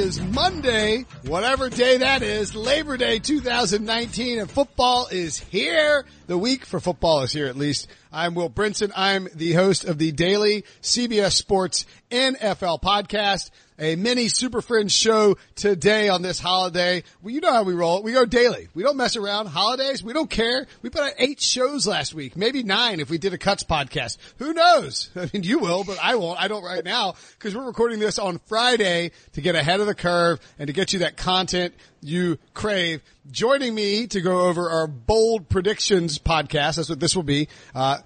is 0.00 0.18
Monday, 0.18 1.04
whatever 1.26 1.68
day 1.68 1.98
that 1.98 2.22
is, 2.22 2.54
Labor 2.54 2.96
Day 2.96 3.18
2019, 3.18 4.38
and 4.38 4.50
football 4.50 5.06
is 5.08 5.38
here. 5.38 6.06
The 6.26 6.38
week 6.38 6.64
for 6.64 6.80
football 6.80 7.20
is 7.20 7.32
here 7.32 7.46
at 7.48 7.56
least. 7.56 7.86
I'm 8.10 8.34
Will 8.34 8.48
Brinson. 8.48 8.92
I'm 8.96 9.28
the 9.34 9.52
host 9.52 9.84
of 9.84 9.98
the 9.98 10.10
daily 10.10 10.64
CBS 10.80 11.32
Sports 11.32 11.84
NFL 12.10 12.80
podcast 12.80 13.50
a 13.80 13.96
mini 13.96 14.28
Super 14.28 14.60
Friends 14.60 14.92
show 14.92 15.38
today 15.54 16.10
on 16.10 16.20
this 16.20 16.38
holiday. 16.38 17.02
Well, 17.22 17.32
you 17.32 17.40
know 17.40 17.52
how 17.52 17.62
we 17.62 17.72
roll. 17.72 18.02
We 18.02 18.12
go 18.12 18.26
daily. 18.26 18.68
We 18.74 18.82
don't 18.82 18.98
mess 18.98 19.16
around. 19.16 19.46
Holidays, 19.46 20.04
we 20.04 20.12
don't 20.12 20.28
care. 20.28 20.66
We 20.82 20.90
put 20.90 21.00
out 21.00 21.14
eight 21.18 21.40
shows 21.40 21.86
last 21.86 22.14
week, 22.14 22.36
maybe 22.36 22.62
nine 22.62 23.00
if 23.00 23.08
we 23.08 23.16
did 23.16 23.32
a 23.32 23.38
cuts 23.38 23.64
podcast. 23.64 24.18
Who 24.38 24.52
knows? 24.52 25.10
I 25.16 25.30
mean, 25.32 25.42
you 25.42 25.58
will, 25.58 25.82
but 25.82 25.98
I 26.00 26.16
won't. 26.16 26.40
I 26.40 26.48
don't 26.48 26.62
right 26.62 26.84
now 26.84 27.14
because 27.38 27.56
we're 27.56 27.66
recording 27.66 27.98
this 27.98 28.18
on 28.18 28.38
Friday 28.46 29.12
to 29.32 29.40
get 29.40 29.54
ahead 29.54 29.80
of 29.80 29.86
the 29.86 29.94
curve 29.94 30.40
and 30.58 30.66
to 30.66 30.72
get 30.74 30.92
you 30.92 31.00
that 31.00 31.16
content 31.16 31.74
you 32.02 32.38
crave. 32.54 33.02
Joining 33.30 33.74
me 33.74 34.06
to 34.08 34.20
go 34.20 34.42
over 34.42 34.68
our 34.70 34.86
bold 34.86 35.48
predictions 35.48 36.18
podcast. 36.18 36.76
That's 36.76 36.88
what 36.88 37.00
this 37.00 37.16
will 37.16 37.22
be. 37.22 37.48
Uh, 37.74 37.98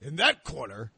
in 0.00 0.16
that 0.16 0.44
corner, 0.44 0.90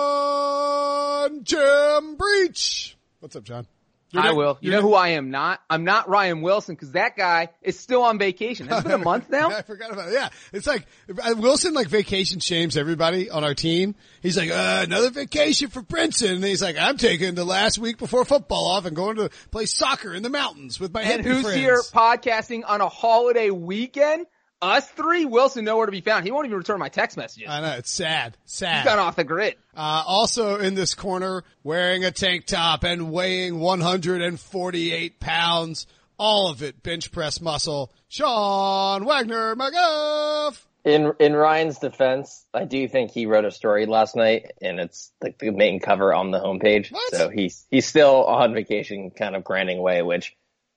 John 0.00 1.42
Jim 1.42 2.14
Breech. 2.16 2.96
What's 3.18 3.34
up, 3.34 3.42
John? 3.42 3.66
You're 4.12 4.22
I 4.22 4.30
will. 4.30 4.58
You 4.60 4.70
know 4.70 4.80
who 4.80 4.94
I 4.94 5.08
am 5.10 5.32
not? 5.32 5.60
I'm 5.68 5.82
not 5.82 6.08
Ryan 6.08 6.40
Wilson 6.40 6.76
because 6.76 6.92
that 6.92 7.16
guy 7.16 7.48
is 7.62 7.78
still 7.78 8.04
on 8.04 8.20
vacation. 8.20 8.68
It's 8.70 8.82
been 8.82 8.92
a 8.92 8.98
month 8.98 9.28
now. 9.30 9.50
I 9.50 9.62
forgot 9.62 9.92
about 9.92 10.10
it. 10.10 10.14
Yeah. 10.14 10.28
It's 10.52 10.68
like 10.68 10.86
uh, 11.08 11.34
Wilson 11.36 11.74
like 11.74 11.88
vacation 11.88 12.38
shames 12.38 12.76
everybody 12.76 13.28
on 13.28 13.42
our 13.42 13.54
team. 13.54 13.96
He's 14.22 14.36
like, 14.36 14.50
uh, 14.50 14.82
another 14.84 15.10
vacation 15.10 15.68
for 15.68 15.82
Princeton. 15.82 16.36
And 16.36 16.44
he's 16.44 16.62
like, 16.62 16.76
I'm 16.78 16.96
taking 16.96 17.34
the 17.34 17.44
last 17.44 17.78
week 17.78 17.98
before 17.98 18.24
football 18.24 18.66
off 18.66 18.84
and 18.84 18.94
going 18.94 19.16
to 19.16 19.30
play 19.50 19.66
soccer 19.66 20.14
in 20.14 20.22
the 20.22 20.30
mountains 20.30 20.78
with 20.78 20.94
my 20.94 21.02
And 21.02 21.24
who's 21.24 21.42
friends. 21.42 21.56
here 21.56 21.82
podcasting 21.92 22.62
on 22.68 22.80
a 22.80 22.88
holiday 22.88 23.50
weekend? 23.50 24.26
Us 24.62 24.86
three, 24.90 25.24
Wilson 25.24 25.64
nowhere 25.64 25.86
to 25.86 25.92
be 25.92 26.02
found. 26.02 26.24
He 26.26 26.30
won't 26.30 26.44
even 26.44 26.58
return 26.58 26.78
my 26.78 26.90
text 26.90 27.16
messages. 27.16 27.48
I 27.48 27.60
know 27.62 27.72
it's 27.78 27.90
sad, 27.90 28.36
sad. 28.44 28.82
He's 28.82 28.84
gone 28.84 28.98
off 28.98 29.16
the 29.16 29.24
grid. 29.24 29.54
Uh, 29.74 30.04
also 30.06 30.58
in 30.58 30.74
this 30.74 30.94
corner, 30.94 31.44
wearing 31.64 32.04
a 32.04 32.10
tank 32.10 32.44
top 32.44 32.84
and 32.84 33.10
weighing 33.10 33.58
148 33.58 35.18
pounds, 35.18 35.86
all 36.18 36.50
of 36.50 36.62
it 36.62 36.82
bench 36.82 37.10
press 37.10 37.40
muscle. 37.40 37.90
Sean 38.08 39.06
Wagner 39.06 39.56
McGough. 39.56 40.60
In 40.84 41.12
in 41.20 41.34
Ryan's 41.34 41.78
defense, 41.78 42.44
I 42.52 42.64
do 42.64 42.86
think 42.88 43.12
he 43.12 43.26
wrote 43.26 43.44
a 43.46 43.50
story 43.50 43.86
last 43.86 44.16
night, 44.16 44.52
and 44.60 44.78
it's 44.80 45.10
like 45.22 45.38
the 45.38 45.50
main 45.50 45.80
cover 45.80 46.12
on 46.12 46.30
the 46.30 46.40
homepage. 46.40 46.90
What? 46.90 47.14
So 47.14 47.30
he's 47.30 47.66
he's 47.70 47.86
still 47.86 48.24
on 48.24 48.52
vacation, 48.54 49.10
kind 49.10 49.36
of 49.36 49.44
grinding 49.44 49.78
away. 49.78 50.02
Which 50.02 50.36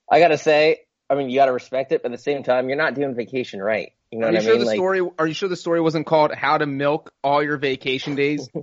I 0.09 0.19
gotta 0.19 0.37
say, 0.37 0.81
I 1.09 1.15
mean, 1.15 1.29
you 1.29 1.35
got 1.35 1.45
to 1.45 1.51
respect 1.51 1.91
it, 1.91 2.01
but 2.01 2.11
at 2.11 2.17
the 2.17 2.23
same 2.23 2.43
time, 2.43 2.69
you're 2.69 2.77
not 2.77 2.95
doing 2.95 3.13
vacation 3.13 3.61
right. 3.61 3.93
You 4.11 4.19
know 4.19 4.27
are 4.27 4.31
what 4.31 4.33
you 4.33 4.39
I 4.39 4.43
sure 4.43 4.53
mean? 4.53 4.59
The 4.61 4.65
like, 4.65 4.77
story, 4.77 5.01
are 5.19 5.27
you 5.27 5.33
sure 5.33 5.49
the 5.49 5.55
story 5.55 5.81
wasn't 5.81 6.05
called 6.05 6.33
"How 6.33 6.57
to 6.57 6.65
Milk 6.65 7.13
All 7.23 7.43
Your 7.43 7.57
Vacation 7.57 8.15
Days"? 8.15 8.49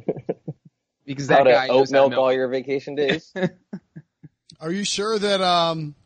Because 1.11 1.27
that 1.27 1.39
how 1.39 1.45
guy 1.45 1.67
to 1.67 1.73
oat 1.73 1.91
milk, 1.91 2.11
milk 2.11 2.21
all 2.21 2.33
your 2.33 2.47
vacation 2.47 2.95
days. 2.95 3.35
are 4.61 4.71
you 4.71 4.85
sure 4.85 5.19
that 5.19 5.41
um, 5.41 5.97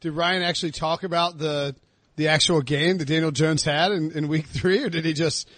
did 0.00 0.12
Ryan 0.12 0.42
actually 0.42 0.70
talk 0.70 1.02
about 1.02 1.36
the 1.36 1.74
the 2.14 2.28
actual 2.28 2.60
game 2.60 2.98
that 2.98 3.06
Daniel 3.06 3.32
Jones 3.32 3.64
had 3.64 3.90
in, 3.90 4.12
in 4.12 4.28
week 4.28 4.46
three, 4.46 4.84
or 4.84 4.88
did 4.88 5.04
he 5.04 5.14
just 5.14 5.48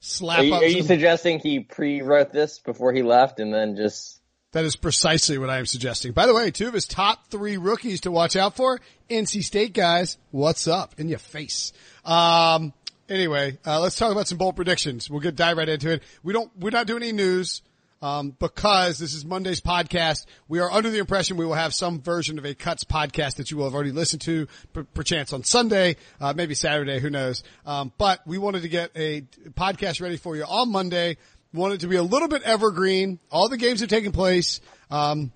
slap 0.00 0.40
are 0.40 0.44
you, 0.44 0.54
up? 0.54 0.62
Are 0.62 0.68
some... 0.68 0.76
you 0.76 0.82
suggesting 0.82 1.38
he 1.38 1.60
pre-wrote 1.60 2.30
this 2.30 2.58
before 2.58 2.92
he 2.92 3.02
left 3.02 3.40
and 3.40 3.52
then 3.54 3.76
just? 3.76 4.17
That 4.52 4.64
is 4.64 4.76
precisely 4.76 5.36
what 5.36 5.50
I 5.50 5.58
am 5.58 5.66
suggesting. 5.66 6.12
By 6.12 6.26
the 6.26 6.32
way, 6.32 6.50
two 6.50 6.68
of 6.68 6.72
his 6.72 6.86
top 6.86 7.28
three 7.28 7.58
rookies 7.58 8.00
to 8.02 8.10
watch 8.10 8.34
out 8.34 8.56
for, 8.56 8.80
NC 9.10 9.44
State 9.44 9.74
guys. 9.74 10.16
What's 10.30 10.66
up 10.66 10.94
in 10.98 11.10
your 11.10 11.18
face? 11.18 11.74
Um, 12.02 12.72
anyway, 13.10 13.58
uh, 13.66 13.78
let's 13.80 13.96
talk 13.96 14.10
about 14.10 14.26
some 14.26 14.38
bold 14.38 14.56
predictions. 14.56 15.10
We'll 15.10 15.20
get 15.20 15.36
dive 15.36 15.58
right 15.58 15.68
into 15.68 15.90
it. 15.92 16.02
We 16.22 16.32
don't, 16.32 16.50
we're 16.58 16.70
not 16.70 16.86
doing 16.86 17.02
any 17.02 17.12
news. 17.12 17.60
Um, 18.00 18.30
because 18.38 19.00
this 19.00 19.12
is 19.12 19.24
Monday's 19.24 19.60
podcast, 19.60 20.26
we 20.46 20.60
are 20.60 20.70
under 20.70 20.88
the 20.88 20.98
impression 20.98 21.36
we 21.36 21.44
will 21.44 21.54
have 21.54 21.74
some 21.74 22.00
version 22.00 22.38
of 22.38 22.44
a 22.44 22.54
cuts 22.54 22.84
podcast 22.84 23.38
that 23.38 23.50
you 23.50 23.56
will 23.56 23.64
have 23.64 23.74
already 23.74 23.90
listened 23.90 24.22
to, 24.22 24.46
per- 24.72 24.84
perchance 24.84 25.32
on 25.32 25.42
Sunday, 25.42 25.96
uh, 26.20 26.32
maybe 26.32 26.54
Saturday, 26.54 27.00
who 27.00 27.10
knows. 27.10 27.42
Um, 27.66 27.92
but 27.98 28.24
we 28.24 28.38
wanted 28.38 28.62
to 28.62 28.68
get 28.68 28.92
a 28.94 29.22
podcast 29.50 30.00
ready 30.00 30.16
for 30.16 30.36
you 30.36 30.44
on 30.44 30.70
Monday 30.70 31.16
want 31.52 31.74
it 31.74 31.80
to 31.80 31.86
be 31.88 31.96
a 31.96 32.02
little 32.02 32.28
bit 32.28 32.42
evergreen. 32.42 33.18
All 33.30 33.48
the 33.48 33.56
games 33.56 33.80
have 33.80 33.88
taken 33.88 34.12
place. 34.12 34.60
Um, 34.90 35.32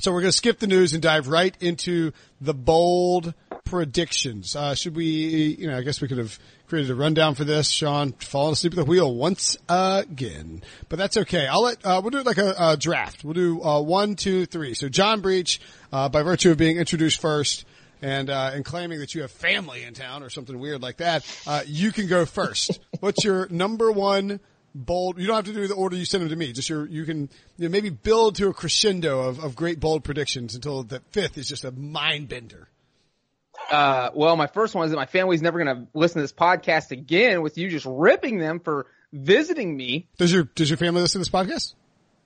so 0.00 0.12
we're 0.12 0.22
going 0.22 0.32
to 0.32 0.36
skip 0.36 0.58
the 0.58 0.66
news 0.66 0.92
and 0.92 1.02
dive 1.02 1.28
right 1.28 1.56
into 1.60 2.12
the 2.40 2.54
bold 2.54 3.32
predictions. 3.64 4.56
Uh, 4.56 4.74
should 4.74 4.96
we, 4.96 5.04
you 5.58 5.68
know, 5.68 5.78
I 5.78 5.82
guess 5.82 6.00
we 6.00 6.08
could 6.08 6.18
have 6.18 6.38
created 6.66 6.90
a 6.90 6.94
rundown 6.94 7.34
for 7.34 7.44
this. 7.44 7.70
Sean 7.70 8.12
falling 8.12 8.52
asleep 8.52 8.72
at 8.72 8.76
the 8.76 8.84
wheel 8.84 9.14
once 9.14 9.56
again, 9.68 10.62
but 10.88 10.98
that's 10.98 11.16
okay. 11.16 11.46
I'll 11.46 11.62
let, 11.62 11.84
uh, 11.84 12.00
we'll 12.02 12.10
do 12.10 12.18
it 12.18 12.26
like 12.26 12.38
a, 12.38 12.54
a 12.58 12.76
draft. 12.76 13.24
We'll 13.24 13.34
do, 13.34 13.62
uh, 13.62 13.80
one, 13.80 14.16
two, 14.16 14.46
three. 14.46 14.74
So 14.74 14.88
John 14.88 15.20
Breech, 15.20 15.60
uh, 15.92 16.08
by 16.08 16.22
virtue 16.22 16.50
of 16.50 16.56
being 16.58 16.76
introduced 16.76 17.20
first, 17.20 17.64
and 18.02 18.28
uh, 18.28 18.50
and 18.52 18.66
claiming 18.66 18.98
that 18.98 19.14
you 19.14 19.22
have 19.22 19.30
family 19.30 19.82
in 19.82 19.94
town 19.94 20.22
or 20.22 20.28
something 20.28 20.58
weird 20.58 20.82
like 20.82 20.98
that, 20.98 21.24
uh, 21.46 21.62
you 21.66 21.90
can 21.90 22.06
go 22.06 22.26
first. 22.26 22.78
What's 23.00 23.24
your 23.24 23.48
number 23.48 23.90
one 23.90 24.40
bold. 24.74 25.18
You 25.18 25.26
don't 25.26 25.36
have 25.36 25.44
to 25.46 25.52
do 25.52 25.66
the 25.66 25.74
order 25.74 25.96
you 25.96 26.04
send 26.04 26.22
them 26.22 26.30
to 26.30 26.36
me. 26.36 26.52
Just 26.52 26.68
your, 26.68 26.86
you 26.86 27.04
can 27.04 27.28
you 27.56 27.68
know, 27.68 27.68
maybe 27.68 27.90
build 27.90 28.36
to 28.36 28.48
a 28.48 28.54
crescendo 28.54 29.20
of, 29.20 29.42
of 29.42 29.54
great 29.54 29.80
bold 29.80 30.04
predictions 30.04 30.54
until 30.54 30.82
the 30.82 31.00
fifth 31.10 31.38
is 31.38 31.48
just 31.48 31.64
a 31.64 31.70
mind 31.72 32.28
bender. 32.28 32.68
Uh, 33.70 34.10
well, 34.14 34.36
my 34.36 34.46
first 34.46 34.74
one 34.74 34.84
is 34.84 34.90
that 34.90 34.96
my 34.96 35.06
family's 35.06 35.40
never 35.40 35.62
going 35.62 35.76
to 35.76 35.86
listen 35.94 36.16
to 36.16 36.22
this 36.22 36.32
podcast 36.32 36.90
again 36.90 37.40
with 37.40 37.56
you 37.56 37.70
just 37.70 37.86
ripping 37.86 38.38
them 38.38 38.60
for 38.60 38.86
visiting 39.12 39.76
me. 39.76 40.08
Does 40.18 40.32
your 40.32 40.44
does 40.44 40.68
your 40.68 40.76
family 40.76 41.00
listen 41.00 41.22
to 41.22 41.30
this 41.30 41.30
podcast? 41.30 41.74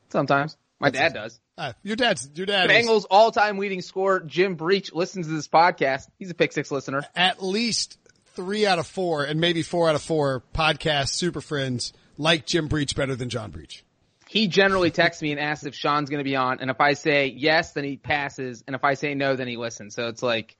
Sometimes. 0.08 0.56
My 0.80 0.90
dad 0.90 1.12
does. 1.12 1.40
Uh, 1.56 1.72
your 1.82 1.96
dad's 1.96 2.30
your 2.34 2.46
dad. 2.46 2.70
Bengals 2.70 3.04
all 3.10 3.32
time 3.32 3.58
leading 3.58 3.82
scorer 3.82 4.20
Jim 4.20 4.54
Breech 4.54 4.92
listens 4.92 5.26
to 5.26 5.32
this 5.32 5.48
podcast. 5.48 6.08
He's 6.18 6.30
a 6.30 6.34
pick 6.34 6.52
six 6.52 6.70
listener. 6.70 7.04
At 7.16 7.42
least 7.42 7.98
three 8.34 8.64
out 8.64 8.78
of 8.78 8.86
four, 8.86 9.24
and 9.24 9.40
maybe 9.40 9.62
four 9.62 9.88
out 9.88 9.96
of 9.96 10.02
four 10.02 10.42
podcast 10.54 11.08
super 11.08 11.40
friends 11.40 11.92
like 12.18 12.44
Jim 12.44 12.68
Breech 12.68 12.94
better 12.94 13.16
than 13.16 13.30
John 13.30 13.50
Breech? 13.50 13.84
He 14.28 14.48
generally 14.48 14.90
texts 14.90 15.22
me 15.22 15.30
and 15.30 15.40
asks 15.40 15.64
if 15.64 15.74
Sean's 15.74 16.10
going 16.10 16.18
to 16.18 16.24
be 16.24 16.36
on, 16.36 16.60
and 16.60 16.70
if 16.70 16.82
I 16.82 16.92
say 16.92 17.28
yes, 17.28 17.72
then 17.72 17.84
he 17.84 17.96
passes, 17.96 18.62
and 18.66 18.76
if 18.76 18.84
I 18.84 18.92
say 18.92 19.14
no, 19.14 19.36
then 19.36 19.48
he 19.48 19.56
listens. 19.56 19.94
So 19.94 20.08
it's 20.08 20.22
like 20.22 20.58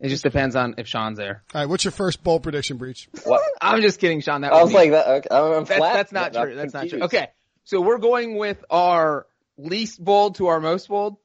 it 0.00 0.08
just 0.08 0.22
depends 0.22 0.56
on 0.56 0.76
if 0.78 0.88
Sean's 0.88 1.18
there. 1.18 1.42
All 1.54 1.60
right, 1.60 1.68
what's 1.68 1.84
your 1.84 1.92
first 1.92 2.24
bold 2.24 2.42
prediction, 2.42 2.78
Breech? 2.78 3.08
What? 3.24 3.42
I'm 3.60 3.82
just 3.82 4.00
kidding, 4.00 4.22
Sean. 4.22 4.40
That 4.40 4.52
I 4.52 4.62
was, 4.62 4.72
was 4.72 4.74
like 4.74 4.90
that. 4.92 5.08
Okay, 5.08 5.28
I'm 5.30 5.64
that's, 5.64 5.76
flat. 5.76 5.92
that's 5.92 6.12
not 6.12 6.36
I'm 6.36 6.46
true. 6.46 6.54
That's 6.56 6.72
not 6.72 6.88
true. 6.88 7.02
Okay, 7.02 7.28
so 7.64 7.80
we're 7.82 7.98
going 7.98 8.38
with 8.38 8.64
our 8.70 9.26
least 9.58 10.02
bold 10.02 10.36
to 10.36 10.46
our 10.46 10.60
most 10.60 10.88
bold. 10.88 11.18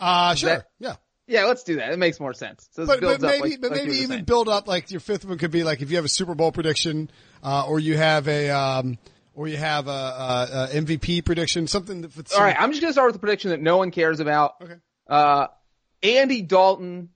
Uh, 0.00 0.34
sure. 0.34 0.50
That- 0.50 0.66
yeah. 0.80 0.96
Yeah, 1.26 1.44
let's 1.44 1.62
do 1.62 1.76
that. 1.76 1.90
It 1.92 1.98
makes 1.98 2.20
more 2.20 2.34
sense. 2.34 2.68
So 2.72 2.84
But, 2.86 3.00
but 3.00 3.20
maybe, 3.22 3.40
like- 3.52 3.60
but 3.60 3.70
like 3.70 3.80
maybe 3.80 3.92
you 3.92 3.98
even 4.02 4.08
saying. 4.16 4.24
build 4.24 4.48
up 4.48 4.68
like 4.68 4.90
your 4.90 5.00
fifth 5.00 5.24
one 5.24 5.38
could 5.38 5.50
be 5.50 5.64
like 5.64 5.80
if 5.80 5.90
you 5.90 5.96
have 5.96 6.04
a 6.04 6.08
Super 6.08 6.34
Bowl 6.34 6.52
prediction, 6.52 7.10
uh, 7.42 7.66
or 7.66 7.80
you 7.80 7.96
have 7.96 8.28
a, 8.28 8.50
um, 8.50 8.98
or 9.34 9.48
you 9.48 9.56
have 9.56 9.88
a, 9.88 9.90
a, 9.90 10.68
a 10.74 10.80
MVP 10.82 11.24
prediction, 11.24 11.66
something 11.66 12.02
that. 12.02 12.14
with 12.16 12.30
All 12.32 12.36
some- 12.36 12.44
right, 12.44 12.56
I'm 12.58 12.70
just 12.70 12.82
gonna 12.82 12.92
start 12.92 13.06
with 13.08 13.14
the 13.14 13.20
prediction 13.20 13.50
that 13.50 13.60
no 13.60 13.78
one 13.78 13.90
cares 13.90 14.20
about. 14.20 14.54
Okay. 14.62 14.74
Uh, 15.08 15.46
Andy 16.02 16.42
Dalton 16.42 17.08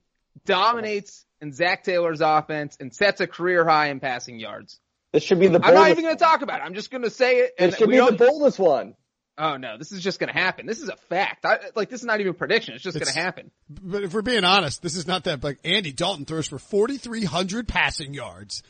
dominates 0.45 1.25
in 1.41 1.53
Zach 1.53 1.83
Taylor's 1.83 2.21
offense 2.21 2.77
and 2.79 2.93
sets 2.93 3.21
a 3.21 3.27
career 3.27 3.65
high 3.65 3.87
in 3.89 3.99
passing 3.99 4.39
yards. 4.39 4.79
This 5.13 5.23
should 5.23 5.39
be 5.39 5.47
the. 5.47 5.59
I'm 5.63 5.73
not 5.73 5.89
even 5.89 6.03
gonna 6.03 6.15
talk 6.15 6.41
about 6.41 6.59
it. 6.61 6.63
I'm 6.63 6.73
just 6.73 6.91
gonna 6.91 7.09
say 7.09 7.37
it. 7.39 7.53
And 7.57 7.73
It 7.73 7.77
should 7.77 7.89
be 7.89 7.97
the 7.97 8.05
don't- 8.07 8.17
boldest 8.17 8.59
one. 8.59 8.95
Oh 9.39 9.55
no, 9.55 9.77
this 9.77 9.93
is 9.93 10.03
just 10.03 10.19
gonna 10.19 10.33
happen. 10.33 10.65
This 10.65 10.81
is 10.81 10.89
a 10.89 10.97
fact. 10.97 11.45
I, 11.45 11.57
like 11.73 11.89
this 11.89 12.01
is 12.01 12.05
not 12.05 12.19
even 12.19 12.31
a 12.31 12.33
prediction. 12.33 12.73
It's 12.75 12.83
just 12.83 12.99
gonna 12.99 13.11
happen. 13.11 13.51
But 13.69 14.03
if 14.03 14.13
we're 14.13 14.21
being 14.21 14.43
honest, 14.43 14.81
this 14.83 14.97
is 14.97 15.07
not 15.07 15.23
that. 15.23 15.41
Like 15.43 15.59
Andy 15.63 15.93
Dalton 15.93 16.25
throws 16.25 16.47
for 16.47 16.59
4,300 16.59 17.65
passing 17.67 18.13
yards. 18.13 18.61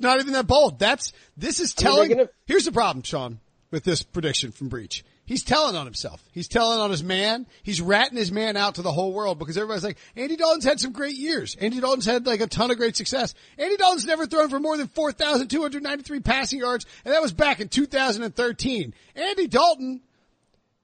Not 0.00 0.20
even 0.20 0.32
that 0.32 0.46
bold. 0.48 0.78
That's 0.80 1.12
this 1.36 1.60
is 1.60 1.72
I 1.78 1.82
mean, 1.84 1.92
telling. 1.94 2.10
gonna- 2.10 2.28
Here's 2.46 2.64
the 2.64 2.72
problem, 2.72 3.04
Sean, 3.04 3.38
with 3.70 3.84
this 3.84 4.02
prediction 4.02 4.50
from 4.50 4.68
Breech. 4.68 5.04
He's 5.24 5.44
telling 5.44 5.76
on 5.76 5.84
himself. 5.84 6.24
He's 6.32 6.48
telling 6.48 6.80
on 6.80 6.90
his 6.90 7.04
man. 7.04 7.46
He's 7.62 7.82
ratting 7.82 8.16
his 8.16 8.32
man 8.32 8.56
out 8.56 8.76
to 8.76 8.82
the 8.82 8.90
whole 8.90 9.12
world 9.12 9.38
because 9.38 9.58
everybody's 9.58 9.84
like, 9.84 9.98
Andy 10.16 10.36
Dalton's 10.36 10.64
had 10.64 10.80
some 10.80 10.92
great 10.92 11.16
years. 11.16 11.54
Andy 11.60 11.80
Dalton's 11.80 12.06
had 12.06 12.26
like 12.26 12.40
a 12.40 12.46
ton 12.46 12.70
of 12.70 12.78
great 12.78 12.96
success. 12.96 13.34
Andy 13.58 13.76
Dalton's 13.76 14.06
never 14.06 14.24
thrown 14.26 14.48
for 14.48 14.58
more 14.58 14.78
than 14.78 14.88
4,293 14.88 16.20
passing 16.20 16.60
yards, 16.60 16.86
and 17.04 17.12
that 17.12 17.20
was 17.20 17.34
back 17.34 17.60
in 17.60 17.68
2013. 17.68 18.94
Andy 19.16 19.46
Dalton 19.48 20.00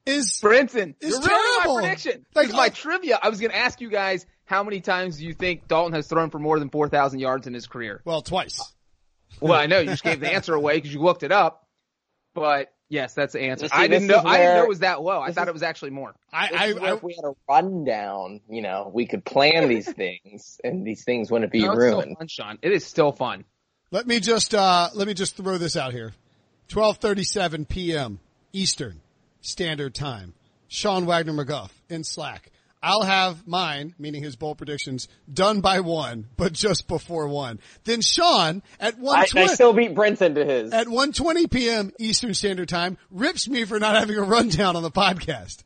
is 0.07 0.41
Brinson, 0.43 0.95
It's 1.01 1.11
you're 1.11 1.21
terrible. 1.21 1.75
my 1.77 1.81
prediction. 1.83 2.27
Like, 2.35 2.49
Like 2.49 2.55
my 2.57 2.67
uh, 2.67 2.71
trivia, 2.71 3.19
I 3.23 3.29
was 3.29 3.41
gonna 3.41 3.55
ask 3.55 3.81
you 3.81 3.91
guys 3.91 4.27
how 4.45 4.63
many 4.63 4.81
times 4.81 5.19
do 5.19 5.25
you 5.25 5.33
think 5.35 5.67
Dalton 5.69 5.95
has 5.95 6.07
thrown 6.07 6.31
for 6.31 6.39
more 6.39 6.59
than 6.59 6.69
4,000 6.71 7.19
yards 7.19 7.47
in 7.47 7.55
his 7.55 7.67
career? 7.67 8.03
well 8.05 8.23
twice. 8.23 8.61
Well, 9.41 9.59
I 9.59 9.67
know 9.67 9.81
you 9.81 9.87
just 9.87 10.05
gave 10.05 10.21
the 10.21 10.33
answer 10.33 10.55
away 10.55 10.75
because 10.77 10.93
you 10.95 11.01
looked 11.01 11.23
it 11.23 11.33
up, 11.33 11.67
but 12.35 12.71
Yes, 12.91 13.15
that's 13.15 13.33
the 13.33 13.41
answer. 13.41 13.67
See, 13.67 13.73
I 13.75 13.89
didn't 13.89 14.07
know. 14.09 14.19
is 14.19 14.25
I 14.27 14.37
didn't 14.37 14.55
know 14.57 14.63
it 14.65 14.69
was 14.69 14.79
that 14.81 15.01
low. 15.01 15.19
I 15.21 15.33
thought 15.33 15.45
is- 15.45 15.49
it 15.49 15.53
was 15.55 15.63
actually 15.63 15.91
more. 15.93 16.15
I, 16.33 16.49
This 16.49 16.61
I, 16.61 16.65
I 16.91 16.95
if 16.95 17.03
we 17.03 17.15
had 17.15 17.25
a 17.25 17.33
rundown, 17.49 18.41
you 18.49 18.61
know, 18.61 18.91
we 18.93 19.07
could 19.07 19.25
plan 19.25 19.69
these 19.69 19.91
things, 19.91 20.61
and 20.63 20.87
these 20.87 21.03
things 21.03 21.31
wouldn't 21.31 21.51
be 21.51 21.63
No, 21.63 21.73
it's 21.73 21.81
still 21.83 21.97
ruined. 22.01 22.19
fun, 22.19 22.29
Sean. 22.29 22.59
It 22.61 22.73
is 22.73 22.85
still 22.85 23.11
fun. 23.11 23.45
let 23.91 24.07
me 24.07 24.21
just 24.21 24.55
uh, 24.55 24.91
let 24.95 25.09
me 25.09 25.15
just 25.15 25.35
throw 25.37 25.57
this 25.57 25.77
out 25.77 25.93
here. 25.93 26.13
Twelve 26.69 26.99
thirty 26.99 27.25
seven 27.25 27.65
p.m. 27.65 28.21
Eastern 28.53 29.01
Standard 29.45 29.95
Time. 29.95 30.35
Sean 30.69 31.07
Wagner 31.07 31.33
McGough 31.33 31.71
in 31.89 32.03
Slack. 32.03 32.51
I'll 32.83 33.03
have 33.03 33.47
mine, 33.47 33.95
meaning 33.99 34.23
his 34.23 34.37
bowl 34.37 34.55
predictions, 34.55 35.09
done 35.33 35.61
by 35.61 35.81
one, 35.81 36.29
but 36.37 36.53
just 36.53 36.87
before 36.87 37.29
one. 37.29 37.61
Then 37.85 38.03
Sean 38.03 38.63
at 38.79 38.99
one 38.99 39.17
I, 39.17 39.27
I 39.35 39.47
still 39.47 39.73
beat 39.73 39.95
Brinson 39.95 40.35
to 40.35 40.45
his. 40.45 40.73
at 40.73 40.87
1.20 40.87 41.51
p.m. 41.51 41.93
Eastern 41.99 42.35
Standard 42.35 42.69
Time 42.69 42.99
rips 43.11 43.49
me 43.49 43.65
for 43.65 43.79
not 43.79 43.97
having 43.97 44.19
a 44.19 44.23
rundown 44.23 44.77
on 44.77 44.83
the 44.83 44.91
podcast. 44.91 45.63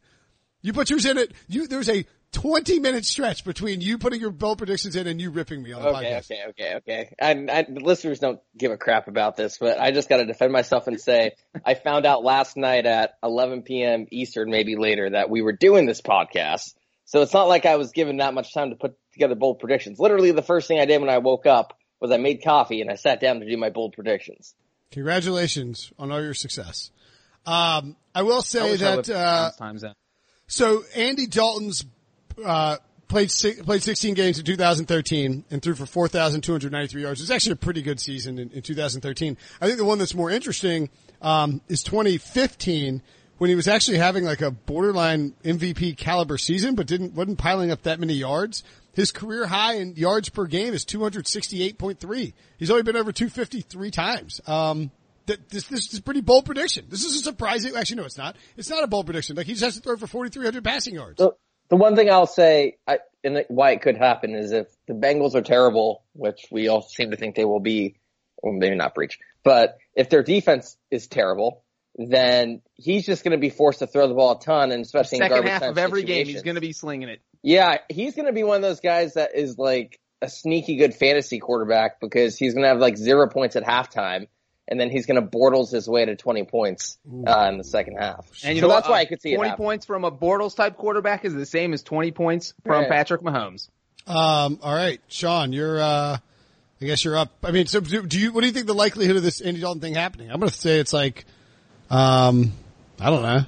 You 0.62 0.72
put 0.72 0.90
yours 0.90 1.06
in 1.06 1.18
it. 1.18 1.32
You 1.48 1.66
there's 1.66 1.88
a 1.88 2.04
20 2.32 2.78
minute 2.78 3.04
stretch 3.04 3.44
between 3.44 3.80
you 3.80 3.96
putting 3.98 4.20
your 4.20 4.30
bowl 4.30 4.54
predictions 4.54 4.96
in 4.96 5.06
and 5.06 5.20
you 5.20 5.30
ripping 5.30 5.62
me 5.62 5.72
on 5.72 5.82
the 5.82 5.88
Okay, 5.88 6.12
podcast. 6.12 6.18
okay, 6.30 6.42
okay, 6.48 6.74
okay. 6.76 7.14
And, 7.18 7.48
and 7.50 7.76
the 7.76 7.80
listeners 7.80 8.18
don't 8.18 8.38
give 8.56 8.70
a 8.70 8.76
crap 8.76 9.08
about 9.08 9.36
this, 9.36 9.58
but 9.58 9.80
I 9.80 9.90
just 9.92 10.08
got 10.08 10.18
to 10.18 10.26
defend 10.26 10.52
myself 10.52 10.86
and 10.86 11.00
say 11.00 11.32
I 11.64 11.74
found 11.74 12.04
out 12.06 12.22
last 12.22 12.56
night 12.56 12.84
at 12.86 13.14
11 13.22 13.62
p.m. 13.62 14.06
Eastern, 14.10 14.50
maybe 14.50 14.76
later, 14.76 15.10
that 15.10 15.30
we 15.30 15.40
were 15.42 15.52
doing 15.54 15.86
this 15.86 16.02
podcast. 16.02 16.74
So 17.06 17.22
it's 17.22 17.32
not 17.32 17.48
like 17.48 17.64
I 17.64 17.76
was 17.76 17.92
given 17.92 18.18
that 18.18 18.34
much 18.34 18.52
time 18.52 18.70
to 18.70 18.76
put 18.76 18.94
together 19.14 19.34
bold 19.34 19.58
predictions. 19.60 19.98
Literally, 19.98 20.30
the 20.32 20.42
first 20.42 20.68
thing 20.68 20.78
I 20.78 20.84
did 20.84 21.00
when 21.00 21.08
I 21.10 21.18
woke 21.18 21.46
up 21.46 21.78
was 22.00 22.10
I 22.12 22.18
made 22.18 22.44
coffee 22.44 22.82
and 22.82 22.90
I 22.90 22.96
sat 22.96 23.20
down 23.20 23.40
to 23.40 23.46
do 23.48 23.56
my 23.56 23.70
bold 23.70 23.94
predictions. 23.94 24.54
Congratulations 24.92 25.90
on 25.98 26.12
all 26.12 26.22
your 26.22 26.34
success. 26.34 26.90
Um, 27.46 27.96
I 28.14 28.22
will 28.22 28.42
say 28.42 28.74
I 28.74 28.76
that 28.76 28.96
lived 28.96 29.08
in 29.08 29.16
uh, 29.16 29.50
Sean's 29.58 29.82
time. 29.82 29.94
So 30.48 30.82
Andy 30.94 31.26
Dalton's 31.26 31.84
uh, 32.44 32.76
played 33.08 33.30
played 33.64 33.82
16 33.82 34.14
games 34.14 34.38
in 34.38 34.44
2013 34.44 35.44
and 35.50 35.62
threw 35.62 35.74
for 35.74 35.86
4,293 35.86 37.02
yards. 37.02 37.20
It's 37.20 37.30
actually 37.30 37.52
a 37.52 37.56
pretty 37.56 37.82
good 37.82 38.00
season 38.00 38.38
in, 38.38 38.50
in 38.50 38.62
2013. 38.62 39.36
I 39.60 39.66
think 39.66 39.78
the 39.78 39.84
one 39.84 39.98
that's 39.98 40.14
more 40.14 40.30
interesting 40.30 40.90
um, 41.22 41.60
is 41.68 41.82
2015 41.82 43.02
when 43.38 43.50
he 43.50 43.56
was 43.56 43.68
actually 43.68 43.98
having 43.98 44.24
like 44.24 44.42
a 44.42 44.50
borderline 44.50 45.32
MVP 45.44 45.96
caliber 45.96 46.38
season, 46.38 46.74
but 46.74 46.86
didn't 46.86 47.14
wasn't 47.14 47.38
piling 47.38 47.70
up 47.70 47.82
that 47.82 47.98
many 47.98 48.14
yards. 48.14 48.64
His 48.92 49.12
career 49.12 49.46
high 49.46 49.74
in 49.74 49.94
yards 49.94 50.28
per 50.28 50.46
game 50.46 50.74
is 50.74 50.84
268.3. 50.84 52.32
He's 52.58 52.70
only 52.70 52.82
been 52.82 52.96
over 52.96 53.12
253 53.12 53.90
times. 53.92 54.40
Um, 54.46 54.90
this, 55.26 55.68
this 55.68 55.92
is 55.92 55.98
a 55.98 56.02
pretty 56.02 56.20
bold 56.22 56.46
prediction. 56.46 56.86
This 56.88 57.04
is 57.04 57.14
a 57.16 57.22
surprising, 57.22 57.76
actually 57.76 57.96
no, 57.96 58.04
it's 58.04 58.18
not. 58.18 58.34
It's 58.56 58.70
not 58.70 58.82
a 58.82 58.86
bold 58.86 59.06
prediction. 59.06 59.36
Like 59.36 59.46
he 59.46 59.52
just 59.52 59.64
has 59.64 59.74
to 59.76 59.80
throw 59.82 59.96
for 59.96 60.06
4,300 60.06 60.64
passing 60.64 60.94
yards. 60.94 61.20
The 61.70 61.76
one 61.76 61.96
thing 61.96 62.10
I'll 62.10 62.26
say, 62.26 62.78
I, 62.86 62.98
and 63.24 63.44
why 63.48 63.72
it 63.72 63.82
could 63.82 63.96
happen 63.96 64.34
is 64.34 64.52
if 64.52 64.68
the 64.86 64.94
Bengals 64.94 65.34
are 65.34 65.42
terrible, 65.42 66.04
which 66.12 66.46
we 66.50 66.68
all 66.68 66.82
seem 66.82 67.10
to 67.10 67.16
think 67.16 67.34
they 67.34 67.44
will 67.44 67.60
be, 67.60 67.96
well, 68.42 68.54
maybe 68.54 68.76
not 68.76 68.94
Breech, 68.94 69.18
but 69.44 69.76
if 69.94 70.08
their 70.08 70.22
defense 70.22 70.76
is 70.90 71.08
terrible, 71.08 71.64
then 71.96 72.62
he's 72.74 73.04
just 73.04 73.24
going 73.24 73.32
to 73.32 73.38
be 73.38 73.50
forced 73.50 73.80
to 73.80 73.86
throw 73.86 74.06
the 74.06 74.14
ball 74.14 74.38
a 74.38 74.40
ton, 74.40 74.70
and 74.70 74.84
especially 74.84 75.18
in 75.18 75.24
Second 75.24 75.36
garbage 75.36 75.50
half 75.50 75.60
time 75.62 75.70
of 75.70 75.78
every 75.78 76.04
game, 76.04 76.26
he's 76.26 76.42
going 76.42 76.54
to 76.54 76.60
be 76.60 76.72
slinging 76.72 77.08
it. 77.08 77.20
Yeah, 77.42 77.78
he's 77.88 78.14
going 78.14 78.26
to 78.26 78.32
be 78.32 78.44
one 78.44 78.56
of 78.56 78.62
those 78.62 78.80
guys 78.80 79.14
that 79.14 79.34
is 79.34 79.58
like 79.58 80.00
a 80.22 80.28
sneaky 80.28 80.76
good 80.76 80.94
fantasy 80.94 81.38
quarterback 81.38 82.00
because 82.00 82.36
he's 82.36 82.54
going 82.54 82.62
to 82.62 82.68
have 82.68 82.78
like 82.78 82.96
zero 82.96 83.28
points 83.28 83.56
at 83.56 83.64
halftime, 83.64 84.28
and 84.68 84.78
then 84.78 84.90
he's 84.90 85.06
going 85.06 85.20
to 85.20 85.26
Bortles 85.26 85.72
his 85.72 85.88
way 85.88 86.04
to 86.04 86.14
20 86.14 86.44
points 86.44 86.98
uh, 87.26 87.48
in 87.50 87.58
the 87.58 87.64
second 87.64 87.96
half. 87.98 88.28
And 88.44 88.54
you 88.54 88.60
so 88.60 88.68
know 88.68 88.74
that's 88.74 88.86
what? 88.86 88.92
why 88.92 88.98
Uh, 88.98 89.02
I 89.02 89.04
could 89.06 89.20
see 89.22 89.34
20 89.34 89.48
happen. 89.50 89.64
points 89.64 89.86
from 89.86 90.04
a 90.04 90.12
Bortles 90.12 90.54
type 90.54 90.76
quarterback 90.76 91.24
is 91.24 91.34
the 91.34 91.46
same 91.46 91.72
as 91.72 91.82
20 91.82 92.12
points 92.12 92.54
from 92.64 92.72
Right. 92.82 92.88
Patrick 92.88 93.22
Mahomes. 93.22 93.68
Um, 94.06 94.58
all 94.62 94.74
right, 94.74 95.00
Sean, 95.08 95.52
you're, 95.52 95.80
uh, 95.80 96.18
I 96.80 96.84
guess 96.84 97.04
you're 97.04 97.16
up. 97.16 97.30
I 97.42 97.50
mean, 97.50 97.66
so 97.66 97.80
do, 97.80 98.06
do 98.06 98.18
you, 98.20 98.32
what 98.32 98.42
do 98.42 98.46
you 98.46 98.52
think 98.52 98.66
the 98.66 98.74
likelihood 98.74 99.16
of 99.16 99.22
this 99.22 99.40
Andy 99.40 99.60
Dalton 99.60 99.80
thing 99.80 99.94
happening? 99.94 100.30
I'm 100.30 100.38
going 100.38 100.50
to 100.50 100.56
say 100.56 100.78
it's 100.78 100.92
like, 100.92 101.24
um, 101.90 102.52
I 103.00 103.10
don't 103.10 103.22
know, 103.22 103.40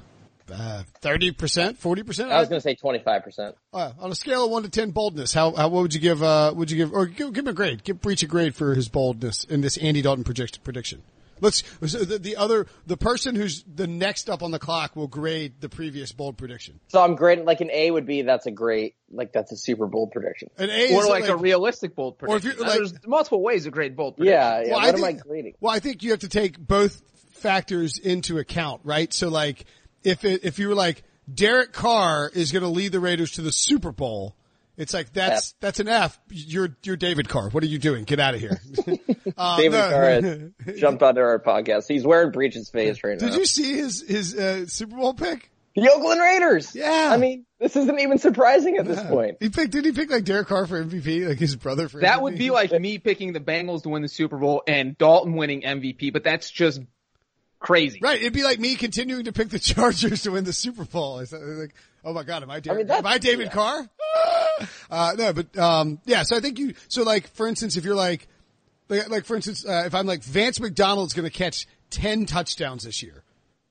uh, 0.51 0.83
30%, 1.01 1.33
40%? 1.77 2.31
I 2.31 2.39
was 2.39 2.49
going 2.49 2.59
to 2.59 2.61
say 2.61 2.75
25%. 2.75 3.53
Uh, 3.73 3.91
on 3.99 4.11
a 4.11 4.15
scale 4.15 4.45
of 4.45 4.51
one 4.51 4.63
to 4.63 4.69
ten 4.69 4.91
boldness, 4.91 5.33
how, 5.33 5.51
how 5.53 5.67
what 5.69 5.81
would 5.81 5.93
you 5.93 5.99
give? 5.99 6.21
Uh, 6.21 6.53
would 6.55 6.69
you 6.71 6.77
give 6.77 6.93
or 6.93 7.05
give, 7.05 7.33
give 7.33 7.45
him 7.45 7.49
a 7.49 7.53
grade? 7.53 7.83
Give 7.83 7.99
Breech 7.99 8.23
a 8.23 8.27
grade 8.27 8.55
for 8.55 8.73
his 8.75 8.89
boldness 8.89 9.43
in 9.45 9.61
this 9.61 9.77
Andy 9.77 10.01
Dalton 10.01 10.23
predict, 10.23 10.63
prediction. 10.63 11.01
Let's 11.39 11.63
so 11.89 11.99
the, 12.03 12.19
the 12.19 12.35
other 12.37 12.67
the 12.85 12.97
person 12.97 13.35
who's 13.35 13.63
the 13.63 13.87
next 13.87 14.29
up 14.29 14.43
on 14.43 14.51
the 14.51 14.59
clock 14.59 14.95
will 14.95 15.07
grade 15.07 15.53
the 15.59 15.69
previous 15.69 16.11
bold 16.11 16.37
prediction. 16.37 16.79
So 16.89 17.01
I'm 17.01 17.15
grading 17.15 17.45
Like 17.45 17.61
an 17.61 17.71
A 17.71 17.89
would 17.89 18.05
be 18.05 18.21
that's 18.21 18.45
a 18.45 18.51
great, 18.51 18.93
like 19.11 19.33
that's 19.33 19.51
a 19.51 19.57
super 19.57 19.87
bold 19.87 20.11
prediction. 20.11 20.49
An 20.59 20.69
A 20.69 20.93
Or 20.93 21.01
is 21.01 21.09
like, 21.09 21.27
a 21.29 21.35
realistic 21.35 21.95
bold 21.95 22.17
or 22.21 22.37
if 22.37 22.43
prediction. 22.43 22.59
you're 22.59 22.67
like- 22.67 22.77
There's 22.77 23.07
multiple 23.07 23.41
ways 23.41 23.63
to 23.63 23.71
grade 23.71 23.95
bold 23.95 24.17
prediction. 24.17 24.39
Yeah, 24.39 24.61
yeah. 24.61 24.71
Well, 24.71 24.79
I 24.79 24.85
what 24.91 24.95
am 24.95 25.03
I 25.03 25.11
grading? 25.13 25.53
Well, 25.59 25.73
I 25.73 25.79
think 25.79 26.03
you 26.03 26.11
have 26.11 26.19
to 26.19 26.29
take 26.29 26.59
both 26.59 27.01
factors 27.31 27.97
into 27.97 28.37
account, 28.37 28.81
right? 28.83 29.11
So 29.11 29.29
like, 29.29 29.65
if 30.03 30.25
it, 30.25 30.43
if 30.43 30.59
you 30.59 30.69
were 30.69 30.75
like, 30.75 31.03
Derek 31.33 31.71
Carr 31.73 32.29
is 32.33 32.51
going 32.51 32.63
to 32.63 32.69
lead 32.69 32.91
the 32.91 32.99
Raiders 32.99 33.31
to 33.31 33.41
the 33.41 33.51
Super 33.51 33.91
Bowl, 33.91 34.35
it's 34.77 34.93
like, 34.93 35.13
that's, 35.13 35.49
F. 35.51 35.53
that's 35.59 35.79
an 35.79 35.87
F. 35.87 36.19
You're, 36.29 36.75
you're 36.83 36.95
David 36.97 37.29
Carr. 37.29 37.49
What 37.49 37.63
are 37.63 37.67
you 37.67 37.77
doing? 37.79 38.03
Get 38.05 38.19
out 38.19 38.33
of 38.35 38.39
here. 38.39 38.61
Uh, 39.37 39.55
David 39.57 39.77
no. 39.77 40.51
Carr 40.65 40.73
jumped 40.77 41.03
onto 41.03 41.21
our 41.21 41.39
podcast. 41.39 41.85
He's 41.87 42.03
wearing 42.03 42.31
Breech's 42.31 42.69
face 42.69 43.01
right 43.03 43.19
now. 43.19 43.27
Did 43.27 43.37
you 43.37 43.45
see 43.45 43.75
his, 43.77 44.01
his, 44.01 44.35
uh, 44.35 44.65
Super 44.65 44.97
Bowl 44.97 45.13
pick? 45.13 45.49
The 45.75 45.89
Oakland 45.89 46.19
Raiders. 46.19 46.75
Yeah. 46.75 47.09
I 47.11 47.17
mean, 47.17 47.45
this 47.59 47.75
isn't 47.75 47.99
even 47.99 48.17
surprising 48.17 48.77
at 48.77 48.85
this 48.85 49.01
point. 49.03 49.37
He 49.39 49.49
picked, 49.49 49.71
did 49.71 49.85
he 49.85 49.93
pick 49.93 50.11
like 50.11 50.25
Derek 50.25 50.47
Carr 50.47 50.65
for 50.67 50.83
MVP? 50.83 51.27
Like 51.29 51.39
his 51.39 51.55
brother 51.55 51.87
for 51.87 52.01
That 52.01 52.19
MVP? 52.19 52.21
would 52.23 52.37
be 52.37 52.49
like 52.49 52.71
me 52.71 52.97
picking 52.97 53.31
the 53.31 53.39
Bengals 53.39 53.83
to 53.83 53.89
win 53.89 54.01
the 54.01 54.09
Super 54.09 54.37
Bowl 54.37 54.63
and 54.67 54.97
Dalton 54.97 55.33
winning 55.35 55.61
MVP, 55.61 56.11
but 56.11 56.23
that's 56.23 56.49
just 56.51 56.81
crazy. 57.61 57.99
Right. 58.01 58.19
It'd 58.19 58.33
be 58.33 58.43
like 58.43 58.59
me 58.59 58.75
continuing 58.75 59.23
to 59.25 59.31
pick 59.31 59.49
the 59.49 59.59
Chargers 59.73 60.23
to 60.23 60.31
win 60.31 60.43
the 60.43 60.51
Super 60.53 60.83
Bowl. 60.83 61.19
It's 61.19 61.31
like, 61.31 61.73
oh 62.03 62.11
my 62.13 62.23
God, 62.23 62.43
am 62.43 62.49
I, 62.51 62.59
Derek, 62.59 62.79
mean, 62.79 62.87
that's- 62.87 63.05
am 63.05 63.07
I 63.11 63.17
David 63.17 63.47
yeah. 63.47 63.53
Carr? 63.53 63.89
Uh, 64.91 65.13
no, 65.17 65.33
but, 65.33 65.57
um, 65.57 65.99
yeah, 66.05 66.21
so 66.21 66.35
I 66.35 66.39
think 66.39 66.59
you, 66.59 66.75
so 66.87 67.01
like, 67.01 67.27
for 67.29 67.47
instance, 67.47 67.77
if 67.77 67.85
you're 67.85 67.95
like, 67.95 68.27
like, 68.89 69.09
like 69.09 69.25
for 69.25 69.35
instance, 69.35 69.65
uh, 69.65 69.83
if 69.87 69.95
I'm 69.95 70.05
like 70.05 70.21
Vance 70.23 70.59
McDonald's 70.59 71.13
going 71.13 71.27
to 71.27 71.35
catch 71.35 71.65
10 71.89 72.27
touchdowns 72.27 72.83
this 72.83 73.01
year, 73.01 73.23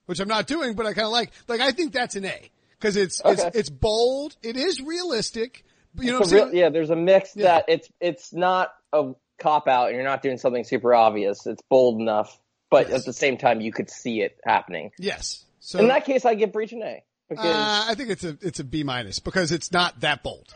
which 0.06 0.18
I'm 0.18 0.26
not 0.26 0.48
doing, 0.48 0.74
but 0.74 0.86
I 0.86 0.92
kind 0.94 1.04
of 1.06 1.12
like, 1.12 1.30
like, 1.46 1.60
I 1.60 1.70
think 1.70 1.92
that's 1.92 2.16
an 2.16 2.24
A. 2.24 2.50
Cause 2.80 2.96
it's, 2.96 3.20
it's, 3.24 3.40
Okay. 3.42 3.50
it's 3.56 3.70
bold. 3.70 4.34
It 4.42 4.56
is 4.56 4.80
realistic. 4.80 5.64
But 5.94 6.06
you 6.06 6.12
know 6.12 6.20
real- 6.20 6.52
yeah, 6.54 6.70
there's 6.70 6.90
a 6.90 6.96
mix 6.96 7.36
Yeah. 7.36 7.44
that 7.44 7.64
it's 7.68 7.88
it's 8.00 8.32
not 8.32 8.72
a 8.92 9.12
cop 9.38 9.68
out, 9.68 9.88
and 9.88 9.94
you're 9.96 10.04
not 10.04 10.22
doing 10.22 10.38
something 10.38 10.64
super 10.64 10.92
obvious. 10.94 11.46
It's 11.46 11.62
bold 11.68 12.00
enough, 12.00 12.36
but 12.70 12.88
Yes. 12.88 13.00
at 13.00 13.04
the 13.06 13.12
same 13.12 13.36
time, 13.36 13.60
you 13.60 13.72
could 13.72 13.90
see 13.90 14.20
it 14.22 14.38
happening. 14.44 14.90
Yes. 14.98 15.44
So, 15.60 15.78
In 15.78 15.88
that 15.88 16.04
case, 16.04 16.24
I 16.24 16.34
give 16.34 16.52
Breech 16.52 16.72
an 16.72 16.82
A 16.82 17.02
because 17.28 17.44
uh, 17.46 17.84
I 17.88 17.94
think 17.94 18.10
it's 18.10 18.24
a, 18.24 18.36
it's 18.40 18.60
a 18.60 18.64
B 18.64 18.82
minus 18.84 19.18
because 19.18 19.52
it's 19.52 19.70
not 19.72 20.00
that 20.00 20.22
bold. 20.22 20.48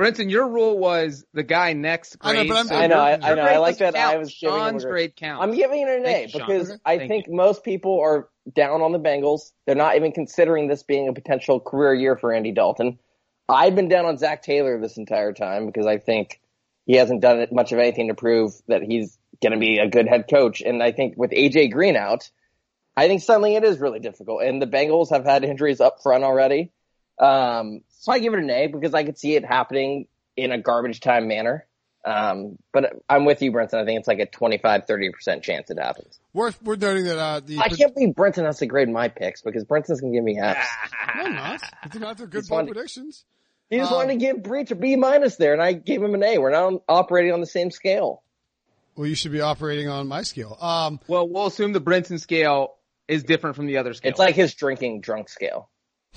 Brinson, 0.00 0.30
your 0.30 0.48
rule 0.48 0.78
was 0.78 1.24
the 1.34 1.42
guy 1.42 1.74
next 1.74 2.16
I 2.20 2.32
know, 2.32 2.38
grade. 2.40 2.48
but 2.48 2.56
I'm- 2.56 2.66
so 2.68 2.74
I 2.74 2.86
know, 2.86 2.98
I- 2.98 3.12
I 3.12 3.34
know, 3.34 3.42
I 3.42 3.58
like 3.58 3.78
doesn't 3.78 3.94
that 3.94 4.14
I 4.14 4.16
was 4.16 4.36
giving 4.40 4.54
him 4.56 4.60
Sean's 4.62 4.84
grade. 4.84 4.92
grade 4.92 5.16
counts. 5.16 5.42
I'm 5.44 5.54
giving 5.54 5.82
it 5.82 5.88
an 5.88 6.02
A 6.02 6.04
Thank 6.04 6.22
you, 6.34 6.40
Sean. 6.40 6.48
because 6.48 6.70
Okay. 6.70 6.80
I 6.84 6.98
Thank 6.98 7.08
think 7.10 7.28
most 7.28 7.62
people 7.62 8.00
are 8.00 8.28
down 8.54 8.80
on 8.80 8.92
the 8.92 8.98
Bengals. 8.98 9.52
They're 9.66 9.76
not 9.76 9.96
even 9.96 10.10
considering 10.12 10.68
this 10.68 10.82
being 10.82 11.08
a 11.08 11.12
potential 11.12 11.60
career 11.60 11.94
year 11.94 12.16
for 12.16 12.32
Andy 12.32 12.52
Dalton. 12.52 12.98
I've 13.48 13.74
been 13.74 13.88
down 13.88 14.06
on 14.06 14.16
Zach 14.16 14.42
Taylor 14.42 14.80
this 14.80 14.96
entire 14.96 15.32
time 15.32 15.66
because 15.66 15.86
I 15.86 15.98
think 15.98 16.40
he 16.86 16.94
hasn't 16.96 17.20
done 17.20 17.46
much 17.52 17.70
of 17.72 17.78
anything 17.78 18.08
to 18.08 18.14
prove 18.14 18.52
that 18.68 18.82
he's 18.82 19.18
going 19.42 19.52
to 19.52 19.58
be 19.58 19.78
a 19.78 19.88
good 19.88 20.06
head 20.08 20.26
coach. 20.30 20.60
And 20.62 20.82
I 20.82 20.92
think 20.92 21.14
with 21.16 21.30
AJ 21.32 21.72
Green 21.72 21.96
out, 21.96 22.30
I 22.96 23.08
think 23.08 23.22
suddenly 23.22 23.56
it 23.56 23.64
is 23.64 23.78
really 23.78 24.00
difficult. 24.00 24.42
And 24.42 24.60
the 24.60 24.66
Bengals 24.66 25.10
have 25.12 25.24
had 25.24 25.44
injuries 25.44 25.80
up 25.80 26.02
front 26.02 26.24
already. 26.24 26.70
Um, 27.18 27.80
so 27.98 28.12
I 28.12 28.18
give 28.18 28.32
it 28.34 28.40
an 28.40 28.50
A 28.50 28.66
because 28.68 28.94
I 28.94 29.04
could 29.04 29.18
see 29.18 29.34
it 29.34 29.44
happening 29.44 30.06
in 30.36 30.52
a 30.52 30.58
garbage 30.58 31.00
time 31.00 31.28
manner. 31.28 31.66
Um, 32.04 32.58
but 32.72 32.94
I'm 33.08 33.24
with 33.24 33.42
you, 33.42 33.52
Brinson. 33.52 33.74
I 33.74 33.84
think 33.84 34.00
it's 34.00 34.08
like 34.08 34.18
a 34.18 34.26
25, 34.26 34.86
30% 34.88 35.42
chance 35.42 35.70
it 35.70 35.78
happens. 35.78 36.18
Worth, 36.34 36.60
worth 36.60 36.80
noting 36.80 37.04
that, 37.04 37.16
uh, 37.18 37.40
the, 37.44 37.58
I 37.58 37.68
can't 37.68 37.94
believe 37.94 38.14
Brinson 38.14 38.44
has 38.44 38.58
to 38.58 38.66
grade 38.66 38.88
my 38.88 39.06
picks 39.06 39.40
because 39.40 39.64
Brinson's 39.64 40.00
going 40.00 40.12
to 40.12 40.16
give 40.16 40.24
me 40.24 40.36
F's. 40.38 40.66
no, 41.16 41.26
not. 41.28 41.60
They're 41.92 42.00
not. 42.00 42.18
They're 42.18 42.26
good 42.26 42.48
bold 42.48 42.66
predictions. 42.66 43.24
He 43.70 43.78
just 43.78 43.92
Um, 43.92 43.98
wanted 43.98 44.14
to 44.14 44.18
give 44.18 44.42
Breech 44.42 44.70
a 44.72 44.74
B 44.74 44.96
minus 44.96 45.36
there, 45.36 45.52
and 45.52 45.62
I 45.62 45.72
gave 45.74 46.02
him 46.02 46.14
an 46.14 46.22
A. 46.24 46.38
We're 46.38 46.50
not 46.50 46.82
operating 46.88 47.32
on 47.32 47.40
the 47.40 47.46
same 47.46 47.70
scale. 47.70 48.21
Well, 48.96 49.06
you 49.06 49.14
should 49.14 49.32
be 49.32 49.40
operating 49.40 49.88
on 49.88 50.06
my 50.08 50.22
scale. 50.22 50.56
Um, 50.60 51.00
Well, 51.08 51.28
we'll 51.28 51.46
assume 51.46 51.72
the 51.72 51.80
Brinson 51.80 52.20
scale 52.20 52.74
is 53.08 53.24
different 53.24 53.56
from 53.56 53.66
the 53.66 53.78
other 53.78 53.94
scale. 53.94 54.10
It's 54.10 54.18
like 54.18 54.34
his 54.34 54.54
drinking 54.54 55.00
drunk 55.00 55.28
scale. 55.28 55.68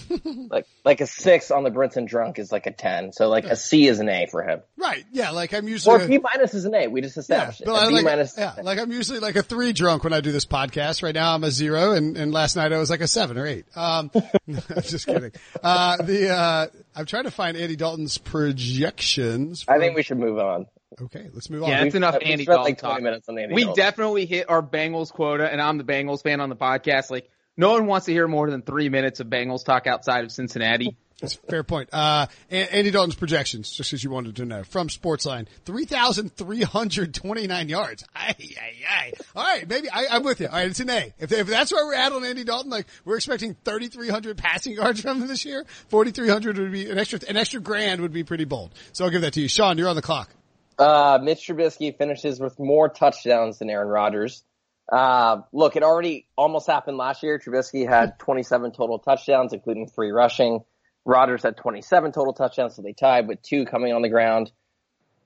like 0.50 0.66
like 0.84 1.00
a 1.00 1.08
six 1.08 1.52
on 1.52 1.64
the 1.64 1.72
Brinson 1.72 2.06
drunk 2.06 2.38
is 2.38 2.52
like 2.52 2.66
a 2.68 2.72
ten. 2.72 3.14
So 3.14 3.30
like 3.30 3.46
a 3.46 3.56
C 3.56 3.88
is 3.88 4.00
an 4.02 4.10
A 4.10 4.28
for 4.30 4.44
him. 4.44 4.60
Right. 4.78 5.06
Yeah. 5.14 5.30
Like 5.32 5.54
I'm 5.54 5.66
Or 5.66 5.70
usually. 5.70 6.08
B 6.08 6.18
minus 6.22 6.54
is 6.54 6.66
an 6.66 6.76
A. 6.76 6.88
We 6.88 7.00
just 7.00 7.16
yeah, 7.16 7.22
established 7.22 7.62
but 7.64 7.72
it. 7.72 7.76
I 7.78 7.86
A 7.86 7.88
B 7.88 7.94
like, 7.96 8.04
minus. 8.04 8.36
yeah, 8.38 8.56
like 8.62 8.78
I'm 8.78 8.92
usually 8.92 9.20
like 9.20 9.38
a 9.38 9.42
three 9.42 9.72
drunk 9.72 10.04
when 10.04 10.12
I 10.12 10.20
do 10.20 10.34
this 10.34 10.46
podcast. 10.46 11.02
Right 11.02 11.16
now 11.16 11.34
I'm 11.34 11.46
a 11.46 11.50
zero 11.52 11.94
and, 11.94 12.18
and 12.18 12.34
last 12.34 12.58
night 12.58 12.74
I 12.74 12.78
was 12.78 12.90
like 12.90 13.00
a 13.00 13.08
seven 13.08 13.38
or 13.38 13.48
eight. 13.48 13.66
Um, 13.74 14.12
I'm 14.48 14.82
just 14.82 15.08
kidding. 15.08 15.32
Uh, 15.64 15.96
the, 16.04 16.30
uh, 16.30 16.68
I'm 16.94 17.06
trying 17.06 17.24
to 17.24 17.32
find 17.32 17.56
Andy 17.56 17.78
Dalton's 17.78 18.18
projections. 18.18 19.64
I 19.68 19.80
think 19.80 19.96
we 19.96 20.04
should 20.04 20.20
move 20.20 20.40
on. 20.40 20.66
Okay, 21.02 21.30
let's 21.34 21.50
move 21.50 21.64
on. 21.64 21.70
Yeah, 21.70 21.78
We've- 21.80 21.88
it's 21.88 21.96
enough 21.96 22.16
we've 22.20 22.30
Andy 22.32 22.46
Dalton 22.46 22.64
like 22.64 22.78
20 22.80 22.94
talk. 22.96 23.04
minutes 23.04 23.28
on 23.30 23.38
Andy 23.38 23.54
We 23.56 23.64
Dalton. 23.64 23.84
definitely 23.84 24.26
hit 24.26 24.50
our 24.50 24.62
Bengals 24.64 25.12
quota, 25.12 25.52
and 25.52 25.62
I'm 25.62 25.78
the 25.78 25.84
Bengals 25.84 26.24
fan 26.24 26.40
on 26.42 26.50
the 26.50 26.56
podcast. 26.56 27.10
Like, 27.12 27.30
no 27.58 27.72
one 27.74 27.86
wants 27.88 28.06
to 28.08 28.12
hear 28.12 28.28
more 28.28 28.50
than 28.50 28.62
three 28.62 28.90
minutes 28.90 29.20
of 29.20 29.28
Bengals 29.28 29.64
talk 29.66 29.88
outside 29.88 30.24
of 30.26 30.32
Cincinnati. 30.32 30.96
That's 31.22 31.36
a 31.36 31.38
fair 31.50 31.64
point. 31.64 31.88
Uh, 31.94 32.28
Andy 32.52 32.92
Dalton's 32.92 33.16
projections, 33.16 33.72
just 33.72 33.94
as 33.94 34.04
you 34.04 34.10
wanted 34.10 34.36
to 34.36 34.46
know, 34.46 34.64
from 34.66 34.90
Sportsline, 34.90 35.48
3,329 35.64 37.70
yards. 37.70 38.04
Aye, 38.14 38.36
aye, 38.38 38.74
aye. 38.90 39.12
All 39.34 39.44
right, 39.44 39.68
maybe 39.68 39.90
I, 39.90 40.08
I'm 40.12 40.24
with 40.24 40.42
you. 40.42 40.48
All 40.48 40.54
right, 40.54 40.68
it's 40.70 40.82
an 40.82 40.90
A. 40.90 41.14
If, 41.18 41.32
if 41.32 41.48
that's 41.48 41.72
where 41.72 41.86
we're 41.86 41.96
at 41.96 42.12
on 42.12 42.26
Andy 42.26 42.44
Dalton, 42.44 42.70
like 42.70 42.86
we're 43.06 43.16
expecting 43.16 43.56
3,300 43.64 44.38
passing 44.38 44.74
yards 44.74 45.00
from 45.00 45.22
him 45.22 45.28
this 45.30 45.46
year, 45.46 45.66
4,300 45.88 46.58
would 46.58 46.72
be 46.74 46.90
an 46.90 46.98
extra, 46.98 47.20
an 47.30 47.38
extra 47.38 47.62
grand 47.62 48.02
would 48.02 48.12
be 48.14 48.26
pretty 48.26 48.44
bold. 48.46 48.74
So 48.92 49.06
I'll 49.06 49.12
give 49.12 49.22
that 49.22 49.32
to 49.34 49.42
you. 49.42 49.48
Sean, 49.48 49.78
you're 49.78 49.88
on 49.90 49.96
the 49.96 50.02
clock. 50.02 50.35
Uh, 50.78 51.20
Mitch 51.22 51.48
Trubisky 51.48 51.98
finishes 51.98 52.40
with 52.40 52.60
more 52.60 52.90
touchdowns 52.90 53.60
than 53.60 53.70
Aaron 53.70 53.88
Rodgers. 53.88 54.44
Uh, 54.92 55.42
look, 55.52 55.76
it 55.76 55.84
already 55.84 56.28
almost 56.38 56.68
happened 56.68 56.98
last 56.98 57.24
year. 57.24 57.40
Trubisky 57.40 57.88
had 57.88 58.20
27 58.20 58.72
total 58.72 59.00
touchdowns, 59.00 59.54
including 59.54 59.88
three 59.88 60.12
rushing. 60.12 60.64
Rodgers 61.06 61.44
had 61.44 61.58
27 61.58 62.12
total 62.12 62.34
touchdowns, 62.34 62.76
so 62.76 62.82
they 62.82 62.94
tied 62.94 63.28
with 63.28 63.42
two 63.42 63.66
coming 63.66 63.94
on 63.94 64.02
the 64.02 64.10
ground. 64.10 64.52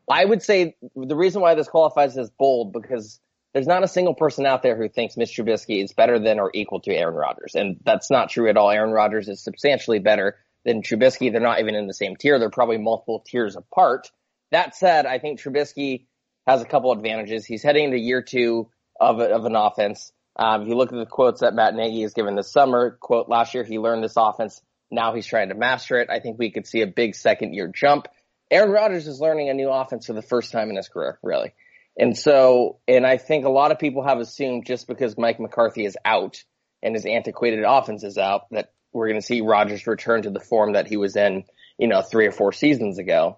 I 0.10 0.25
would 0.25 0.41
say 0.41 0.75
the 0.96 1.15
reason 1.15 1.41
why 1.41 1.56
this 1.56 1.68
qualifies 1.68 2.18
as 2.18 2.29
bold 2.32 2.74
because 2.74 3.20
there's 3.53 3.68
not 3.68 3.84
a 3.84 3.88
single 3.88 4.13
person 4.13 4.46
out 4.46 4.63
there 4.63 4.75
who 4.75 4.89
thinks 4.89 5.18
Mitch 5.18 5.36
Trubisky 5.36 5.84
is 5.84 5.94
better 5.94 6.20
than 6.20 6.39
or 6.39 6.51
equal 6.53 6.82
to 6.82 6.94
Aaron 6.94 7.15
Rodgers. 7.15 7.56
And 7.56 7.79
that's 7.84 8.10
not 8.10 8.29
true 8.29 8.50
at 8.50 8.58
all. 8.58 8.70
Aaron 8.70 8.91
Rodgers 8.91 9.27
is 9.27 9.44
substantially 9.44 10.00
better 10.00 10.38
than 10.65 10.82
Trubisky. 10.82 11.32
They're 11.32 11.41
not 11.41 11.60
even 11.60 11.75
in 11.75 11.88
the 11.88 11.94
same 11.94 12.15
tier. 12.15 12.39
They're 12.39 12.50
probably 12.50 12.77
multiple 12.77 13.24
tiers 13.25 13.56
apart. 13.56 14.12
That 14.51 14.75
said, 14.75 15.06
I 15.06 15.20
think 15.20 15.39
Trubisky 15.39 16.06
has 16.48 16.62
a 16.62 16.65
couple 16.65 16.91
advantages. 16.91 17.46
He's 17.46 17.63
heading 17.63 17.86
into 17.86 18.00
year 18.00 18.22
two 18.22 18.70
of, 19.00 19.20
of 19.20 19.46
an 19.46 19.56
offense. 19.56 20.12
Um, 20.36 20.63
if 20.63 20.68
you 20.70 20.75
look 20.75 20.91
at 20.91 20.98
the 20.98 21.06
quotes 21.06 21.41
that 21.41 21.53
Matt 21.53 21.75
Nagy 21.75 22.01
has 22.01 22.13
given 22.13 22.36
this 22.36 22.51
summer, 22.51 22.98
quote, 23.00 23.29
last 23.29 23.53
year 23.53 23.63
he 23.63 23.77
learned 23.77 24.03
this 24.03 24.18
offense. 24.18 24.62
Now 24.89 25.13
he's 25.13 25.27
trying 25.27 25.50
to 25.50 25.56
master 25.56 26.00
it. 26.00 26.10
I 26.10 26.20
think 26.20 26.39
we 26.39 26.51
could 26.51 26.65
see 26.65 26.82
a 26.82 26.88
big 26.88 27.15
second 27.15 27.53
year 27.53 27.68
jump. 27.68 28.08
Aaron 28.50 28.72
Rodgers 28.72 29.08
is 29.08 29.20
learning 29.20 29.50
a 29.50 29.53
new 29.53 29.70
offense 29.70 30.08
for 30.08 30.13
the 30.13 30.22
first 30.22 30.51
time 30.51 30.70
in 30.70 30.75
his 30.75 30.88
career, 30.88 31.20
really. 31.22 31.53
And 31.98 32.18
so, 32.18 32.79
and 32.88 33.06
I 33.06 33.18
think 33.18 33.46
a 33.46 33.50
lot 33.50 33.72
of 33.72 33.79
people 33.79 34.03
have 34.03 34.20
assumed 34.20 34.65
just 34.65 34.88
because 34.88 35.18
Mike 35.18 35.39
McCarthy 35.39 35.86
is 35.86 35.98
out 36.03 36.44
and 36.82 36.96
his 36.96 37.06
antiquated 37.06 37.63
offense 37.68 38.03
is 38.03 38.18
out 38.18 38.50
that 38.51 38.72
we're 38.94 39.10
going 39.10 39.20
to 39.20 39.25
see 39.25 39.41
Rodgers 39.41 39.86
return 39.86 40.24
to 40.24 40.29
the 40.29 40.39
form 40.39 40.74
that 40.74 40.88
he 40.88 40.98
was 40.98 41.15
in, 41.15 41.44
you 41.77 41.88
know, 41.88 42.01
three 42.01 42.25
or 42.25 42.32
four 42.32 42.53
seasons 42.53 42.98
ago. 42.98 43.38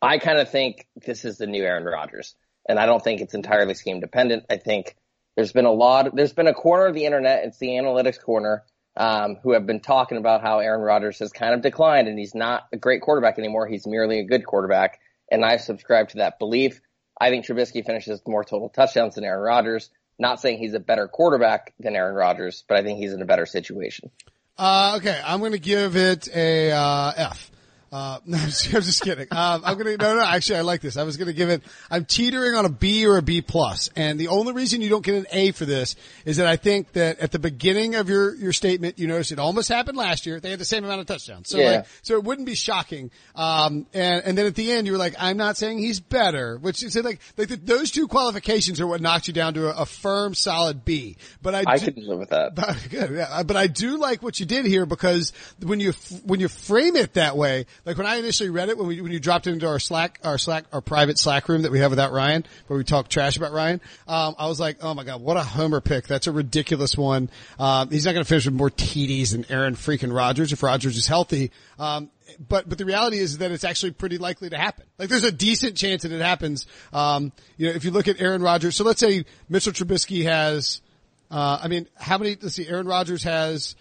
I 0.00 0.18
kind 0.18 0.38
of 0.38 0.50
think 0.50 0.86
this 1.04 1.24
is 1.24 1.38
the 1.38 1.46
new 1.46 1.62
Aaron 1.62 1.84
Rodgers, 1.84 2.34
and 2.68 2.78
I 2.78 2.86
don't 2.86 3.02
think 3.02 3.20
it's 3.20 3.34
entirely 3.34 3.74
scheme 3.74 4.00
dependent. 4.00 4.44
I 4.50 4.56
think 4.56 4.96
there's 5.36 5.52
been 5.52 5.66
a 5.66 5.72
lot. 5.72 6.14
There's 6.14 6.32
been 6.32 6.46
a 6.46 6.54
corner 6.54 6.86
of 6.86 6.94
the 6.94 7.04
internet. 7.04 7.44
It's 7.44 7.58
the 7.58 7.68
analytics 7.68 8.20
corner. 8.20 8.64
Um, 8.96 9.36
who 9.44 9.52
have 9.52 9.64
been 9.64 9.78
talking 9.78 10.18
about 10.18 10.40
how 10.40 10.58
Aaron 10.58 10.80
Rodgers 10.80 11.20
has 11.20 11.30
kind 11.30 11.54
of 11.54 11.62
declined 11.62 12.08
and 12.08 12.18
he's 12.18 12.34
not 12.34 12.66
a 12.72 12.76
great 12.76 13.00
quarterback 13.00 13.38
anymore. 13.38 13.68
He's 13.68 13.86
merely 13.86 14.18
a 14.18 14.24
good 14.24 14.44
quarterback. 14.44 14.98
And 15.30 15.44
I 15.44 15.58
subscribe 15.58 16.08
to 16.08 16.16
that 16.16 16.40
belief. 16.40 16.80
I 17.20 17.30
think 17.30 17.44
Trubisky 17.44 17.86
finishes 17.86 18.20
more 18.26 18.42
total 18.42 18.68
touchdowns 18.68 19.14
than 19.14 19.22
Aaron 19.22 19.40
Rodgers. 19.40 19.90
Not 20.18 20.40
saying 20.40 20.58
he's 20.58 20.74
a 20.74 20.80
better 20.80 21.06
quarterback 21.06 21.74
than 21.78 21.94
Aaron 21.94 22.16
Rodgers, 22.16 22.64
but 22.68 22.76
I 22.76 22.82
think 22.82 22.98
he's 22.98 23.12
in 23.12 23.22
a 23.22 23.24
better 23.24 23.46
situation. 23.46 24.10
Uh, 24.56 24.94
okay, 24.96 25.20
I'm 25.24 25.38
going 25.38 25.52
to 25.52 25.60
give 25.60 25.94
it 25.94 26.28
a 26.34 26.72
uh, 26.72 27.12
F. 27.16 27.52
Uh, 27.90 28.18
no, 28.26 28.36
I'm 28.36 28.44
just, 28.46 28.66
I'm 28.74 28.82
just 28.82 29.02
kidding. 29.02 29.26
Um, 29.30 29.62
I'm 29.64 29.78
gonna, 29.78 29.96
no, 29.96 30.16
no, 30.16 30.22
actually 30.24 30.56
I 30.58 30.60
like 30.62 30.80
this. 30.80 30.96
I 30.96 31.04
was 31.04 31.16
gonna 31.16 31.32
give 31.32 31.48
it, 31.48 31.62
I'm 31.90 32.04
teetering 32.04 32.54
on 32.54 32.64
a 32.66 32.68
B 32.68 33.06
or 33.06 33.16
a 33.16 33.22
B 33.22 33.40
plus. 33.40 33.88
And 33.96 34.18
the 34.20 34.28
only 34.28 34.52
reason 34.52 34.82
you 34.82 34.88
don't 34.90 35.04
get 35.04 35.14
an 35.14 35.26
A 35.32 35.52
for 35.52 35.64
this 35.64 35.96
is 36.24 36.36
that 36.36 36.46
I 36.46 36.56
think 36.56 36.92
that 36.92 37.18
at 37.20 37.32
the 37.32 37.38
beginning 37.38 37.94
of 37.94 38.08
your, 38.08 38.34
your 38.34 38.52
statement, 38.52 38.98
you 38.98 39.06
noticed 39.06 39.32
it 39.32 39.38
almost 39.38 39.68
happened 39.68 39.96
last 39.96 40.26
year. 40.26 40.38
They 40.40 40.50
had 40.50 40.58
the 40.60 40.64
same 40.66 40.84
amount 40.84 41.00
of 41.00 41.06
touchdowns. 41.06 41.48
So 41.48 41.58
Yeah. 41.58 41.70
like, 41.70 41.86
so 42.02 42.14
it 42.16 42.24
wouldn't 42.24 42.46
be 42.46 42.54
shocking. 42.54 43.10
Um, 43.34 43.86
and, 43.94 44.22
and 44.24 44.36
then 44.36 44.46
at 44.46 44.54
the 44.54 44.70
end 44.72 44.86
you 44.86 44.92
were 44.92 44.98
like, 44.98 45.14
I'm 45.18 45.36
not 45.36 45.56
saying 45.56 45.78
he's 45.78 46.00
better, 46.00 46.58
which 46.58 46.82
is 46.82 46.94
like, 46.96 47.20
like 47.36 47.48
the, 47.48 47.56
those 47.56 47.90
two 47.90 48.06
qualifications 48.08 48.80
are 48.80 48.86
what 48.86 49.00
knocked 49.00 49.28
you 49.28 49.34
down 49.34 49.54
to 49.54 49.68
a, 49.68 49.82
a 49.82 49.86
firm 49.86 50.34
solid 50.34 50.84
B. 50.84 51.16
But 51.42 51.54
I, 51.54 51.64
I 51.66 51.78
do- 51.78 51.86
could 51.86 51.98
live 51.98 52.18
with 52.18 52.30
that. 52.30 52.54
but, 52.54 52.86
good, 52.90 53.12
yeah. 53.12 53.42
But 53.44 53.56
I 53.56 53.66
do 53.66 53.96
like 53.96 54.22
what 54.22 54.38
you 54.40 54.46
did 54.46 54.66
here 54.66 54.84
because 54.84 55.32
when 55.62 55.80
you 55.80 55.92
when 56.24 56.40
you 56.40 56.48
frame 56.48 56.96
it 56.96 57.14
that 57.14 57.36
way, 57.36 57.66
like 57.88 57.96
when 57.96 58.06
I 58.06 58.16
initially 58.16 58.50
read 58.50 58.68
it, 58.68 58.76
when 58.76 58.86
we 58.86 59.00
when 59.00 59.10
you 59.10 59.18
dropped 59.18 59.46
it 59.46 59.52
into 59.52 59.66
our 59.66 59.78
Slack, 59.78 60.20
our 60.22 60.36
Slack, 60.36 60.66
our 60.74 60.82
private 60.82 61.18
Slack 61.18 61.48
room 61.48 61.62
that 61.62 61.72
we 61.72 61.78
have 61.78 61.90
without 61.90 62.12
Ryan, 62.12 62.44
where 62.66 62.76
we 62.76 62.84
talk 62.84 63.08
trash 63.08 63.38
about 63.38 63.52
Ryan, 63.52 63.80
um, 64.06 64.34
I 64.38 64.46
was 64.46 64.60
like, 64.60 64.76
oh 64.82 64.92
my 64.92 65.04
god, 65.04 65.22
what 65.22 65.38
a 65.38 65.42
homer 65.42 65.80
pick! 65.80 66.06
That's 66.06 66.26
a 66.26 66.32
ridiculous 66.32 66.98
one. 66.98 67.30
Um, 67.58 67.88
he's 67.88 68.04
not 68.04 68.12
going 68.12 68.24
to 68.24 68.28
finish 68.28 68.44
with 68.44 68.52
more 68.52 68.68
TDs 68.68 69.32
than 69.32 69.50
Aaron 69.50 69.74
freaking 69.74 70.14
Rodgers 70.14 70.52
if 70.52 70.62
Rodgers 70.62 70.98
is 70.98 71.06
healthy. 71.06 71.50
Um, 71.78 72.10
but 72.46 72.68
but 72.68 72.76
the 72.76 72.84
reality 72.84 73.20
is 73.20 73.38
that 73.38 73.52
it's 73.52 73.64
actually 73.64 73.92
pretty 73.92 74.18
likely 74.18 74.50
to 74.50 74.58
happen. 74.58 74.84
Like 74.98 75.08
there's 75.08 75.24
a 75.24 75.32
decent 75.32 75.78
chance 75.78 76.02
that 76.02 76.12
it 76.12 76.20
happens. 76.20 76.66
Um, 76.92 77.32
you 77.56 77.68
know, 77.68 77.74
if 77.74 77.86
you 77.86 77.90
look 77.90 78.06
at 78.06 78.20
Aaron 78.20 78.42
Rodgers, 78.42 78.76
so 78.76 78.84
let's 78.84 79.00
say 79.00 79.24
Mitchell 79.48 79.72
Trubisky 79.72 80.24
has. 80.24 80.82
Uh, 81.30 81.58
I 81.62 81.68
mean, 81.68 81.86
how 81.94 82.16
many, 82.16 82.38
let's 82.40 82.54
see, 82.54 82.66
Aaron 82.66 82.86
Rodgers 82.86 83.22
has 83.24 83.76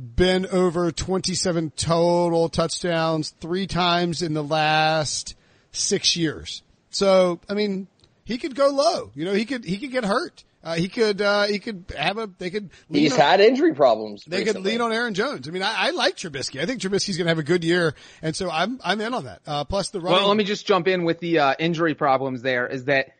been 0.00 0.46
over 0.46 0.90
27 0.90 1.72
total 1.76 2.48
touchdowns 2.48 3.30
three 3.40 3.66
times 3.66 4.22
in 4.22 4.34
the 4.34 4.42
last 4.42 5.34
six 5.72 6.16
years. 6.16 6.62
So, 6.90 7.40
I 7.48 7.54
mean, 7.54 7.86
he 8.24 8.38
could 8.38 8.54
go 8.54 8.68
low. 8.70 9.10
You 9.14 9.24
know, 9.26 9.34
he 9.34 9.44
could, 9.44 9.64
he 9.64 9.78
could 9.78 9.90
get 9.90 10.04
hurt. 10.04 10.44
Uh, 10.62 10.74
he 10.74 10.88
could, 10.88 11.22
uh, 11.22 11.44
he 11.44 11.58
could 11.58 11.84
have 11.96 12.18
a, 12.18 12.28
they 12.38 12.50
could, 12.50 12.70
lean 12.90 13.02
He's 13.02 13.12
on- 13.14 13.18
had 13.18 13.40
injury 13.40 13.74
problems. 13.74 14.24
they 14.26 14.44
could 14.44 14.56
lean 14.60 14.80
on 14.80 14.92
Aaron 14.92 15.14
Jones. 15.14 15.48
I 15.48 15.52
mean, 15.52 15.62
I, 15.62 15.88
I 15.88 15.90
like 15.90 16.16
Trubisky. 16.16 16.60
I 16.60 16.66
think 16.66 16.80
Trubisky's 16.80 17.16
going 17.16 17.26
to 17.26 17.30
have 17.30 17.38
a 17.38 17.42
good 17.42 17.64
year. 17.64 17.94
And 18.20 18.36
so 18.36 18.50
I'm, 18.50 18.78
I'm 18.84 19.00
in 19.00 19.14
on 19.14 19.24
that. 19.24 19.40
Uh, 19.46 19.64
plus 19.64 19.90
the 19.90 20.00
running. 20.00 20.18
Well, 20.18 20.28
let 20.28 20.36
me 20.36 20.44
just 20.44 20.66
jump 20.66 20.86
in 20.88 21.04
with 21.04 21.18
the 21.20 21.38
uh, 21.38 21.54
injury 21.58 21.94
problems. 21.94 22.42
There 22.42 22.66
is 22.66 22.86
that 22.86 23.12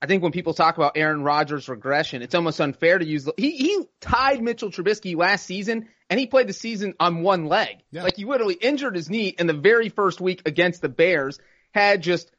I 0.00 0.06
think 0.06 0.22
when 0.22 0.32
people 0.32 0.54
talk 0.54 0.76
about 0.76 0.92
Aaron 0.96 1.22
Rodgers' 1.22 1.68
regression, 1.68 2.22
it's 2.22 2.34
almost 2.34 2.60
unfair 2.60 2.98
to 2.98 3.04
use. 3.04 3.28
He 3.36 3.50
he 3.50 3.84
tied 4.00 4.40
Mitchell 4.42 4.70
Trubisky 4.70 5.16
last 5.16 5.44
season, 5.44 5.88
and 6.10 6.18
he 6.18 6.26
played 6.26 6.48
the 6.48 6.52
season 6.52 6.94
on 6.98 7.22
one 7.22 7.46
leg. 7.46 7.78
Yeah. 7.90 8.02
Like 8.02 8.16
he 8.16 8.24
literally 8.24 8.54
injured 8.54 8.94
his 8.94 9.10
knee 9.10 9.28
in 9.28 9.46
the 9.46 9.54
very 9.54 9.88
first 9.88 10.20
week 10.20 10.42
against 10.46 10.80
the 10.80 10.88
Bears. 10.88 11.38
Had 11.72 12.02
just 12.02 12.30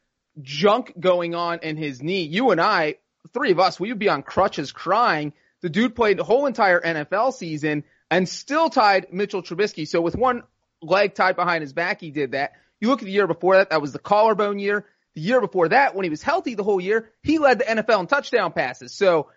junk 0.41 0.93
going 0.99 1.35
on 1.35 1.59
in 1.59 1.77
his 1.77 2.01
knee. 2.01 2.23
You 2.23 2.51
and 2.51 2.59
I, 2.59 2.95
three 3.33 3.51
of 3.51 3.59
us, 3.59 3.79
we 3.79 3.89
would 3.89 3.99
be 3.99 4.09
on 4.09 4.23
crutches 4.23 4.71
crying. 4.71 5.33
The 5.61 5.69
dude 5.69 5.95
played 5.95 6.17
the 6.17 6.23
whole 6.23 6.45
entire 6.45 6.79
NFL 6.79 7.33
season 7.33 7.83
and 8.09 8.27
still 8.27 8.69
tied 8.69 9.13
Mitchell 9.13 9.43
Trubisky. 9.43 9.87
So 9.87 10.01
with 10.01 10.15
one 10.15 10.43
leg 10.81 11.13
tied 11.13 11.35
behind 11.35 11.61
his 11.61 11.73
back, 11.73 12.01
he 12.01 12.11
did 12.11 12.31
that. 12.31 12.53
You 12.79 12.87
look 12.87 13.01
at 13.01 13.05
the 13.05 13.11
year 13.11 13.27
before 13.27 13.57
that, 13.57 13.69
that 13.69 13.81
was 13.81 13.91
the 13.91 13.99
collarbone 13.99 14.57
year. 14.59 14.85
The 15.15 15.21
year 15.21 15.41
before 15.41 15.69
that, 15.69 15.95
when 15.95 16.03
he 16.05 16.09
was 16.09 16.21
healthy 16.21 16.55
the 16.55 16.63
whole 16.63 16.79
year, 16.79 17.09
he 17.23 17.39
led 17.39 17.59
the 17.59 17.65
NFL 17.65 18.01
in 18.01 18.07
touchdown 18.07 18.53
passes. 18.53 18.93
So 18.93 19.29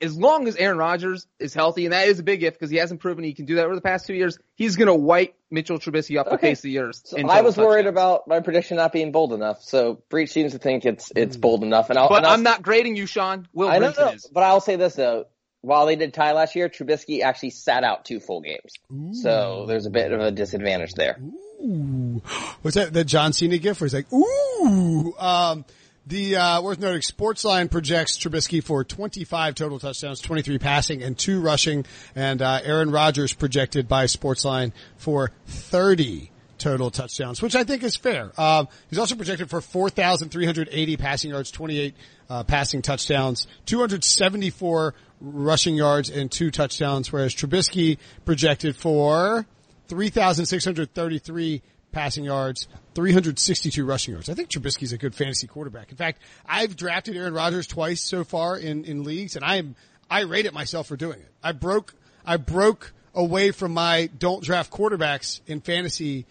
as 0.00 0.16
long 0.16 0.46
as 0.46 0.56
Aaron 0.56 0.78
Rodgers 0.78 1.26
is 1.38 1.54
healthy, 1.54 1.84
and 1.86 1.92
that 1.92 2.08
is 2.08 2.18
a 2.18 2.22
big 2.22 2.42
if 2.42 2.54
because 2.54 2.70
he 2.70 2.76
hasn't 2.76 3.00
proven 3.00 3.24
he 3.24 3.34
can 3.34 3.46
do 3.46 3.56
that 3.56 3.64
over 3.64 3.74
the 3.74 3.80
past 3.80 4.06
two 4.06 4.14
years, 4.14 4.38
he's 4.54 4.76
going 4.76 4.86
to 4.86 4.94
wipe 4.94 5.34
Mitchell 5.50 5.78
Trubisky 5.78 6.20
off 6.20 6.30
the 6.30 6.38
face 6.38 6.58
of 6.60 6.64
the 6.64 6.78
earth. 6.78 7.02
So 7.04 7.18
I 7.18 7.22
total 7.22 7.44
was 7.44 7.56
worried 7.56 7.86
about 7.86 8.28
my 8.28 8.40
prediction 8.40 8.76
not 8.76 8.92
being 8.92 9.12
bold 9.12 9.32
enough. 9.32 9.62
So 9.62 10.02
Breech 10.08 10.30
seems 10.30 10.52
to 10.52 10.58
think 10.58 10.84
it's 10.84 11.12
it's 11.16 11.36
bold 11.36 11.62
enough, 11.62 11.90
and 11.90 11.98
I'll. 11.98 12.08
But 12.08 12.18
and 12.18 12.26
I'll 12.26 12.34
I'm 12.34 12.42
not 12.42 12.62
grading 12.62 12.96
you, 12.96 13.06
Sean. 13.06 13.48
Will 13.52 13.68
I 13.68 13.78
know, 13.78 13.90
Brinson 13.90 13.98
no, 13.98 14.12
is. 14.12 14.30
but 14.32 14.42
I'll 14.42 14.60
say 14.60 14.76
this 14.76 14.94
though. 14.94 15.26
While 15.60 15.86
they 15.86 15.96
did 15.96 16.14
tie 16.14 16.32
last 16.32 16.54
year, 16.54 16.68
Trubisky 16.68 17.22
actually 17.22 17.50
sat 17.50 17.82
out 17.82 18.04
two 18.04 18.20
full 18.20 18.42
games. 18.42 18.74
So 19.22 19.66
there's 19.66 19.86
a 19.86 19.90
bit 19.90 20.12
of 20.12 20.20
a 20.20 20.30
disadvantage 20.30 20.92
there. 20.94 21.18
Ooh. 21.60 22.22
What's 22.62 22.76
that? 22.76 22.92
The 22.92 23.04
John 23.04 23.32
Cena 23.32 23.58
gift 23.58 23.80
where 23.80 23.86
he's 23.86 23.94
like, 23.94 24.12
ooh. 24.12 25.12
Um, 25.18 25.64
the, 26.08 26.36
uh, 26.36 26.62
worth 26.62 26.78
noting, 26.78 27.02
Sportsline 27.02 27.70
projects 27.70 28.16
Trubisky 28.16 28.64
for 28.64 28.82
25 28.82 29.54
total 29.54 29.78
touchdowns, 29.78 30.20
23 30.20 30.58
passing 30.58 31.02
and 31.02 31.18
two 31.18 31.40
rushing. 31.40 31.84
And, 32.16 32.40
uh, 32.40 32.60
Aaron 32.64 32.90
Rodgers 32.90 33.34
projected 33.34 33.88
by 33.88 34.04
Sportsline 34.04 34.72
for 34.96 35.30
30 35.46 36.30
total 36.56 36.90
touchdowns, 36.90 37.42
which 37.42 37.54
I 37.54 37.62
think 37.64 37.82
is 37.82 37.96
fair. 37.96 38.32
Um, 38.40 38.68
he's 38.88 38.98
also 38.98 39.14
projected 39.14 39.50
for 39.50 39.60
4,380 39.60 40.96
passing 40.96 41.30
yards, 41.30 41.50
28, 41.50 41.94
uh, 42.30 42.42
passing 42.42 42.82
touchdowns, 42.82 43.46
274 43.66 44.94
rushing 45.20 45.74
yards 45.76 46.10
and 46.10 46.30
two 46.30 46.50
touchdowns, 46.50 47.12
whereas 47.12 47.34
Trubisky 47.34 47.98
projected 48.24 48.76
for 48.76 49.46
3,633 49.88 51.62
passing 51.92 52.24
yards, 52.24 52.68
362 52.94 53.84
rushing 53.84 54.14
yards. 54.14 54.28
I 54.28 54.34
think 54.34 54.50
Trubisky's 54.50 54.92
a 54.92 54.98
good 54.98 55.14
fantasy 55.14 55.46
quarterback. 55.46 55.90
In 55.90 55.96
fact, 55.96 56.22
I've 56.46 56.76
drafted 56.76 57.16
Aaron 57.16 57.34
Rodgers 57.34 57.66
twice 57.66 58.00
so 58.00 58.24
far 58.24 58.56
in, 58.56 58.84
in 58.84 59.04
leagues 59.04 59.36
and 59.36 59.44
I 59.44 59.56
am, 59.56 59.76
I 60.10 60.22
rate 60.22 60.46
it 60.46 60.54
myself 60.54 60.86
for 60.86 60.96
doing 60.96 61.20
it. 61.20 61.32
I 61.42 61.52
broke, 61.52 61.94
I 62.24 62.36
broke 62.36 62.92
away 63.14 63.50
from 63.50 63.72
my 63.72 64.08
don't 64.18 64.42
draft 64.42 64.70
quarterbacks 64.70 65.40
in 65.46 65.60
fantasy 65.60 66.26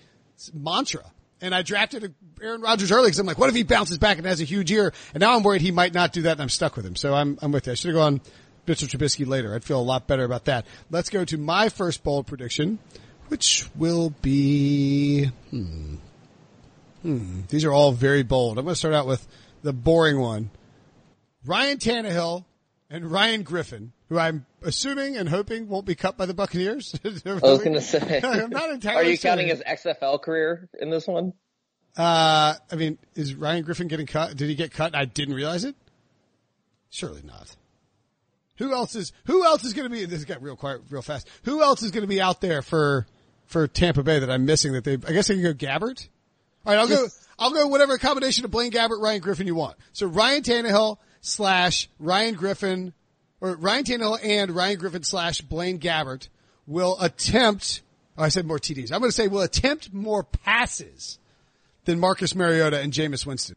mantra. 0.53 1.03
And 1.39 1.53
I 1.53 1.61
drafted 1.61 2.15
Aaron 2.41 2.61
Rodgers 2.61 2.91
early 2.91 3.07
because 3.07 3.19
I'm 3.19 3.27
like, 3.27 3.37
what 3.37 3.49
if 3.49 3.55
he 3.55 3.63
bounces 3.63 3.97
back 3.99 4.17
and 4.17 4.25
has 4.25 4.41
a 4.41 4.43
huge 4.43 4.71
year? 4.71 4.91
And 5.13 5.21
now 5.21 5.35
I'm 5.35 5.43
worried 5.43 5.61
he 5.61 5.71
might 5.71 5.93
not 5.93 6.11
do 6.11 6.23
that 6.23 6.33
and 6.33 6.41
I'm 6.41 6.49
stuck 6.49 6.75
with 6.75 6.85
him. 6.85 6.95
So 6.95 7.13
I'm, 7.13 7.37
I'm 7.41 7.51
with 7.51 7.67
you. 7.67 7.73
I 7.73 7.75
should 7.75 7.89
have 7.89 7.95
gone 7.95 8.21
Mitchell 8.65 8.87
Trubisky 8.87 9.27
later. 9.27 9.53
I'd 9.53 9.63
feel 9.63 9.79
a 9.79 9.81
lot 9.81 10.07
better 10.07 10.23
about 10.23 10.45
that. 10.45 10.65
Let's 10.89 11.09
go 11.09 11.23
to 11.25 11.37
my 11.37 11.69
first 11.69 12.03
bold 12.03 12.27
prediction, 12.27 12.79
which 13.29 13.67
will 13.75 14.09
be, 14.21 15.25
hmm, 15.49 15.95
hmm. 17.01 17.41
These 17.49 17.65
are 17.65 17.71
all 17.71 17.91
very 17.91 18.23
bold. 18.23 18.57
I'm 18.57 18.65
going 18.65 18.73
to 18.73 18.79
start 18.79 18.93
out 18.93 19.07
with 19.07 19.27
the 19.63 19.73
boring 19.73 20.19
one. 20.19 20.49
Ryan 21.45 21.77
Tannehill 21.77 22.45
and 22.89 23.09
Ryan 23.09 23.43
Griffin, 23.43 23.93
who 24.09 24.17
I'm 24.17 24.45
assuming 24.61 25.17
and 25.17 25.27
hoping 25.27 25.67
won't 25.67 25.85
be 25.85 25.95
cut 25.95 26.17
by 26.17 26.25
the 26.25 26.33
Buccaneers. 26.33 26.95
I 27.05 27.09
was 27.09 27.21
going 27.23 27.73
to 27.73 27.81
say, 27.81 28.21
I'm 28.23 28.49
not 28.49 28.69
entirely 28.69 29.07
are 29.07 29.11
you 29.11 29.17
counting 29.17 29.47
his 29.47 29.61
XFL 29.61 30.21
career 30.21 30.69
in 30.79 30.89
this 30.89 31.07
one? 31.07 31.33
Uh, 31.95 32.53
I 32.71 32.75
mean, 32.75 32.97
is 33.15 33.33
Ryan 33.33 33.63
Griffin 33.63 33.87
getting 33.87 34.05
cut? 34.05 34.35
Did 34.35 34.49
he 34.49 34.55
get 34.55 34.71
cut? 34.71 34.95
I 34.95 35.05
didn't 35.05 35.33
realize 35.33 35.63
it. 35.63 35.75
Surely 36.89 37.21
not. 37.23 37.55
Who 38.57 38.73
else 38.73 38.95
is 38.95 39.13
Who 39.25 39.45
else 39.45 39.63
is 39.63 39.73
going 39.73 39.89
to 39.89 39.95
be? 39.95 40.05
This 40.05 40.23
got 40.25 40.41
real 40.41 40.55
quiet, 40.55 40.81
real 40.89 41.01
fast. 41.01 41.27
Who 41.43 41.61
else 41.61 41.83
is 41.83 41.91
going 41.91 42.01
to 42.01 42.07
be 42.07 42.21
out 42.21 42.41
there 42.41 42.61
for 42.61 43.05
for 43.47 43.67
Tampa 43.67 44.03
Bay 44.03 44.19
that 44.19 44.29
I'm 44.29 44.45
missing? 44.45 44.73
That 44.73 44.83
they, 44.83 44.93
I 44.93 45.11
guess 45.11 45.27
they 45.27 45.35
can 45.35 45.43
go 45.43 45.53
Gabbert. 45.53 46.07
All 46.65 46.73
right, 46.73 46.79
I'll 46.79 46.87
go. 46.87 47.07
I'll 47.39 47.51
go 47.51 47.67
whatever 47.67 47.97
combination 47.97 48.45
of 48.45 48.51
Blaine 48.51 48.71
Gabbert, 48.71 49.01
Ryan 49.01 49.21
Griffin 49.21 49.47
you 49.47 49.55
want. 49.55 49.77
So 49.93 50.07
Ryan 50.07 50.41
Tannehill 50.41 50.97
slash 51.21 51.89
Ryan 51.99 52.35
Griffin, 52.35 52.93
or 53.41 53.55
Ryan 53.55 53.83
Tannehill 53.83 54.19
and 54.23 54.51
Ryan 54.51 54.79
Griffin 54.79 55.03
slash 55.03 55.41
Blaine 55.41 55.79
Gabbert 55.79 56.29
will 56.65 56.99
attempt. 56.99 57.81
Oh, 58.17 58.23
I 58.23 58.29
said 58.29 58.45
more 58.45 58.59
TDs. 58.59 58.91
I'm 58.91 58.99
going 58.99 59.09
to 59.09 59.15
say 59.15 59.27
will 59.27 59.41
attempt 59.41 59.93
more 59.93 60.23
passes 60.23 61.19
than 61.85 61.99
Marcus 61.99 62.33
Mariota 62.35 62.79
and 62.79 62.91
Jameis 62.91 63.25
Winston. 63.25 63.55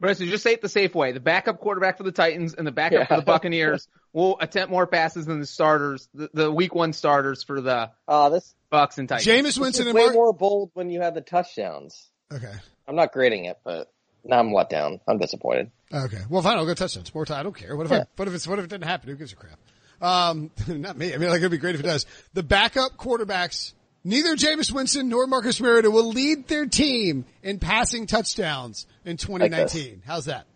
But 0.00 0.16
so 0.16 0.24
just 0.24 0.42
say 0.42 0.54
it 0.54 0.62
the 0.62 0.68
safe 0.68 0.94
way. 0.94 1.12
The 1.12 1.20
backup 1.20 1.60
quarterback 1.60 1.98
for 1.98 2.04
the 2.04 2.12
Titans 2.12 2.54
and 2.54 2.66
the 2.66 2.72
backup 2.72 3.08
for 3.08 3.16
the 3.16 3.22
Buccaneers 3.26 3.86
will 4.14 4.38
attempt 4.40 4.70
more 4.70 4.86
passes 4.86 5.26
than 5.26 5.40
the 5.40 5.46
starters, 5.46 6.08
the, 6.14 6.30
the 6.32 6.50
week 6.50 6.74
one 6.74 6.92
starters 6.94 7.42
for 7.42 7.60
the 7.60 7.90
Uh, 8.08 8.30
this 8.30 8.54
Bucks 8.70 8.96
and 8.98 9.08
Titans. 9.08 9.26
Jameis 9.26 9.42
this 9.42 9.58
Winston 9.58 9.86
is 9.86 9.90
and 9.90 9.94
way 9.96 10.04
Mark. 10.04 10.14
more 10.14 10.32
bold 10.32 10.70
when 10.74 10.88
you 10.90 11.00
had 11.02 11.14
the 11.14 11.20
touchdowns. 11.20 12.08
Okay. 12.32 12.52
I'm 12.88 12.96
not 12.96 13.12
grading 13.12 13.44
it, 13.44 13.58
but 13.62 13.92
now 14.24 14.38
I'm 14.38 14.52
let 14.52 14.70
down. 14.70 15.00
I'm 15.06 15.18
disappointed. 15.18 15.70
Okay. 15.92 16.20
Well, 16.30 16.40
fine. 16.42 16.56
I'll 16.56 16.66
go 16.66 16.74
touchdowns. 16.74 17.14
More 17.14 17.26
time. 17.26 17.40
I 17.40 17.42
don't 17.42 17.56
care. 17.56 17.76
What 17.76 17.86
if 17.86 17.92
I, 17.92 18.04
what 18.16 18.26
if 18.26 18.34
it's, 18.34 18.46
what 18.48 18.58
if 18.58 18.64
it 18.64 18.68
didn't 18.68 18.84
happen? 18.84 19.10
Who 19.10 19.16
gives 19.16 19.32
a 19.32 19.36
crap? 19.36 19.58
Um, 20.00 20.50
not 20.66 20.96
me. 20.96 21.12
I 21.12 21.18
mean, 21.18 21.28
like, 21.28 21.38
it'd 21.40 21.50
be 21.50 21.58
great 21.58 21.74
if 21.74 21.80
it 21.82 21.86
does. 21.86 22.06
The 22.32 22.42
backup 22.42 22.96
quarterbacks, 22.96 23.74
neither 24.04 24.36
Jameis 24.36 24.72
Winston 24.72 25.08
nor 25.08 25.26
Marcus 25.26 25.60
Mariota 25.60 25.90
will 25.90 26.08
lead 26.08 26.48
their 26.48 26.66
team 26.66 27.24
in 27.42 27.58
passing 27.58 28.06
touchdowns 28.06 28.86
in 29.04 29.16
2019. 29.16 30.02
How's 30.06 30.26
that? 30.26 30.46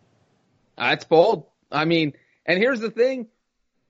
Uh, 0.77 0.91
That's 0.91 1.05
bold. 1.05 1.47
I 1.71 1.85
mean, 1.85 2.15
and 2.47 2.59
here's 2.59 2.81
the 2.81 2.91
thing. 2.91 3.29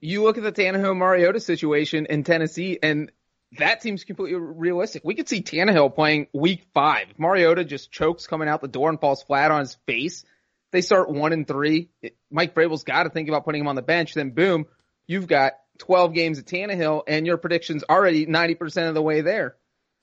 You 0.00 0.22
look 0.22 0.36
at 0.36 0.42
the 0.42 0.52
Tannehill 0.52 0.96
Mariota 0.96 1.40
situation 1.40 2.06
in 2.06 2.24
Tennessee 2.24 2.78
and 2.82 3.10
that 3.58 3.82
seems 3.82 4.04
completely 4.04 4.38
realistic. 4.38 5.02
We 5.04 5.14
could 5.14 5.28
see 5.28 5.42
Tannehill 5.42 5.94
playing 5.94 6.26
week 6.32 6.64
five. 6.74 7.10
If 7.10 7.18
Mariota 7.18 7.64
just 7.64 7.90
chokes 7.90 8.26
coming 8.26 8.48
out 8.48 8.60
the 8.60 8.68
door 8.68 8.88
and 8.88 9.00
falls 9.00 9.22
flat 9.22 9.50
on 9.50 9.60
his 9.60 9.76
face, 9.86 10.24
they 10.72 10.80
start 10.80 11.08
one 11.08 11.32
and 11.32 11.46
three. 11.46 11.88
Mike 12.30 12.54
Vrabel's 12.54 12.84
got 12.84 13.04
to 13.04 13.10
think 13.10 13.28
about 13.28 13.44
putting 13.44 13.60
him 13.60 13.68
on 13.68 13.76
the 13.76 13.82
bench. 13.82 14.14
Then 14.14 14.30
boom, 14.30 14.66
you've 15.06 15.28
got 15.28 15.52
12 15.78 16.14
games 16.14 16.38
of 16.38 16.44
Tannehill 16.44 17.02
and 17.06 17.26
your 17.26 17.36
prediction's 17.36 17.84
already 17.88 18.26
90% 18.26 18.88
of 18.88 18.94
the 18.94 19.02
way 19.02 19.20
there. 19.20 19.56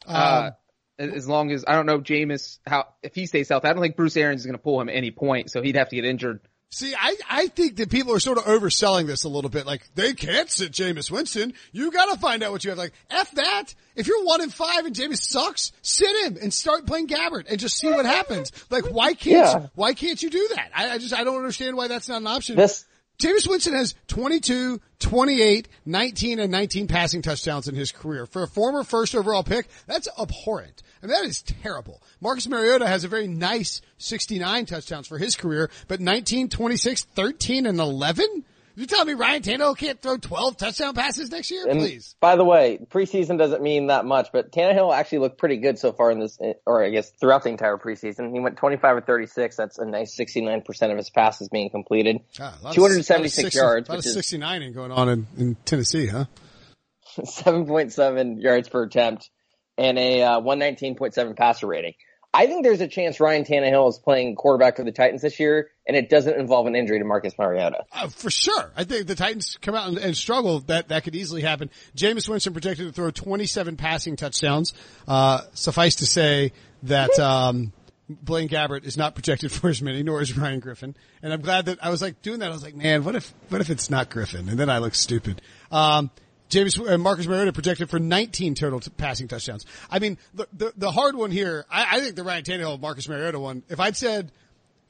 Uh, 0.06 0.52
as 0.98 1.28
long 1.28 1.52
as 1.52 1.64
I 1.68 1.74
don't 1.76 1.86
know 1.86 2.00
Jameis 2.00 2.60
how 2.68 2.88
if 3.04 3.16
he 3.16 3.26
stays 3.26 3.50
healthy, 3.50 3.68
I 3.68 3.74
don't 3.74 3.82
think 3.82 3.96
Bruce 3.96 4.18
Arians 4.18 4.42
is 4.42 4.46
going 4.46 4.58
to 4.58 4.62
pull 4.64 4.80
him 4.82 4.90
at 4.90 4.96
any 4.96 5.12
point, 5.12 5.50
so 5.52 5.62
he'd 5.62 5.76
have 5.76 5.90
to 5.90 5.96
get 5.96 6.06
injured 6.06 6.42
See, 6.74 6.96
I, 6.98 7.18
I 7.30 7.48
think 7.48 7.76
that 7.78 7.90
people 7.92 8.14
are 8.16 8.20
sort 8.22 8.38
of 8.38 8.46
overselling 8.46 9.06
this 9.06 9.26
a 9.26 9.30
little 9.30 9.50
bit. 9.50 9.66
Like, 9.66 9.82
they 9.94 10.14
can't 10.14 10.50
sit 10.50 10.72
Jameis 10.72 11.12
Winston. 11.12 11.54
You 11.74 11.92
gotta 11.92 12.18
find 12.18 12.42
out 12.44 12.54
what 12.54 12.64
you 12.64 12.70
have. 12.70 12.78
Like, 12.78 12.94
F 13.10 13.30
that. 13.32 13.76
If 13.94 14.08
you're 14.08 14.24
one 14.24 14.40
in 14.40 14.50
five 14.50 14.86
and 14.86 14.96
Jameis 14.96 15.18
sucks, 15.22 15.74
sit 15.82 16.10
him 16.26 16.38
and 16.42 16.54
start 16.54 16.86
playing 16.88 17.08
Gabbert 17.08 17.48
and 17.50 17.60
just 17.60 17.78
see 17.78 17.90
what 17.90 18.06
happens. 18.06 18.54
Like, 18.70 18.86
why 18.86 19.16
can't, 19.16 19.64
Yeah. 19.64 19.68
why 19.76 19.94
can't 19.94 20.24
you 20.24 20.30
do 20.30 20.48
that? 20.56 20.72
I, 20.74 20.92
I 20.92 20.98
just, 20.98 21.14
I 21.14 21.26
don't 21.26 21.36
understand 21.36 21.76
why 21.76 21.90
that's 21.90 22.08
not 22.08 22.22
an 22.22 22.28
option. 22.28 22.56
This 22.56 22.86
Jameis 23.20 23.48
Winston 23.48 23.74
has 23.74 23.94
22, 24.08 24.82
28, 25.00 25.68
19, 25.86 26.40
and 26.40 26.52
19 26.52 26.88
passing 26.88 27.22
touchdowns 27.22 27.68
in 27.68 27.76
his 27.76 27.92
career. 27.92 28.26
For 28.26 28.42
a 28.42 28.48
former 28.48 28.84
first 28.84 29.14
overall 29.14 29.44
pick, 29.44 29.68
that's 29.86 30.08
abhorrent. 30.20 30.82
I 31.02 31.06
mean, 31.06 31.14
that 31.14 31.26
is 31.26 31.44
terrible. 31.44 32.02
Marcus 32.20 32.48
Mariota 32.48 32.88
has 32.88 33.04
a 33.04 33.08
very 33.08 33.28
nice 33.28 33.82
69 34.00 34.66
touchdowns 34.66 35.08
for 35.08 35.20
his 35.20 35.36
career, 35.36 35.70
but 35.88 36.00
19, 36.00 36.50
26, 36.50 37.04
13, 37.04 37.68
and 37.68 37.80
11? 37.80 38.44
You 38.76 38.86
telling 38.86 39.08
me 39.08 39.14
Ryan 39.14 39.42
Tannehill 39.42 39.78
can't 39.78 40.02
throw 40.02 40.18
12 40.18 40.58
touchdown 40.58 40.94
passes 40.94 41.30
next 41.30 41.52
year? 41.52 41.68
And 41.68 41.80
Please. 41.80 42.16
by 42.20 42.36
the 42.36 42.46
way, 42.46 42.80
preseason 42.90 43.38
doesn't 43.38 43.62
mean 43.62 43.88
that 43.88 44.06
much, 44.06 44.30
but 44.32 44.52
Tannehill 44.52 44.96
actually 44.96 45.20
looked 45.20 45.38
pretty 45.38 45.58
good 45.58 45.78
so 45.78 45.92
far 45.92 46.12
in 46.12 46.20
this, 46.20 46.40
or 46.66 46.84
I 46.84 46.90
guess 46.90 47.10
throughout 47.12 47.44
the 47.44 47.50
entire 47.50 47.78
preseason. 47.78 48.34
He 48.34 48.40
went 48.40 48.58
25 48.58 48.98
or 48.98 49.02
36. 49.02 49.56
That's 49.56 49.78
a 49.78 49.86
nice 49.86 50.16
69% 50.18 50.92
of 50.92 50.98
his 50.98 51.10
passes 51.10 51.50
being 51.50 51.70
completed. 51.70 52.20
Ah, 52.40 52.58
a 52.62 52.64
lot 52.66 52.74
276 52.74 53.38
of 53.38 53.44
60 53.44 53.58
yards, 53.58 53.90
A 53.90 53.92
lot 53.92 53.98
which 53.98 54.06
of 54.06 54.10
is 54.10 54.14
69 54.14 54.74
going 54.74 54.92
on 54.92 55.10
in, 55.10 55.28
in 55.38 55.56
Tennessee, 55.66 56.08
huh? 56.08 56.26
7.7 57.18 58.42
yards 58.42 58.70
per 58.70 58.84
attempt 58.84 59.30
and 59.78 59.98
a 59.98 60.24
uh, 60.24 60.42
119.7 60.42 61.36
passer 61.36 61.68
rating. 61.68 61.94
I 62.34 62.48
think 62.48 62.64
there's 62.64 62.80
a 62.80 62.88
chance 62.88 63.20
Ryan 63.20 63.44
Tannehill 63.44 63.90
is 63.90 64.00
playing 64.00 64.36
quarterback 64.36 64.78
for 64.78 64.84
the 64.84 64.92
Titans 64.92 65.22
this 65.22 65.40
year, 65.40 65.70
and 65.86 65.98
it 65.98 66.10
doesn't 66.10 66.40
involve 66.40 66.66
an 66.66 66.76
injury 66.76 67.00
to 67.00 67.06
Marcus 67.06 67.38
Mariota. 67.38 67.84
Uh, 67.92 68.08
for 68.08 68.32
sure. 68.32 68.72
I 68.76 68.86
think 68.86 69.08
the 69.08 69.16
Titans 69.16 69.58
come 69.62 69.76
out 69.76 69.90
and, 69.90 69.98
and 69.98 70.16
struggle. 70.16 70.62
That 70.62 70.90
that 70.90 71.04
could 71.04 71.16
easily 71.16 71.42
happen. 71.42 71.70
Jameis 71.96 72.30
Winston 72.30 72.54
projected 72.54 72.88
to 72.88 72.94
throw 72.94 73.12
27 73.12 73.76
passing 73.76 74.16
touchdowns. 74.16 74.74
Uh, 75.08 75.42
suffice 75.54 75.96
to 75.96 76.06
say 76.06 76.54
that 76.84 77.20
um, 77.20 77.74
Blaine 78.08 78.48
Gabbert 78.48 78.86
is 78.86 78.96
not 78.96 79.14
projected 79.14 79.52
for 79.52 79.70
as 79.70 79.82
many, 79.82 80.02
nor 80.02 80.22
is 80.22 80.38
Ryan 80.38 80.62
Griffin. 80.62 80.96
And 81.22 81.34
I'm 81.34 81.42
glad 81.42 81.66
that 81.66 81.84
I 81.84 81.90
was 81.90 82.02
like 82.02 82.22
doing 82.22 82.40
that. 82.40 82.50
I 82.50 82.54
was 82.54 82.64
like, 82.64 82.76
man, 82.76 83.04
what 83.04 83.16
if 83.16 83.34
what 83.50 83.60
if 83.60 83.70
it's 83.70 83.90
not 83.90 84.10
Griffin? 84.10 84.48
And 84.48 84.58
then 84.58 84.70
I 84.70 84.78
look 84.78 84.96
stupid. 84.96 85.42
Um, 85.70 86.10
James 86.52 86.80
uh, 86.80 86.98
Marcus 86.98 87.26
Mariota 87.28 87.54
projected 87.54 87.90
for 87.90 88.00
19 88.00 88.56
total 88.56 88.80
t- 88.80 88.92
passing 88.96 89.28
touchdowns. 89.28 89.66
I 89.90 90.00
mean, 90.00 90.18
the, 90.34 90.48
the 90.54 90.74
the 90.78 90.92
hard 90.92 91.16
one 91.16 91.32
here. 91.32 91.66
I, 91.72 91.98
I 91.98 92.00
think 92.02 92.16
the 92.16 92.24
Ryan 92.24 92.44
Tannehill 92.44 92.80
Marcus 92.80 93.10
Mariota 93.10 93.40
one. 93.40 93.64
If 93.70 93.80
I'd 93.80 93.98
said 93.98 94.32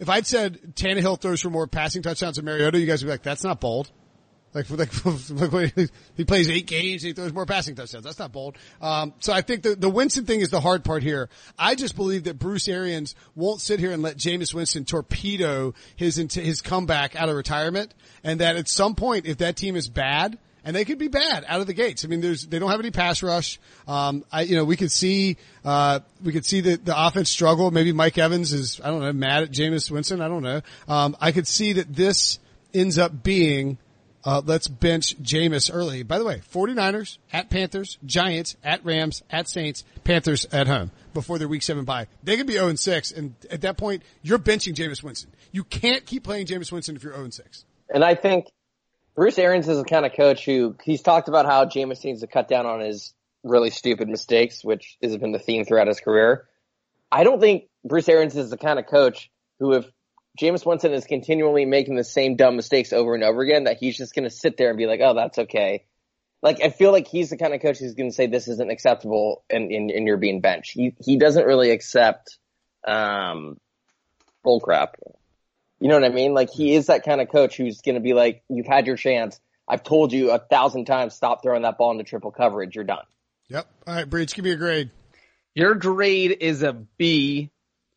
if 0.01 0.09
I'd 0.09 0.25
said 0.25 0.75
Tannehill 0.75 1.21
throws 1.21 1.41
for 1.41 1.51
more 1.51 1.67
passing 1.67 2.01
touchdowns 2.01 2.37
than 2.37 2.45
Mariota, 2.45 2.79
you 2.79 2.87
guys 2.87 3.03
would 3.03 3.07
be 3.07 3.11
like, 3.11 3.23
that's 3.23 3.43
not 3.43 3.61
bold. 3.61 3.91
Like, 4.51 4.69
like, 4.71 5.05
like 5.29 5.91
he 6.15 6.25
plays 6.25 6.49
eight 6.49 6.65
games, 6.65 7.03
he 7.03 7.13
throws 7.13 7.31
more 7.31 7.45
passing 7.45 7.75
touchdowns. 7.75 8.03
That's 8.03 8.17
not 8.17 8.31
bold. 8.31 8.57
Um, 8.81 9.13
so 9.19 9.31
I 9.31 9.41
think 9.41 9.61
the, 9.61 9.75
the 9.75 9.89
Winston 9.89 10.25
thing 10.25 10.41
is 10.41 10.49
the 10.49 10.59
hard 10.59 10.83
part 10.83 11.03
here. 11.03 11.29
I 11.57 11.75
just 11.75 11.95
believe 11.95 12.23
that 12.23 12.39
Bruce 12.39 12.67
Arians 12.67 13.13
won't 13.35 13.61
sit 13.61 13.79
here 13.79 13.91
and 13.91 14.01
let 14.01 14.17
Jameis 14.17 14.55
Winston 14.55 14.85
torpedo 14.85 15.75
his, 15.95 16.15
his 16.15 16.61
comeback 16.61 17.15
out 17.15 17.29
of 17.29 17.35
retirement. 17.35 17.93
And 18.23 18.41
that 18.41 18.55
at 18.55 18.67
some 18.67 18.95
point, 18.95 19.27
if 19.27 19.37
that 19.37 19.55
team 19.55 19.75
is 19.75 19.87
bad, 19.87 20.39
and 20.63 20.75
they 20.75 20.85
could 20.85 20.99
be 20.99 21.07
bad 21.07 21.45
out 21.47 21.61
of 21.61 21.67
the 21.67 21.73
gates. 21.73 22.05
I 22.05 22.07
mean, 22.07 22.21
there's 22.21 22.45
they 22.45 22.59
don't 22.59 22.69
have 22.69 22.79
any 22.79 22.91
pass 22.91 23.23
rush. 23.23 23.59
Um, 23.87 24.23
I 24.31 24.41
you 24.41 24.55
know 24.55 24.63
we 24.63 24.75
could 24.75 24.91
see 24.91 25.37
uh, 25.65 25.99
we 26.23 26.31
could 26.31 26.45
see 26.45 26.61
the 26.61 26.77
the 26.77 27.07
offense 27.07 27.29
struggle. 27.29 27.71
Maybe 27.71 27.91
Mike 27.91 28.17
Evans 28.17 28.53
is 28.53 28.79
I 28.83 28.89
don't 28.89 29.01
know 29.01 29.13
mad 29.13 29.43
at 29.43 29.51
Jameis 29.51 29.89
Winston. 29.89 30.21
I 30.21 30.27
don't 30.27 30.43
know. 30.43 30.61
Um, 30.87 31.15
I 31.19 31.31
could 31.31 31.47
see 31.47 31.73
that 31.73 31.93
this 31.93 32.39
ends 32.73 32.97
up 32.97 33.23
being. 33.23 33.77
Uh, 34.23 34.39
let's 34.45 34.67
bench 34.67 35.19
Jameis 35.23 35.71
early. 35.73 36.03
By 36.03 36.19
the 36.19 36.25
way, 36.25 36.43
49ers 36.53 37.17
at 37.33 37.49
Panthers, 37.49 37.97
Giants 38.05 38.55
at 38.63 38.85
Rams, 38.85 39.23
at 39.31 39.47
Saints, 39.47 39.83
Panthers 40.03 40.45
at 40.51 40.67
home 40.67 40.91
before 41.15 41.39
their 41.39 41.47
week 41.47 41.63
seven 41.63 41.85
bye. 41.85 42.05
They 42.23 42.37
could 42.37 42.45
be 42.45 42.53
0 42.53 42.67
and 42.67 42.79
6 42.79 43.11
and 43.13 43.33
at 43.49 43.61
that 43.61 43.77
point, 43.77 44.03
you're 44.21 44.37
benching 44.37 44.75
Jameis 44.75 45.01
Winston. 45.01 45.31
You 45.51 45.63
can't 45.63 46.05
keep 46.05 46.23
playing 46.23 46.45
Jameis 46.45 46.71
Winston 46.71 46.95
if 46.95 47.03
you're 47.03 47.13
0 47.13 47.23
and 47.23 47.33
6. 47.33 47.65
And 47.89 48.03
I 48.03 48.13
think 48.13 48.45
Bruce 49.15 49.37
Arians 49.37 49.67
is 49.67 49.77
the 49.77 49.83
kind 49.83 50.05
of 50.05 50.13
coach 50.13 50.45
who 50.45 50.75
he's 50.83 51.01
talked 51.01 51.27
about 51.27 51.45
how 51.45 51.65
Jameis 51.65 52.03
needs 52.03 52.21
to 52.21 52.27
cut 52.27 52.47
down 52.47 52.65
on 52.65 52.79
his 52.79 53.13
really 53.43 53.69
stupid 53.69 54.07
mistakes, 54.07 54.63
which 54.63 54.97
has 55.01 55.17
been 55.17 55.31
the 55.31 55.39
theme 55.39 55.65
throughout 55.65 55.87
his 55.87 55.99
career. 55.99 56.47
I 57.11 57.23
don't 57.23 57.41
think 57.41 57.65
Bruce 57.83 58.07
Arians 58.07 58.37
is 58.37 58.49
the 58.49 58.57
kind 58.57 58.79
of 58.79 58.87
coach 58.87 59.29
who, 59.59 59.73
if 59.73 59.85
Jameis 60.39 60.65
Winston 60.65 60.93
is 60.93 61.05
continually 61.05 61.65
making 61.65 61.95
the 61.95 62.03
same 62.03 62.37
dumb 62.37 62.55
mistakes 62.55 62.93
over 62.93 63.13
and 63.13 63.23
over 63.23 63.41
again, 63.41 63.65
that 63.65 63.77
he's 63.77 63.97
just 63.97 64.15
going 64.15 64.23
to 64.23 64.29
sit 64.29 64.55
there 64.55 64.69
and 64.69 64.77
be 64.77 64.85
like, 64.85 65.01
"Oh, 65.03 65.13
that's 65.13 65.39
okay," 65.39 65.83
like 66.41 66.61
I 66.63 66.69
feel 66.69 66.91
like 66.91 67.07
he's 67.07 67.29
the 67.29 67.37
kind 67.37 67.53
of 67.53 67.61
coach 67.61 67.79
who's 67.79 67.95
going 67.95 68.09
to 68.09 68.15
say 68.15 68.27
this 68.27 68.47
isn't 68.47 68.71
acceptable 68.71 69.43
and, 69.49 69.71
and, 69.71 69.91
and 69.91 70.07
you're 70.07 70.17
being 70.17 70.39
benched. 70.39 70.71
He 70.71 70.95
he 70.99 71.17
doesn't 71.17 71.45
really 71.45 71.71
accept 71.71 72.37
um 72.87 73.59
bull 74.43 74.61
crap. 74.61 74.95
You 75.81 75.87
know 75.89 75.95
what 75.95 76.03
I 76.05 76.09
mean? 76.09 76.33
Like 76.33 76.49
he 76.51 76.75
is 76.75 76.85
that 76.87 77.03
kind 77.03 77.19
of 77.19 77.29
coach 77.29 77.57
who's 77.57 77.81
going 77.81 77.95
to 77.95 78.01
be 78.01 78.13
like, 78.13 78.43
you've 78.49 78.67
had 78.67 78.85
your 78.87 78.95
chance. 78.95 79.39
I've 79.67 79.83
told 79.83 80.13
you 80.13 80.31
a 80.31 80.37
thousand 80.39 80.85
times, 80.85 81.15
stop 81.15 81.41
throwing 81.41 81.63
that 81.63 81.77
ball 81.77 81.91
into 81.91 82.03
triple 82.03 82.31
coverage. 82.31 82.75
You're 82.75 82.83
done. 82.83 83.03
Yep. 83.49 83.67
All 83.87 83.95
right, 83.95 84.09
Breech, 84.09 84.33
give 84.35 84.45
me 84.45 84.51
a 84.51 84.55
grade. 84.55 84.91
Your 85.55 85.75
grade 85.75 86.37
is 86.39 86.61
a 86.63 86.71
B, 86.73 87.49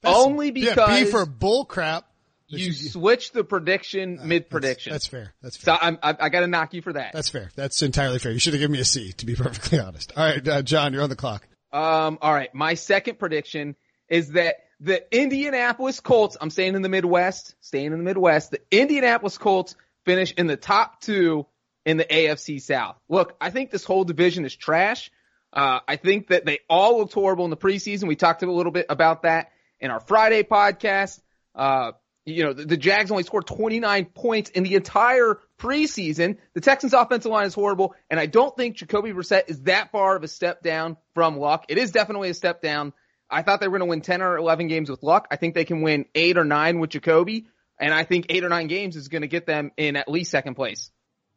That's- 0.03 0.19
only 0.21 0.51
because 0.51 0.77
yeah, 0.77 1.05
B 1.05 1.11
for 1.11 1.27
bull 1.27 1.65
crap. 1.65 2.07
you 2.49 2.73
switched 2.73 3.33
the 3.35 3.45
prediction 3.45 4.19
mid 4.25 4.49
prediction. 4.51 4.93
That's 4.93 5.07
fair. 5.07 5.35
That's 5.43 5.59
So 5.61 5.73
fair. 5.77 5.79
I'm, 5.83 5.99
I, 6.03 6.17
I 6.19 6.29
got 6.31 6.41
to 6.41 6.47
knock 6.47 6.75
you 6.75 6.83
for 6.83 6.93
that. 6.95 7.13
That's 7.13 7.29
fair. 7.29 7.51
That's 7.55 7.83
entirely 7.83 8.19
fair. 8.19 8.33
You 8.33 8.39
should 8.39 8.55
have 8.55 8.61
given 8.61 8.73
me 8.73 8.81
a 8.81 8.85
C, 8.85 9.13
to 9.13 9.27
be 9.27 9.35
perfectly 9.37 9.79
honest. 9.79 10.13
All 10.17 10.25
right, 10.27 10.47
uh, 10.49 10.63
John, 10.63 10.93
you're 10.95 11.03
on 11.03 11.11
the 11.11 11.17
clock. 11.17 11.47
Um, 11.73 12.19
all 12.23 12.33
right. 12.33 12.53
My 12.55 12.75
second 12.75 13.19
prediction 13.19 13.77
is 14.09 14.31
that 14.31 14.57
the 14.81 15.05
Indianapolis 15.17 16.01
Colts, 16.01 16.37
I'm 16.41 16.51
staying 16.51 16.75
in 16.75 16.83
the 16.83 16.89
Midwest, 16.89 17.55
staying 17.61 17.87
in 17.87 17.99
the 17.99 18.05
Midwest, 18.05 18.51
the 18.51 18.61
Indianapolis 18.71 19.39
Colts 19.39 19.77
finish 20.05 20.33
in 20.33 20.47
the 20.47 20.57
top 20.57 21.01
two 21.01 21.47
in 21.85 21.97
the 21.97 22.05
AFC 22.05 22.61
South. 22.61 22.97
Look, 23.09 23.37
I 23.41 23.51
think 23.51 23.71
this 23.71 23.85
whole 23.85 24.05
division 24.05 24.45
is 24.45 24.55
trash. 24.55 25.11
Uh, 25.53 25.81
I 25.87 25.97
think 25.97 26.29
that 26.29 26.45
they 26.45 26.61
all 26.69 26.99
looked 26.99 27.15
horrible 27.15 27.45
in 27.45 27.51
the 27.51 27.57
preseason. 27.57 28.09
We 28.09 28.17
talked 28.17 28.43
a 28.43 28.51
little 28.51 28.73
bit 28.73 28.87
about 28.89 29.23
that 29.23 29.53
in 29.79 29.91
our 29.91 30.01
Friday 30.01 30.43
podcast. 30.43 31.21
Uh, 31.55 31.93
you 32.27 32.43
know, 32.43 32.53
the, 32.55 32.65
the 32.65 32.77
Jags 32.77 33.11
only 33.11 33.23
scored 33.23 33.47
29 33.47 34.07
points 34.07 34.51
in 34.51 34.65
the 34.65 34.75
entire 34.75 35.39
preseason. 35.59 36.39
The 36.55 36.61
Texans 36.61 36.95
offensive 36.95 37.31
line 37.31 37.47
is 37.47 37.55
horrible, 37.55 37.95
and 38.11 38.19
I 38.19 38.27
don't 38.27 38.57
think 38.57 38.77
Jacoby 38.77 39.13
Brissett 39.13 39.49
is 39.49 39.63
that 39.63 39.93
far 39.93 40.17
of 40.17 40.25
a 40.25 40.29
step 40.29 40.63
down 40.63 40.97
from 41.15 41.39
luck. 41.39 41.67
It 41.69 41.79
is 41.79 41.93
definitely 41.93 42.31
a 42.31 42.35
step 42.35 42.63
down. 42.63 42.93
I 43.35 43.43
thought 43.43 43.61
they 43.61 43.69
were 43.69 43.79
going 43.79 43.89
to 43.89 43.91
win 43.91 44.01
10 44.01 44.23
or 44.23 44.37
11 44.37 44.69
games 44.69 44.89
with 44.91 45.03
luck. 45.03 45.27
I 45.31 45.37
think 45.37 45.55
they 45.55 45.65
can 45.65 45.83
win 45.83 46.07
eight 46.15 46.39
or 46.39 46.45
nine 46.45 46.79
with 46.79 46.91
Jacoby, 46.91 47.47
and 47.81 47.93
I 47.93 48.05
think 48.05 48.27
eight 48.29 48.45
or 48.45 48.49
nine 48.49 48.67
games 48.69 48.97
is 48.97 49.09
going 49.09 49.23
to 49.23 49.29
get 49.29 49.47
them 49.47 49.73
in 49.77 49.97
at 49.97 50.09
least 50.09 50.31
second 50.31 50.55
place. 50.55 50.91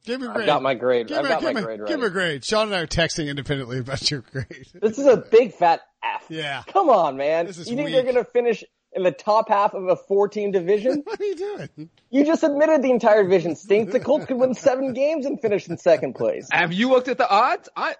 Give 0.05 0.21
me 0.21 0.27
a 0.27 0.29
I've 0.29 0.35
grade. 0.35 0.45
got 0.45 0.61
my 0.61 0.73
grade. 0.75 1.07
Give 1.07 1.17
I've 1.17 1.23
me, 1.23 1.29
got 1.29 1.41
give 1.41 1.53
my 1.53 1.59
me- 1.59 1.65
grade 1.65 1.79
give 1.87 1.99
me 1.99 2.05
a 2.05 2.09
grade. 2.09 2.45
Sean 2.45 2.67
and 2.67 2.75
I 2.75 2.79
are 2.81 2.87
texting 2.87 3.27
independently 3.27 3.79
about 3.79 4.09
your 4.09 4.21
grade. 4.21 4.67
This 4.73 4.97
is 4.99 5.05
a 5.05 5.17
big 5.17 5.53
fat 5.53 5.81
F. 6.03 6.25
Yeah. 6.29 6.63
Come 6.67 6.89
on, 6.89 7.17
man. 7.17 7.45
This 7.47 7.57
is 7.57 7.69
you 7.69 7.75
think 7.75 7.87
weak. 7.87 7.95
they're 7.95 8.03
going 8.13 8.23
to 8.23 8.23
finish 8.31 8.63
in 8.93 9.03
the 9.03 9.11
top 9.11 9.49
half 9.49 9.73
of 9.73 9.83
a 9.89 9.95
four 9.97 10.29
team 10.29 10.51
division? 10.51 11.03
What 11.05 11.19
are 11.19 11.25
you 11.25 11.35
doing? 11.35 11.89
you 12.09 12.25
just 12.25 12.43
admitted 12.43 12.83
the 12.83 12.91
entire 12.91 13.23
division 13.23 13.55
stinks. 13.57 13.91
The 13.91 13.99
Colts 13.99 14.25
could 14.25 14.37
win 14.37 14.53
seven 14.53 14.93
games 14.93 15.25
and 15.25 15.41
finish 15.41 15.67
in 15.67 15.77
second 15.77 16.13
place. 16.13 16.47
Have 16.51 16.71
you 16.71 16.89
looked 16.89 17.09
at 17.09 17.17
the 17.17 17.29
odds? 17.29 17.67
I, 17.75 17.95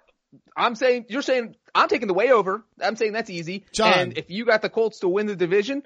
I'm 0.56 0.74
saying, 0.74 1.06
you're 1.08 1.22
saying, 1.22 1.56
I'm 1.74 1.88
taking 1.88 2.08
the 2.08 2.14
way 2.14 2.32
over. 2.32 2.64
I'm 2.82 2.96
saying 2.96 3.12
that's 3.12 3.30
easy. 3.30 3.64
John. 3.72 3.92
And 3.92 4.18
if 4.18 4.30
you 4.30 4.44
got 4.44 4.62
the 4.62 4.68
Colts 4.68 5.00
to 5.00 5.08
win 5.08 5.26
the 5.26 5.36
division, 5.36 5.82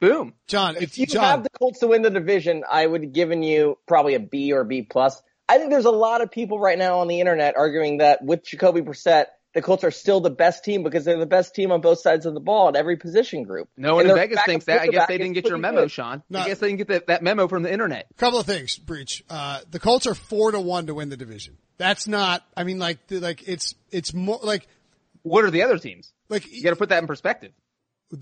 boom. 0.00 0.34
John, 0.46 0.76
If 0.76 0.98
you 0.98 1.06
John, 1.06 1.24
have 1.24 1.42
the 1.42 1.50
Colts 1.50 1.80
to 1.80 1.86
win 1.86 2.02
the 2.02 2.10
division, 2.10 2.64
I 2.70 2.86
would 2.86 3.04
have 3.04 3.12
given 3.12 3.42
you 3.42 3.78
probably 3.86 4.14
a 4.14 4.20
B 4.20 4.52
or 4.52 4.64
B 4.64 4.82
plus. 4.82 5.22
I 5.48 5.58
think 5.58 5.70
there's 5.70 5.84
a 5.84 5.90
lot 5.90 6.22
of 6.22 6.30
people 6.30 6.58
right 6.58 6.78
now 6.78 7.00
on 7.00 7.08
the 7.08 7.20
internet 7.20 7.56
arguing 7.56 7.98
that 7.98 8.24
with 8.24 8.44
Jacoby 8.44 8.80
Brissett, 8.80 9.26
the 9.54 9.62
Colts 9.62 9.84
are 9.84 9.90
still 9.90 10.20
the 10.20 10.30
best 10.30 10.64
team 10.64 10.82
because 10.82 11.04
they're 11.04 11.18
the 11.18 11.26
best 11.26 11.54
team 11.54 11.70
on 11.72 11.80
both 11.80 12.00
sides 12.00 12.26
of 12.26 12.34
the 12.34 12.40
ball 12.40 12.68
at 12.68 12.76
every 12.76 12.96
position 12.96 13.44
group. 13.44 13.68
No 13.76 13.94
one 13.94 14.08
in 14.10 14.14
Vegas 14.14 14.40
thinks 14.44 14.64
that. 14.66 14.80
I 14.82 14.88
guess 14.88 15.06
they 15.06 15.16
didn't 15.16 15.34
get 15.34 15.46
your 15.46 15.58
memo, 15.58 15.82
good. 15.82 15.90
Sean. 15.92 16.22
No. 16.28 16.40
I 16.40 16.46
guess 16.48 16.58
they 16.58 16.66
didn't 16.68 16.78
get 16.78 16.88
that, 16.88 17.06
that 17.06 17.22
memo 17.22 17.46
from 17.48 17.62
the 17.62 17.72
internet. 17.72 18.06
couple 18.16 18.40
of 18.40 18.46
things, 18.46 18.76
Breech. 18.76 19.24
Uh, 19.30 19.60
the 19.70 19.78
Colts 19.78 20.06
are 20.06 20.14
four 20.14 20.50
to 20.50 20.60
one 20.60 20.86
to 20.88 20.94
win 20.94 21.08
the 21.08 21.16
division. 21.16 21.56
That's 21.78 22.06
not, 22.08 22.44
I 22.56 22.64
mean, 22.64 22.78
like, 22.78 22.98
like, 23.10 23.48
it's, 23.48 23.74
it's 23.90 24.12
more, 24.12 24.40
like, 24.42 24.66
What 25.22 25.44
are 25.44 25.50
the 25.50 25.62
other 25.62 25.78
teams? 25.78 26.12
like, 26.28 26.50
You 26.52 26.62
got 26.62 26.70
to 26.70 26.76
put 26.76 26.88
that 26.90 27.00
in 27.02 27.06
perspective. 27.06 27.52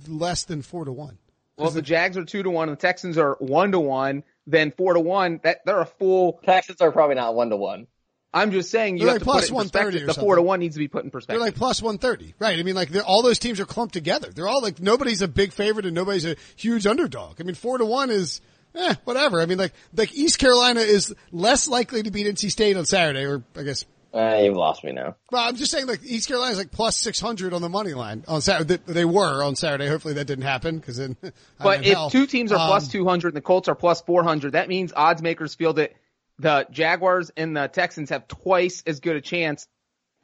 less 0.06 0.44
than 0.44 0.62
four 0.62 0.84
to 0.84 0.92
one. 0.92 1.18
Well, 1.56 1.68
if 1.68 1.74
the 1.74 1.82
Jags 1.82 2.16
are 2.16 2.24
two 2.24 2.42
to 2.42 2.50
one 2.50 2.68
and 2.68 2.76
the 2.78 2.80
Texans 2.80 3.18
are 3.18 3.36
one 3.38 3.72
to 3.72 3.80
one, 3.80 4.24
then 4.46 4.72
four 4.72 4.94
to 4.94 5.00
one. 5.00 5.38
That 5.44 5.58
they're 5.66 5.80
a 5.82 5.86
full. 5.86 6.40
Texans 6.44 6.80
are 6.80 6.90
probably 6.90 7.14
not 7.14 7.34
one 7.34 7.50
to 7.50 7.56
one. 7.56 7.86
I'm 8.34 8.50
just 8.50 8.70
saying 8.70 8.96
you 8.96 9.04
They're 9.04 9.14
have 9.18 9.26
like 9.26 9.42
to 9.42 9.42
put 9.42 9.44
it 9.44 9.48
in 9.50 9.54
130 9.54 9.84
perspective. 9.98 10.08
or 10.08 10.12
The 10.14 10.20
four 10.20 10.36
to 10.36 10.42
one 10.42 10.60
needs 10.60 10.74
to 10.74 10.78
be 10.78 10.88
put 10.88 11.04
in 11.04 11.10
perspective. 11.10 11.38
They're 11.40 11.46
like 11.46 11.54
plus 11.56 11.82
130, 11.82 12.34
right? 12.38 12.58
I 12.58 12.62
mean, 12.62 12.74
like, 12.74 12.90
all 13.06 13.22
those 13.22 13.38
teams 13.38 13.60
are 13.60 13.66
clumped 13.66 13.92
together. 13.94 14.30
They're 14.34 14.48
all 14.48 14.62
like, 14.62 14.80
nobody's 14.80 15.20
a 15.22 15.28
big 15.28 15.52
favorite 15.52 15.84
and 15.86 15.94
nobody's 15.94 16.24
a 16.24 16.36
huge 16.56 16.86
underdog. 16.86 17.40
I 17.40 17.44
mean, 17.44 17.54
four 17.54 17.76
to 17.78 17.84
one 17.84 18.10
is, 18.10 18.40
eh, 18.74 18.94
whatever. 19.04 19.40
I 19.42 19.46
mean, 19.46 19.58
like, 19.58 19.72
like 19.94 20.14
East 20.14 20.38
Carolina 20.38 20.80
is 20.80 21.14
less 21.30 21.68
likely 21.68 22.02
to 22.04 22.10
beat 22.10 22.26
NC 22.26 22.50
State 22.50 22.76
on 22.76 22.86
Saturday, 22.86 23.26
or 23.26 23.42
I 23.54 23.64
guess 23.64 23.84
Uh, 24.14 24.40
you've 24.42 24.56
lost 24.56 24.82
me 24.84 24.92
now. 24.92 25.16
Well, 25.30 25.46
I'm 25.46 25.56
just 25.56 25.70
saying, 25.70 25.86
like 25.86 26.00
East 26.04 26.28
Carolina's 26.28 26.58
like 26.58 26.70
plus 26.70 26.96
six 26.96 27.18
hundred 27.20 27.52
on 27.54 27.60
the 27.62 27.68
money 27.68 27.92
line 27.94 28.24
on 28.28 28.40
Saturday. 28.42 28.78
They 28.86 29.04
were 29.04 29.42
on 29.42 29.56
Saturday. 29.56 29.88
Hopefully 29.88 30.14
that 30.14 30.26
didn't 30.26 30.44
happen 30.44 30.78
because 30.78 30.96
then. 30.98 31.16
But 31.62 31.78
in 31.80 31.84
if 31.84 31.92
hell. 31.92 32.10
two 32.10 32.26
teams 32.26 32.50
are 32.52 32.58
Um, 32.58 32.82
200 32.82 33.28
and 33.28 33.36
the 33.36 33.40
Colts 33.42 33.68
are 33.68 33.74
plus 33.74 34.00
400, 34.02 34.52
that 34.52 34.68
means 34.68 34.92
odds 34.96 35.22
makers 35.22 35.54
feel 35.54 35.72
that 35.74 35.92
the 36.38 36.66
Jaguars 36.70 37.30
and 37.36 37.56
the 37.56 37.66
Texans 37.68 38.10
have 38.10 38.26
twice 38.28 38.82
as 38.86 39.00
good 39.00 39.16
a 39.16 39.20
chance 39.20 39.66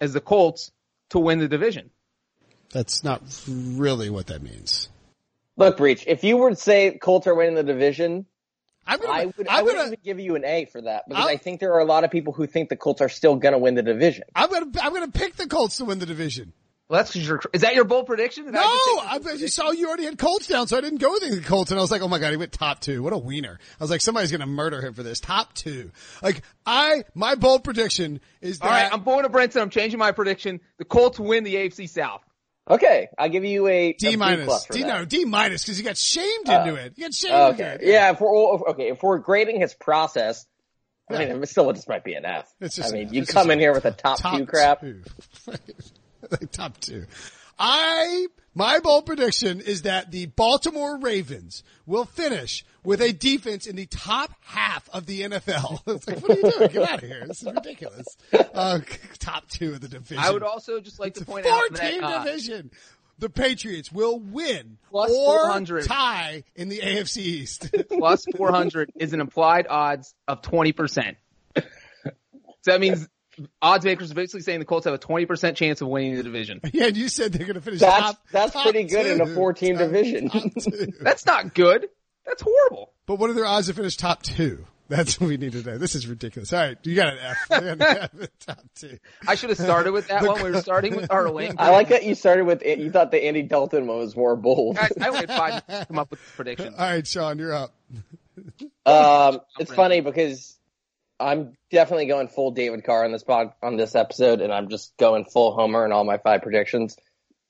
as 0.00 0.12
the 0.12 0.20
Colts 0.20 0.70
to 1.10 1.18
win 1.18 1.38
the 1.38 1.48
division. 1.48 1.90
that's 2.72 3.02
not 3.04 3.22
really 3.48 4.10
what 4.10 4.26
that 4.28 4.42
means. 4.42 4.88
Look, 5.56 5.76
Breech, 5.78 6.04
if 6.06 6.22
you 6.24 6.36
were 6.36 6.50
to 6.50 6.56
say 6.56 6.96
Colts 6.98 7.26
are 7.26 7.34
winning 7.34 7.54
the 7.56 7.62
division, 7.64 8.26
I'm 8.86 9.00
gonna. 9.00 9.12
I 9.12 9.26
would, 9.26 9.48
I 9.48 9.58
I'm 9.58 9.64
would 9.64 9.74
gonna. 9.74 9.86
even 9.88 9.98
give 10.04 10.20
you 10.20 10.36
an 10.36 10.44
A 10.44 10.64
for 10.66 10.80
that 10.82 11.04
because 11.08 11.22
I'll- 11.24 11.28
I 11.28 11.36
think 11.36 11.60
there 11.60 11.72
are 11.74 11.80
a 11.80 11.84
lot 11.84 12.04
of 12.04 12.10
people 12.10 12.32
who 12.32 12.46
think 12.46 12.68
the 12.68 12.76
Colts 12.76 13.00
are 13.00 13.08
still 13.08 13.36
going 13.36 13.52
to 13.52 13.58
win 13.58 13.74
the 13.74 13.82
division. 13.82 14.24
I'm 14.34 14.50
gonna. 14.50 14.70
I'm 14.80 14.94
gonna 14.94 15.08
pick 15.08 15.36
the 15.36 15.46
Colts 15.46 15.78
to 15.78 15.84
win 15.84 15.98
the 15.98 16.06
division. 16.06 16.52
Well, 16.88 17.00
that's 17.00 17.12
'cause 17.12 17.26
you're, 17.26 17.40
is 17.52 17.60
that 17.60 17.74
your 17.74 17.84
bold 17.84 18.06
prediction? 18.06 18.44
Did 18.46 18.54
No, 18.54 18.60
I 18.60 19.08
I, 19.10 19.18
take- 19.18 19.48
saw 19.48 19.72
you 19.72 19.88
already 19.88 20.04
had 20.04 20.16
Colts 20.16 20.46
down, 20.46 20.68
so 20.68 20.78
I 20.78 20.80
didn't 20.80 21.00
go 21.00 21.10
with 21.12 21.28
the 21.30 21.40
Colts, 21.46 21.70
and 21.70 21.78
I 21.78 21.82
was 21.82 21.90
like, 21.90 22.00
oh 22.00 22.08
my 22.08 22.18
god, 22.18 22.30
he 22.30 22.38
went 22.38 22.50
top 22.52 22.80
two. 22.80 23.02
What 23.02 23.12
a 23.12 23.18
wiener! 23.18 23.58
I 23.78 23.84
was 23.84 23.90
like, 23.90 24.00
somebody's 24.00 24.32
gonna 24.32 24.46
murder 24.46 24.80
him 24.80 24.94
for 24.94 25.02
this 25.02 25.20
top 25.20 25.52
two. 25.52 25.90
Like 26.22 26.40
I, 26.64 27.04
my 27.14 27.34
bold 27.34 27.62
prediction 27.64 28.20
is 28.40 28.58
that. 28.60 28.64
All 28.64 28.70
right, 28.70 28.90
I'm 28.92 29.02
going 29.04 29.24
to 29.24 29.28
Brinson. 29.28 29.60
I'm 29.60 29.68
changing 29.70 29.98
my 29.98 30.12
prediction. 30.12 30.60
The 30.78 30.84
Colts 30.86 31.18
win 31.20 31.44
the 31.44 31.56
AFC 31.56 31.88
South. 31.90 32.22
Okay, 32.70 33.08
I'll 33.18 33.28
give 33.30 33.44
you 33.44 33.66
a 33.66 33.88
a 33.88 33.92
D 33.92 34.10
B 34.10 34.16
minus, 34.16 34.46
plus 34.46 34.66
for 34.66 34.72
D 34.72 34.82
that. 34.82 34.88
no, 34.88 35.04
D 35.04 35.24
minus 35.26 35.64
because 35.64 35.78
you 35.78 35.84
got 35.84 35.96
shamed 35.98 36.48
into 36.48 36.72
uh, 36.72 36.76
it. 36.76 36.92
You 36.96 37.04
got 37.04 37.14
shamed 37.14 37.34
into 37.34 37.64
Okay, 37.64 37.84
it. 37.84 37.88
yeah. 37.90 38.10
If 38.12 38.20
we're 38.20 38.34
okay, 38.70 38.88
if 38.90 39.02
we're 39.02 39.18
grading 39.18 39.60
his 39.60 39.74
process, 39.74 40.46
I 41.10 41.14
Yeah. 41.20 41.32
mean, 41.34 41.42
it 41.42 41.48
still 41.50 41.70
just 41.72 41.88
might 41.88 42.04
be 42.04 42.14
an 42.14 42.24
F. 42.24 42.50
It's 42.60 42.76
just 42.76 42.92
I 42.94 42.96
mean, 42.96 43.12
you 43.12 43.26
come 43.26 43.50
in 43.50 43.58
here 43.58 43.72
with 43.74 43.84
a 43.84 43.90
top, 43.90 44.18
two 44.36 44.46
crap. 44.46 44.80
two. 44.80 45.02
Like 46.30 46.50
top 46.52 46.78
two. 46.80 47.06
I 47.58 48.26
my 48.54 48.80
bold 48.80 49.06
prediction 49.06 49.60
is 49.60 49.82
that 49.82 50.10
the 50.10 50.26
Baltimore 50.26 50.98
Ravens 50.98 51.62
will 51.86 52.04
finish 52.04 52.64
with 52.82 53.00
a 53.00 53.12
defense 53.12 53.66
in 53.66 53.76
the 53.76 53.86
top 53.86 54.32
half 54.40 54.88
of 54.92 55.06
the 55.06 55.22
NFL. 55.22 55.80
It's 55.86 56.06
like, 56.08 56.20
what 56.20 56.30
are 56.30 56.40
you 56.40 56.50
doing? 56.50 56.70
Get 56.70 56.90
out 56.90 57.02
of 57.02 57.08
here! 57.08 57.24
This 57.26 57.42
is 57.42 57.52
ridiculous. 57.52 58.06
Uh, 58.32 58.80
top 59.18 59.48
two 59.48 59.74
of 59.74 59.80
the 59.80 59.88
division. 59.88 60.18
I 60.22 60.30
would 60.30 60.42
also 60.42 60.80
just 60.80 60.98
like 60.98 61.14
to 61.14 61.20
it's 61.20 61.28
a 61.28 61.32
point 61.32 61.46
out 61.46 61.72
that 61.74 62.02
uh, 62.02 62.24
division. 62.24 62.70
The 63.20 63.28
Patriots 63.28 63.90
will 63.90 64.20
win 64.20 64.78
Plus 64.90 65.10
or 65.10 65.46
400. 65.46 65.84
tie 65.86 66.44
in 66.54 66.68
the 66.68 66.78
AFC 66.78 67.18
East. 67.18 67.74
plus 67.88 68.24
400 68.36 68.92
is 68.96 69.12
an 69.12 69.20
implied 69.20 69.66
odds 69.68 70.14
of 70.28 70.40
20%. 70.42 71.16
So 71.56 71.62
that 72.72 72.80
means 72.80 73.08
odds 73.62 73.84
makers 73.84 74.10
are 74.10 74.14
basically 74.14 74.40
saying 74.42 74.58
the 74.58 74.64
Colts 74.64 74.84
have 74.84 74.94
a 74.94 74.98
20% 74.98 75.54
chance 75.56 75.80
of 75.80 75.88
winning 75.88 76.16
the 76.16 76.22
division. 76.22 76.60
yeah, 76.72 76.86
and 76.86 76.96
you 76.96 77.08
said 77.08 77.32
they're 77.32 77.46
going 77.46 77.54
to 77.54 77.60
finish 77.60 77.80
That's 77.80 78.00
top. 78.00 78.26
that's 78.32 78.52
top 78.52 78.62
pretty 78.64 78.84
good 78.84 79.06
in 79.06 79.20
a 79.20 79.26
two. 79.26 79.34
four-team 79.34 79.76
Top- 79.76 79.86
division. 79.86 80.28
top. 80.30 80.42
That's 81.00 81.26
not 81.26 81.54
good. 81.54 81.88
That's 82.26 82.42
horrible. 82.42 82.92
But 83.06 83.18
what 83.18 83.30
are 83.30 83.34
their 83.34 83.46
odds 83.46 83.68
to 83.68 83.74
finish 83.74 83.96
top 83.96 84.22
two? 84.22 84.66
That's 84.90 85.20
what 85.20 85.28
we 85.28 85.36
need 85.36 85.52
to 85.52 85.62
know. 85.62 85.76
This 85.76 85.94
is 85.94 86.06
ridiculous. 86.06 86.50
All 86.52 86.60
right, 86.60 86.78
you 86.82 86.94
got 86.94 87.08
an 87.12 87.18
F. 87.18 87.36
You 87.50 87.60
got 87.60 87.64
an 87.66 87.82
F 88.22 88.28
top 88.46 88.60
two. 88.74 88.98
I 89.26 89.34
should 89.34 89.50
have 89.50 89.58
started 89.58 89.92
with 89.92 90.08
that 90.08 90.22
one. 90.24 90.42
We 90.42 90.50
were 90.50 90.62
starting 90.62 90.96
with 90.96 91.10
our 91.12 91.30
lane. 91.30 91.56
I 91.58 91.70
like 91.70 91.88
that 91.90 92.04
you 92.04 92.14
started 92.14 92.44
with 92.46 92.62
you 92.64 92.90
thought 92.90 93.10
the 93.10 93.22
Andy 93.22 93.42
Dalton 93.42 93.86
one 93.86 93.98
was 93.98 94.16
more 94.16 94.34
bold. 94.34 94.78
I, 94.78 94.88
I 95.00 95.08
only 95.08 95.20
had 95.20 95.28
five 95.28 95.66
to 95.66 95.86
come 95.86 95.98
up 95.98 96.10
with 96.10 96.20
predictions. 96.36 96.74
All 96.78 96.86
right, 96.86 97.06
Sean, 97.06 97.38
you're 97.38 97.52
up. 97.52 97.74
Um, 98.86 99.40
it's 99.58 99.72
funny 99.74 100.00
because 100.00 100.57
I'm 101.20 101.56
definitely 101.70 102.06
going 102.06 102.28
full 102.28 102.52
David 102.52 102.84
Carr 102.84 103.04
on 103.04 103.12
this 103.12 103.24
pod 103.24 103.52
on 103.62 103.76
this 103.76 103.94
episode, 103.94 104.40
and 104.40 104.52
I'm 104.52 104.68
just 104.68 104.96
going 104.96 105.24
full 105.24 105.54
Homer 105.54 105.84
in 105.84 105.92
all 105.92 106.04
my 106.04 106.18
five 106.18 106.42
predictions, 106.42 106.96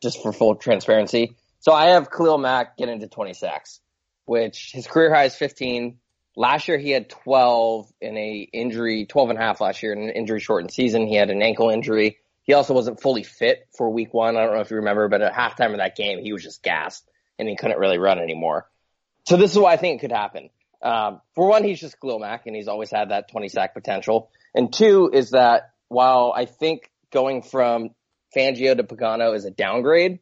just 0.03 0.23
for 0.23 0.33
full 0.33 0.55
transparency. 0.57 1.37
So 1.61 1.73
I 1.73 1.89
have 1.89 2.11
Khalil 2.11 2.39
Mack 2.39 2.77
getting 2.77 3.01
to 3.01 3.09
20 3.09 3.35
sacks, 3.35 3.81
which 4.25 4.71
his 4.73 4.87
career 4.87 5.13
high 5.13 5.25
is 5.25 5.35
15. 5.35 5.99
Last 6.37 6.69
year 6.69 6.79
he 6.79 6.91
had 6.91 7.11
12 7.11 7.93
in 8.01 8.17
a 8.17 8.49
injury, 8.53 9.07
12 9.07 9.31
and 9.31 9.39
a 9.39 9.43
half 9.43 9.61
last 9.61 9.83
year 9.83 9.93
in 9.93 10.03
an 10.03 10.11
injury 10.11 10.41
shortened 10.41 10.71
season. 10.71 11.07
He 11.07 11.17
had 11.17 11.31
an 11.31 11.43
ankle 11.43 11.69
injury. 11.69 12.19
He 12.45 12.55
also 12.55 12.73
wasn't 12.73 13.03
fully 13.03 13.25
fit 13.25 13.67
for 13.77 13.91
week 13.91 14.15
one. 14.15 14.37
I 14.37 14.45
don't 14.45 14.55
know 14.55 14.61
if 14.61 14.71
you 14.71 14.77
remember, 14.77 15.09
but 15.09 15.21
at 15.21 15.35
halftime 15.35 15.73
of 15.73 15.79
that 15.79 15.97
game, 15.97 16.23
he 16.23 16.33
was 16.33 16.43
just 16.43 16.63
gassed 16.63 17.05
and 17.39 17.49
he 17.49 17.57
couldn't 17.57 17.79
really 17.79 17.99
run 17.99 18.19
anymore. 18.19 18.69
So 19.27 19.37
this 19.37 19.53
is 19.53 19.59
why 19.59 19.73
I 19.73 19.77
think 19.77 19.99
it 19.99 20.01
could 20.01 20.17
happen. 20.17 20.49
Um, 20.83 21.21
for 21.35 21.49
one, 21.49 21.65
he's 21.65 21.81
just 21.81 22.01
Khalil 22.01 22.21
Mack, 22.21 22.47
and 22.47 22.55
he's 22.55 22.69
always 22.69 22.91
had 22.91 23.11
that 23.11 23.31
20 23.31 23.49
sack 23.49 23.75
potential. 23.75 24.31
And 24.55 24.73
two 24.73 25.11
is 25.13 25.31
that 25.31 25.71
while 25.89 26.33
I 26.35 26.45
think 26.45 26.91
going 27.13 27.43
from 27.43 27.91
Fangio 28.37 28.77
to 28.77 28.85
Pagano 28.85 29.35
is 29.35 29.45
a 29.45 29.51
downgrade, 29.51 30.21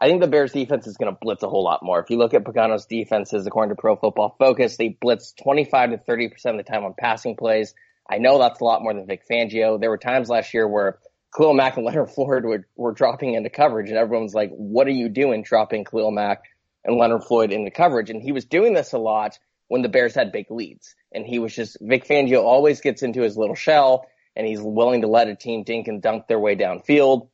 I 0.00 0.06
think 0.06 0.20
the 0.20 0.28
Bears 0.28 0.52
defense 0.52 0.86
is 0.86 0.96
going 0.96 1.12
to 1.12 1.18
blitz 1.20 1.42
a 1.42 1.48
whole 1.48 1.64
lot 1.64 1.82
more. 1.82 1.98
If 2.00 2.10
you 2.10 2.18
look 2.18 2.34
at 2.34 2.44
Pagano's 2.44 2.86
defenses, 2.86 3.46
according 3.46 3.74
to 3.74 3.80
Pro 3.80 3.96
Football 3.96 4.36
Focus, 4.38 4.76
they 4.76 4.96
blitz 5.00 5.32
25 5.42 5.90
to 5.90 5.98
30% 5.98 6.32
of 6.46 6.56
the 6.56 6.62
time 6.62 6.84
on 6.84 6.94
passing 6.96 7.36
plays. 7.36 7.74
I 8.08 8.18
know 8.18 8.38
that's 8.38 8.60
a 8.60 8.64
lot 8.64 8.82
more 8.82 8.94
than 8.94 9.06
Vic 9.06 9.22
Fangio. 9.28 9.80
There 9.80 9.90
were 9.90 9.98
times 9.98 10.28
last 10.28 10.54
year 10.54 10.68
where 10.68 10.98
Khalil 11.36 11.54
Mack 11.54 11.76
and 11.76 11.84
Leonard 11.84 12.10
Floyd 12.14 12.44
were, 12.44 12.66
were 12.76 12.92
dropping 12.92 13.34
into 13.34 13.50
coverage 13.50 13.88
and 13.88 13.98
everyone's 13.98 14.34
like, 14.34 14.50
what 14.50 14.86
are 14.86 14.92
you 14.92 15.08
doing 15.08 15.42
dropping 15.42 15.84
Khalil 15.84 16.12
Mack 16.12 16.44
and 16.84 16.96
Leonard 16.96 17.24
Floyd 17.24 17.50
into 17.50 17.72
coverage? 17.72 18.08
And 18.08 18.22
he 18.22 18.30
was 18.30 18.44
doing 18.44 18.74
this 18.74 18.92
a 18.92 18.98
lot 18.98 19.38
when 19.68 19.82
the 19.82 19.88
Bears 19.88 20.14
had 20.14 20.32
big 20.32 20.50
leads. 20.50 20.94
And 21.12 21.24
he 21.24 21.38
was 21.38 21.54
just, 21.54 21.76
Vic 21.80 22.06
Fangio 22.06 22.42
always 22.42 22.80
gets 22.80 23.02
into 23.02 23.22
his 23.22 23.36
little 23.36 23.54
shell 23.54 24.06
and 24.34 24.46
he's 24.46 24.60
willing 24.60 25.02
to 25.02 25.08
let 25.08 25.28
a 25.28 25.36
team 25.36 25.62
dink 25.62 25.88
and 25.88 26.02
dunk 26.02 26.26
their 26.26 26.38
way 26.38 26.56
downfield. 26.56 27.28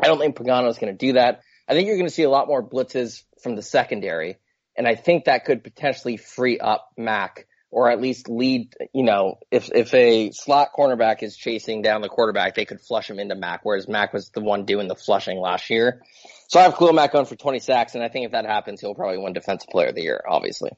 I 0.00 0.06
don't 0.06 0.18
think 0.18 0.36
Pagano 0.36 0.68
is 0.68 0.78
going 0.78 0.96
to 0.96 1.06
do 1.06 1.14
that. 1.14 1.40
I 1.68 1.74
think 1.74 1.86
you're 1.86 1.96
going 1.96 2.08
to 2.08 2.14
see 2.14 2.22
a 2.22 2.30
lot 2.30 2.46
more 2.46 2.62
blitzes 2.62 3.22
from 3.42 3.56
the 3.56 3.62
secondary. 3.62 4.38
And 4.76 4.86
I 4.86 4.94
think 4.94 5.24
that 5.24 5.44
could 5.44 5.64
potentially 5.64 6.16
free 6.16 6.58
up 6.58 6.88
Mack 6.96 7.46
or 7.70 7.90
at 7.90 8.00
least 8.00 8.28
lead, 8.28 8.74
you 8.94 9.02
know, 9.02 9.38
if, 9.50 9.70
if 9.74 9.92
a 9.92 10.30
slot 10.30 10.70
cornerback 10.76 11.22
is 11.22 11.36
chasing 11.36 11.82
down 11.82 12.00
the 12.00 12.08
quarterback, 12.08 12.54
they 12.54 12.64
could 12.64 12.80
flush 12.80 13.10
him 13.10 13.18
into 13.18 13.34
Mack, 13.34 13.60
whereas 13.62 13.86
Mack 13.86 14.12
was 14.14 14.30
the 14.30 14.40
one 14.40 14.64
doing 14.64 14.88
the 14.88 14.94
flushing 14.94 15.38
last 15.38 15.68
year. 15.68 16.02
So 16.48 16.58
I 16.58 16.62
have 16.62 16.76
Khalil 16.76 16.94
Mack 16.94 17.14
on 17.14 17.26
for 17.26 17.36
20 17.36 17.58
sacks, 17.58 17.94
and 17.94 18.02
I 18.02 18.08
think 18.08 18.24
if 18.24 18.32
that 18.32 18.46
happens, 18.46 18.80
he'll 18.80 18.94
probably 18.94 19.18
win 19.18 19.34
Defensive 19.34 19.68
Player 19.68 19.88
of 19.88 19.94
the 19.94 20.02
Year, 20.02 20.22
obviously. 20.26 20.70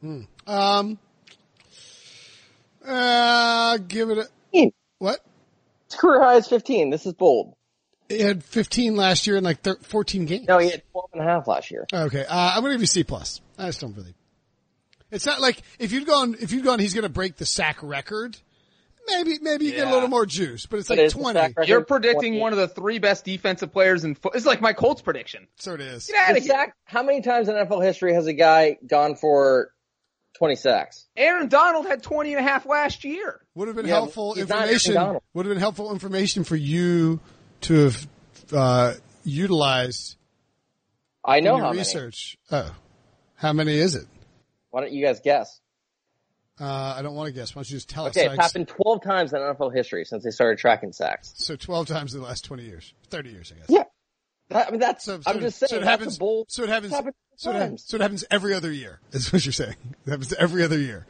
Hmm. 0.00 0.22
Um, 0.46 0.98
uh, 2.84 3.78
give 3.78 4.10
it 4.10 4.18
a, 4.18 4.72
what? 4.98 5.20
His 5.90 5.98
career 5.98 6.22
high 6.22 6.36
is 6.36 6.46
15. 6.46 6.90
This 6.90 7.06
is 7.06 7.12
bold. 7.12 7.54
He 8.08 8.20
had 8.20 8.42
15 8.42 8.96
last 8.96 9.26
year 9.26 9.36
in 9.36 9.44
like 9.44 9.62
13, 9.62 9.82
14 9.84 10.26
games. 10.26 10.48
No, 10.48 10.58
he 10.58 10.70
had 10.70 10.82
12 10.92 11.10
and 11.14 11.22
a 11.22 11.24
half 11.24 11.46
last 11.46 11.70
year. 11.70 11.86
Okay. 11.92 12.24
Uh, 12.24 12.52
I'm 12.54 12.60
going 12.60 12.70
to 12.70 12.74
give 12.74 12.82
you 12.82 12.86
C 12.86 13.04
plus. 13.04 13.40
I 13.58 13.66
just 13.66 13.80
don't 13.80 13.96
really. 13.96 14.14
It's 15.10 15.26
not 15.26 15.40
like 15.40 15.62
if 15.78 15.92
you'd 15.92 16.06
gone, 16.06 16.36
if 16.40 16.52
you'd 16.52 16.64
gone, 16.64 16.78
he's 16.78 16.94
going 16.94 17.02
to 17.02 17.08
break 17.08 17.36
the 17.36 17.46
sack 17.46 17.82
record. 17.82 18.36
Maybe, 19.08 19.38
maybe 19.40 19.64
you 19.64 19.72
yeah. 19.72 19.78
get 19.78 19.88
a 19.88 19.92
little 19.92 20.08
more 20.08 20.26
juice, 20.26 20.66
but 20.66 20.78
it's 20.78 20.88
but 20.88 20.98
like 20.98 21.10
20. 21.10 21.66
You're 21.66 21.84
predicting 21.84 22.32
20. 22.32 22.38
one 22.38 22.52
of 22.52 22.58
the 22.58 22.68
three 22.68 22.98
best 22.98 23.24
defensive 23.24 23.72
players 23.72 24.04
in 24.04 24.14
football. 24.14 24.32
It's 24.34 24.46
like 24.46 24.60
my 24.60 24.72
Colts 24.72 25.02
prediction. 25.02 25.48
So 25.58 25.74
it 25.74 25.80
is. 25.80 26.04
Sack, 26.04 26.76
how 26.84 27.02
many 27.02 27.22
times 27.22 27.48
in 27.48 27.54
NFL 27.56 27.82
history 27.82 28.14
has 28.14 28.26
a 28.26 28.32
guy 28.32 28.76
gone 28.86 29.16
for 29.16 29.72
20 30.40 30.56
sacks? 30.56 31.06
Aaron 31.18 31.48
Donald 31.48 31.86
had 31.86 32.02
20 32.02 32.32
and 32.32 32.40
a 32.40 32.42
half 32.42 32.64
last 32.64 33.04
year. 33.04 33.40
Would 33.54 33.68
have 33.68 33.76
been 33.76 33.86
yeah, 33.86 33.96
helpful 33.96 34.34
information. 34.34 34.94
Would 35.34 35.44
have 35.44 35.54
been 35.54 35.60
helpful 35.60 35.92
information 35.92 36.44
for 36.44 36.56
you 36.56 37.20
to 37.62 37.84
have, 37.84 38.08
uh, 38.50 38.94
utilized. 39.22 40.16
I 41.22 41.40
know 41.40 41.58
how 41.58 41.72
research. 41.72 42.38
Many. 42.50 42.64
Oh, 42.64 42.74
how 43.34 43.52
many 43.52 43.76
is 43.76 43.94
it? 43.96 44.06
Why 44.70 44.80
don't 44.80 44.92
you 44.92 45.04
guys 45.04 45.20
guess? 45.20 45.60
Uh, 46.58 46.94
I 46.96 47.02
don't 47.02 47.14
want 47.14 47.26
to 47.26 47.34
guess. 47.34 47.54
Why 47.54 47.60
don't 47.60 47.70
you 47.70 47.76
just 47.76 47.90
tell 47.90 48.06
okay, 48.06 48.20
us? 48.20 48.26
Okay, 48.26 48.34
it's 48.34 48.42
happened 48.42 48.68
12 48.68 49.02
times 49.02 49.32
in 49.34 49.40
NFL 49.40 49.74
history 49.74 50.06
since 50.06 50.24
they 50.24 50.30
started 50.30 50.58
tracking 50.58 50.92
sacks. 50.92 51.34
So 51.36 51.54
12 51.54 51.86
times 51.86 52.14
in 52.14 52.22
the 52.22 52.26
last 52.26 52.46
20 52.46 52.64
years. 52.64 52.94
30 53.10 53.30
years, 53.30 53.52
I 53.54 53.58
guess. 53.58 53.66
Yeah. 53.68 53.84
That, 54.50 54.68
I 54.68 54.70
mean, 54.72 54.80
that's, 54.80 55.04
so, 55.04 55.20
so 55.20 55.30
I'm 55.30 55.40
just 55.40 55.58
saying, 55.58 55.70
so 55.70 55.76
it 55.76 55.84
happens, 55.84 56.18
bold, 56.18 56.50
so 56.50 56.64
it 56.64 56.68
happens, 56.68 56.92
so 57.36 57.50
it 57.50 57.54
happens, 57.54 57.84
so 57.86 57.96
it 57.96 58.00
happens 58.00 58.24
every 58.30 58.52
other 58.52 58.70
year, 58.72 59.00
is 59.12 59.32
what 59.32 59.44
you're 59.46 59.52
saying. 59.52 59.76
It 60.06 60.10
happens 60.10 60.32
every 60.32 60.64
other 60.64 60.78
year. 60.78 61.06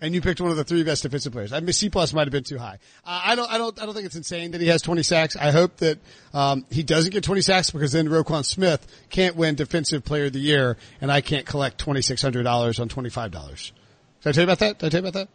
And 0.00 0.14
you 0.14 0.20
picked 0.20 0.40
one 0.40 0.50
of 0.50 0.56
the 0.56 0.64
three 0.64 0.82
best 0.82 1.02
defensive 1.02 1.32
players. 1.32 1.52
I 1.52 1.60
mean, 1.60 1.72
C 1.72 1.88
plus 1.88 2.12
might 2.12 2.26
have 2.26 2.32
been 2.32 2.44
too 2.44 2.58
high. 2.58 2.78
Uh, 3.04 3.20
I 3.24 3.34
don't, 3.34 3.50
I 3.50 3.58
don't, 3.58 3.80
I 3.80 3.86
don't 3.86 3.94
think 3.94 4.06
it's 4.06 4.16
insane 4.16 4.50
that 4.50 4.60
he 4.60 4.66
has 4.68 4.82
20 4.82 5.02
sacks. 5.02 5.34
I 5.34 5.50
hope 5.50 5.78
that, 5.78 5.98
um, 6.32 6.66
he 6.70 6.82
doesn't 6.82 7.10
get 7.10 7.24
20 7.24 7.40
sacks 7.40 7.70
because 7.70 7.92
then 7.92 8.08
Roquan 8.08 8.44
Smith 8.44 8.86
can't 9.08 9.34
win 9.34 9.54
defensive 9.54 10.04
player 10.04 10.26
of 10.26 10.32
the 10.32 10.40
year 10.40 10.76
and 11.00 11.10
I 11.10 11.20
can't 11.20 11.46
collect 11.46 11.84
$2,600 11.84 12.80
on 12.80 12.88
$25. 12.88 13.30
Did 13.30 14.28
I 14.28 14.32
tell 14.32 14.42
you 14.42 14.44
about 14.44 14.58
that? 14.60 14.78
Did 14.78 14.86
I 14.86 14.88
tell 14.90 15.02
you 15.02 15.08
about 15.08 15.18
that? 15.18 15.28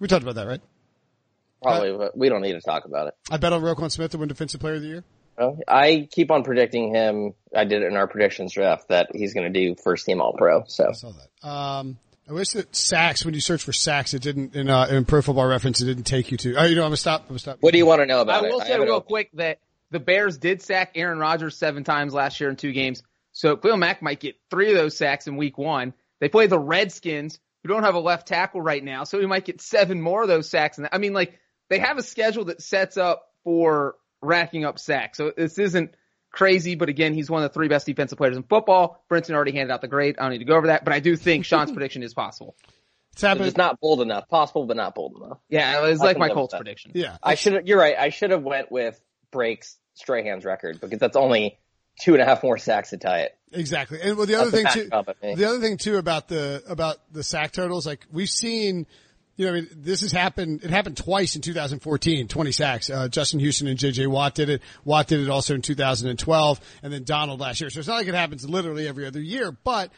We 0.00 0.08
talked 0.08 0.22
about 0.22 0.34
that, 0.34 0.46
right? 0.46 0.60
Probably, 1.62 1.90
uh, 1.90 1.98
but 1.98 2.16
we 2.16 2.28
don't 2.28 2.42
need 2.42 2.54
to 2.54 2.60
talk 2.60 2.84
about 2.86 3.08
it. 3.08 3.14
I 3.30 3.36
bet 3.36 3.52
on 3.52 3.62
Roquan 3.62 3.90
Smith 3.90 4.10
to 4.12 4.18
win 4.18 4.28
Defensive 4.28 4.60
Player 4.60 4.74
of 4.74 4.82
the 4.82 4.88
Year. 4.88 5.04
Well, 5.40 5.58
I 5.66 6.06
keep 6.10 6.30
on 6.30 6.44
predicting 6.44 6.94
him. 6.94 7.32
I 7.56 7.64
did 7.64 7.82
it 7.82 7.86
in 7.86 7.96
our 7.96 8.06
predictions 8.06 8.52
draft 8.52 8.88
that 8.88 9.08
he's 9.14 9.32
going 9.32 9.50
to 9.50 9.58
do 9.58 9.74
first 9.74 10.04
team 10.04 10.20
All 10.20 10.34
Pro. 10.34 10.64
So 10.66 10.88
I 10.90 10.92
saw 10.92 11.12
that. 11.12 11.48
Um, 11.48 11.98
I 12.28 12.34
wish 12.34 12.50
that 12.50 12.76
sacks 12.76 13.24
when 13.24 13.32
you 13.32 13.40
search 13.40 13.64
for 13.64 13.72
sacks, 13.72 14.12
it 14.12 14.20
didn't 14.20 14.54
in 14.54 14.68
uh, 14.68 14.86
in 14.90 15.06
Pro 15.06 15.22
Football 15.22 15.46
Reference, 15.46 15.80
it 15.80 15.86
didn't 15.86 16.04
take 16.04 16.30
you 16.30 16.36
to. 16.36 16.56
Oh, 16.56 16.64
you 16.64 16.76
know, 16.76 16.82
I'm 16.82 16.88
gonna 16.88 16.98
stop. 16.98 17.22
I'm 17.22 17.28
gonna 17.28 17.38
stop. 17.38 17.56
What 17.60 17.72
do 17.72 17.78
you 17.78 17.86
want 17.86 18.02
to 18.02 18.06
know 18.06 18.20
about 18.20 18.44
I 18.44 18.48
it? 18.48 18.52
will 18.52 18.60
say 18.60 18.78
real 18.78 19.00
quick 19.00 19.30
that 19.34 19.58
the 19.90 19.98
Bears 19.98 20.36
did 20.36 20.60
sack 20.60 20.92
Aaron 20.94 21.18
Rodgers 21.18 21.56
seven 21.56 21.84
times 21.84 22.12
last 22.12 22.38
year 22.38 22.50
in 22.50 22.56
two 22.56 22.72
games. 22.72 23.02
So 23.32 23.56
Khalil 23.56 23.78
Mack 23.78 24.02
might 24.02 24.20
get 24.20 24.36
three 24.50 24.70
of 24.70 24.76
those 24.76 24.96
sacks 24.96 25.26
in 25.26 25.38
Week 25.38 25.56
One. 25.56 25.94
They 26.20 26.28
play 26.28 26.48
the 26.48 26.58
Redskins, 26.58 27.40
who 27.62 27.70
don't 27.70 27.82
have 27.84 27.94
a 27.94 28.00
left 28.00 28.28
tackle 28.28 28.60
right 28.60 28.84
now, 28.84 29.04
so 29.04 29.18
he 29.18 29.26
might 29.26 29.46
get 29.46 29.62
seven 29.62 30.02
more 30.02 30.22
of 30.22 30.28
those 30.28 30.50
sacks. 30.50 30.76
And 30.76 30.88
I 30.92 30.98
mean, 30.98 31.14
like 31.14 31.38
they 31.70 31.78
have 31.78 31.96
a 31.96 32.02
schedule 32.02 32.44
that 32.44 32.60
sets 32.60 32.96
up 32.98 33.26
for 33.42 33.96
racking 34.20 34.64
up 34.64 34.78
sacks. 34.78 35.18
So 35.18 35.32
this 35.36 35.58
isn't 35.58 35.94
crazy, 36.30 36.74
but 36.74 36.88
again, 36.88 37.14
he's 37.14 37.30
one 37.30 37.42
of 37.42 37.50
the 37.50 37.54
three 37.54 37.68
best 37.68 37.86
defensive 37.86 38.18
players 38.18 38.36
in 38.36 38.42
football. 38.42 39.04
Brinson 39.10 39.34
already 39.34 39.52
handed 39.52 39.72
out 39.72 39.80
the 39.80 39.88
grade. 39.88 40.16
I 40.18 40.22
don't 40.22 40.32
need 40.32 40.38
to 40.38 40.44
go 40.44 40.56
over 40.56 40.68
that, 40.68 40.84
but 40.84 40.92
I 40.92 41.00
do 41.00 41.16
think 41.16 41.44
Sean's 41.44 41.72
prediction 41.72 42.02
is 42.02 42.14
possible. 42.14 42.56
It's, 43.12 43.24
it's 43.24 43.56
not 43.56 43.80
bold 43.80 44.00
enough. 44.00 44.28
Possible, 44.28 44.66
but 44.66 44.76
not 44.76 44.94
bold 44.94 45.16
enough. 45.16 45.38
Yeah, 45.48 45.84
it 45.84 45.90
was 45.90 46.00
like 46.00 46.16
my 46.16 46.28
Colts 46.28 46.54
prediction. 46.54 46.92
Yeah, 46.94 47.16
I 47.22 47.34
should. 47.34 47.54
Have 47.54 47.66
you're 47.66 47.78
right. 47.78 47.96
I 47.98 48.10
should 48.10 48.30
have 48.30 48.44
went 48.44 48.70
with 48.70 48.98
breaks 49.32 49.76
Strahan's 49.94 50.44
record 50.44 50.80
because 50.80 51.00
that's 51.00 51.16
only 51.16 51.58
two 52.00 52.14
and 52.14 52.22
a 52.22 52.24
half 52.24 52.42
more 52.42 52.58
sacks 52.58 52.90
to 52.90 52.98
tie 52.98 53.20
it. 53.20 53.36
Exactly. 53.52 54.00
And 54.00 54.16
well, 54.16 54.26
the 54.26 54.36
other 54.36 54.50
That's 54.50 54.74
thing 54.74 54.84
too, 54.84 55.36
the 55.36 55.44
other 55.44 55.60
thing 55.60 55.76
too 55.76 55.96
about 55.96 56.28
the, 56.28 56.62
about 56.68 56.96
the 57.12 57.22
sack 57.22 57.52
totals, 57.52 57.86
like 57.86 58.06
we've 58.12 58.30
seen, 58.30 58.86
you 59.40 59.46
know, 59.46 59.52
I 59.52 59.54
mean, 59.54 59.68
this 59.74 60.02
has 60.02 60.12
happened, 60.12 60.64
it 60.64 60.68
happened 60.68 60.98
twice 60.98 61.34
in 61.34 61.40
2014, 61.40 62.28
20 62.28 62.52
sacks. 62.52 62.90
Uh, 62.90 63.08
Justin 63.08 63.40
Houston 63.40 63.68
and 63.68 63.78
JJ 63.78 64.06
Watt 64.06 64.34
did 64.34 64.50
it. 64.50 64.60
Watt 64.84 65.06
did 65.06 65.18
it 65.18 65.30
also 65.30 65.54
in 65.54 65.62
2012 65.62 66.60
and 66.82 66.92
then 66.92 67.04
Donald 67.04 67.40
last 67.40 67.58
year. 67.58 67.70
So 67.70 67.78
it's 67.78 67.88
not 67.88 67.94
like 67.94 68.06
it 68.06 68.14
happens 68.14 68.46
literally 68.46 68.86
every 68.86 69.06
other 69.06 69.18
year, 69.18 69.50
but 69.50 69.90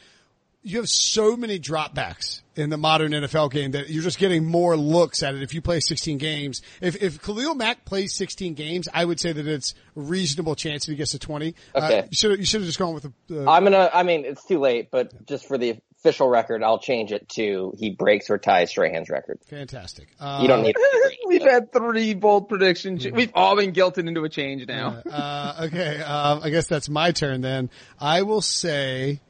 you 0.62 0.76
have 0.76 0.88
so 0.88 1.36
many 1.36 1.58
dropbacks 1.58 2.42
in 2.54 2.70
the 2.70 2.76
modern 2.76 3.10
NFL 3.10 3.50
game 3.50 3.72
that 3.72 3.90
you're 3.90 4.04
just 4.04 4.20
getting 4.20 4.44
more 4.44 4.76
looks 4.76 5.24
at 5.24 5.34
it 5.34 5.42
if 5.42 5.54
you 5.54 5.60
play 5.60 5.80
16 5.80 6.18
games. 6.18 6.62
If, 6.80 7.02
if 7.02 7.20
Khalil 7.20 7.56
Mack 7.56 7.84
plays 7.84 8.14
16 8.14 8.54
games, 8.54 8.86
I 8.94 9.04
would 9.04 9.18
say 9.18 9.32
that 9.32 9.44
it's 9.44 9.74
a 9.96 10.02
reasonable 10.02 10.54
chance 10.54 10.86
that 10.86 10.92
he 10.92 10.96
gets 10.96 11.10
to 11.10 11.18
20. 11.18 11.56
Uh, 11.74 11.78
okay. 11.78 11.98
Uh, 11.98 12.02
you 12.04 12.14
should 12.16 12.38
you 12.38 12.44
should 12.44 12.60
have 12.60 12.68
just 12.68 12.78
gone 12.78 12.94
with 12.94 13.10
the, 13.26 13.50
I'm 13.50 13.64
gonna, 13.64 13.90
I 13.92 14.04
mean, 14.04 14.24
it's 14.24 14.44
too 14.44 14.60
late, 14.60 14.92
but 14.92 15.26
just 15.26 15.48
for 15.48 15.58
the 15.58 15.80
official 16.02 16.28
record, 16.28 16.62
I'll 16.62 16.78
change 16.78 17.12
it 17.12 17.28
to 17.30 17.72
he 17.76 17.90
breaks 17.90 18.28
or 18.28 18.38
ties 18.38 18.70
Strahan's 18.70 19.08
record. 19.08 19.38
Fantastic. 19.48 20.08
Uh, 20.18 20.40
you 20.42 20.48
don't 20.48 20.62
need 20.62 20.76
We've 21.26 21.42
had 21.42 21.72
three 21.72 22.14
bold 22.14 22.48
predictions. 22.48 23.06
We've 23.06 23.30
all 23.34 23.56
been 23.56 23.72
guilted 23.72 24.08
into 24.08 24.24
a 24.24 24.28
change 24.28 24.66
now. 24.66 25.02
Uh, 25.08 25.66
okay. 25.66 26.00
Um, 26.00 26.40
I 26.42 26.50
guess 26.50 26.66
that's 26.66 26.88
my 26.88 27.12
turn 27.12 27.40
then. 27.40 27.70
I 27.98 28.22
will 28.22 28.42
say, 28.42 29.20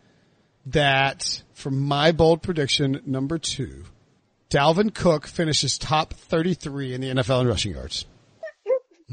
that 0.66 1.42
for 1.54 1.70
my 1.70 2.12
bold 2.12 2.42
prediction 2.42 3.00
number 3.06 3.38
two, 3.38 3.85
Dalvin 4.50 4.94
Cook 4.94 5.26
finishes 5.26 5.78
top 5.78 6.14
33 6.14 6.94
in 6.94 7.00
the 7.00 7.08
NFL 7.08 7.42
in 7.42 7.48
rushing 7.48 7.72
yards. 7.72 8.06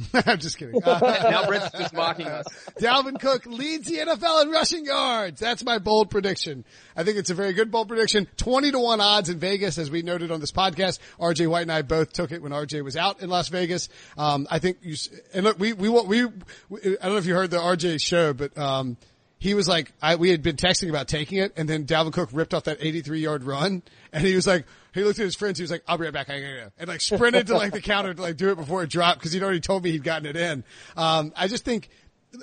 I'm 0.13 0.37
just 0.39 0.57
kidding. 0.57 0.81
Uh, 0.83 0.99
now 1.29 1.49
just 1.49 1.93
mocking 1.93 2.27
us. 2.27 2.45
Dalvin 2.79 3.19
Cook 3.19 3.45
leads 3.45 3.87
the 3.87 3.97
NFL 3.97 4.43
in 4.43 4.49
rushing 4.49 4.85
yards. 4.85 5.39
That's 5.39 5.63
my 5.63 5.79
bold 5.79 6.09
prediction. 6.09 6.65
I 6.95 7.03
think 7.03 7.17
it's 7.17 7.29
a 7.29 7.33
very 7.33 7.53
good 7.53 7.71
bold 7.71 7.87
prediction. 7.87 8.27
20 8.37 8.71
to 8.71 8.79
1 8.79 9.01
odds 9.01 9.29
in 9.29 9.39
Vegas, 9.39 9.77
as 9.77 9.89
we 9.91 10.01
noted 10.01 10.31
on 10.31 10.39
this 10.39 10.51
podcast. 10.51 10.99
RJ 11.19 11.47
White 11.47 11.63
and 11.63 11.71
I 11.71 11.81
both 11.81 12.13
took 12.13 12.31
it 12.31 12.41
when 12.41 12.51
RJ 12.51 12.83
was 12.83 12.95
out 12.95 13.21
in 13.21 13.29
Las 13.29 13.49
Vegas. 13.49 13.89
Um, 14.17 14.47
I 14.49 14.59
think 14.59 14.77
you, 14.81 14.95
and 15.33 15.43
look, 15.45 15.59
we, 15.59 15.73
we, 15.73 15.89
we, 15.89 16.25
we, 16.69 16.79
I 16.97 17.03
don't 17.03 17.13
know 17.13 17.17
if 17.17 17.25
you 17.25 17.35
heard 17.35 17.51
the 17.51 17.57
RJ 17.57 18.01
show, 18.01 18.33
but, 18.33 18.57
um, 18.57 18.97
he 19.39 19.53
was 19.53 19.67
like, 19.67 19.91
I, 20.01 20.15
we 20.15 20.29
had 20.29 20.43
been 20.43 20.57
texting 20.57 20.89
about 20.89 21.07
taking 21.07 21.39
it, 21.39 21.53
and 21.57 21.67
then 21.67 21.85
Dalvin 21.85 22.13
Cook 22.13 22.29
ripped 22.31 22.53
off 22.53 22.65
that 22.65 22.77
83 22.81 23.19
yard 23.19 23.43
run, 23.43 23.81
and 24.13 24.25
he 24.25 24.35
was 24.35 24.45
like, 24.45 24.65
he 24.93 25.03
looked 25.03 25.19
at 25.19 25.23
his 25.23 25.35
friends, 25.35 25.57
he 25.57 25.63
was 25.63 25.71
like, 25.71 25.83
I'll 25.87 25.97
be 25.97 26.03
right 26.03 26.13
back, 26.13 26.29
I 26.29 26.39
gotta 26.39 26.71
and 26.77 26.87
like 26.87 27.01
sprinted 27.01 27.47
to 27.47 27.55
like 27.55 27.71
the 27.71 27.81
counter 27.81 28.13
to 28.13 28.21
like 28.21 28.37
do 28.37 28.49
it 28.49 28.55
before 28.55 28.83
it 28.83 28.89
dropped, 28.89 29.19
because 29.19 29.31
he'd 29.31 29.43
already 29.43 29.61
told 29.61 29.83
me 29.83 29.91
he'd 29.91 30.03
gotten 30.03 30.27
it 30.27 30.35
in. 30.35 30.63
Um, 30.97 31.31
I 31.35 31.47
just 31.47 31.63
think, 31.63 31.89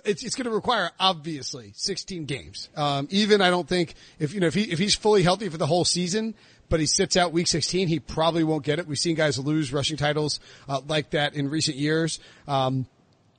it's, 0.04 0.24
it's 0.24 0.34
going 0.34 0.46
to 0.46 0.50
require 0.50 0.90
obviously 0.98 1.72
16 1.76 2.24
games. 2.24 2.68
Um, 2.76 3.06
even 3.10 3.40
I 3.40 3.50
don't 3.50 3.68
think 3.68 3.94
if 4.18 4.34
you 4.34 4.40
know 4.40 4.48
if 4.48 4.54
he 4.54 4.62
if 4.62 4.80
he's 4.80 4.96
fully 4.96 5.22
healthy 5.22 5.48
for 5.48 5.58
the 5.58 5.66
whole 5.66 5.84
season, 5.84 6.34
but 6.68 6.80
he 6.80 6.86
sits 6.86 7.16
out 7.16 7.32
week 7.32 7.46
16, 7.46 7.88
he 7.88 8.00
probably 8.00 8.44
won't 8.44 8.64
get 8.64 8.78
it. 8.78 8.86
We've 8.86 8.98
seen 8.98 9.14
guys 9.14 9.38
lose 9.38 9.72
rushing 9.72 9.96
titles 9.96 10.40
uh, 10.68 10.80
like 10.88 11.10
that 11.10 11.34
in 11.34 11.48
recent 11.50 11.76
years. 11.76 12.18
Um, 12.48 12.86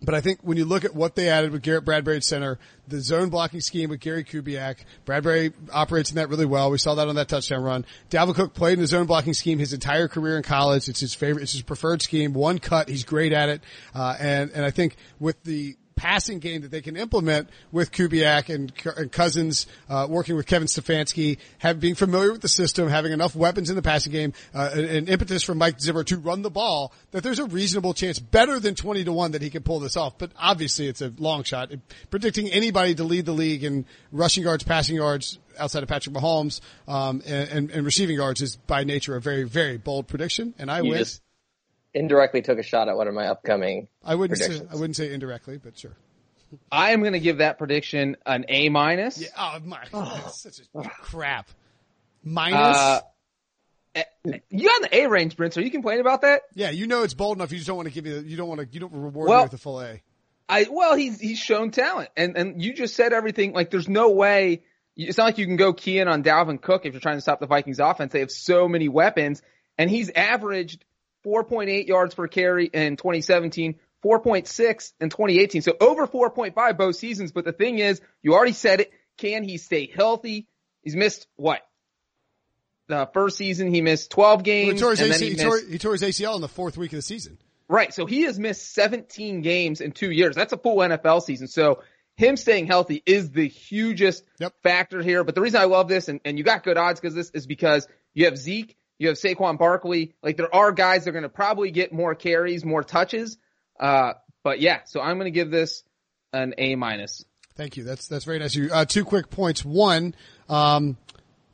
But 0.02 0.14
I 0.14 0.22
think 0.22 0.42
when 0.44 0.58
you 0.58 0.66
look 0.66 0.86
at 0.86 0.94
what 0.94 1.16
they 1.16 1.28
added 1.28 1.52
with 1.52 1.64
Garrett 1.64 1.84
Bradbury 1.84 2.18
at 2.18 2.24
center, 2.24 2.60
the 2.88 3.02
zone 3.02 3.30
blocking 3.30 3.62
scheme 3.62 3.90
with 3.90 4.00
Gary 4.00 4.24
Kubiak, 4.24 4.78
Bradbury 5.06 5.54
operates 5.74 6.12
in 6.12 6.18
that 6.18 6.30
really 6.30 6.46
well. 6.46 6.70
We 6.70 6.78
saw 6.78 6.94
that 6.96 7.08
on 7.08 7.16
that 7.16 7.28
touchdown 7.28 7.64
run. 7.64 7.86
Dalvin 8.12 8.36
Cook 8.36 8.54
played 8.54 8.74
in 8.74 8.82
the 8.82 8.88
zone 8.88 9.08
blocking 9.08 9.34
scheme 9.34 9.58
his 9.58 9.74
entire 9.74 10.08
career 10.08 10.38
in 10.38 10.44
college. 10.44 10.88
It's 10.88 11.00
his 11.00 11.16
favorite, 11.16 11.44
it's 11.44 11.54
his 11.54 11.64
preferred 11.64 12.04
scheme. 12.04 12.34
One 12.34 12.60
cut, 12.60 12.90
he's 12.90 13.06
great 13.06 13.34
at 13.34 13.50
it. 13.50 13.64
Uh, 13.96 14.16
and, 14.20 14.52
and 14.52 14.64
I 14.64 14.70
think 14.70 14.98
with 15.20 15.42
the 15.44 15.76
passing 15.98 16.40
game 16.40 16.62
that 16.62 16.72
they 16.72 16.82
can 16.82 16.96
implement 16.96 17.50
with 17.72 17.92
Kubiak 17.92 18.54
and, 18.54 18.72
and 18.96 19.12
Cousins, 19.12 19.68
uh, 19.90 20.08
working 20.10 20.38
with 20.38 20.46
Kevin 20.46 20.68
Stefanski, 20.68 21.38
have 21.58 21.80
being 21.82 21.96
familiar 21.96 22.32
with 22.32 22.42
the 22.42 22.48
system, 22.48 22.88
having 22.88 23.12
enough 23.12 23.36
weapons 23.36 23.70
in 23.70 23.76
the 23.76 23.82
passing 23.82 24.14
game, 24.14 24.34
uh, 24.54 24.70
an 24.74 25.08
impetus 25.08 25.44
from 25.44 25.58
Mike 25.58 25.82
Zimmer 25.82 26.04
to 26.06 26.18
run 26.18 26.44
the 26.44 26.50
ball, 26.50 26.94
that 27.12 27.24
there's 27.24 27.40
a 27.40 27.46
reasonable 27.46 27.94
chance, 27.94 28.20
better 28.20 28.60
than 28.60 28.76
20 28.76 29.04
to 29.04 29.12
1 29.12 29.32
that 29.32 29.42
he 29.42 29.50
can 29.50 29.64
pull 29.64 29.80
this 29.80 29.98
off. 29.98 30.18
But 30.18 30.32
obviously 30.38 30.88
it's 30.88 31.02
a 31.02 31.12
long 31.18 31.44
shot. 31.44 31.72
Predicting 32.10 32.48
anybody 32.50 32.96
to 32.96 33.04
lead 33.04 33.26
the 33.26 33.34
league 33.34 33.64
in 33.64 33.86
rushing 34.12 34.44
yards, 34.44 34.64
passing 34.64 34.96
yards, 34.96 35.40
outside 35.60 35.84
of 35.84 35.90
Patrick 35.90 36.16
Mahomes, 36.16 36.62
um, 36.88 37.22
and, 37.26 37.50
and, 37.50 37.72
and, 37.72 37.86
receiving 37.86 38.16
yards 38.16 38.42
is 38.42 38.56
by 38.56 38.84
nature 38.84 39.16
a 39.16 39.22
very, 39.22 39.44
very 39.44 39.78
bold 39.78 40.08
prediction. 40.08 40.54
And 40.60 40.70
I 40.70 40.82
you 40.82 40.92
wish. 40.92 41.00
Just- 41.00 41.22
indirectly 41.98 42.42
took 42.42 42.60
a 42.60 42.64
shot 42.64 42.88
at 42.90 42.96
one 42.96 43.08
of 43.08 43.14
my 43.14 43.28
upcoming. 43.28 43.88
I 44.04 44.16
wouldn't 44.16 44.40
say 44.40 44.62
I 44.70 44.76
wouldn't 44.76 44.96
say 44.96 45.14
indirectly, 45.14 45.58
but 45.58 45.78
sure. 45.78 45.96
I 46.72 46.92
am 46.92 47.02
going 47.02 47.14
to 47.14 47.20
give 47.20 47.40
that 47.40 47.58
prediction 47.58 48.16
an 48.26 48.46
A 48.48 48.70
minus. 48.70 49.20
Yeah, 49.20 49.28
oh 49.38 49.60
my, 49.66 49.84
that's 49.92 50.42
such 50.42 50.60
a 50.60 50.90
crap. 51.02 51.50
Minus. 52.24 52.78
Uh, 52.78 53.02
you 54.50 54.70
on 54.70 54.82
the 54.84 54.96
A 54.96 55.08
range, 55.08 55.36
Brent. 55.36 55.58
Are 55.58 55.62
you 55.62 55.72
complaining 55.72 56.02
about 56.02 56.22
that? 56.22 56.44
Yeah, 56.54 56.70
you 56.70 56.88
know 56.88 57.04
it's 57.04 57.14
bold 57.14 57.38
enough. 57.38 57.52
You 57.52 57.58
just 57.58 57.68
don't 57.68 57.78
want 57.78 57.88
to 57.88 57.94
give 57.94 58.06
you. 58.06 58.20
You 58.20 58.38
don't 58.38 58.48
want 58.48 58.62
to. 58.62 58.68
You 58.70 58.80
don't 58.80 58.94
reward 58.94 59.30
well, 59.30 59.44
with 59.44 59.54
a 59.54 59.58
full 59.58 59.82
A. 59.82 60.02
I 60.50 60.68
well, 60.70 60.96
he's 60.96 61.20
he's 61.20 61.40
shown 61.40 61.72
talent, 61.72 62.10
and 62.16 62.38
and 62.38 62.62
you 62.62 62.74
just 62.74 62.96
said 62.96 63.14
everything. 63.14 63.54
Like, 63.54 63.70
there's 63.72 63.90
no 63.90 64.12
way. 64.12 64.64
It's 64.96 65.18
not 65.18 65.26
like 65.26 65.38
you 65.38 65.46
can 65.46 65.58
go 65.58 65.74
key 65.74 66.00
in 66.00 66.08
on 66.08 66.24
Dalvin 66.24 66.62
Cook 66.62 66.86
if 66.86 66.94
you're 66.94 67.02
trying 67.02 67.18
to 67.18 67.22
stop 67.22 67.40
the 67.40 67.48
Vikings 67.48 67.80
offense. 67.80 68.14
They 68.14 68.22
have 68.22 68.32
so 68.32 68.68
many 68.68 68.88
weapons, 68.88 69.42
and 69.78 69.90
he's 69.90 70.10
averaged 70.10 70.84
4.8 71.26 71.88
yards 71.88 72.16
per 72.16 72.28
carry 72.28 72.66
in 72.66 72.98
2017, 72.98 73.76
4.6 74.04 74.94
in 75.00 75.10
2018. 75.10 75.62
So 75.62 75.74
over 75.80 76.08
4.5 76.08 76.78
both 76.78 76.96
seasons. 76.96 77.32
But 77.32 77.46
the 77.46 77.52
thing 77.52 77.80
is, 77.80 78.02
you 78.22 78.34
already 78.34 78.54
said 78.54 78.82
it. 78.82 78.92
Can 79.18 79.44
he 79.44 79.58
stay 79.58 79.92
healthy? 79.94 80.48
He's 80.82 80.96
missed 80.96 81.28
what? 81.36 81.62
The 82.88 83.10
first 83.14 83.38
season 83.38 83.74
he 83.74 83.82
missed 83.82 84.12
12 84.12 84.44
games. 84.44 84.68
Well, 84.68 84.76
he, 84.76 84.80
tore 84.80 84.92
his 84.92 85.02
AC, 85.02 85.26
he, 85.26 85.32
missed, 85.32 85.44
tore, 85.44 85.60
he 85.60 85.78
tore 85.78 85.92
his 85.94 86.04
ACL 86.04 86.36
in 86.36 86.42
the 86.42 86.48
fourth 86.48 86.78
week 86.78 86.94
of 86.94 86.98
the 86.98 87.02
season. 87.02 87.38
Right. 87.68 87.94
So 87.94 88.06
he 88.06 88.22
has 88.24 88.40
missed 88.40 88.74
17 88.74 89.42
games 89.42 89.82
in 89.82 89.92
two 89.92 90.12
years. 90.12 90.36
That's 90.36 90.54
a 90.54 90.58
full 90.58 90.78
NFL 90.78 91.24
season. 91.24 91.48
So 91.48 91.82
him 92.16 92.38
staying 92.38 92.68
healthy 92.68 93.04
is 93.06 93.32
the 93.32 93.48
hugest 93.48 94.24
yep. 94.40 94.54
factor 94.64 95.02
here. 95.02 95.24
But 95.24 95.36
the 95.36 95.42
reason 95.42 95.60
I 95.60 95.66
love 95.66 95.88
this, 95.88 96.08
and, 96.08 96.20
and 96.26 96.38
you 96.38 96.44
got 96.44 96.64
good 96.64 96.78
odds 96.78 97.00
because 97.00 97.14
this 97.14 97.30
is 97.32 97.46
because 97.46 97.88
you 98.14 98.26
have 98.26 98.38
Zeke, 98.38 98.76
you 99.00 99.08
have 99.10 99.18
Saquon 99.18 99.58
Barkley. 99.58 100.16
Like 100.24 100.38
there 100.38 100.54
are 100.54 100.72
guys 100.72 101.04
that 101.04 101.12
are 101.12 101.14
going 101.14 101.24
to 101.24 101.30
probably 101.30 101.72
get 101.72 101.94
more 101.94 102.16
carries, 102.16 102.66
more 102.66 102.84
touches. 102.84 103.38
Uh, 103.80 104.14
but 104.44 104.60
yeah, 104.60 104.82
so 104.86 105.02
I'm 105.02 105.18
going 105.18 105.32
to 105.32 105.38
give 105.38 105.52
this 105.52 105.84
an 106.34 106.54
A 106.58 106.76
minus. 106.76 107.26
Thank 107.56 107.78
you. 107.78 107.84
That's 107.84 108.08
that's 108.08 108.26
very 108.26 108.40
nice. 108.40 108.56
Of 108.56 108.64
you 108.64 108.70
uh, 108.72 108.86
two 108.86 109.04
quick 109.04 109.30
points. 109.30 109.66
One, 109.66 110.14
um, 110.48 110.98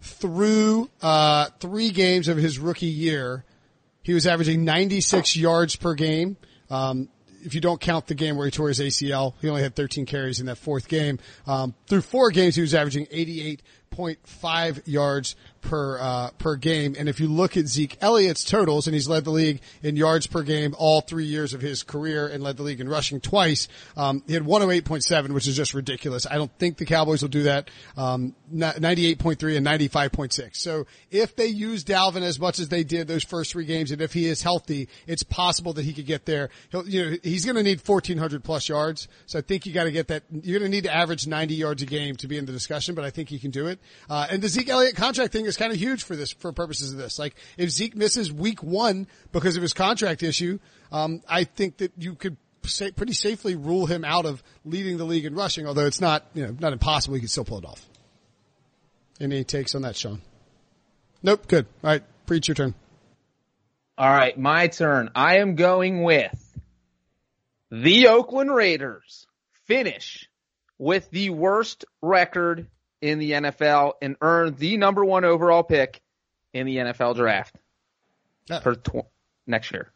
through 0.02 0.90
uh, 1.02 1.48
three 1.60 1.92
games 1.92 2.28
of 2.28 2.38
his 2.38 2.60
rookie 2.60 2.88
year, 2.88 3.46
he 4.02 4.14
was 4.14 4.28
averaging 4.28 4.66
96 4.66 5.38
yards 5.38 5.76
per 5.78 5.94
game. 5.94 6.36
Um, 6.70 7.08
if 7.44 7.56
you 7.56 7.62
don't 7.62 7.80
count 7.80 8.08
the 8.08 8.16
game 8.16 8.38
where 8.38 8.46
he 8.46 8.52
tore 8.52 8.68
his 8.68 8.80
ACL, 8.80 9.34
he 9.42 9.50
only 9.50 9.62
had 9.62 9.76
13 9.76 10.06
carries 10.06 10.40
in 10.40 10.46
that 10.46 10.58
fourth 10.58 10.88
game. 10.88 11.20
Um, 11.46 11.74
through 11.88 12.02
four 12.02 12.32
games, 12.32 12.56
he 12.56 12.62
was 12.62 12.74
averaging 12.74 13.06
88.5 13.08 14.82
yards 14.86 15.36
per 15.64 16.00
uh, 16.00 16.30
per 16.38 16.56
game. 16.56 16.96
And 16.98 17.10
if 17.10 17.20
you 17.20 17.28
look 17.28 17.58
at 17.58 17.68
Zeke 17.68 17.98
Elliott's 18.02 18.44
totals, 18.44 18.88
and 18.88 18.94
he's 18.94 19.08
led 19.08 19.24
the 19.24 19.32
league 19.32 19.62
in 19.82 19.96
yards 19.96 20.28
per 20.28 20.44
game 20.44 20.76
all 20.78 21.02
three 21.02 21.26
years 21.26 21.54
of 21.54 21.62
his 21.62 21.84
career, 21.84 22.28
and 22.28 22.44
led 22.44 22.58
the 22.58 22.64
league 22.64 22.80
in 22.80 22.90
rushing 22.90 23.20
twice. 23.20 23.68
Um, 23.98 24.24
he 24.28 24.34
had 24.34 24.44
108.7, 24.44 25.30
which 25.30 25.48
is 25.48 25.56
just 25.56 25.74
ridiculous. 25.74 26.28
I 26.30 26.36
don't 26.36 26.52
think 26.60 26.78
the 26.78 26.86
Cowboys 26.86 27.22
will 27.22 27.30
do 27.30 27.44
that. 27.44 27.70
Um, 27.98 28.36
98.3 28.54 29.58
and 29.58 29.66
95.6. 29.66 30.56
So 30.58 30.86
if 31.10 31.36
they 31.36 31.48
use 31.48 31.84
Dalvin 31.84 32.22
as 32.22 32.40
much 32.40 32.60
as 32.60 32.70
they 32.70 32.84
did 32.84 33.08
those 33.08 33.24
first 33.24 33.52
three 33.52 33.66
games, 33.66 33.92
and 33.92 34.02
if 34.02 34.14
he 34.14 34.28
is 34.28 34.42
healthy, 34.42 34.90
it's 35.08 35.24
possible 35.24 35.74
that 35.74 35.84
he 35.84 35.94
could 35.94 36.06
get 36.06 36.26
there. 36.26 36.50
He'll, 36.72 36.88
you 36.88 37.12
know, 37.12 37.18
he's 37.24 37.46
going 37.46 37.56
to 37.56 37.64
need 37.64 37.82
1,400 37.88 38.44
plus 38.44 38.70
yards. 38.70 39.08
So 39.26 39.40
I 39.40 39.42
think 39.42 39.66
you 39.66 39.74
got 39.74 39.86
to 39.86 39.92
get 39.92 40.10
that. 40.10 40.24
You're 40.32 40.60
going 40.60 40.72
to 40.72 40.76
need 40.76 40.84
to 40.84 40.94
average 40.94 41.26
90 41.26 41.56
yards 41.56 41.82
a 41.82 41.86
game 41.86 42.16
to 42.18 42.28
be 42.28 42.38
in 42.38 42.46
the 42.46 42.52
discussion, 42.52 42.96
but 42.96 43.04
I 43.04 43.10
think 43.10 43.30
he 43.30 43.40
can 43.40 43.52
do 43.52 43.68
it. 43.68 43.80
Uh, 44.10 44.28
and 44.30 44.42
the 44.42 44.50
Zeke 44.50 44.70
Elliott 44.70 44.96
contract 44.96 45.32
thing 45.34 45.46
is 45.46 45.53
is 45.54 45.58
kind 45.58 45.72
of 45.72 45.80
huge 45.80 46.04
for 46.04 46.16
this, 46.16 46.32
for 46.32 46.52
purposes 46.52 46.92
of 46.92 46.98
this. 46.98 47.18
Like 47.18 47.36
if 47.58 47.70
Zeke 47.70 47.96
misses 47.96 48.32
week 48.32 48.62
one 48.64 49.08
because 49.32 49.56
of 49.56 49.62
his 49.62 49.74
contract 49.74 50.24
issue, 50.24 50.60
um, 50.92 51.22
I 51.28 51.44
think 51.44 51.78
that 51.78 51.94
you 51.98 52.16
could 52.16 52.38
say, 52.66 52.92
pretty 52.92 53.14
safely 53.14 53.56
rule 53.56 53.86
him 53.86 54.04
out 54.04 54.26
of 54.26 54.44
leading 54.66 54.98
the 54.98 55.04
league 55.04 55.26
in 55.26 55.36
rushing, 55.36 55.68
although 55.68 55.86
it's 55.86 56.02
not, 56.02 56.26
you 56.34 56.46
know, 56.48 56.56
not 56.60 56.74
impossible. 56.74 57.16
He 57.16 57.22
could 57.22 57.30
still 57.30 57.46
pull 57.46 57.60
it 57.60 57.66
off. 57.66 57.86
Any 59.20 59.44
takes 59.44 59.76
on 59.76 59.84
that, 59.84 59.96
Sean? 59.96 60.22
Nope. 61.22 61.48
Good. 61.48 61.66
All 61.84 61.92
right. 61.92 62.04
Breech 62.26 62.48
your 62.48 62.56
turn. 62.56 62.74
All 63.98 64.10
right. 64.10 64.38
My 64.38 64.68
turn. 64.68 65.12
I 65.16 65.38
am 65.38 65.56
going 65.56 66.04
with 66.04 66.60
the 67.70 68.08
Oakland 68.08 68.54
Raiders 68.54 69.28
finish 69.66 70.28
with 70.78 71.10
the 71.12 71.30
worst 71.30 71.86
record 72.02 72.68
in 73.04 73.20
the 73.20 73.32
NFL 73.32 73.96
and 74.02 74.16
earn 74.22 74.56
the 74.56 74.78
number 74.78 75.04
one 75.04 75.26
overall 75.26 75.62
pick 75.62 76.02
in 76.54 76.66
the 76.66 76.78
NFL 76.78 77.18
draft 77.18 77.54
for 78.62 78.76
tw- 78.76 79.06
next 79.46 79.74
year. 79.74 79.92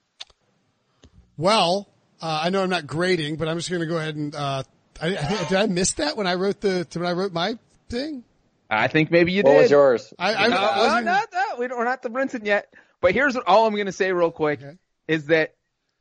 Well, 1.37 1.87
uh, 2.21 2.41
I 2.43 2.49
know 2.49 2.61
I'm 2.61 2.69
not 2.69 2.85
grading, 2.85 3.37
but 3.37 3.47
I'm 3.47 3.57
just 3.57 3.69
going 3.69 3.79
to 3.79 3.87
go 3.87 3.97
ahead 3.97 4.15
and. 4.15 4.35
Uh, 4.35 4.63
I, 4.99 5.15
I, 5.15 5.45
did 5.47 5.53
I 5.53 5.67
miss 5.67 5.93
that 5.93 6.17
when 6.17 6.27
I 6.27 6.33
wrote 6.33 6.59
the 6.59 6.85
when 6.93 7.05
I 7.05 7.13
wrote 7.13 7.31
my 7.31 7.57
thing? 7.87 8.25
I 8.69 8.89
think 8.89 9.09
maybe 9.09 9.31
you 9.31 9.43
what 9.43 9.51
did. 9.51 9.55
What 9.55 9.61
was 9.61 9.71
yours? 9.71 10.13
I, 10.19 10.33
I, 10.33 10.47
no, 10.49 10.57
I 10.57 11.01
not, 11.01 11.29
not, 11.31 11.59
we 11.59 11.67
are 11.67 11.85
not 11.85 12.01
the 12.01 12.09
Brinson 12.09 12.45
yet. 12.45 12.73
But 12.99 13.13
here's 13.13 13.35
what, 13.35 13.47
all 13.47 13.67
I'm 13.67 13.73
going 13.73 13.85
to 13.85 13.93
say 13.93 14.11
real 14.11 14.31
quick 14.31 14.61
okay. 14.61 14.77
is 15.07 15.27
that 15.27 15.53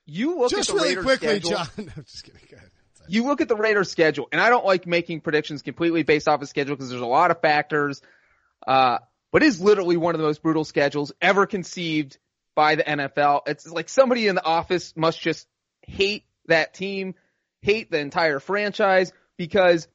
you 0.06 0.38
look 0.38 0.50
just 0.50 0.70
at 0.70 0.74
the 0.74 0.82
really 0.82 0.96
Raiders 0.96 1.04
quickly, 1.04 1.40
schedule, 1.40 1.50
John. 1.50 1.68
No, 1.96 2.02
just 2.02 2.24
kidding. 2.24 2.40
You 3.08 3.24
look 3.24 3.40
at 3.40 3.48
the 3.48 3.56
Raiders 3.56 3.90
schedule, 3.90 4.28
and 4.32 4.40
I 4.40 4.50
don't 4.50 4.64
like 4.64 4.86
making 4.86 5.20
predictions 5.20 5.62
completely 5.62 6.02
based 6.02 6.28
off 6.28 6.42
of 6.42 6.48
schedule 6.48 6.76
because 6.76 6.90
there's 6.90 7.02
a 7.02 7.06
lot 7.06 7.30
of 7.30 7.40
factors. 7.40 8.00
Uh, 8.66 8.98
but 9.32 9.42
it 9.42 9.46
is 9.46 9.60
literally 9.60 9.96
one 9.96 10.14
of 10.14 10.20
the 10.20 10.26
most 10.26 10.42
brutal 10.42 10.64
schedules 10.64 11.12
ever 11.20 11.46
conceived 11.46 12.18
by 12.54 12.74
the 12.74 12.84
NFL. 12.84 13.42
It's 13.46 13.66
like 13.66 13.88
somebody 13.88 14.28
in 14.28 14.34
the 14.34 14.44
office 14.44 14.94
must 14.96 15.20
just 15.20 15.46
hate 15.82 16.24
that 16.46 16.74
team, 16.74 17.14
hate 17.60 17.90
the 17.90 17.98
entire 17.98 18.40
franchise 18.40 19.12
because 19.36 19.88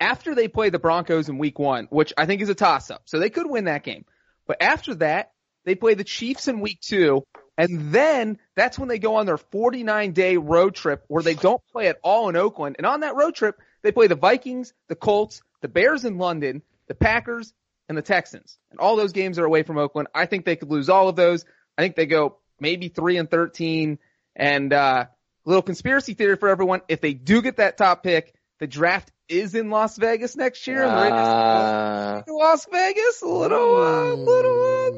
after 0.00 0.34
they 0.34 0.48
play 0.48 0.70
the 0.70 0.78
Broncos 0.78 1.28
in 1.28 1.38
week 1.38 1.58
one, 1.58 1.86
which 1.90 2.12
I 2.16 2.26
think 2.26 2.42
is 2.42 2.48
a 2.48 2.54
toss 2.54 2.90
up, 2.90 3.02
so 3.04 3.18
they 3.18 3.30
could 3.30 3.48
win 3.48 3.64
that 3.64 3.84
game. 3.84 4.04
But 4.46 4.62
after 4.62 4.94
that, 4.96 5.32
they 5.64 5.74
play 5.74 5.94
the 5.94 6.04
Chiefs 6.04 6.48
in 6.48 6.60
week 6.60 6.80
two, 6.80 7.22
and 7.60 7.92
then 7.92 8.38
that's 8.56 8.78
when 8.78 8.88
they 8.88 8.98
go 8.98 9.16
on 9.16 9.26
their 9.26 9.36
49 9.36 10.12
day 10.12 10.38
road 10.38 10.74
trip 10.74 11.04
where 11.08 11.22
they 11.22 11.34
don't 11.34 11.62
play 11.70 11.88
at 11.88 11.98
all 12.02 12.30
in 12.30 12.36
Oakland. 12.36 12.76
And 12.78 12.86
on 12.86 13.00
that 13.00 13.16
road 13.16 13.34
trip, 13.34 13.60
they 13.82 13.92
play 13.92 14.06
the 14.06 14.14
Vikings, 14.14 14.72
the 14.88 14.96
Colts, 14.96 15.42
the 15.60 15.68
Bears 15.68 16.06
in 16.06 16.16
London, 16.16 16.62
the 16.88 16.94
Packers, 16.94 17.52
and 17.88 17.98
the 17.98 18.02
Texans. 18.02 18.58
And 18.70 18.80
all 18.80 18.96
those 18.96 19.12
games 19.12 19.38
are 19.38 19.44
away 19.44 19.62
from 19.62 19.76
Oakland. 19.76 20.08
I 20.14 20.24
think 20.24 20.46
they 20.46 20.56
could 20.56 20.70
lose 20.70 20.88
all 20.88 21.08
of 21.10 21.16
those. 21.16 21.44
I 21.76 21.82
think 21.82 21.96
they 21.96 22.06
go 22.06 22.38
maybe 22.58 22.88
3 22.88 23.18
and 23.18 23.30
13. 23.30 23.98
And, 24.36 24.72
uh, 24.72 25.06
little 25.44 25.62
conspiracy 25.62 26.14
theory 26.14 26.36
for 26.36 26.48
everyone. 26.48 26.80
If 26.88 27.02
they 27.02 27.12
do 27.12 27.42
get 27.42 27.58
that 27.58 27.76
top 27.76 28.02
pick, 28.02 28.34
the 28.58 28.66
draft 28.66 29.12
is 29.28 29.54
in 29.54 29.68
Las 29.68 29.98
Vegas 29.98 30.34
next 30.34 30.66
year. 30.66 30.82
Uh, 30.84 32.22
Las 32.28 32.66
Vegas, 32.70 33.22
a 33.22 33.26
little, 33.26 33.76
uh, 33.76 34.14
little, 34.14 34.62
uh, 34.62 34.90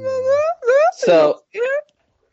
so, 0.95 1.41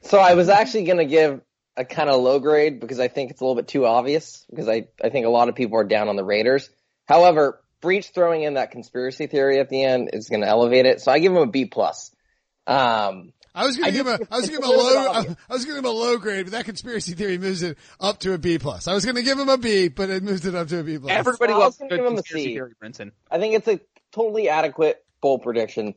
so 0.01 0.19
I 0.19 0.33
was 0.33 0.49
actually 0.49 0.85
going 0.85 0.97
to 0.97 1.05
give 1.05 1.41
a 1.75 1.85
kind 1.85 2.09
of 2.09 2.21
low 2.21 2.39
grade 2.39 2.79
because 2.79 2.99
I 2.99 3.07
think 3.07 3.31
it's 3.31 3.41
a 3.41 3.43
little 3.43 3.55
bit 3.55 3.67
too 3.67 3.85
obvious 3.85 4.45
because 4.49 4.67
I, 4.67 4.87
I 5.03 5.09
think 5.09 5.25
a 5.25 5.29
lot 5.29 5.49
of 5.49 5.55
people 5.55 5.77
are 5.77 5.83
down 5.83 6.09
on 6.09 6.15
the 6.15 6.25
Raiders. 6.25 6.69
However, 7.07 7.61
Breech 7.81 8.09
throwing 8.13 8.43
in 8.43 8.55
that 8.55 8.71
conspiracy 8.71 9.27
theory 9.27 9.59
at 9.59 9.69
the 9.69 9.83
end 9.83 10.09
is 10.13 10.27
going 10.29 10.41
to 10.41 10.47
elevate 10.47 10.85
it. 10.85 10.99
So 11.01 11.11
I 11.11 11.19
give 11.19 11.31
him 11.31 11.37
a 11.37 11.47
B 11.47 11.65
plus. 11.65 12.11
Um, 12.67 13.31
I 13.55 13.65
was 13.65 13.77
going 13.77 13.91
to 13.91 13.97
give 13.97 14.07
him 14.07 14.19
a, 14.21 14.33
I 14.33 14.37
was 14.37 14.49
going 14.49 14.61
to 14.61 14.67
give 14.67 14.75
him 14.75 14.79
a 14.79 14.83
low, 14.83 15.11
I 15.49 15.53
was 15.53 15.65
going 15.65 15.77
to 15.77 15.81
give 15.81 15.85
him 15.85 15.85
a 15.85 15.89
low 15.89 16.17
grade, 16.17 16.45
but 16.45 16.51
that 16.51 16.65
conspiracy 16.65 17.13
theory 17.13 17.37
moves 17.37 17.63
it 17.63 17.77
up 17.99 18.19
to 18.19 18.33
a 18.33 18.37
B 18.37 18.59
plus. 18.59 18.87
I 18.87 18.93
was 18.93 19.05
going 19.05 19.15
to 19.15 19.23
give 19.23 19.39
him 19.39 19.49
a 19.49 19.57
B, 19.57 19.87
but 19.87 20.09
it 20.09 20.23
moves 20.23 20.45
it 20.45 20.55
up 20.55 20.67
to 20.67 20.79
a 20.79 20.83
B 20.83 20.99
plus. 20.99 21.11
Everybody 21.11 21.53
well, 21.53 21.61
loves 21.61 21.77
good 21.77 21.89
give 21.89 22.05
him 22.05 22.17
a 22.17 22.23
C. 22.23 22.45
theory, 22.45 22.73
Brinson. 22.81 23.11
I 23.31 23.39
think 23.39 23.55
it's 23.55 23.67
a 23.67 23.79
totally 24.11 24.49
adequate 24.49 25.03
bold 25.21 25.41
prediction, 25.41 25.95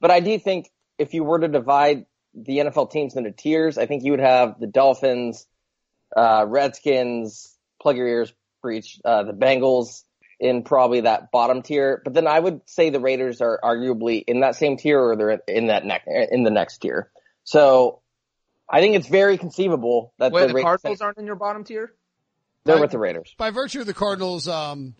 but 0.00 0.10
I 0.10 0.20
do 0.20 0.38
think 0.38 0.70
if 0.98 1.14
you 1.14 1.24
were 1.24 1.38
to 1.38 1.48
divide 1.48 2.04
the 2.34 2.58
NFL 2.58 2.90
teams 2.90 3.16
into 3.16 3.32
tiers, 3.32 3.78
I 3.78 3.86
think 3.86 4.04
you 4.04 4.12
would 4.12 4.20
have 4.20 4.58
the 4.60 4.66
Dolphins, 4.66 5.46
uh, 6.16 6.44
Redskins, 6.46 7.56
plug 7.80 7.96
your 7.96 8.06
ears, 8.06 8.32
Breech. 8.62 9.00
Uh, 9.04 9.22
the 9.24 9.32
Bengals 9.32 10.04
in 10.38 10.62
probably 10.62 11.02
that 11.02 11.30
bottom 11.30 11.62
tier, 11.62 12.00
but 12.04 12.14
then 12.14 12.26
I 12.26 12.38
would 12.38 12.60
say 12.66 12.90
the 12.90 13.00
Raiders 13.00 13.40
are 13.40 13.58
arguably 13.62 14.22
in 14.26 14.40
that 14.40 14.56
same 14.56 14.76
tier 14.76 14.98
or 15.00 15.16
they're 15.16 15.40
in 15.48 15.66
that 15.66 15.84
next 15.84 16.06
in 16.08 16.42
the 16.44 16.50
next 16.50 16.78
tier. 16.78 17.10
So 17.44 18.00
I 18.68 18.80
think 18.80 18.96
it's 18.96 19.08
very 19.08 19.36
conceivable 19.38 20.12
that 20.18 20.32
Wait, 20.32 20.42
the, 20.42 20.46
the 20.48 20.54
Raiders 20.54 20.64
Cardinals 20.64 21.00
aren't 21.00 21.18
in 21.18 21.26
your 21.26 21.36
bottom 21.36 21.64
tier? 21.64 21.92
they're 22.64 22.76
I- 22.76 22.80
with 22.80 22.90
the 22.90 22.98
Raiders. 22.98 23.34
By 23.38 23.50
virtue 23.50 23.80
of 23.80 23.86
the 23.86 23.94
Cardinals, 23.94 24.46
um, 24.48 24.94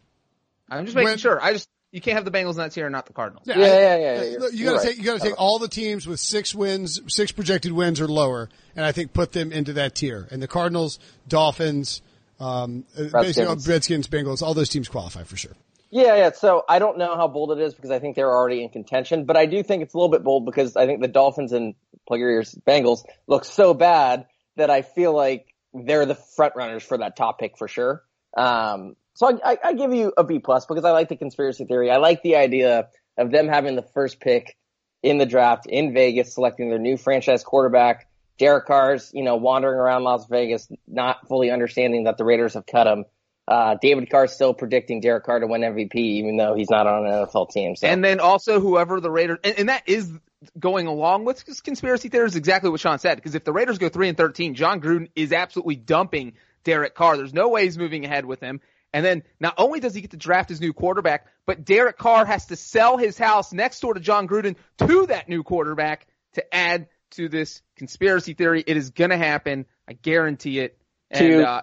I'm 0.69 0.85
just 0.85 0.95
making 0.95 1.11
When- 1.11 1.19
sure. 1.19 1.41
I 1.43 1.53
just 1.53 1.69
you 1.93 2.01
can't 2.01 2.17
have 2.17 2.25
the 2.25 2.31
Bengals 2.31 2.53
in 2.53 2.57
that 2.59 2.73
tier 2.73 2.87
and 2.87 2.93
not 2.93 3.07
the 3.07 3.13
Cardinals. 3.13 3.47
Yeah, 3.47 3.59
Yeah, 3.59 3.65
I- 3.65 3.69
yeah, 3.69 3.79
yeah, 3.79 3.97
yeah, 3.97 4.23
you're- 4.31 4.51
You 4.53 4.65
gotta 4.65 4.77
right. 4.79 4.87
take 4.87 4.99
you 4.99 5.05
gotta 5.05 5.21
take 5.21 5.41
all 5.41 5.59
the 5.59 5.69
teams 5.69 6.07
with 6.07 6.21
six 6.21 6.55
wins, 6.55 7.01
six 7.09 7.33
projected 7.33 7.73
wins 7.73 8.01
or 8.01 8.09
lower, 8.09 8.49
and 8.77 8.85
I 8.85 8.93
think 8.93 9.13
put 9.13 9.33
them 9.33 9.53
into 9.53 9.73
that 9.75 9.95
tier. 9.95 10.29
And 10.31 10.43
the 10.43 10.49
Cardinals, 10.49 10.99
Dolphins, 11.29 12.03
um, 12.39 12.85
uh, 12.97 13.03
basically 13.21 13.45
all 13.45 13.55
Redskins. 13.55 13.69
Redskins, 13.69 14.09
Bengals, 14.09 14.43
all 14.43 14.55
those 14.55 14.69
teams 14.69 14.89
qualify 14.89 15.25
for 15.25 15.37
sure. 15.37 15.53
Yeah, 15.91 16.15
yeah. 16.15 16.31
So 16.33 16.65
I 16.69 16.79
don't 16.79 16.99
know 16.99 17.17
how 17.17 17.27
bold 17.27 17.51
it 17.51 17.59
is 17.61 17.75
because 17.75 17.91
I 17.91 17.99
think 17.99 18.15
they're 18.15 18.31
already 18.33 18.63
in 18.63 18.69
contention, 18.69 19.25
but 19.25 19.37
I 19.37 19.47
do 19.47 19.63
think 19.63 19.83
it's 19.83 19.93
a 19.93 19.97
little 19.97 20.11
bit 20.11 20.23
bold 20.23 20.47
because 20.47 20.77
I 20.77 20.87
think 20.87 21.01
the 21.01 21.09
Dolphins 21.09 21.53
and 21.53 21.75
plug 22.07 22.21
your 22.21 22.31
ears 22.31 22.57
Bengals 22.67 23.05
look 23.27 23.45
so 23.45 23.75
bad 23.75 24.27
that 24.57 24.71
I 24.71 24.83
feel 24.83 25.13
like 25.13 25.47
they're 25.75 26.07
the 26.07 26.15
front 26.15 26.55
runners 26.57 26.83
for 26.85 26.99
that 26.99 27.17
top 27.17 27.41
pick 27.41 27.59
for 27.59 27.67
sure. 27.69 28.03
Um, 28.37 28.95
so 29.21 29.27
I, 29.27 29.53
I, 29.53 29.59
I 29.65 29.73
give 29.75 29.93
you 29.93 30.15
a 30.17 30.25
B 30.25 30.39
plus 30.39 30.65
because 30.65 30.83
I 30.87 30.93
like 30.93 31.11
the 31.11 31.17
conspiracy 31.17 31.67
theory. 31.67 31.91
I 31.91 31.99
like 31.99 32.23
the 32.23 32.37
idea 32.37 32.89
of 33.19 33.31
them 33.31 33.49
having 33.49 33.77
the 33.77 33.83
first 33.83 34.19
pick 34.19 34.57
in 35.03 35.19
the 35.19 35.27
draft 35.27 35.67
in 35.67 35.93
Vegas, 35.93 36.35
selecting 36.35 36.71
their 36.71 36.79
new 36.79 36.97
franchise 36.97 37.45
quarterback. 37.45 38.09
Derek 38.39 38.65
Carr's, 38.65 39.11
you 39.13 39.23
know, 39.23 39.37
wandering 39.37 39.79
around 39.79 40.05
Las 40.05 40.27
Vegas, 40.31 40.67
not 40.89 41.29
fully 41.29 41.51
understanding 41.51 42.05
that 42.05 42.17
the 42.17 42.25
Raiders 42.25 42.55
have 42.55 42.65
cut 42.65 42.87
him. 42.87 43.05
Uh, 43.47 43.77
David 43.83 44.09
Carr's 44.09 44.33
still 44.33 44.55
predicting 44.55 45.03
Derek 45.03 45.25
Carr 45.25 45.41
to 45.41 45.47
win 45.47 45.61
MVP, 45.61 45.97
even 45.97 46.39
though 46.39 46.55
he's 46.55 46.71
not 46.71 46.87
on 46.87 47.05
an 47.05 47.13
NFL 47.13 47.51
team. 47.51 47.77
So. 47.77 47.89
And 47.89 48.03
then 48.03 48.21
also 48.21 48.59
whoever 48.59 49.01
the 49.01 49.11
Raiders, 49.11 49.37
and, 49.45 49.59
and 49.59 49.69
that 49.69 49.83
is 49.87 50.11
going 50.59 50.87
along 50.87 51.27
with 51.27 51.45
conspiracy 51.63 52.09
theory 52.09 52.27
is 52.27 52.37
exactly 52.37 52.71
what 52.71 52.81
Sean 52.81 52.99
said. 52.99 53.17
Because 53.17 53.35
if 53.35 53.45
the 53.45 53.53
Raiders 53.53 53.77
go 53.77 53.91
three 53.91 54.09
and 54.09 54.17
thirteen, 54.17 54.55
Jon 54.55 54.81
Gruden 54.81 55.11
is 55.15 55.35
absolutely 55.35 55.77
dumping 55.77 56.33
Derek 56.65 56.95
Carr. 56.95 57.19
There's 57.19 57.35
no 57.35 57.51
way 57.51 57.65
he's 57.65 57.77
moving 57.77 58.07
ahead 58.07 58.25
with 58.25 58.41
him. 58.41 58.63
And 58.93 59.05
then 59.05 59.23
not 59.39 59.55
only 59.57 59.79
does 59.81 59.95
he 59.95 60.01
get 60.01 60.11
to 60.11 60.17
draft 60.17 60.49
his 60.49 60.61
new 60.61 60.73
quarterback, 60.73 61.27
but 61.47 61.65
Derek 61.65 61.97
Carr 61.97 62.25
has 62.25 62.47
to 62.47 62.57
sell 62.57 62.97
his 62.97 63.17
house 63.17 63.53
next 63.53 63.81
door 63.81 63.95
to 63.95 64.01
Jon 64.01 64.27
Gruden 64.27 64.57
to 64.79 65.07
that 65.07 65.29
new 65.29 65.43
quarterback 65.45 66.07
to 66.35 66.55
add 66.55 66.89
to 67.13 67.29
this 67.29 67.63
conspiracy 67.77 68.35
theory. 68.35 68.65
It 68.67 68.77
is 68.77 68.91
going 68.91 69.11
to 69.11 69.17
happen. 69.17 69.67
I 69.89 69.93
guarantee 69.93 70.59
it. 70.61 70.77
And 71.11 71.21
To- 71.21 71.49
uh, 71.49 71.63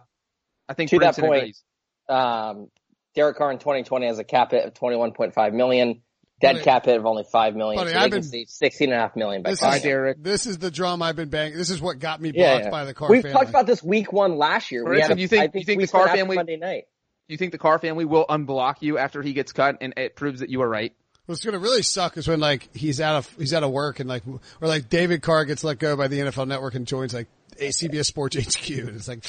I 0.70 0.74
think 0.74 0.90
to 0.92 1.00
that 1.00 1.18
point, 1.18 1.38
agrees. 1.38 1.64
um, 2.10 2.70
Derek 3.16 3.38
Carr 3.38 3.52
in 3.52 3.60
2020 3.60 4.08
has 4.08 4.20
a 4.20 4.24
cap 4.24 4.52
hit 4.52 4.66
of 4.66 4.74
21.5 4.74 5.54
million, 5.54 6.02
dead 6.42 6.54
Buddy- 6.54 6.64
cap 6.64 6.86
hit 6.86 6.98
of 6.98 7.06
only 7.06 7.24
5 7.24 7.56
million. 7.56 7.78
Buddy, 7.82 7.94
so 7.94 8.00
I've 8.00 8.12
been- 8.12 8.24
save 8.24 8.50
16 8.50 8.90
and 8.92 8.98
a 8.98 9.02
half 9.02 9.16
million 9.16 9.42
by 9.44 9.52
This 9.52 9.60
cutting 9.62 9.78
is, 9.78 9.84
him. 9.84 9.90
Derek. 9.90 10.24
this 10.24 10.46
is 10.46 10.58
the 10.60 10.70
drum 10.72 11.02
I've 11.02 11.16
been 11.16 11.30
banging. 11.30 11.58
This 11.58 11.70
is 11.70 11.82
what 11.82 12.00
got 12.00 12.22
me 12.22 12.32
blocked 12.32 12.60
Yeah, 12.60 12.64
yeah. 12.66 12.70
by 12.70 12.86
the 12.86 12.94
Carr 12.94 13.10
We've 13.10 13.22
family. 13.22 13.34
talked 13.34 13.50
about 13.50 13.66
this 13.66 13.82
week 13.84 14.12
one 14.14 14.38
last 14.38 14.72
year. 14.72 14.84
We 14.86 14.98
Brinson, 14.98 15.02
had 15.02 15.18
a, 15.18 15.22
you 15.22 15.28
think- 15.28 15.42
I 15.42 15.46
you 15.46 15.52
think 15.52 15.66
think 15.66 15.78
we 15.80 15.86
the 15.86 15.92
Carr 15.92 16.08
family- 16.10 16.36
Monday 16.36 16.58
night. 16.58 16.84
Do 17.28 17.34
you 17.34 17.38
think 17.38 17.52
the 17.52 17.58
Carr 17.58 17.78
family 17.78 18.06
will 18.06 18.26
unblock 18.26 18.76
you 18.82 18.98
after 18.98 19.22
he 19.22 19.34
gets 19.34 19.52
cut 19.52 19.78
and 19.82 19.94
it 19.98 20.16
proves 20.16 20.40
that 20.40 20.50
you 20.50 20.60
were 20.60 20.70
right? 20.70 20.94
What's 21.26 21.44
going 21.44 21.54
to 21.54 21.60
really 21.60 21.82
suck 21.84 22.16
is 22.16 22.26
when 22.26 22.40
like 22.40 22.74
he's 22.74 23.02
out 23.02 23.18
of 23.18 23.30
he's 23.38 23.54
out 23.54 23.64
of 23.64 23.72
work 23.72 24.00
and 24.00 24.08
like 24.08 24.24
or 24.28 24.68
like 24.70 24.88
David 24.88 25.22
Carr 25.22 25.44
gets 25.44 25.62
let 25.62 25.78
go 25.78 25.98
by 25.98 26.08
the 26.08 26.20
NFL 26.20 26.48
Network 26.48 26.76
and 26.76 26.88
joins 26.88 27.14
like 27.14 27.28
CBS 27.58 28.06
Sports 28.06 28.38
HQ 28.58 28.70
and 28.70 28.90
it's 28.96 29.10
like, 29.10 29.26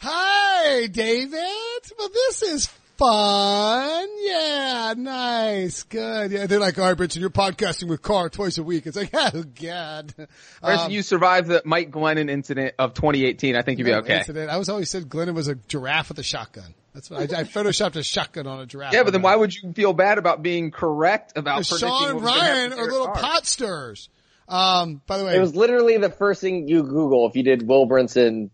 "Hi, 0.00 0.86
David. 0.86 1.92
Well, 1.98 2.08
this 2.08 2.42
is 2.42 2.66
fun. 2.98 4.08
Yeah, 4.20 4.94
nice, 4.96 5.82
good. 5.82 6.30
Yeah." 6.30 6.46
They're 6.46 6.60
like, 6.60 6.78
"All 6.78 6.84
right, 6.86 6.96
Brinson, 6.96 7.18
you're 7.18 7.30
podcasting 7.30 7.88
with 7.88 8.00
Carr 8.00 8.28
twice 8.28 8.58
a 8.58 8.62
week." 8.62 8.86
It's 8.86 8.96
like, 8.96 9.10
"Oh 9.14 9.42
God." 9.60 10.14
Brinson, 10.16 10.28
Um, 10.62 10.90
you 10.92 11.02
survived 11.02 11.48
the 11.48 11.62
Mike 11.64 11.90
Glennon 11.90 12.30
incident 12.30 12.74
of 12.78 12.94
2018. 12.94 13.56
I 13.56 13.62
think 13.62 13.78
you'd 13.80 13.86
be 13.86 13.94
okay. 13.94 14.18
Incident. 14.18 14.50
I 14.50 14.56
was 14.56 14.68
always 14.68 14.88
said 14.88 15.08
Glennon 15.08 15.34
was 15.34 15.48
a 15.48 15.56
giraffe 15.56 16.10
with 16.10 16.18
a 16.20 16.22
shotgun. 16.22 16.74
That's 16.98 17.10
what 17.10 17.32
I, 17.32 17.40
I 17.40 17.44
photoshopped 17.44 17.94
a 17.94 18.02
shotgun 18.02 18.48
on 18.48 18.58
a 18.58 18.66
giraffe. 18.66 18.92
Yeah, 18.92 19.04
but 19.04 19.12
then 19.12 19.22
why 19.22 19.36
would 19.36 19.54
you 19.54 19.72
feel 19.72 19.92
bad 19.92 20.18
about 20.18 20.42
being 20.42 20.72
correct 20.72 21.38
about 21.38 21.58
Because 21.60 21.78
Sean 21.78 22.10
and 22.10 22.20
was 22.20 22.24
gonna 22.24 22.42
happen 22.42 22.56
Ryan 22.56 22.70
to 22.72 22.76
are 22.78 22.90
little 22.90 23.06
Carr? 23.06 23.14
pot 23.16 23.46
stirrers. 23.46 24.08
Um, 24.48 25.00
by 25.06 25.18
the 25.18 25.24
way, 25.24 25.36
It 25.36 25.40
was 25.40 25.54
literally 25.54 25.96
the 25.98 26.10
first 26.10 26.40
thing 26.40 26.66
you 26.66 26.82
Google 26.82 27.28
if 27.28 27.36
you 27.36 27.42
did 27.44 27.68
Will 27.68 27.86
Brinson. 27.86 28.50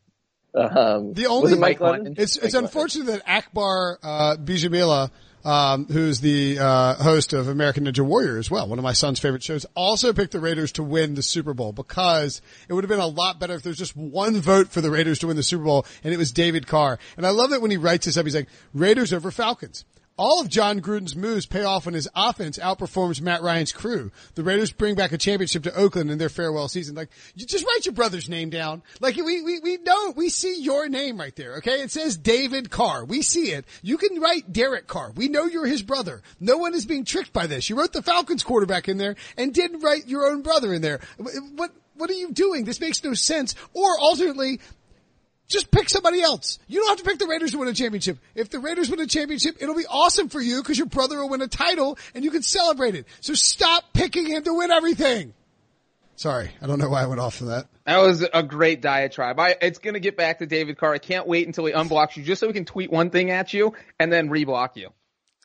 Um, 0.55 1.15
The 1.15 1.27
only- 1.27 1.43
was 1.45 1.53
it 1.53 1.59
Mike 1.59 1.81
Mike 1.81 2.01
It's 2.17 2.37
it's 2.37 2.43
Mike 2.43 2.53
Glennon. 2.53 2.59
unfortunate 2.67 3.07
that 3.07 3.23
Akbar 3.27 3.99
uh, 4.03 4.37
Gbajabiamila, 4.37 5.11
um, 5.45 5.87
who's 5.87 6.21
the 6.21 6.59
uh, 6.59 6.95
host 6.95 7.33
of 7.33 7.49
American 7.49 7.85
Ninja 7.85 8.05
Warrior 8.05 8.39
as 8.39 8.51
well, 8.51 8.69
one 8.69 8.79
of 8.79 8.83
my 8.83 8.93
son's 8.93 9.21
favorite 9.21 9.43
shows, 9.43 9.67
also 9.75 10.13
picked 10.13 10.33
the 10.33 10.41
Raiders 10.41 10.73
to 10.73 10.83
win 10.83 11.15
the 11.15 11.23
Super 11.23 11.55
Bowl 11.55 11.73
because 11.73 12.41
it 12.69 12.73
would 12.73 12.85
have 12.85 12.89
been 12.89 12.99
a 12.99 13.07
lot 13.07 13.39
better 13.39 13.55
if 13.55 13.63
there's 13.63 13.79
just 13.79 13.97
one 13.97 14.41
vote 14.41 14.69
for 14.69 14.81
the 14.81 14.91
Raiders 14.91 15.19
to 15.21 15.27
win 15.27 15.37
the 15.37 15.43
Super 15.43 15.65
Bowl 15.65 15.87
and 16.03 16.15
it 16.15 16.17
was 16.17 16.33
David 16.33 16.67
Carr. 16.67 16.99
And 17.17 17.27
I 17.27 17.31
love 17.31 17.51
that 17.51 17.61
when 17.61 17.71
he 17.71 17.77
writes 17.77 18.07
this 18.07 18.17
up, 18.17 18.25
he's 18.25 18.35
like 18.35 18.49
Raiders 18.73 19.13
over 19.13 19.31
Falcons. 19.31 19.85
All 20.17 20.41
of 20.41 20.49
Jon 20.49 20.81
Gruden's 20.81 21.17
moves 21.17 21.45
pay 21.45 21.65
off 21.65 21.87
when 21.87 21.95
his 21.95 22.09
offense 22.15 22.57
outperforms 22.59 23.21
Matt 23.21 23.43
Ryan's 23.43 23.73
crew. 23.73 24.13
The 24.37 24.45
Raiders 24.45 24.71
bring 24.71 24.95
back 24.95 25.11
a 25.11 25.19
championship 25.19 25.65
to 25.65 25.75
Oakland 25.75 26.09
in 26.09 26.19
their 26.19 26.29
farewell 26.29 26.69
season. 26.69 26.95
Like, 26.95 27.09
you 27.35 27.45
just 27.45 27.67
write 27.67 27.85
your 27.85 27.95
brother's 27.95 28.29
name 28.29 28.49
down. 28.49 28.85
Like, 29.01 29.17
we, 29.17 29.43
we, 29.43 29.59
we 29.59 29.77
know, 29.79 30.13
we 30.15 30.29
see 30.29 30.63
your 30.63 30.89
name 30.89 31.19
right 31.19 31.35
there, 31.35 31.57
okay? 31.57 31.83
It 31.83 31.91
says 31.91 32.17
David 32.17 32.71
Carr. 32.71 33.05
We 33.05 33.23
see 33.23 33.51
it. 33.51 33.65
You 33.83 33.99
can 33.99 34.21
write 34.21 34.53
Derek 34.53 34.87
Carr. 34.87 35.11
We 35.17 35.27
know 35.27 35.47
you're 35.47 35.67
his 35.67 35.83
brother. 35.83 36.23
No 36.39 36.59
one 36.59 36.75
is 36.75 36.87
being 36.87 37.05
tricked 37.05 37.33
by 37.33 37.49
this. 37.49 37.69
You 37.69 37.77
wrote 37.77 37.93
the 37.93 38.03
Falcons 38.03 38.45
quarterback 38.45 38.89
in 38.89 38.99
there 38.99 39.17
and 39.37 39.53
didn't 39.53 39.81
write 39.81 40.07
your 40.07 40.31
own 40.31 40.43
brother 40.43 40.73
in 40.73 40.81
there. 40.81 41.01
What, 41.17 41.73
what 41.97 42.09
are 42.09 42.15
you 42.15 42.31
doing? 42.31 42.65
This 42.65 42.81
makes 42.81 43.03
no 43.03 43.15
sense. 43.15 43.57
Or 43.73 43.99
alternately, 43.99 44.61
just 45.49 45.71
pick 45.71 45.89
somebody 45.89 46.23
else. 46.23 46.59
You 46.67 46.81
don't 46.81 46.89
have 46.89 46.99
to 46.99 47.05
pick 47.05 47.19
the 47.19 47.27
Raiders 47.27 47.53
to 47.53 47.59
win 47.59 47.69
a 47.69 47.75
championship. 47.75 48.19
If 48.35 48.51
the 48.51 48.59
Raiders 48.59 48.91
win 48.91 49.01
a 49.01 49.07
championship, 49.07 49.57
it'll 49.61 49.77
be 49.77 49.87
awesome 49.89 50.29
for 50.29 50.41
you 50.41 50.63
because 50.63 50.79
your 50.79 50.87
brother 50.87 51.19
will 51.19 51.29
win 51.29 51.43
a 51.43 51.49
title 51.49 51.99
and 52.15 52.25
you 52.25 52.31
can 52.31 52.43
celebrate 52.43 52.95
it. 52.95 53.07
So 53.21 53.35
stop 53.35 53.85
picking 53.93 54.27
him 54.27 54.43
to 54.45 54.55
win 54.55 54.71
everything. 54.71 55.35
Sorry, 56.17 56.51
I 56.63 56.67
don't 56.67 56.79
know 56.79 56.89
why 56.89 57.03
I 57.03 57.07
went 57.07 57.21
off 57.21 57.41
of 57.41 57.49
that. 57.49 57.67
That 57.87 57.99
was 57.99 58.23
a 58.33 58.43
great 58.43 58.81
diatribe. 58.81 59.39
I, 59.39 59.57
it's 59.61 59.79
going 59.79 59.95
to 59.95 60.01
get 60.01 60.17
back 60.17 60.39
to 60.39 60.47
David 60.47 60.79
Carr. 60.79 60.95
I 60.95 60.99
can't 60.99 61.27
wait 61.27 61.47
until 61.47 61.67
he 61.67 61.73
unblocks 61.73 62.17
you 62.17 62.23
just 62.23 62.41
so 62.41 62.47
we 62.47 62.53
can 62.53 62.65
tweet 62.65 62.91
one 62.91 63.11
thing 63.11 63.31
at 63.31 63.53
you 63.53 63.75
and 63.99 64.13
then 64.13 64.31
reblock 64.31 64.77
you. 64.77 64.91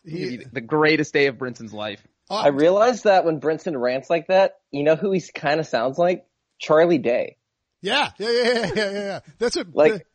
He, 0.05 0.37
be 0.37 0.45
the 0.45 0.61
greatest 0.61 1.11
day 1.11 1.25
of 1.25 1.37
Brinson's 1.37 1.73
life. 1.73 2.01
I 2.29 2.49
realized 2.49 3.05
that 3.05 3.25
when 3.25 3.41
Brinson 3.41 3.79
rants 3.79 4.09
like 4.09 4.27
that, 4.27 4.59
you 4.69 4.83
know 4.83 4.95
who 4.95 5.11
he 5.11 5.21
kind 5.33 5.59
of 5.59 5.65
sounds 5.65 5.97
like? 5.97 6.27
Charlie 6.59 6.99
Day. 6.99 7.37
Yeah, 7.81 8.09
yeah, 8.17 8.29
yeah, 8.31 8.71
yeah, 8.75 8.91
yeah. 8.91 9.19
That's 9.37 9.55
what, 9.55 9.67
Like- 9.73 10.07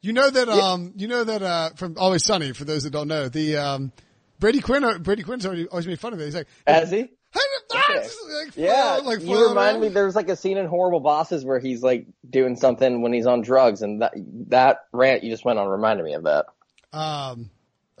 you 0.00 0.12
know 0.12 0.28
that, 0.28 0.48
um, 0.48 0.92
you 0.96 1.08
know 1.08 1.24
that, 1.24 1.42
uh, 1.42 1.70
from 1.76 1.96
Always 1.98 2.24
Sunny, 2.24 2.52
for 2.52 2.64
those 2.64 2.84
that 2.84 2.90
don't 2.90 3.08
know, 3.08 3.28
the, 3.28 3.56
um, 3.56 3.92
Brady 4.38 4.60
Quinn, 4.60 5.02
Brady 5.02 5.22
Quinn's 5.22 5.46
already 5.46 5.66
always 5.68 5.86
made 5.86 5.98
fun 5.98 6.12
of 6.12 6.20
it. 6.20 6.24
He's 6.26 6.34
like, 6.34 6.48
Has 6.66 6.90
he? 6.90 7.10
like, 7.34 8.56
Yeah, 8.56 9.00
like, 9.02 9.20
you 9.22 9.48
remind 9.48 9.80
me. 9.80 9.88
There's 9.88 10.14
like 10.14 10.28
a 10.28 10.36
scene 10.36 10.56
in 10.58 10.66
Horrible 10.66 11.00
Bosses 11.00 11.44
where 11.44 11.58
he's 11.58 11.82
like 11.82 12.06
doing 12.28 12.56
something 12.56 13.02
when 13.02 13.12
he's 13.12 13.26
on 13.26 13.40
drugs, 13.42 13.82
and 13.82 14.02
that 14.02 14.12
that 14.48 14.84
rant 14.92 15.24
you 15.24 15.30
just 15.30 15.44
went 15.44 15.58
on 15.58 15.66
reminded 15.68 16.04
me 16.04 16.14
of 16.14 16.24
that. 16.24 16.46
Um, 16.92 17.50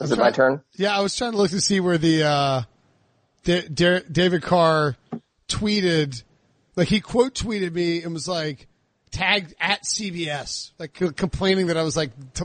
Is 0.00 0.12
it 0.12 0.18
my 0.18 0.30
turn? 0.30 0.62
Yeah, 0.74 0.96
I 0.96 1.00
was 1.00 1.16
trying 1.16 1.32
to 1.32 1.38
look 1.38 1.50
to 1.50 1.60
see 1.60 1.80
where 1.80 1.98
the 1.98 2.22
uh, 2.24 2.62
Da- 3.44 3.68
Da- 3.68 4.02
David 4.10 4.42
Carr 4.42 4.96
tweeted, 5.48 6.22
like 6.76 6.88
he 6.88 7.00
quote 7.00 7.34
tweeted 7.34 7.72
me 7.72 8.02
and 8.02 8.12
was 8.12 8.28
like 8.28 8.68
tagged 9.14 9.54
at 9.60 9.82
CBS, 9.84 10.72
like 10.78 10.92
complaining 11.16 11.68
that 11.68 11.76
I 11.76 11.82
was 11.82 11.96
like, 11.96 12.10
t- 12.34 12.44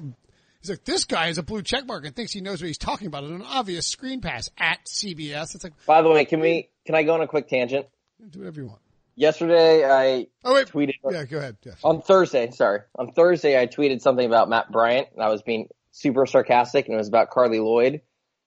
he's 0.61 0.70
like, 0.70 0.84
this 0.86 1.05
guy 1.05 1.28
has 1.28 1.38
a 1.38 1.43
blue 1.43 1.61
check 1.61 1.86
mark 1.86 2.05
and 2.05 2.15
thinks 2.15 2.32
he 2.32 2.41
knows 2.41 2.61
what 2.61 2.67
he's 2.67 2.78
talking 2.78 3.07
about. 3.07 3.24
And 3.24 3.34
an 3.36 3.41
obvious 3.47 3.88
screen 3.88 4.22
pass 4.22 4.49
at 4.57 4.80
CBS. 4.86 5.55
It's 5.55 5.63
like, 5.63 5.74
By 5.86 6.01
the 6.01 6.09
way, 6.09 6.26
can 6.26 6.39
we? 6.39 6.70
Can 6.86 6.95
I 6.95 7.03
go 7.03 7.13
on 7.13 7.22
a 7.22 7.28
quick 7.28 7.47
tangent? 7.49 7.88
do 8.30 8.39
whatever 8.39 8.61
you 8.61 8.67
want. 8.67 8.80
Yesterday, 9.15 9.84
I 9.84 10.28
Oh 10.45 10.53
wait, 10.53 10.67
tweeted 10.67 10.93
yeah, 11.11 11.26
go 11.26 11.38
ahead. 11.39 11.57
Yeah. 11.65 11.74
on 11.84 12.01
Thursday. 12.01 12.51
Sorry, 12.51 12.80
on 12.95 13.11
Thursday, 13.11 13.59
I 13.59 13.67
tweeted 13.67 13.99
something 14.01 14.26
about 14.26 14.47
Matt 14.49 14.72
Bryant, 14.72 15.09
and 15.13 15.22
I 15.22 15.28
was 15.30 15.41
being 15.41 15.67
super 15.91 16.26
sarcastic, 16.26 16.86
and 16.86 16.93
it 16.93 16.97
was 16.97 17.09
about 17.09 17.30
Carli 17.32 17.59
Lloyd. 17.59 18.01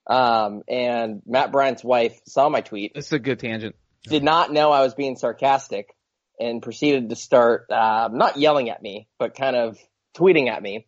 Um, 0.07 0.62
and 0.68 1.23
Matt 1.27 1.53
Bryant's 1.53 1.85
wife 1.85 2.18
saw 2.27 2.49
my 2.49 2.61
tweet, 2.62 2.95
This 2.95 3.07
is 3.07 3.12
a 3.12 3.18
good 3.18 3.39
tangent. 3.39 3.77
did 4.05 4.25
not 4.25 4.53
know 4.53 4.73
I 4.73 4.83
was 4.83 4.95
being 4.95 5.16
sarcastic, 5.16 5.95
and 6.39 6.62
proceeded 6.62 7.11
to 7.11 7.16
start 7.16 7.70
uh, 7.70 8.09
not 8.12 8.37
yelling 8.37 8.70
at 8.70 8.83
me, 8.83 9.09
but 9.18 9.35
kind 9.35 9.57
of 9.57 9.78
tweeting 10.16 10.49
at 10.49 10.62
me. 10.62 10.87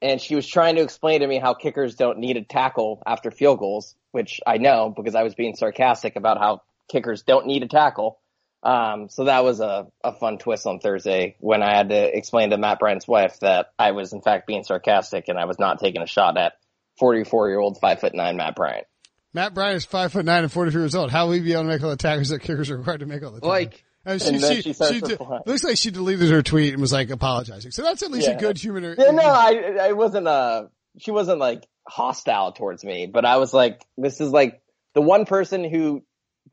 And 0.00 0.20
she 0.20 0.36
was 0.36 0.46
trying 0.46 0.76
to 0.76 0.82
explain 0.82 1.20
to 1.20 1.26
me 1.26 1.38
how 1.38 1.54
kickers 1.54 1.96
don't 1.96 2.18
need 2.18 2.36
a 2.36 2.44
tackle 2.44 3.02
after 3.04 3.30
field 3.30 3.58
goals, 3.58 3.96
which 4.12 4.40
I 4.46 4.58
know 4.58 4.92
because 4.94 5.14
I 5.14 5.24
was 5.24 5.34
being 5.34 5.56
sarcastic 5.56 6.16
about 6.16 6.38
how 6.38 6.62
kickers 6.88 7.22
don't 7.22 7.46
need 7.46 7.62
a 7.62 7.68
tackle. 7.68 8.20
Um, 8.62 9.08
so 9.08 9.24
that 9.24 9.44
was 9.44 9.60
a, 9.60 9.86
a 10.02 10.12
fun 10.12 10.38
twist 10.38 10.66
on 10.66 10.80
Thursday 10.80 11.36
when 11.38 11.62
I 11.62 11.76
had 11.76 11.90
to 11.90 12.16
explain 12.16 12.50
to 12.50 12.58
Matt 12.58 12.80
Bryant's 12.80 13.06
wife 13.06 13.38
that 13.40 13.72
I 13.78 13.92
was 13.92 14.12
in 14.12 14.20
fact 14.20 14.46
being 14.46 14.64
sarcastic 14.64 15.28
and 15.28 15.38
I 15.38 15.44
was 15.44 15.58
not 15.58 15.78
taking 15.78 16.02
a 16.02 16.06
shot 16.06 16.36
at 16.36 16.54
44 16.98 17.48
year 17.48 17.60
old 17.60 17.78
five 17.80 18.00
foot 18.00 18.14
nine 18.14 18.36
Matt 18.36 18.56
Bryant. 18.56 18.86
Matt 19.32 19.54
Bryant 19.54 19.76
is 19.76 19.84
five 19.84 20.12
foot 20.12 20.24
nine 20.24 20.42
and 20.42 20.52
43 20.52 20.82
years 20.82 20.94
old. 20.94 21.10
How 21.10 21.26
will 21.26 21.34
he 21.34 21.40
be 21.40 21.52
able 21.52 21.62
to 21.62 21.68
make 21.68 21.82
all 21.82 21.90
the 21.90 21.96
tackles 21.96 22.30
that 22.30 22.40
kickers 22.40 22.70
are 22.70 22.78
required 22.78 23.00
to 23.00 23.06
make 23.06 23.22
all 23.22 23.30
the 23.30 23.40
time? 23.40 23.48
Like, 23.48 23.84
and 24.08 24.22
And 24.22 24.40
then 24.42 24.62
she 24.62 24.72
starts 24.72 24.94
she 24.94 25.00
to 25.00 25.06
did- 25.06 25.18
fly. 25.18 25.40
looks 25.46 25.64
like 25.64 25.76
she 25.76 25.90
deleted 25.90 26.30
her 26.30 26.42
tweet 26.42 26.72
and 26.72 26.80
was 26.80 26.92
like 26.92 27.10
apologizing. 27.10 27.70
So 27.70 27.82
that's 27.82 28.02
at 28.02 28.10
least 28.10 28.28
a 28.28 28.34
good 28.34 28.58
human. 28.58 28.94
Yeah, 28.98 29.10
no, 29.10 29.22
I, 29.22 29.78
I 29.88 29.92
wasn't, 29.92 30.26
uh, 30.28 30.64
she 30.98 31.10
wasn't 31.10 31.38
like 31.38 31.64
hostile 31.86 32.52
towards 32.52 32.84
me, 32.84 33.06
but 33.06 33.24
I 33.24 33.36
was 33.36 33.52
like, 33.54 33.80
this 33.96 34.20
is 34.20 34.30
like 34.30 34.60
the 34.94 35.00
one 35.02 35.24
person 35.26 35.64
who 35.64 36.02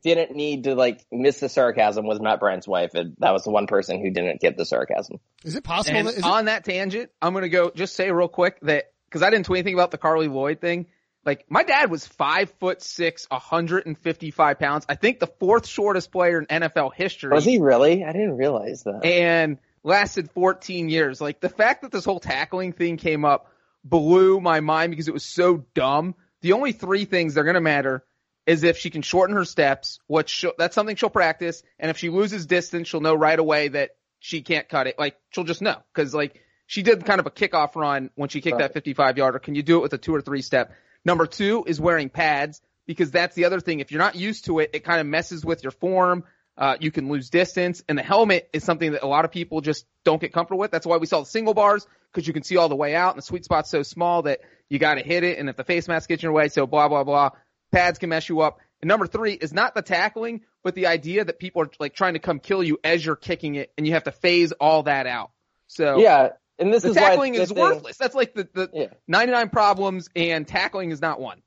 didn't 0.04 0.36
need 0.36 0.66
to 0.66 0.76
like 0.76 1.04
miss 1.12 1.40
the 1.40 1.50
sarcasm 1.50 2.06
was 2.06 2.20
Matt 2.20 2.40
Bryant's 2.40 2.68
wife. 2.68 2.94
And 2.94 3.16
that 3.20 3.32
was 3.34 3.44
the 3.44 3.50
one 3.52 3.66
person 3.66 4.00
who 4.02 4.12
didn't 4.12 4.40
get 4.40 4.56
the 4.58 4.66
sarcasm. 4.66 5.20
Is 5.44 5.56
it 5.56 5.64
possible? 5.64 5.98
And 5.98 6.08
that, 6.08 6.12
is 6.14 6.20
it, 6.20 6.26
on 6.26 6.46
that 6.46 6.64
tangent, 6.64 7.10
I'm 7.22 7.34
gonna 7.34 7.50
go 7.50 7.72
just 7.74 7.96
say 7.96 8.12
real 8.12 8.28
quick 8.28 8.60
that 8.62 8.92
because 9.10 9.24
I 9.24 9.30
didn't 9.30 9.46
tweet 9.46 9.60
anything 9.60 9.74
about 9.74 9.92
the 9.92 9.98
Carli 9.98 10.28
Lloyd 10.32 10.60
thing. 10.62 10.88
Like 11.26 11.46
my 11.50 11.64
dad 11.64 11.90
was 11.90 12.06
five 12.06 12.52
foot 12.60 12.82
six, 12.82 13.26
155 13.30 14.60
pounds. 14.60 14.86
I 14.88 14.96
think 14.96 15.20
the 15.20 15.28
fourth 15.28 15.66
shortest 15.66 16.12
player 16.12 16.40
in 16.40 16.46
NFL 16.46 16.94
history. 16.94 17.32
Was 17.34 17.46
he 17.46 17.60
really? 17.60 18.04
I 18.04 18.12
didn't 18.12 18.38
realize 18.38 18.84
that. 18.84 19.04
and 19.04 19.58
lasted 19.84 20.32
14 20.32 20.90
years. 20.90 21.22
Like 21.22 21.40
the 21.40 21.50
fact 21.50 21.82
that 21.84 21.92
this 21.92 22.06
whole 22.06 22.20
tackling 22.20 22.74
thing 22.74 22.98
came 22.98 23.24
up 23.26 23.52
blew 23.84 24.40
my 24.40 24.60
mind 24.60 24.92
because 24.92 25.08
it 25.08 25.14
was 25.14 25.24
so 25.26 25.64
dumb. 25.76 26.16
The 26.42 26.54
only 26.54 26.72
three 26.72 27.06
things 27.06 27.34
that 27.34 27.42
are 27.42 27.44
going 27.46 27.56
to 27.56 27.62
matter 27.62 28.04
is 28.48 28.64
if 28.64 28.78
she 28.78 28.90
can 28.90 29.02
shorten 29.02 29.36
her 29.36 29.46
steps, 29.46 30.00
what 30.08 30.30
she'll, 30.30 30.54
that's 30.58 30.76
something 30.76 30.96
she'll 30.96 31.10
practice. 31.10 31.64
And 31.80 31.90
if 31.90 31.98
she 31.98 32.10
loses 32.10 32.46
distance, 32.46 32.88
she'll 32.88 33.02
know 33.02 33.16
right 33.16 33.38
away 33.38 33.70
that 33.70 33.92
she 34.20 34.42
can't 34.42 34.68
cut 34.70 34.88
it. 34.88 34.98
Like 35.00 35.18
she'll 35.32 35.44
just 35.44 35.62
know 35.62 35.78
because 35.94 36.14
like 36.14 36.40
she 36.68 36.82
did 36.84 37.06
kind 37.06 37.20
of 37.20 37.28
a 37.28 37.32
kickoff 37.32 37.76
run 37.76 38.10
when 38.16 38.30
she 38.30 38.42
kicked 38.42 38.58
Right. 38.58 38.64
that 38.64 38.74
55 38.74 39.18
yarder. 39.18 39.40
Can 39.40 39.54
you 39.56 39.62
do 39.64 39.78
it 39.78 39.82
with 39.82 39.94
a 39.94 39.98
two 40.00 40.14
or 40.16 40.22
three 40.22 40.42
step? 40.42 40.74
Number 41.06 41.28
two 41.28 41.64
is 41.68 41.80
wearing 41.80 42.10
pads 42.10 42.62
because 42.86 43.12
that's 43.12 43.36
the 43.36 43.46
other 43.46 43.60
thing. 43.60 43.80
If 43.80 43.92
you're 43.92 44.02
not 44.02 44.16
used 44.16 44.46
to 44.46 44.60
it, 44.60 44.72
it 44.74 44.84
kind 44.84 45.00
of 45.00 45.08
messes 45.08 45.46
with 45.46 45.64
your 45.64 45.72
form. 45.72 46.24
Uh, 46.58 46.78
you 46.80 46.90
can 46.90 47.10
lose 47.10 47.30
distance 47.30 47.84
and 47.88 47.98
the 47.98 48.04
helmet 48.04 48.50
is 48.54 48.64
something 48.64 48.94
that 48.94 49.04
a 49.04 49.08
lot 49.08 49.26
of 49.26 49.32
people 49.32 49.62
just 49.62 49.86
don't 50.04 50.22
get 50.22 50.32
comfortable 50.32 50.60
with. 50.60 50.72
That's 50.72 50.86
why 50.86 50.98
we 50.98 51.06
saw 51.06 51.20
the 51.20 51.26
single 51.26 51.54
bars 51.54 51.86
because 52.12 52.26
you 52.28 52.34
can 52.34 52.44
see 52.44 52.56
all 52.56 52.70
the 52.70 52.76
way 52.76 52.96
out 52.96 53.14
and 53.14 53.18
the 53.18 53.26
sweet 53.26 53.44
spot's 53.44 53.70
so 53.70 53.84
small 53.84 54.22
that 54.24 54.40
you 54.70 54.80
got 54.80 54.96
to 54.96 55.02
hit 55.02 55.24
it. 55.24 55.38
And 55.38 55.50
if 55.50 55.58
the 55.58 55.66
face 55.66 55.88
mask 55.88 56.08
gets 56.08 56.24
in 56.24 56.28
your 56.28 56.34
way, 56.34 56.48
so 56.48 56.66
blah, 56.66 56.88
blah, 56.88 57.04
blah, 57.04 57.32
pads 57.72 58.00
can 58.00 58.10
mess 58.10 58.30
you 58.30 58.40
up. 58.40 58.60
And 58.82 58.88
number 58.88 59.06
three 59.06 59.34
is 59.34 59.54
not 59.54 59.76
the 59.76 59.82
tackling, 59.82 60.42
but 60.64 60.76
the 60.76 60.88
idea 60.88 61.26
that 61.26 61.40
people 61.40 61.62
are 61.64 61.70
like 61.78 61.94
trying 61.94 62.14
to 62.14 62.20
come 62.20 62.40
kill 62.40 62.64
you 62.64 62.80
as 62.84 63.06
you're 63.06 63.18
kicking 63.18 63.56
it 63.56 63.74
and 63.78 63.86
you 63.86 63.94
have 63.94 64.06
to 64.06 64.12
phase 64.12 64.54
all 64.54 64.84
that 64.84 65.08
out. 65.08 65.32
So 65.68 66.00
Yeah. 66.00 66.30
And 66.58 66.74
this 66.74 66.84
the 66.84 66.90
is 66.90 66.96
tackling 66.96 67.36
it's 67.36 67.44
is 67.46 67.52
a 67.52 67.54
thing- 67.56 67.64
worthless. 67.64 67.98
That's 67.98 68.16
like 68.16 68.34
the, 68.34 68.48
the 68.54 68.70
Yeah. 68.74 68.88
99 69.08 69.50
problems 69.50 70.10
and 70.16 70.48
tackling 70.48 70.92
is 70.92 71.02
not 71.02 71.20
one. 71.20 71.42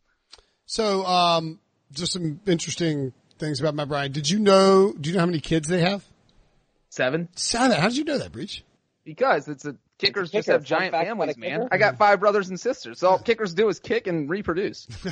so, 0.67 1.05
um, 1.07 1.59
just 1.93 2.13
some 2.13 2.41
interesting 2.47 3.13
things 3.39 3.61
about 3.61 3.75
Matt 3.75 3.89
Bryant. 3.89 4.13
Did 4.13 4.29
you 4.29 4.39
know? 4.39 4.93
Do 4.93 5.09
you 5.09 5.15
know 5.15 5.21
how 5.21 5.27
many 5.27 5.41
kids 5.41 5.69
they 5.69 5.81
have? 5.81 6.05
Seven. 6.91 7.29
Seven. 7.37 7.77
How 7.81 7.89
did 7.89 7.97
you 7.97 8.05
know 8.05 8.19
that, 8.19 8.33
Breech? 8.33 8.63
Because 9.05 9.49
it's 9.49 9.65
a 9.65 9.75
kickers 9.97 10.31
just 10.31 10.47
kicker. 10.47 10.53
have 10.59 10.63
Fun 10.69 10.79
giant 10.79 10.93
families, 10.93 11.39
man. 11.39 11.69
I 11.73 11.79
got 11.79 11.97
five 11.97 12.21
brothers 12.21 12.51
and 12.51 12.61
sisters. 12.61 12.99
So 12.99 13.09
all 13.09 13.19
kickers 13.19 13.55
do 13.55 13.69
is 13.69 13.81
kick 13.81 14.07
and 14.07 14.29
reproduce. 14.29 14.87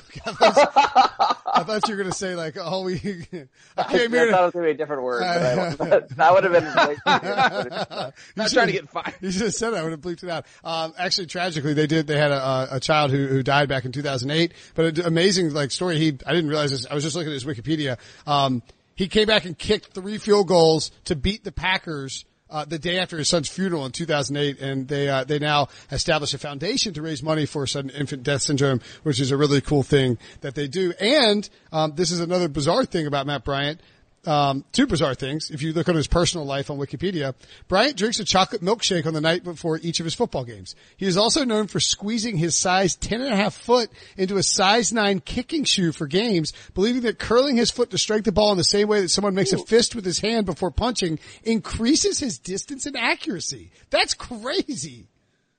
I 1.57 1.63
thought 1.63 1.89
you 1.89 1.95
were 1.95 2.03
going 2.03 2.13
to 2.13 2.17
say 2.17 2.35
like, 2.35 2.57
oh, 2.61 2.83
we, 2.83 2.95
I 3.03 3.03
I, 3.03 3.03
came 3.03 4.11
thought 4.11 4.11
here 4.11 4.29
it 4.29 4.31
to, 4.31 4.43
was 4.43 4.53
going 4.53 4.67
to 4.67 4.69
be 4.69 4.71
a 4.71 4.75
different 4.75 5.03
word, 5.03 5.21
but 5.21 5.81
I, 5.81 6.01
that 6.17 6.35
would 6.35 6.45
have 6.45 6.53
been 6.53 6.65
way. 6.65 8.13
Not 8.37 8.51
trying 8.51 8.67
to 8.67 8.73
get 8.73 8.89
fired. 8.91 9.15
You 9.21 9.31
should 9.31 9.43
have 9.43 9.55
said 9.55 9.71
that. 9.71 9.81
I 9.81 9.83
would 9.83 9.93
have 9.93 10.01
bleeped 10.01 10.23
it 10.23 10.29
out. 10.29 10.47
Um, 10.63 10.93
actually, 10.99 11.27
tragically, 11.27 11.75
they 11.75 11.87
did. 11.87 12.07
They 12.07 12.19
had 12.19 12.31
a, 12.31 12.43
a, 12.43 12.69
a 12.73 12.81
child 12.81 13.11
who, 13.11 13.27
who 13.27 13.43
died 13.43 13.69
back 13.69 13.85
in 13.85 13.93
2008. 13.93 14.53
But 14.75 14.99
an 14.99 15.07
amazing 15.07 15.53
like 15.53 15.71
story. 15.71 15.99
He 15.99 16.09
I 16.27 16.33
didn't 16.33 16.49
realize 16.49 16.71
this. 16.71 16.87
I 16.87 16.95
was 16.95 17.05
just 17.05 17.17
looking 17.17 17.33
at 17.33 17.35
his 17.35 17.45
Wikipedia. 17.45 17.99
Um, 18.27 18.63
he 18.95 19.09
came 19.09 19.27
back 19.27 19.45
and 19.45 19.57
kicked 19.57 19.95
three 19.95 20.19
field 20.19 20.49
goals 20.49 20.91
to 21.05 21.17
beat 21.17 21.45
the 21.45 21.53
Packers. 21.53 22.25
Uh, 22.49 22.65
the 22.65 22.79
day 22.79 22.99
after 22.99 23.19
his 23.19 23.29
son's 23.29 23.49
funeral 23.49 23.85
in 23.87 23.91
2008, 23.91 24.61
and 24.61 24.87
they 24.87 25.09
uh, 25.09 25.25
they 25.25 25.39
now 25.39 25.69
established 25.91 26.33
a 26.33 26.39
foundation 26.39 26.95
to 26.95 27.03
raise 27.03 27.21
money 27.21 27.45
for 27.45 27.67
sudden 27.67 27.91
infant 27.91 28.23
death 28.23 28.43
syndrome, 28.43 28.81
which 29.03 29.19
is 29.19 29.33
a 29.33 29.37
really 29.37 29.61
cool 29.61 29.83
thing 29.83 30.17
that 30.43 30.55
they 30.55 30.69
do. 30.69 30.93
And 31.01 31.49
um, 31.73 31.95
this 31.97 32.13
is 32.13 32.21
another 32.21 32.49
bizarre 32.49 32.85
thing 32.85 33.09
about 33.09 33.27
Matt 33.27 33.45
Bryant 33.45 33.81
um, 34.27 34.65
two 34.73 34.87
bizarre 34.87 35.15
things. 35.15 35.51
If 35.51 35.63
you 35.63 35.73
look 35.73 35.89
on 35.89 35.95
his 35.95 36.07
personal 36.07 36.47
life 36.47 36.71
on 36.71 36.79
Wikipedia, 36.79 37.35
Bryant 37.69 37.97
drinks 37.97 38.19
a 38.19 38.25
chocolate 38.25 38.63
milkshake 38.63 39.07
on 39.07 39.15
the 39.15 39.21
night 39.21 39.45
before 39.45 39.79
each 39.83 40.01
of 40.01 40.05
his 40.05 40.15
football 40.15 40.45
games. 40.45 40.75
He 40.97 41.07
is 41.07 41.17
also 41.17 41.45
known 41.45 41.67
for 41.67 41.81
squeezing 41.81 42.37
his 42.37 42.55
size 42.55 42.97
10 42.97 43.23
and 43.23 43.33
a 43.33 43.37
half 43.37 43.55
foot 43.55 43.91
into 44.17 44.37
a 44.37 44.43
size 44.43 44.93
9 44.93 45.21
kicking 45.21 45.65
shoe 45.65 45.93
for 45.93 46.07
games, 46.07 46.53
believing 46.75 47.03
that 47.03 47.19
curling 47.19 47.57
his 47.57 47.71
foot 47.71 47.91
to 47.91 47.99
strike 47.99 48.25
the 48.25 48.33
ball 48.33 48.53
in 48.53 48.59
the 48.59 48.65
same 48.65 48.89
way 48.89 49.01
that 49.01 49.09
someone 49.09 49.35
makes 49.35 49.53
a 49.53 49.59
fist 49.59 49.95
with 49.95 50.05
his 50.05 50.19
hand 50.19 50.47
before 50.47 50.71
punching 50.71 51.19
increases 51.43 52.19
his 52.19 52.39
distance 52.39 52.87
and 52.87 52.97
accuracy. 52.97 53.71
That's 53.91 54.15
crazy. 54.15 55.09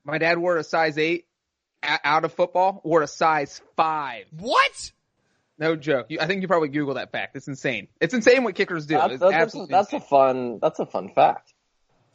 My 0.04 0.18
dad 0.18 0.38
wore 0.38 0.58
a 0.58 0.64
size 0.64 0.98
eight 0.98 1.26
out 1.84 2.26
of 2.26 2.34
football, 2.34 2.82
wore 2.84 3.02
a 3.02 3.08
size 3.08 3.62
five. 3.76 4.26
What? 4.38 4.92
No 5.60 5.76
joke. 5.76 6.08
You, 6.10 6.20
I 6.22 6.28
think 6.28 6.42
you 6.42 6.48
probably 6.48 6.70
Google 6.70 6.96
that 6.96 7.12
fact. 7.12 7.36
It's 7.36 7.48
insane. 7.48 7.88
It's 8.00 8.14
insane 8.14 8.44
what 8.44 8.56
kickers 8.56 8.86
do. 8.86 8.96
That's, 8.96 9.14
It's 9.14 9.22
that's, 9.22 9.54
that's 9.70 9.94
a 9.94 9.96
insane. 9.98 10.02
fun. 10.10 10.60
That's 10.62 10.80
a 10.80 10.86
fun 10.86 11.10
fact. 11.10 11.54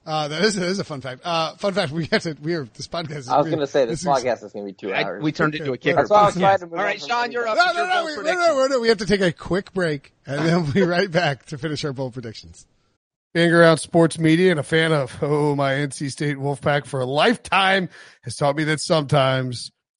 Uh, 0.05 0.26
that 0.28 0.43
is, 0.43 0.57
that 0.57 0.66
is 0.66 0.80
a 0.80 0.84
fun 0.84 1.01
fact. 1.01 1.20
Uh, 1.24 1.55
fun 1.57 1.74
fact, 1.74 1.93
we 1.93 2.07
have 2.07 2.22
to, 2.24 2.36
we 2.43 2.55
are, 2.55 2.64
this 2.74 2.88
podcast 2.88 3.16
is 3.18 3.28
I 3.28 3.38
was 3.38 3.47
going 3.47 3.61
to 3.61 3.68
say 3.68 3.84
this 3.84 4.01
is- 4.01 4.07
podcast 4.07 4.43
is 4.45 4.53
going 4.53 4.66
to 4.66 4.72
be 4.72 4.76
two 4.76 4.93
I- 4.93 5.05
hours. 5.05 5.22
we 5.22 5.30
turned 5.30 5.55
Okay, 5.55 5.62
into 5.62 5.72
a 5.72 5.78
kicker. 5.78 5.97
that's 5.97 6.11
why 6.11 6.22
I 6.22 6.26
was 6.26 6.34
podcast. 6.34 6.40
trying 6.40 6.59
to 6.59 6.66
move 6.66 6.72
All 6.74 6.78
on 6.80 6.84
right, 6.86 7.01
from 7.01 7.09
Sean, 7.09 7.22
Andy 7.24 7.34
you're 7.34 7.47
up. 7.49 7.57
No, 7.57 7.62
It's 7.64 7.74
no, 7.74 7.80
your 7.82 7.88
no, 7.88 7.95
bold 7.95 8.07
we, 8.07 8.11
no, 8.11 8.16
prediction. 8.22 8.57
no, 8.57 8.66
no, 8.66 8.80
we 8.80 8.88
have 8.88 8.99
to 8.99 9.07
take 9.07 9.20
a 9.20 9.32
quick 9.32 9.72
break 9.72 10.12
and 10.26 10.45
then 10.45 10.62
we'll 10.64 10.72
be 10.72 10.82
right 10.84 11.11
back 11.11 11.47
to 11.47 11.59
finish 11.59 11.84
our 11.84 11.93
bold 11.93 12.12
predictions. 12.14 12.66
Being 13.34 13.53
around 13.53 13.78
sports 13.78 14.18
media 14.18 14.51
and 14.51 14.61
a 14.61 14.62
fan 14.62 14.93
of, 14.93 15.16
oh, 15.22 15.57
my 15.57 15.72
NC 15.72 16.11
State 16.12 16.36
Wolfpack 16.36 16.84
for 16.84 17.01
a 17.01 17.07
lifetime 17.07 17.88
has 18.22 18.36
taught 18.36 18.57
me 18.57 18.64
that 18.64 18.78
sometimes 18.80 19.72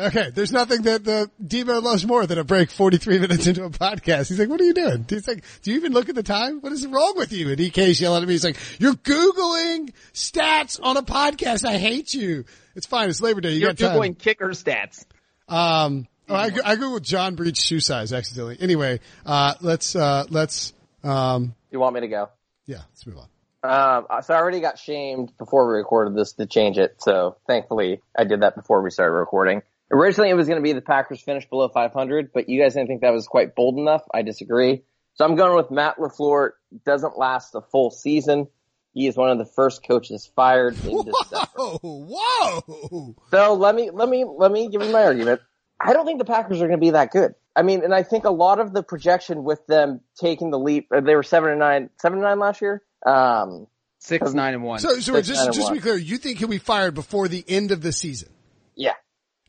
Okay, 0.00 0.30
there's 0.30 0.50
nothing 0.50 0.82
that 0.82 1.04
the 1.04 1.30
Debo 1.44 1.82
loves 1.82 2.06
more 2.06 2.26
than 2.26 2.38
a 2.38 2.44
break 2.44 2.70
43 2.70 3.18
minutes 3.18 3.46
into 3.46 3.64
a 3.64 3.70
podcast. 3.70 4.28
He's 4.28 4.38
like, 4.38 4.48
what 4.48 4.58
are 4.60 4.64
you 4.64 4.72
doing? 4.72 5.04
He's 5.06 5.28
like, 5.28 5.44
do 5.62 5.70
you 5.70 5.76
even 5.76 5.92
look 5.92 6.08
at 6.08 6.14
the 6.14 6.22
time? 6.22 6.60
What 6.60 6.72
is 6.72 6.86
wrong 6.86 7.14
with 7.16 7.32
you? 7.32 7.50
And 7.50 7.60
EK's 7.60 8.00
yelling 8.00 8.22
at 8.22 8.28
me. 8.28 8.32
He's 8.34 8.44
like, 8.44 8.56
you're 8.78 8.94
Googling 8.94 9.92
stats 10.14 10.80
on 10.82 10.96
a 10.96 11.02
podcast. 11.02 11.66
I 11.66 11.76
hate 11.76 12.14
you. 12.14 12.46
It's 12.74 12.86
fine. 12.86 13.10
It's 13.10 13.20
Labor 13.20 13.42
Day. 13.42 13.52
You 13.52 13.66
time. 13.74 13.76
Googling 13.76 14.18
kicker 14.18 14.48
stats. 14.50 15.04
Um, 15.48 16.08
oh, 16.28 16.34
I, 16.34 16.46
I 16.64 16.76
googled 16.76 17.02
John 17.02 17.34
Breech 17.34 17.58
shoe 17.58 17.80
size 17.80 18.12
accidentally. 18.14 18.56
Anyway, 18.58 19.00
uh, 19.26 19.54
let's, 19.60 19.94
uh, 19.94 20.24
let's, 20.30 20.72
um, 21.04 21.54
You 21.70 21.78
want 21.78 21.94
me 21.94 22.00
to 22.00 22.08
go? 22.08 22.30
yeah, 22.64 22.78
let's 22.88 23.06
move 23.06 23.18
on. 23.18 23.26
Um, 23.62 24.06
so 24.22 24.32
I 24.32 24.38
already 24.38 24.60
got 24.60 24.78
shamed 24.78 25.36
before 25.36 25.70
we 25.70 25.76
recorded 25.76 26.14
this 26.14 26.32
to 26.34 26.46
change 26.46 26.78
it. 26.78 26.94
So 26.98 27.36
thankfully 27.46 28.00
I 28.16 28.24
did 28.24 28.40
that 28.40 28.54
before 28.56 28.80
we 28.80 28.90
started 28.90 29.12
recording. 29.12 29.60
Originally 29.90 30.30
it 30.30 30.34
was 30.34 30.46
going 30.46 30.58
to 30.58 30.62
be 30.62 30.72
the 30.72 30.80
Packers 30.80 31.20
finish 31.20 31.48
below 31.48 31.68
500, 31.68 32.32
but 32.32 32.48
you 32.48 32.60
guys 32.60 32.74
didn't 32.74 32.88
think 32.88 33.00
that 33.00 33.12
was 33.12 33.26
quite 33.26 33.54
bold 33.54 33.76
enough. 33.76 34.02
I 34.12 34.22
disagree. 34.22 34.82
So 35.14 35.24
I'm 35.24 35.36
going 35.36 35.56
with 35.56 35.70
Matt 35.70 35.98
LaFleur. 35.98 36.50
Doesn't 36.84 37.18
last 37.18 37.54
a 37.54 37.60
full 37.60 37.90
season. 37.90 38.46
He 38.94 39.06
is 39.06 39.16
one 39.16 39.30
of 39.30 39.38
the 39.38 39.44
first 39.44 39.86
coaches 39.86 40.30
fired 40.34 40.74
in 40.84 41.04
December. 41.04 41.46
Whoa, 41.56 41.78
whoa. 41.82 43.16
So 43.30 43.54
let 43.54 43.74
me 43.74 43.90
let 43.90 44.08
me 44.08 44.24
let 44.24 44.50
me 44.50 44.68
give 44.68 44.82
you 44.82 44.90
my 44.90 45.04
argument. 45.04 45.40
I 45.80 45.92
don't 45.92 46.06
think 46.06 46.18
the 46.18 46.24
Packers 46.24 46.60
are 46.60 46.66
going 46.66 46.78
to 46.78 46.84
be 46.84 46.90
that 46.90 47.10
good. 47.10 47.34
I 47.54 47.62
mean, 47.62 47.82
and 47.84 47.94
I 47.94 48.02
think 48.02 48.24
a 48.24 48.30
lot 48.30 48.60
of 48.60 48.72
the 48.72 48.82
projection 48.82 49.44
with 49.44 49.66
them 49.66 50.00
taking 50.20 50.50
the 50.50 50.58
leap, 50.58 50.88
uh, 50.94 51.00
they 51.00 51.14
were 51.14 51.22
seven 51.22 51.50
and 51.50 51.58
nine, 51.58 51.90
seven 52.00 52.18
and 52.18 52.24
nine 52.24 52.38
last 52.38 52.60
year. 52.60 52.82
Um, 53.04 53.66
Six, 54.02 54.32
nine, 54.32 54.54
and 54.54 54.62
one. 54.62 54.78
So, 54.78 54.98
so 55.00 55.14
Six, 55.14 55.28
just, 55.28 55.52
just 55.52 55.68
to 55.68 55.74
be 55.74 55.80
clear, 55.80 55.96
you 55.96 56.16
think 56.16 56.38
he'll 56.38 56.48
be 56.48 56.56
fired 56.56 56.94
before 56.94 57.28
the 57.28 57.44
end 57.46 57.70
of 57.70 57.82
the 57.82 57.92
season? 57.92 58.30
yeah, 58.74 58.94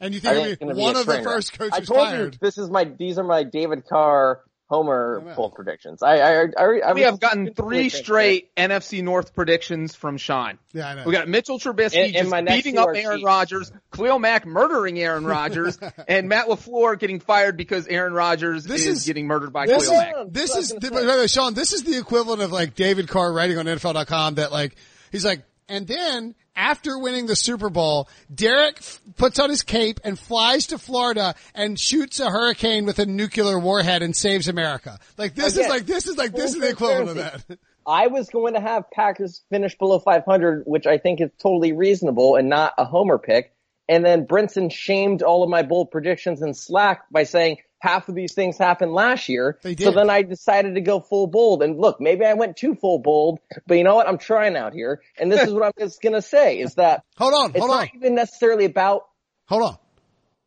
And 0.02 0.14
you 0.14 0.20
think 0.20 0.36
think 0.36 0.60
be 0.60 0.66
going 0.66 0.76
to 0.76 0.82
one 0.82 0.96
a 0.96 1.00
of 1.00 1.06
the 1.06 1.14
train 1.14 1.26
wreck. 1.26 1.34
first 1.36 1.54
I 1.54 1.58
coaches 1.70 1.88
told 1.88 2.00
fired? 2.08 2.34
you 2.34 2.40
this 2.42 2.58
is 2.58 2.70
my 2.70 2.84
these 2.84 3.18
are 3.18 3.24
my 3.24 3.44
David 3.44 3.88
Carr 3.88 4.42
Homer 4.68 5.22
oh, 5.22 5.28
Yeah. 5.28 5.36
bold 5.36 5.54
predictions. 5.54 6.02
I 6.02 6.16
I, 6.20 6.44
I, 6.58 6.80
I 6.88 6.94
we 6.94 7.02
have 7.02 7.20
gotten 7.20 7.54
three 7.54 7.90
straight 7.90 8.56
NFC 8.56 9.04
North 9.04 9.36
predictions 9.36 9.96
from 9.96 10.16
Sean. 10.18 10.60
Yeah, 10.72 10.88
I 10.88 10.96
know. 10.96 11.04
We 11.06 11.12
got 11.12 11.28
Mitchell 11.28 11.60
Trubisky 11.60 11.98
And- 11.98 12.16
and 12.16 12.16
just 12.16 12.30
my 12.30 12.42
beating 12.42 12.78
up 12.78 12.88
Aaron 12.96 13.18
cheats. 13.18 13.26
Rodgers, 13.26 13.72
Khalil 13.92 14.18
Mack 14.20 14.46
murdering 14.46 14.98
Aaron 14.98 15.26
Rodgers, 15.26 15.78
and 16.08 16.30
Matt 16.30 16.48
LaFleur 16.48 16.98
getting 16.98 17.20
fired 17.20 17.58
because 17.58 17.86
Aaron 17.88 18.14
Rodgers 18.14 18.64
This 18.64 18.86
is, 18.88 19.00
is- 19.00 19.06
getting 19.06 19.28
murdered 19.28 19.52
by 19.52 19.66
this 19.68 19.90
Khalil 19.90 20.00
is, 20.00 20.06
Mack. 20.06 20.16
Mack. 20.16 20.28
this 20.34 20.56
is, 20.56 20.74
what 20.74 20.86
I 20.86 20.90
by 20.90 21.02
the 21.02 21.08
way, 21.20 21.28
Sean, 21.28 21.54
this 21.54 21.74
is 21.74 21.84
the 21.84 21.98
equivalent 21.98 22.42
of 22.42 22.54
like 22.54 22.74
David 22.74 23.10
Carr 23.10 23.32
writing 23.34 23.58
on 23.58 23.66
NFL.com 23.66 24.36
that 24.36 24.54
like, 24.54 24.78
he's 25.12 25.26
like, 25.26 25.44
and 25.68 25.86
then 25.86 26.34
after 26.56 26.98
winning 26.98 27.26
the 27.26 27.36
Super 27.36 27.70
Bowl, 27.70 28.08
Derek 28.34 28.78
f- 28.78 29.02
puts 29.18 29.40
on 29.40 29.50
his 29.50 29.62
cape 29.62 30.00
and 30.04 30.18
flies 30.18 30.68
to 30.68 30.78
Florida 30.78 31.36
and 31.54 31.80
shoots 31.80 32.20
a 32.20 32.30
hurricane 32.30 32.86
with 32.86 33.00
a 33.00 33.06
nuclear 33.06 33.60
warhead 33.60 34.04
and 34.04 34.16
saves 34.16 34.48
America. 34.48 35.00
Like 35.18 35.36
this 35.36 35.58
is 35.58 35.68
like, 35.68 35.86
this 35.86 36.08
is 36.08 36.18
like, 36.18 36.34
this 36.34 36.54
is 36.54 36.62
the 36.62 36.70
equivalent 36.70 37.10
of 37.10 37.16
that. 37.16 37.60
I 37.88 38.08
was 38.08 38.30
going 38.30 38.54
to 38.54 38.60
have 38.60 38.92
Packers 38.92 39.42
finish 39.50 39.76
below 39.78 40.00
500, 40.00 40.64
which 40.66 40.86
I 40.86 40.98
think 41.00 41.20
is 41.20 41.32
totally 41.40 41.74
reasonable 41.74 42.36
and 42.36 42.48
not 42.48 42.74
a 42.78 42.86
homer 42.86 43.18
pick. 43.18 43.54
And 43.90 44.06
then 44.06 44.28
Brinson 44.28 44.72
shamed 44.72 45.24
all 45.24 45.44
of 45.44 45.50
my 45.50 45.64
bold 45.64 45.92
predictions 45.92 46.42
in 46.42 46.54
Slack 46.54 47.06
by 47.10 47.24
saying 47.24 47.58
half 47.82 48.08
of 48.10 48.16
these 48.16 48.34
things 48.34 48.58
happened 48.58 48.94
last 48.94 49.28
year. 49.28 49.58
They 49.64 49.76
So 49.76 49.92
then 49.92 50.10
I 50.10 50.22
decided 50.22 50.76
to 50.76 50.82
go 50.82 51.00
full 51.00 51.28
bold. 51.28 51.64
And 51.64 51.80
look, 51.80 52.00
maybe 52.00 52.24
I 52.24 52.36
went 52.36 52.56
too 52.56 52.76
full 52.76 53.00
bold, 53.00 53.40
but 53.68 53.78
you 53.78 53.84
know 53.84 53.96
what? 53.96 54.08
I'm 54.08 54.20
trying 54.20 54.56
out 54.56 54.74
here. 54.74 55.02
And 55.18 55.32
this 55.32 55.48
is 55.48 55.54
what 55.54 55.64
I'm 55.64 55.72
just 55.78 56.02
going 56.02 56.14
to 56.14 56.22
say 56.22 56.60
is 56.60 56.76
that 56.76 57.04
Hold 57.18 57.34
on, 57.34 57.50
it's 57.50 57.60
hold 57.60 57.72
not 57.72 57.82
on, 57.82 57.90
even 57.96 58.16
necessarily 58.16 58.66
about 58.66 59.08
hold 59.46 59.64
on. 59.64 59.78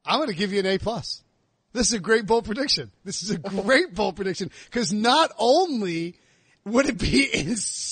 I'm 0.06 0.18
going 0.18 0.28
to 0.28 0.34
give 0.34 0.52
you 0.52 0.60
an 0.60 0.66
A 0.66 0.78
plus. 0.78 1.22
This 1.72 1.88
is 1.88 1.94
a 1.94 1.98
great 1.98 2.24
bold 2.26 2.44
prediction. 2.44 2.92
This 3.04 3.22
is 3.22 3.30
a 3.32 3.38
great 3.62 3.94
bold 3.94 4.14
prediction 4.14 4.50
because 4.66 4.92
not 4.92 5.32
only 5.36 6.16
would 6.64 6.88
it 6.88 6.98
be 6.98 7.28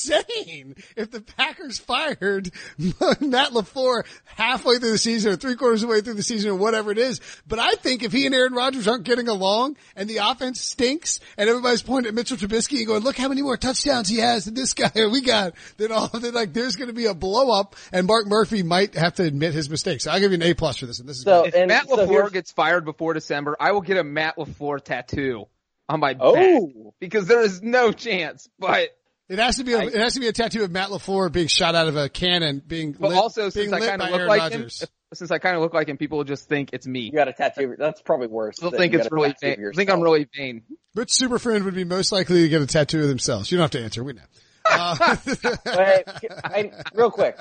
insane 0.03 0.75
if 0.97 1.11
the 1.11 1.20
Packers 1.20 1.79
fired 1.79 2.51
Matt 2.79 3.51
LaFleur 3.51 4.05
halfway 4.25 4.79
through 4.79 4.93
the 4.93 4.99
season 4.99 5.33
or 5.33 5.37
three 5.37 5.57
quarters 5.57 5.83
of 5.83 5.89
the 5.89 5.95
way 5.95 6.01
through 6.01 6.14
the 6.14 6.23
season 6.23 6.51
or 6.51 6.57
whatever 6.57 6.91
it 6.91 6.99
is. 6.99 7.20
But 7.47 7.59
I 7.59 7.73
think 7.75 8.03
if 8.03 8.12
he 8.12 8.27
and 8.27 8.35
Aaron 8.35 8.55
Rodgers 8.55 8.89
aren't 8.89 9.05
getting 9.05 9.29
along 9.29 9.77
and 9.97 10.09
the 10.09 10.18
offense 10.18 10.61
stinks 10.61 11.20
and 11.37 11.49
everybody's 11.49 11.83
pointing 11.83 12.09
at 12.09 12.14
Mitchell 12.14 12.37
Trubisky 12.37 12.79
and 12.79 12.87
going, 12.87 13.03
look 13.03 13.16
how 13.16 13.29
many 13.29 13.43
more 13.43 13.57
touchdowns 13.57 14.09
he 14.09 14.18
has 14.18 14.47
than 14.47 14.55
this 14.55 14.73
guy 14.75 14.91
we 15.11 15.20
got, 15.20 15.55
then 15.77 15.93
all 15.93 16.11
of 16.12 16.23
then 16.23 16.35
like 16.35 16.53
there's 16.53 16.77
going 16.77 16.89
to 16.89 16.95
be 16.95 17.07
a 17.07 17.14
blow 17.14 17.51
up 17.59 17.77
and 17.93 18.07
Mark 18.07 18.27
Murphy 18.27 18.62
might 18.62 18.95
have 18.95 19.14
to 19.14 19.23
admit 19.25 19.53
his 19.55 19.68
mistakes. 19.70 20.05
So 20.05 20.11
I'll 20.11 20.20
give 20.20 20.33
you 20.33 20.37
an 20.37 20.43
A 20.43 20.55
plus 20.55 20.79
for 20.79 20.87
this. 20.87 20.99
And 21.01 21.09
this 21.09 21.18
is 21.18 21.23
so. 21.25 21.45
If 21.45 21.55
and 21.55 21.68
Matt 21.68 21.89
so 21.89 21.97
LaFleur 21.97 22.09
here's- 22.09 22.31
gets 22.31 22.53
fired 22.53 22.85
before 22.85 23.14
December, 23.14 23.57
I 23.61 23.73
will 23.73 23.81
get 23.83 23.97
a 23.99 24.05
Matt 24.05 24.37
LaFleur 24.37 24.83
tattoo 24.83 25.47
on 25.93 26.01
my 26.01 26.14
back 26.14 26.22
oh, 26.22 26.95
because 26.99 27.26
there 27.26 27.43
is 27.43 27.62
no 27.62 27.93
chance. 27.93 28.49
But 28.59 28.88
It 29.28 29.38
has 29.38 29.57
to 29.57 29.64
be 29.64 29.74
a, 29.74 29.80
it 29.80 29.95
has 29.95 30.14
to 30.14 30.20
be 30.20 30.28
a 30.28 30.32
tattoo 30.32 30.64
of 30.64 30.70
Matt 30.70 30.88
LaFleur 30.88 31.30
being 31.30 31.49
shot 31.49 31.74
out 31.74 31.88
of 31.88 31.97
a 31.97 32.09
cannon, 32.09 32.62
being 32.66 32.93
but 32.93 33.11
lit, 33.11 33.18
also 33.18 33.51
being 33.51 33.70
since 33.70 33.72
I 33.72 33.80
kind 33.80 34.03
of 34.03 34.11
look 34.11 34.16
Aaron 34.18 34.28
like 34.28 34.40
Rodgers. 34.40 34.82
him, 34.82 34.88
since 35.14 35.30
I 35.30 35.38
kind 35.38 35.57
of 35.57 35.62
look 35.62 35.74
like 35.74 35.88
him, 35.88 35.97
people 35.99 36.18
will 36.18 36.24
just 36.24 36.49
think 36.49 36.70
it's 36.72 36.86
me. 36.86 37.01
you 37.01 37.12
got 37.12 37.28
a 37.28 37.32
tattoo. 37.32 37.76
That's 37.78 38.01
probably 38.03 38.28
worse. 38.28 38.59
They'll 38.59 38.70
think 38.70 38.93
you 38.93 38.99
it's 38.99 39.09
got 39.09 39.12
a 39.12 39.14
really 39.14 39.34
vain. 39.40 39.66
I 39.72 39.76
think 39.76 39.90
I'm 39.90 40.01
really 40.01 40.26
vain. 40.34 40.62
Which 40.95 41.12
super 41.12 41.38
friend 41.38 41.64
would 41.64 41.74
be 41.74 41.84
most 41.84 42.12
likely 42.12 42.43
to 42.43 42.49
get 42.49 42.62
a 42.62 42.66
tattoo 42.66 43.03
of 43.03 43.09
themselves? 43.09 43.51
You 43.51 43.59
don't 43.59 43.64
have 43.64 43.70
to 43.72 43.82
answer. 43.82 44.03
We 44.03 44.14
know. 44.14 44.22
Uh, 44.64 45.16
But 45.64 46.45
I, 46.45 46.70
real 46.95 47.11
quick, 47.11 47.36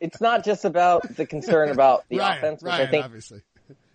it's 0.00 0.20
not 0.20 0.44
just 0.44 0.64
about 0.64 1.16
the 1.16 1.26
concern 1.26 1.68
about 1.70 2.04
the 2.08 2.18
Ryan, 2.20 2.38
offense, 2.38 2.62
which 2.62 2.70
Ryan, 2.70 2.86
I 2.86 2.90
think, 2.90 3.04
obviously. 3.04 3.42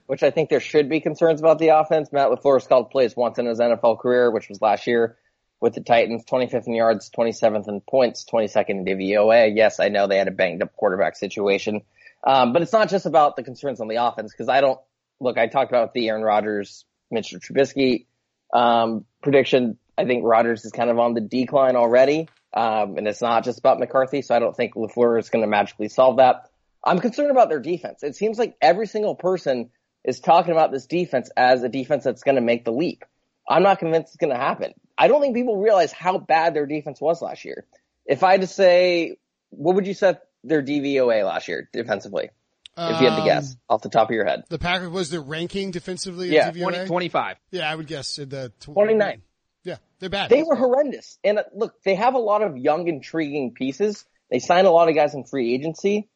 Which 0.07 0.23
I 0.23 0.31
think 0.31 0.49
there 0.49 0.59
should 0.59 0.89
be 0.89 0.99
concerns 0.99 1.39
about 1.39 1.59
the 1.59 1.69
offense. 1.69 2.11
Matt 2.11 2.29
LaFleur 2.29 2.55
has 2.55 2.67
called 2.67 2.89
plays 2.89 3.15
once 3.15 3.37
in 3.37 3.45
his 3.45 3.59
NFL 3.59 3.99
career, 3.99 4.31
which 4.31 4.49
was 4.49 4.61
last 4.61 4.87
year 4.87 5.17
with 5.59 5.73
the 5.73 5.81
Titans, 5.81 6.23
25th 6.25 6.67
in 6.67 6.73
yards, 6.73 7.09
27th 7.09 7.67
in 7.67 7.81
points, 7.81 8.25
22nd 8.31 8.69
in 8.69 8.85
DVOA. 8.85 9.55
Yes, 9.55 9.79
I 9.79 9.89
know 9.89 10.07
they 10.07 10.17
had 10.17 10.27
a 10.27 10.31
banged 10.31 10.61
up 10.61 10.75
quarterback 10.75 11.15
situation. 11.15 11.81
Um, 12.23 12.53
but 12.53 12.61
it's 12.61 12.73
not 12.73 12.89
just 12.89 13.05
about 13.05 13.35
the 13.35 13.43
concerns 13.43 13.79
on 13.79 13.87
the 13.87 13.97
offense 13.97 14.31
because 14.31 14.49
I 14.49 14.61
don't 14.61 14.79
look, 15.19 15.37
I 15.37 15.47
talked 15.47 15.71
about 15.71 15.93
the 15.93 16.07
Aaron 16.09 16.23
Rodgers, 16.23 16.85
Mitchell 17.11 17.39
Trubisky, 17.39 18.05
um, 18.53 19.05
prediction. 19.21 19.77
I 19.97 20.05
think 20.05 20.23
Rodgers 20.23 20.63
is 20.63 20.71
kind 20.71 20.89
of 20.89 20.99
on 20.99 21.13
the 21.13 21.21
decline 21.21 21.75
already. 21.75 22.27
Um, 22.53 22.97
and 22.97 23.07
it's 23.07 23.21
not 23.21 23.43
just 23.43 23.59
about 23.59 23.79
McCarthy. 23.79 24.21
So 24.21 24.35
I 24.35 24.39
don't 24.39 24.55
think 24.55 24.75
LaFleur 24.75 25.19
is 25.19 25.29
going 25.29 25.43
to 25.43 25.47
magically 25.47 25.89
solve 25.89 26.17
that. 26.17 26.49
I'm 26.83 26.99
concerned 26.99 27.31
about 27.31 27.49
their 27.49 27.59
defense. 27.59 28.03
It 28.03 28.15
seems 28.15 28.39
like 28.39 28.55
every 28.61 28.87
single 28.87 29.15
person 29.15 29.69
is 30.07 30.19
talking 30.19 30.53
about 30.53 30.71
this 30.71 30.87
defense 30.87 31.29
as 31.37 31.61
a 31.61 31.69
defense 31.69 32.03
that's 32.03 32.23
going 32.23 32.35
to 32.35 32.41
make 32.41 32.65
the 32.65 32.71
leap. 32.71 33.03
I'm 33.47 33.61
not 33.61 33.77
convinced 33.79 34.09
it's 34.09 34.17
going 34.17 34.33
to 34.33 34.39
happen. 34.39 34.73
I 34.97 35.07
don't 35.07 35.21
think 35.21 35.35
people 35.35 35.57
realize 35.57 35.91
how 35.91 36.17
bad 36.17 36.55
their 36.55 36.65
defense 36.65 36.99
was 36.99 37.21
last 37.21 37.45
year. 37.45 37.65
If 38.05 38.23
I 38.23 38.31
had 38.31 38.41
to 38.41 38.47
say, 38.47 39.17
what 39.49 39.75
would 39.75 39.85
you 39.85 39.93
set 39.93 40.23
their 40.43 40.63
DVOA 40.63 41.25
last 41.25 41.47
year 41.47 41.69
defensively? 41.71 42.29
If 42.79 43.01
you 43.01 43.07
had 43.09 43.15
to 43.15 43.21
Um, 43.21 43.25
guess 43.25 43.55
off 43.69 43.81
the 43.81 43.89
top 43.89 44.09
of 44.09 44.13
your 44.13 44.25
head. 44.25 44.43
The 44.49 44.59
Packers 44.59 44.89
was 44.89 45.09
their 45.09 45.21
ranking 45.21 45.71
defensively 45.71 46.29
Yeah, 46.29 46.49
in 46.49 46.55
DVOA? 46.55 46.71
20, 46.71 46.87
25. 46.87 47.37
Yeah, 47.51 47.69
I 47.71 47.75
would 47.75 47.87
guess 47.87 48.17
in 48.19 48.29
the 48.29 48.49
tw- 48.59 48.73
29. 48.73 49.21
Yeah, 49.63 49.77
they're 49.99 50.09
bad. 50.09 50.29
They 50.29 50.43
were 50.43 50.55
horrendous. 50.55 51.17
And 51.23 51.39
uh, 51.39 51.43
look, 51.53 51.81
they 51.83 51.95
have 51.95 52.13
a 52.13 52.19
lot 52.19 52.43
of 52.43 52.55
young, 52.55 52.87
intriguing 52.87 53.53
pieces. 53.53 54.05
They 54.29 54.39
signed 54.39 54.67
a 54.67 54.71
lot 54.71 54.89
of 54.89 54.95
guys 54.95 55.15
in 55.15 55.23
free 55.23 55.53
agency, 55.55 56.07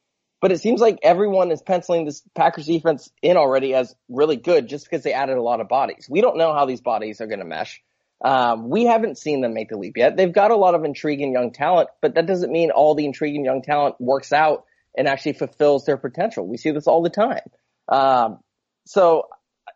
but 0.41 0.51
it 0.51 0.59
seems 0.59 0.81
like 0.81 0.99
everyone 1.03 1.51
is 1.51 1.61
penciling 1.61 2.05
this 2.05 2.23
Packers 2.35 2.65
defense 2.65 3.09
in 3.21 3.37
already 3.37 3.75
as 3.75 3.95
really 4.09 4.35
good 4.35 4.67
just 4.67 4.89
because 4.89 5.03
they 5.03 5.13
added 5.13 5.37
a 5.37 5.41
lot 5.41 5.61
of 5.61 5.69
bodies. 5.69 6.07
We 6.09 6.19
don't 6.19 6.37
know 6.37 6.53
how 6.53 6.65
these 6.65 6.81
bodies 6.81 7.21
are 7.21 7.27
going 7.27 7.39
to 7.39 7.45
mesh. 7.45 7.81
Um, 8.23 8.69
we 8.69 8.85
haven't 8.85 9.17
seen 9.17 9.41
them 9.41 9.53
make 9.53 9.69
the 9.69 9.77
leap 9.77 9.97
yet. 9.97 10.17
They've 10.17 10.33
got 10.33 10.51
a 10.51 10.55
lot 10.55 10.75
of 10.75 10.83
intriguing 10.83 11.31
young 11.31 11.51
talent, 11.51 11.89
but 12.01 12.15
that 12.15 12.25
doesn't 12.25 12.51
mean 12.51 12.71
all 12.71 12.95
the 12.95 13.05
intriguing 13.05 13.45
young 13.45 13.61
talent 13.61 13.95
works 13.99 14.33
out 14.33 14.65
and 14.97 15.07
actually 15.07 15.33
fulfills 15.33 15.85
their 15.85 15.97
potential. 15.97 16.47
We 16.47 16.57
see 16.57 16.71
this 16.71 16.87
all 16.87 17.01
the 17.01 17.09
time. 17.09 17.41
Um, 17.87 18.39
so, 18.85 19.27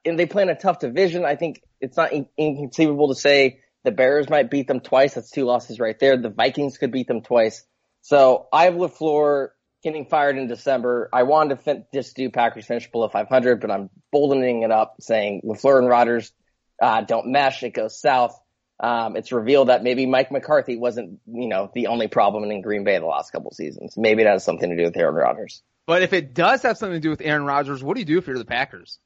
and 0.03 0.17
they 0.19 0.25
play 0.25 0.43
in 0.43 0.49
a 0.49 0.55
tough 0.55 0.79
division. 0.79 1.25
I 1.25 1.35
think 1.35 1.61
it's 1.79 1.97
not 1.97 2.11
in- 2.11 2.27
inconceivable 2.37 3.09
to 3.09 3.15
say 3.15 3.61
the 3.83 3.91
Bears 3.91 4.29
might 4.29 4.49
beat 4.49 4.67
them 4.67 4.79
twice. 4.79 5.13
That's 5.13 5.29
two 5.29 5.45
losses 5.45 5.79
right 5.79 5.97
there. 5.99 6.17
The 6.17 6.29
Vikings 6.29 6.77
could 6.77 6.91
beat 6.91 7.07
them 7.07 7.21
twice. 7.21 7.63
So 8.01 8.47
I 8.53 8.65
have 8.65 8.75
LaFleur 8.75 9.49
getting 9.85 10.05
fired 10.07 10.35
in 10.35 10.47
December. 10.47 11.09
I 11.13 11.23
wanted 11.23 11.55
to 11.57 11.61
fin- 11.61 11.85
just 11.93 12.15
do 12.15 12.31
Packers 12.31 12.65
finish 12.65 12.91
below 12.91 13.07
500, 13.07 13.61
but 13.61 13.69
I'm 13.69 13.91
boldening 14.11 14.63
it 14.63 14.71
up 14.71 14.95
saying 14.99 15.43
LaFleur 15.45 15.77
and 15.77 15.87
Rodgers, 15.87 16.33
uh, 16.81 17.01
don't 17.01 17.27
mesh. 17.27 17.61
It 17.63 17.69
goes 17.75 17.97
south. 17.97 18.37
um, 18.79 19.15
it's 19.15 19.31
revealed 19.31 19.69
that 19.69 19.83
maybe 19.83 20.05
Mike 20.05 20.31
McCarthy 20.31 20.75
wasn't, 20.75 21.19
you 21.27 21.47
know, 21.47 21.71
the 21.73 21.87
only 21.87 22.07
problem 22.07 22.49
in 22.49 22.61
Green 22.61 22.83
Bay 22.83 22.97
the 22.97 23.05
last 23.05 23.31
couple 23.31 23.51
seasons. 23.51 23.93
Maybe 23.95 24.23
it 24.23 24.27
has 24.27 24.43
something 24.43 24.69
to 24.69 24.75
do 24.75 24.83
with 24.83 24.97
Aaron 24.97 25.15
Rodgers. 25.15 25.61
But 25.85 26.01
if 26.01 26.11
it 26.13 26.33
does 26.33 26.63
have 26.63 26.77
something 26.77 26.95
to 26.97 26.99
do 26.99 27.11
with 27.11 27.21
Aaron 27.21 27.45
Rodgers, 27.45 27.83
what 27.83 27.93
do 27.93 28.01
you 28.01 28.05
do 28.05 28.17
if 28.17 28.27
you're 28.27 28.39
the 28.39 28.43
Packers? 28.43 28.99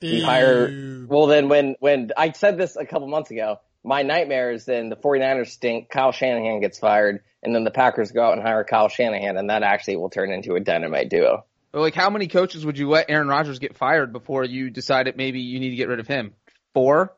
You 0.00 0.24
hire, 0.24 1.06
well 1.08 1.26
then 1.26 1.48
when, 1.48 1.76
when 1.78 2.10
I 2.16 2.32
said 2.32 2.58
this 2.58 2.76
a 2.76 2.84
couple 2.84 3.06
months 3.08 3.30
ago, 3.30 3.60
my 3.86 4.02
nightmare 4.02 4.50
is 4.50 4.64
then 4.64 4.88
the 4.88 4.96
49ers 4.96 5.46
stink, 5.46 5.88
Kyle 5.88 6.10
Shanahan 6.10 6.60
gets 6.60 6.78
fired, 6.78 7.22
and 7.42 7.54
then 7.54 7.62
the 7.62 7.70
Packers 7.70 8.10
go 8.10 8.22
out 8.22 8.32
and 8.32 8.42
hire 8.42 8.64
Kyle 8.64 8.88
Shanahan, 8.88 9.36
and 9.36 9.48
that 9.48 9.62
actually 9.62 9.96
will 9.96 10.10
turn 10.10 10.32
into 10.32 10.56
a 10.56 10.60
dynamite 10.60 11.08
duo. 11.08 11.44
But 11.70 11.80
like, 11.82 11.94
how 11.94 12.10
many 12.10 12.26
coaches 12.26 12.66
would 12.66 12.78
you 12.78 12.88
let 12.88 13.08
Aaron 13.08 13.28
Rodgers 13.28 13.60
get 13.60 13.76
fired 13.76 14.12
before 14.12 14.44
you 14.44 14.70
decided 14.70 15.16
maybe 15.16 15.40
you 15.40 15.60
need 15.60 15.70
to 15.70 15.76
get 15.76 15.88
rid 15.88 16.00
of 16.00 16.08
him? 16.08 16.34
Four? 16.74 17.16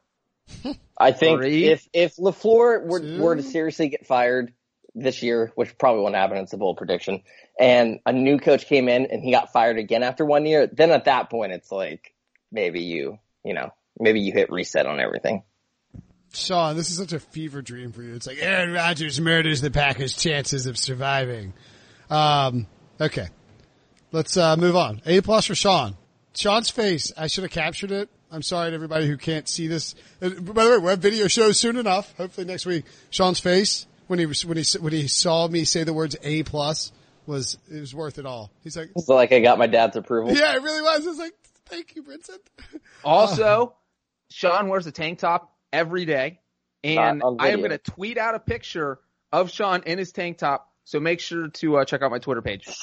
I 0.99 1.13
think 1.13 1.41
Three? 1.41 1.65
if 1.65 1.89
if 1.93 2.17
Lafleur 2.17 2.85
were 2.85 3.01
Two? 3.01 3.21
were 3.21 3.37
to 3.37 3.43
seriously 3.43 3.89
get 3.89 4.07
fired 4.07 4.53
this 4.95 5.23
year, 5.23 5.53
which 5.55 5.79
probably 5.79 6.03
won't 6.03 6.15
happen, 6.15 6.37
it's 6.39 6.53
a 6.53 6.59
bold 6.59 6.77
prediction, 6.77 7.23
and 7.59 8.01
a 8.05 8.13
new 8.13 8.39
coach 8.39 8.67
came 8.67 8.89
in 8.89 9.07
and 9.07 9.23
he 9.23 9.31
got 9.31 9.53
fired 9.53 9.79
again 9.79 10.03
after 10.03 10.25
one 10.25 10.45
year, 10.45 10.67
then 10.67 10.91
at 10.91 11.05
that 11.05 11.31
point 11.31 11.53
it's 11.53 11.71
like 11.71 12.15
maybe 12.51 12.81
you 12.81 13.19
you 13.45 13.55
know 13.55 13.71
maybe 13.99 14.21
you 14.21 14.33
hit 14.33 14.51
reset 14.51 14.87
on 14.87 15.01
everything. 15.01 15.43
Sean, 16.39 16.77
this 16.77 16.91
is 16.91 16.97
such 16.97 17.13
a 17.13 17.21
fever 17.21 17.63
dream 17.63 17.93
for 17.93 18.03
you. 18.03 18.15
It's 18.15 18.27
like 18.27 18.39
Aaron 18.41 18.73
Rodgers 18.73 19.21
murders 19.21 19.61
the 19.61 19.71
Packers' 19.71 20.15
chances 20.17 20.67
of 20.67 20.77
surviving. 20.79 21.53
Um, 22.11 22.67
okay, 23.01 23.29
let's 24.13 24.37
uh, 24.37 24.57
move 24.57 24.77
on. 24.77 25.03
A 25.07 25.21
plus 25.21 25.47
for 25.47 25.55
Sean. 25.55 25.97
Sean's 26.35 26.71
face. 26.71 27.13
I 27.17 27.27
should 27.27 27.45
have 27.45 27.51
captured 27.51 27.91
it. 27.91 28.09
I'm 28.31 28.43
sorry 28.43 28.71
to 28.71 28.75
everybody 28.75 29.07
who 29.07 29.17
can't 29.17 29.49
see 29.49 29.67
this. 29.69 29.95
Uh, 30.23 30.29
By 30.29 30.65
the 30.65 30.71
way, 30.71 30.79
we'll 30.79 30.91
have 30.91 30.99
video 31.01 31.29
shows 31.29 31.59
soon 31.59 31.77
enough. 31.77 32.15
Hopefully 32.17 32.47
next 32.47 32.67
week. 32.67 32.85
Sean's 33.11 33.41
face 33.41 33.87
when 34.07 34.19
he 34.19 34.27
when 34.47 34.57
he 34.57 34.65
when 34.79 34.93
he 34.93 35.09
saw 35.09 35.49
me 35.49 35.65
say 35.65 35.85
the 35.85 35.95
words 35.95 36.17
A 36.23 36.43
plus 36.43 36.93
was 37.27 37.59
it 37.71 37.81
was 37.81 37.95
worth 37.95 38.19
it 38.19 38.27
all. 38.27 38.51
He's 38.63 38.77
like, 38.77 38.91
So 38.99 39.15
like 39.15 39.33
I 39.33 39.41
got 39.41 39.59
my 39.59 39.67
dad's 39.67 39.97
approval. 39.97 40.35
yeah, 40.35 40.55
it 40.55 40.63
really 40.63 40.83
was. 40.83 41.07
I 41.07 41.09
was 41.09 41.19
like, 41.19 41.33
thank 41.67 41.97
you, 41.97 42.03
Vincent. 42.03 42.41
Also, 43.05 43.75
Sean 44.31 44.69
wears 44.69 44.87
a 44.87 44.93
tank 44.93 45.19
top 45.19 45.53
every 45.73 46.05
day, 46.05 46.41
and 46.85 47.19
Not 47.21 47.37
I 47.39 47.49
am 47.51 47.59
going 47.59 47.71
to 47.71 47.79
tweet 47.79 48.19
out 48.19 48.35
a 48.35 48.41
picture 48.41 48.99
of 49.33 49.51
Sean 49.51 49.83
in 49.85 49.99
his 49.99 50.13
tank 50.13 50.39
top. 50.39 50.71
So 50.85 51.01
make 51.01 51.21
sure 51.21 51.49
to 51.49 51.79
uh, 51.79 51.85
check 51.85 52.03
out 52.03 52.11
my 52.11 52.19
Twitter 52.19 52.43
page. 52.43 52.67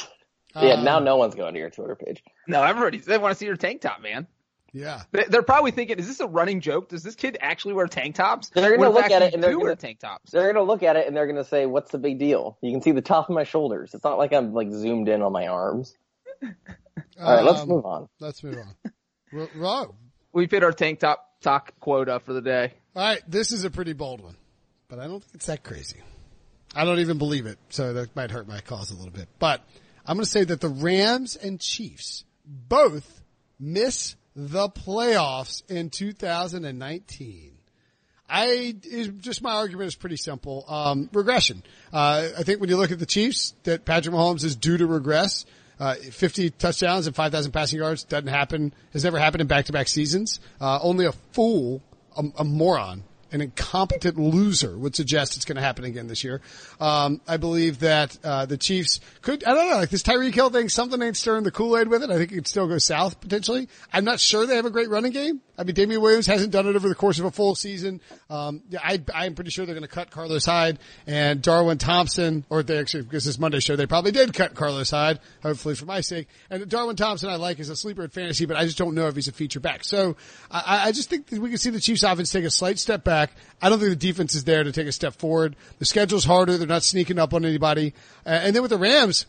Yeah, 0.57 0.81
now 0.81 0.99
Um, 0.99 1.03
no 1.03 1.17
one's 1.17 1.35
going 1.35 1.53
to 1.53 1.59
your 1.59 1.69
Twitter 1.69 1.97
page. 1.97 2.23
No, 2.47 2.63
everybody 2.63 2.99
they 2.99 3.17
want 3.17 3.33
to 3.33 3.37
see 3.37 3.45
your 3.45 3.57
tank 3.57 3.81
top, 3.81 4.01
man. 4.01 4.25
Yeah. 4.71 5.01
They- 5.11 5.25
They're 5.25 5.41
probably 5.43 5.71
thinking, 5.71 5.99
is 5.99 6.07
this 6.07 6.21
a 6.21 6.27
running 6.27 6.61
joke? 6.61 6.87
Does 6.87 7.03
this 7.03 7.15
kid 7.15 7.37
actually 7.41 7.73
wear 7.73 7.87
tank 7.87 8.15
tops? 8.15 8.51
They're 8.51 8.77
gonna 8.77 8.89
look 8.89 9.11
at 9.11 9.21
it 9.21 9.33
and 9.33 9.43
they're 9.43 9.51
gonna- 9.51 9.65
wear 9.65 9.75
tank 9.75 9.99
tops. 9.99 10.31
They're 10.31 10.53
gonna 10.53 10.65
look 10.65 10.81
at 10.81 10.95
it 10.95 11.07
and 11.07 11.17
they're 11.17 11.27
gonna 11.27 11.43
say, 11.43 11.65
"What's 11.65 11.91
the 11.91 11.97
big 11.97 12.19
deal?" 12.19 12.57
You 12.61 12.71
can 12.71 12.81
see 12.81 12.91
the 12.91 13.01
top 13.01 13.27
of 13.29 13.35
my 13.35 13.43
shoulders. 13.43 13.93
It's 13.93 14.05
not 14.05 14.17
like 14.17 14.31
I'm 14.31 14.53
like 14.53 14.71
zoomed 14.71 15.09
in 15.09 15.21
on 15.21 15.33
my 15.33 15.47
arms. 15.47 15.93
All 16.41 16.49
right, 17.35 17.43
let's 17.43 17.59
Um, 17.61 17.67
move 17.67 17.85
on. 17.85 18.07
Let's 18.21 18.41
move 18.41 18.55
on. 18.57 18.91
Ro- 19.33 19.49
Ro, 19.55 19.95
We've 20.35 20.51
hit 20.51 20.65
our 20.65 20.73
tank 20.73 20.99
top 20.99 21.39
talk 21.39 21.79
quota 21.79 22.19
for 22.19 22.33
the 22.33 22.41
day. 22.41 22.73
All 22.93 23.01
right, 23.01 23.21
this 23.25 23.53
is 23.53 23.63
a 23.63 23.69
pretty 23.69 23.93
bold 23.93 24.19
one, 24.19 24.35
but 24.89 24.99
I 24.99 25.07
don't 25.07 25.23
think 25.23 25.35
it's 25.35 25.45
that 25.45 25.63
crazy. 25.63 26.01
I 26.75 26.83
don't 26.83 26.99
even 26.99 27.17
believe 27.17 27.45
it, 27.45 27.57
so 27.69 27.93
that 27.93 28.13
might 28.17 28.31
hurt 28.31 28.45
my 28.45 28.59
cause 28.59 28.91
a 28.91 28.95
little 28.95 29.13
bit. 29.13 29.29
But 29.39 29.61
I'm 30.05 30.17
going 30.17 30.25
to 30.25 30.29
say 30.29 30.43
that 30.43 30.59
the 30.59 30.67
Rams 30.67 31.37
and 31.37 31.57
Chiefs 31.57 32.25
both 32.45 33.21
miss 33.61 34.17
the 34.35 34.67
playoffs 34.67 35.63
in 35.69 35.89
2019. 35.89 37.53
I 38.27 38.75
just 39.21 39.41
my 39.41 39.53
argument 39.53 39.87
is 39.87 39.95
pretty 39.95 40.17
simple. 40.17 40.65
Um, 40.67 41.09
regression. 41.13 41.63
Uh, 41.93 42.27
I 42.37 42.43
think 42.43 42.59
when 42.59 42.69
you 42.69 42.75
look 42.75 42.91
at 42.91 42.99
the 42.99 43.05
Chiefs, 43.05 43.53
that 43.63 43.85
Patrick 43.85 44.13
Mahomes 44.13 44.43
is 44.43 44.57
due 44.57 44.75
to 44.75 44.85
regress. 44.85 45.45
Uh, 45.79 45.95
50 45.95 46.51
touchdowns 46.51 47.07
and 47.07 47.15
5,000 47.15 47.51
passing 47.51 47.79
yards 47.79 48.03
doesn't 48.03 48.27
happen, 48.27 48.73
has 48.93 49.03
never 49.03 49.19
happened 49.19 49.41
in 49.41 49.47
back-to-back 49.47 49.87
seasons. 49.87 50.39
Uh, 50.59 50.79
only 50.81 51.05
a 51.05 51.11
fool, 51.11 51.81
a, 52.17 52.23
a 52.37 52.43
moron, 52.43 53.03
an 53.31 53.41
incompetent 53.41 54.17
loser 54.17 54.77
would 54.77 54.95
suggest 54.95 55.35
it's 55.35 55.45
going 55.45 55.57
to 55.57 55.61
happen 55.61 55.83
again 55.83 56.07
this 56.07 56.23
year. 56.23 56.41
Um, 56.79 57.19
I 57.27 57.37
believe 57.37 57.79
that 57.79 58.17
uh, 58.23 58.45
the 58.45 58.57
Chiefs 58.57 59.01
could. 59.21 59.43
I 59.43 59.53
don't 59.53 59.69
know, 59.69 59.75
like 59.75 59.89
this 59.89 60.03
Tyreek 60.03 60.33
Hill 60.33 60.49
thing. 60.49 60.69
Something 60.69 61.01
ain't 61.01 61.17
stirring 61.17 61.43
the 61.43 61.51
Kool 61.51 61.77
Aid 61.77 61.89
with 61.89 62.03
it. 62.03 62.09
I 62.09 62.17
think 62.17 62.31
it 62.31 62.35
could 62.35 62.47
still 62.47 62.67
go 62.67 62.77
south 62.77 63.19
potentially. 63.19 63.67
I'm 63.91 64.05
not 64.05 64.19
sure 64.19 64.45
they 64.45 64.55
have 64.55 64.65
a 64.65 64.69
great 64.69 64.89
running 64.89 65.11
game. 65.11 65.41
I 65.57 65.63
mean, 65.63 65.75
Damien 65.75 66.01
Williams 66.01 66.25
hasn't 66.25 66.51
done 66.51 66.67
it 66.67 66.75
over 66.75 66.89
the 66.89 66.95
course 66.95 67.19
of 67.19 67.25
a 67.25 67.31
full 67.31 67.55
season. 67.55 68.01
Um, 68.29 68.61
yeah, 68.69 68.79
I, 68.83 69.01
I'm 69.13 69.35
pretty 69.35 69.51
sure 69.51 69.65
they're 69.65 69.75
going 69.75 69.87
to 69.87 69.93
cut 69.93 70.11
Carlos 70.11 70.45
Hyde 70.45 70.79
and 71.07 71.41
Darwin 71.41 71.77
Thompson, 71.77 72.45
or 72.49 72.63
they 72.63 72.77
actually, 72.77 73.03
because 73.03 73.25
this 73.25 73.39
Monday 73.39 73.59
show, 73.59 73.75
they 73.75 73.85
probably 73.85 74.11
did 74.11 74.33
cut 74.33 74.55
Carlos 74.55 74.89
Hyde, 74.89 75.19
hopefully 75.41 75.75
for 75.75 75.85
my 75.85 76.01
sake. 76.01 76.27
And 76.49 76.67
Darwin 76.67 76.95
Thompson 76.95 77.29
I 77.29 77.35
like 77.35 77.59
as 77.59 77.69
a 77.69 77.75
sleeper 77.75 78.03
in 78.03 78.09
fantasy, 78.09 78.45
but 78.45 78.57
I 78.57 78.65
just 78.65 78.77
don't 78.77 78.95
know 78.95 79.07
if 79.07 79.15
he's 79.15 79.27
a 79.27 79.31
feature 79.31 79.59
back. 79.59 79.83
So 79.83 80.17
I, 80.51 80.87
I 80.87 80.91
just 80.91 81.09
think 81.09 81.27
we 81.31 81.49
can 81.49 81.57
see 81.57 81.69
the 81.69 81.79
Chiefs 81.79 82.03
offense 82.03 82.31
take 82.31 82.45
a 82.45 82.51
slight 82.51 82.79
step 82.79 83.03
back. 83.03 83.31
I 83.61 83.69
don't 83.69 83.79
think 83.79 83.91
the 83.91 83.95
defense 83.95 84.35
is 84.35 84.43
there 84.43 84.63
to 84.63 84.71
take 84.71 84.87
a 84.87 84.91
step 84.91 85.15
forward. 85.15 85.55
The 85.79 85.85
schedule's 85.85 86.25
harder. 86.25 86.57
They're 86.57 86.67
not 86.67 86.83
sneaking 86.83 87.19
up 87.19 87.33
on 87.33 87.45
anybody. 87.45 87.93
Uh, 88.25 88.29
and 88.29 88.55
then 88.55 88.61
with 88.61 88.71
the 88.71 88.77
Rams, 88.77 89.25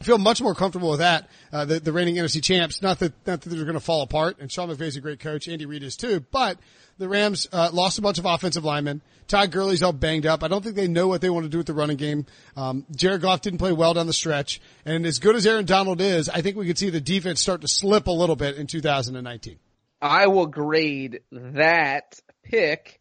I 0.00 0.04
feel 0.04 0.16
much 0.16 0.40
more 0.40 0.54
comfortable 0.54 0.90
with 0.90 1.00
that. 1.00 1.28
Uh, 1.52 1.66
the, 1.66 1.78
the 1.78 1.92
reigning 1.92 2.14
NFC 2.14 2.42
champs, 2.42 2.80
not 2.80 3.00
that, 3.00 3.12
not 3.26 3.42
that 3.42 3.50
they're 3.50 3.64
going 3.64 3.74
to 3.74 3.80
fall 3.80 4.00
apart. 4.00 4.38
And 4.40 4.50
Sean 4.50 4.70
McVay's 4.70 4.96
a 4.96 5.00
great 5.00 5.20
coach. 5.20 5.46
Andy 5.46 5.66
Reid 5.66 5.82
is 5.82 5.94
too. 5.94 6.24
But 6.30 6.58
the 6.96 7.06
Rams, 7.06 7.46
uh, 7.52 7.68
lost 7.72 7.98
a 7.98 8.02
bunch 8.02 8.18
of 8.18 8.24
offensive 8.24 8.64
linemen. 8.64 9.02
Todd 9.28 9.50
Gurley's 9.50 9.82
all 9.82 9.92
banged 9.92 10.24
up. 10.24 10.42
I 10.42 10.48
don't 10.48 10.64
think 10.64 10.74
they 10.74 10.88
know 10.88 11.06
what 11.06 11.20
they 11.20 11.28
want 11.28 11.44
to 11.44 11.50
do 11.50 11.58
with 11.58 11.66
the 11.66 11.74
running 11.74 11.98
game. 11.98 12.24
Um, 12.56 12.86
Jared 12.96 13.20
Goff 13.20 13.42
didn't 13.42 13.58
play 13.58 13.72
well 13.72 13.92
down 13.92 14.06
the 14.06 14.14
stretch. 14.14 14.60
And 14.86 15.04
as 15.04 15.18
good 15.18 15.36
as 15.36 15.46
Aaron 15.46 15.66
Donald 15.66 16.00
is, 16.00 16.30
I 16.30 16.40
think 16.40 16.56
we 16.56 16.66
could 16.66 16.78
see 16.78 16.88
the 16.88 17.00
defense 17.00 17.40
start 17.40 17.60
to 17.60 17.68
slip 17.68 18.06
a 18.06 18.10
little 18.10 18.36
bit 18.36 18.56
in 18.56 18.66
2019. 18.66 19.58
I 20.00 20.28
will 20.28 20.46
grade 20.46 21.20
that 21.30 22.18
pick 22.42 23.00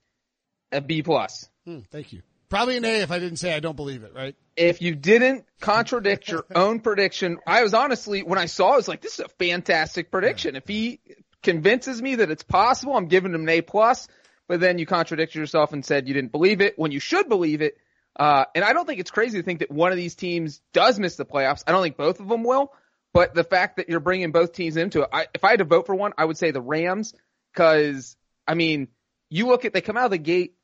a 0.72 0.82
B 0.82 1.02
plus. 1.02 1.50
Hmm, 1.66 1.80
thank 1.91 2.12
you. 2.12 2.22
Probably 2.50 2.78
an 2.78 2.86
A 2.86 3.02
if 3.02 3.12
I 3.12 3.20
didn't 3.20 3.38
say 3.38 3.54
I 3.54 3.60
don't 3.60 3.76
believe 3.76 4.04
it, 4.04 4.14
right? 4.16 4.36
If 4.56 4.82
you 4.82 4.95
didn't 4.95 5.45
contradict 5.62 6.28
your 6.30 6.45
own 6.56 6.80
prediction, 6.80 7.38
I 7.45 7.62
was 7.62 7.76
honestly, 7.76 8.24
when 8.24 8.39
I 8.39 8.45
saw 8.45 8.72
it, 8.72 8.74
I 8.74 8.76
was 8.78 8.88
like, 8.88 9.02
this 9.02 9.14
is 9.14 9.26
a 9.26 9.30
fantastic 9.30 10.10
prediction. 10.10 10.56
If 10.56 10.68
he 10.68 11.00
convinces 11.43 12.02
me 12.02 12.16
that 12.16 12.32
it's 12.32 12.43
possible, 12.43 12.97
I'm 12.97 13.08
giving 13.08 13.36
him 13.36 13.41
an 13.41 13.50
A 13.50 13.62
plus, 13.62 14.08
but 14.47 14.60
then 14.60 14.80
you 14.80 14.88
contradicted 14.88 15.36
yourself 15.36 15.74
and 15.74 15.86
said 15.86 16.08
you 16.08 16.14
didn't 16.16 16.32
believe 16.32 16.60
it 16.60 16.78
when 16.78 16.91
you 16.91 17.00
should 17.00 17.30
believe 17.30 17.62
it. 17.62 17.78
Uh, 18.16 18.45
and 18.56 18.66
I 18.66 18.74
don't 18.74 18.88
think 18.88 19.00
it's 19.00 19.12
crazy 19.12 19.38
to 19.38 19.43
think 19.43 19.60
that 19.60 19.72
one 19.72 19.91
of 19.91 19.97
these 19.97 20.16
teams 20.16 20.62
does 20.74 21.00
miss 21.00 21.16
the 21.16 21.26
playoffs. 21.26 21.64
I 21.68 21.72
don't 21.72 21.84
think 21.84 21.97
both 21.97 22.20
of 22.20 22.28
them 22.28 22.43
will, 22.43 22.74
but 23.14 23.36
the 23.36 23.43
fact 23.43 23.78
that 23.78 23.89
you're 23.89 24.00
bringing 24.00 24.32
both 24.32 24.54
teams 24.54 24.76
into 24.76 25.04
it, 25.04 25.10
I, 25.14 25.28
if 25.36 25.43
I 25.43 25.52
had 25.52 25.60
to 25.60 25.66
vote 25.66 25.86
for 25.86 25.93
one, 25.93 26.14
I 26.18 26.26
would 26.26 26.38
say 26.38 26.50
the 26.50 26.62
Rams, 26.62 27.14
cause 27.54 28.18
I 28.47 28.56
mean, 28.56 28.88
you 29.30 29.47
look 29.47 29.66
at, 29.66 29.74
they 29.74 29.82
come 29.82 29.95
out 29.95 30.06
of 30.06 30.12
the 30.12 30.18
gate 30.18 30.56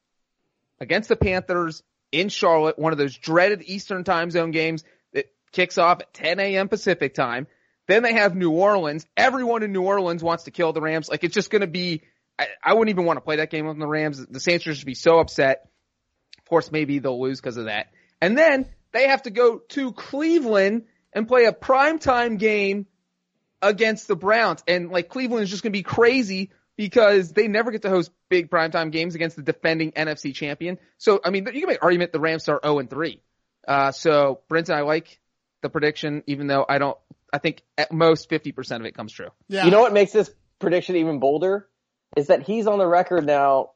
against 0.80 1.09
the 1.09 1.15
Panthers 1.15 1.84
in 2.11 2.30
Charlotte, 2.30 2.80
one 2.80 2.91
of 2.91 2.97
those 2.97 3.17
dreaded 3.17 3.63
Eastern 3.63 4.03
time 4.03 4.32
zone 4.32 4.51
games 4.51 4.84
that 5.13 5.26
kicks 5.51 5.78
off 5.78 6.01
at 6.01 6.13
10 6.13 6.39
a.m. 6.39 6.69
Pacific 6.69 7.13
time. 7.13 7.47
Then 7.88 8.03
they 8.03 8.13
have 8.13 8.36
New 8.36 8.51
Orleans. 8.51 9.05
Everyone 9.15 9.63
in 9.63 9.71
New 9.71 9.84
Orleans 9.84 10.23
wants 10.23 10.45
to 10.45 10.51
kill 10.51 10.73
the 10.73 10.82
Rams. 10.82 11.09
Like 11.09 11.23
it's 11.23 11.34
just 11.34 11.51
going 11.51 11.61
to 11.61 11.67
be, 11.67 12.01
I, 12.39 12.47
I 12.63 12.73
wouldn't 12.73 12.89
even 12.89 13.05
want 13.05 13.17
to 13.17 13.21
play 13.21 13.38
that 13.38 13.51
game 13.51 13.67
with 13.67 13.78
the 13.78 13.88
Rams. 13.88 14.26
The 14.26 14.39
Saints 14.39 14.63
just 14.63 14.86
be 14.86 14.95
so 14.95 15.19
upset. 15.19 15.69
Of 16.39 16.45
course, 16.45 16.71
maybe 16.71 16.99
they'll 16.99 17.21
lose 17.21 17.39
because 17.39 17.57
of 17.57 17.65
that. 17.65 17.88
And 18.21 18.38
then 18.38 18.67
they 18.91 19.07
have 19.07 19.23
to 19.23 19.30
go 19.30 19.59
to 19.69 19.91
Cleveland 19.91 20.86
and 21.13 21.28
play 21.28 21.45
a 21.45 21.53
primetime 21.53 22.39
game 22.39 22.88
against 23.61 24.07
the 24.07 24.15
Browns. 24.15 24.63
And 24.67 24.89
like 24.89 25.09
Cleveland 25.09 25.43
is 25.43 25.49
just 25.49 25.63
going 25.63 25.73
to 25.73 25.78
be 25.78 25.84
crazy 25.84 26.51
because 26.78 27.32
they 27.32 27.47
never 27.47 27.71
get 27.71 27.84
to 27.84 27.89
host 27.89 28.11
big 28.30 28.49
primetime 28.49 28.91
games 28.91 29.15
against 29.15 29.36
the 29.36 29.43
defending 29.43 29.91
NFC 29.91 30.34
champion. 30.34 30.78
So, 30.97 31.21
I 31.23 31.30
mean, 31.30 31.45
you 31.45 31.61
can 31.61 31.67
make 31.67 31.78
an 31.78 31.84
argument 31.84 32.11
the 32.11 32.19
Rams 32.19 32.47
are 32.49 32.59
0 32.63 32.80
and 32.80 32.89
3. 32.89 33.21
Uh, 33.67 33.91
so 33.91 34.41
Brenton, 34.47 34.76
I 34.76 34.82
like 34.82 35.19
the 35.61 35.69
prediction, 35.69 36.23
even 36.28 36.47
though 36.47 36.65
I 36.67 36.78
don't, 36.78 36.97
I 37.32 37.38
think 37.38 37.61
at 37.78 37.91
most 37.91 38.30
50% 38.30 38.80
of 38.80 38.86
it 38.86 38.95
comes 38.95 39.11
true. 39.11 39.30
Yeah. 39.47 39.65
You 39.65 39.71
know 39.71 39.82
what 39.82 39.93
makes 39.93 40.11
this 40.11 40.30
prediction 40.59 40.95
even 40.97 41.19
bolder 41.19 41.67
is 42.15 42.28
that 42.28 42.43
he's 42.43 42.67
on 42.67 42.78
the 42.78 42.88
record 42.88 43.26
now. 43.26 43.71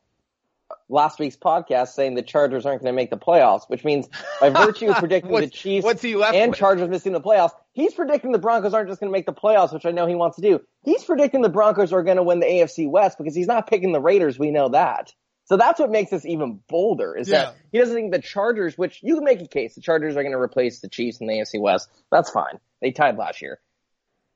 Last 0.91 1.19
week's 1.19 1.37
podcast 1.37 1.89
saying 1.89 2.15
the 2.15 2.23
Chargers 2.23 2.65
aren't 2.65 2.81
going 2.81 2.91
to 2.91 2.95
make 2.95 3.11
the 3.11 3.17
playoffs, 3.17 3.69
which 3.69 3.83
means 3.85 4.09
by 4.41 4.49
virtue 4.49 4.89
of 4.89 4.95
predicting 4.99 5.31
the 5.31 5.47
Chiefs 5.47 5.83
what's 5.83 6.01
he 6.01 6.15
left 6.15 6.35
and 6.35 6.49
with? 6.51 6.59
Chargers 6.59 6.89
missing 6.89 7.11
the 7.13 7.21
playoffs, 7.21 7.51
he's 7.73 7.93
predicting 7.93 8.31
the 8.31 8.39
Broncos 8.39 8.73
aren't 8.73 8.89
just 8.89 8.99
going 8.99 9.09
to 9.11 9.15
make 9.15 9.27
the 9.27 9.33
playoffs, 9.33 9.71
which 9.71 9.85
I 9.85 9.91
know 9.91 10.07
he 10.07 10.15
wants 10.15 10.37
to 10.37 10.41
do. 10.41 10.61
He's 10.83 11.03
predicting 11.03 11.41
the 11.41 11.49
Broncos 11.49 11.93
are 11.93 12.01
going 12.01 12.17
to 12.17 12.23
win 12.23 12.39
the 12.39 12.47
AFC 12.47 12.89
West 12.89 13.17
because 13.19 13.35
he's 13.35 13.45
not 13.47 13.67
picking 13.69 13.91
the 13.91 14.01
Raiders. 14.01 14.39
We 14.39 14.49
know 14.49 14.69
that. 14.69 15.13
So 15.45 15.57
that's 15.57 15.79
what 15.79 15.89
makes 15.91 16.09
this 16.11 16.25
even 16.25 16.59
bolder 16.67 17.15
is 17.15 17.29
Yeah. 17.29 17.37
that 17.45 17.55
he 17.71 17.77
doesn't 17.77 17.95
think 17.95 18.11
the 18.11 18.21
Chargers, 18.21 18.77
which 18.77 18.99
you 19.03 19.15
can 19.15 19.23
make 19.23 19.41
a 19.41 19.47
case, 19.47 19.75
the 19.75 19.81
Chargers 19.81 20.15
are 20.15 20.23
going 20.23 20.33
to 20.33 20.39
replace 20.39 20.79
the 20.79 20.89
Chiefs 20.89 21.21
in 21.21 21.27
the 21.27 21.33
AFC 21.33 21.59
West. 21.61 21.87
That's 22.11 22.29
fine. 22.31 22.59
They 22.81 22.91
tied 22.91 23.17
last 23.17 23.41
year. 23.41 23.59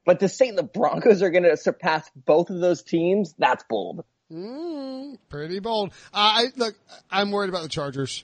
But 0.05 0.19
to 0.19 0.29
say 0.29 0.51
the 0.51 0.63
Broncos 0.63 1.21
are 1.21 1.29
going 1.29 1.43
to 1.43 1.55
surpass 1.57 2.09
both 2.15 2.49
of 2.49 2.59
those 2.59 2.83
teams, 2.83 3.33
that's 3.37 3.63
bold. 3.69 4.03
Mm, 4.33 5.17
pretty 5.29 5.59
bold. 5.59 5.91
Uh, 6.13 6.17
I 6.35 6.45
look. 6.55 6.75
I'm 7.11 7.31
worried 7.31 7.49
about 7.49 7.63
the 7.63 7.69
Chargers. 7.69 8.23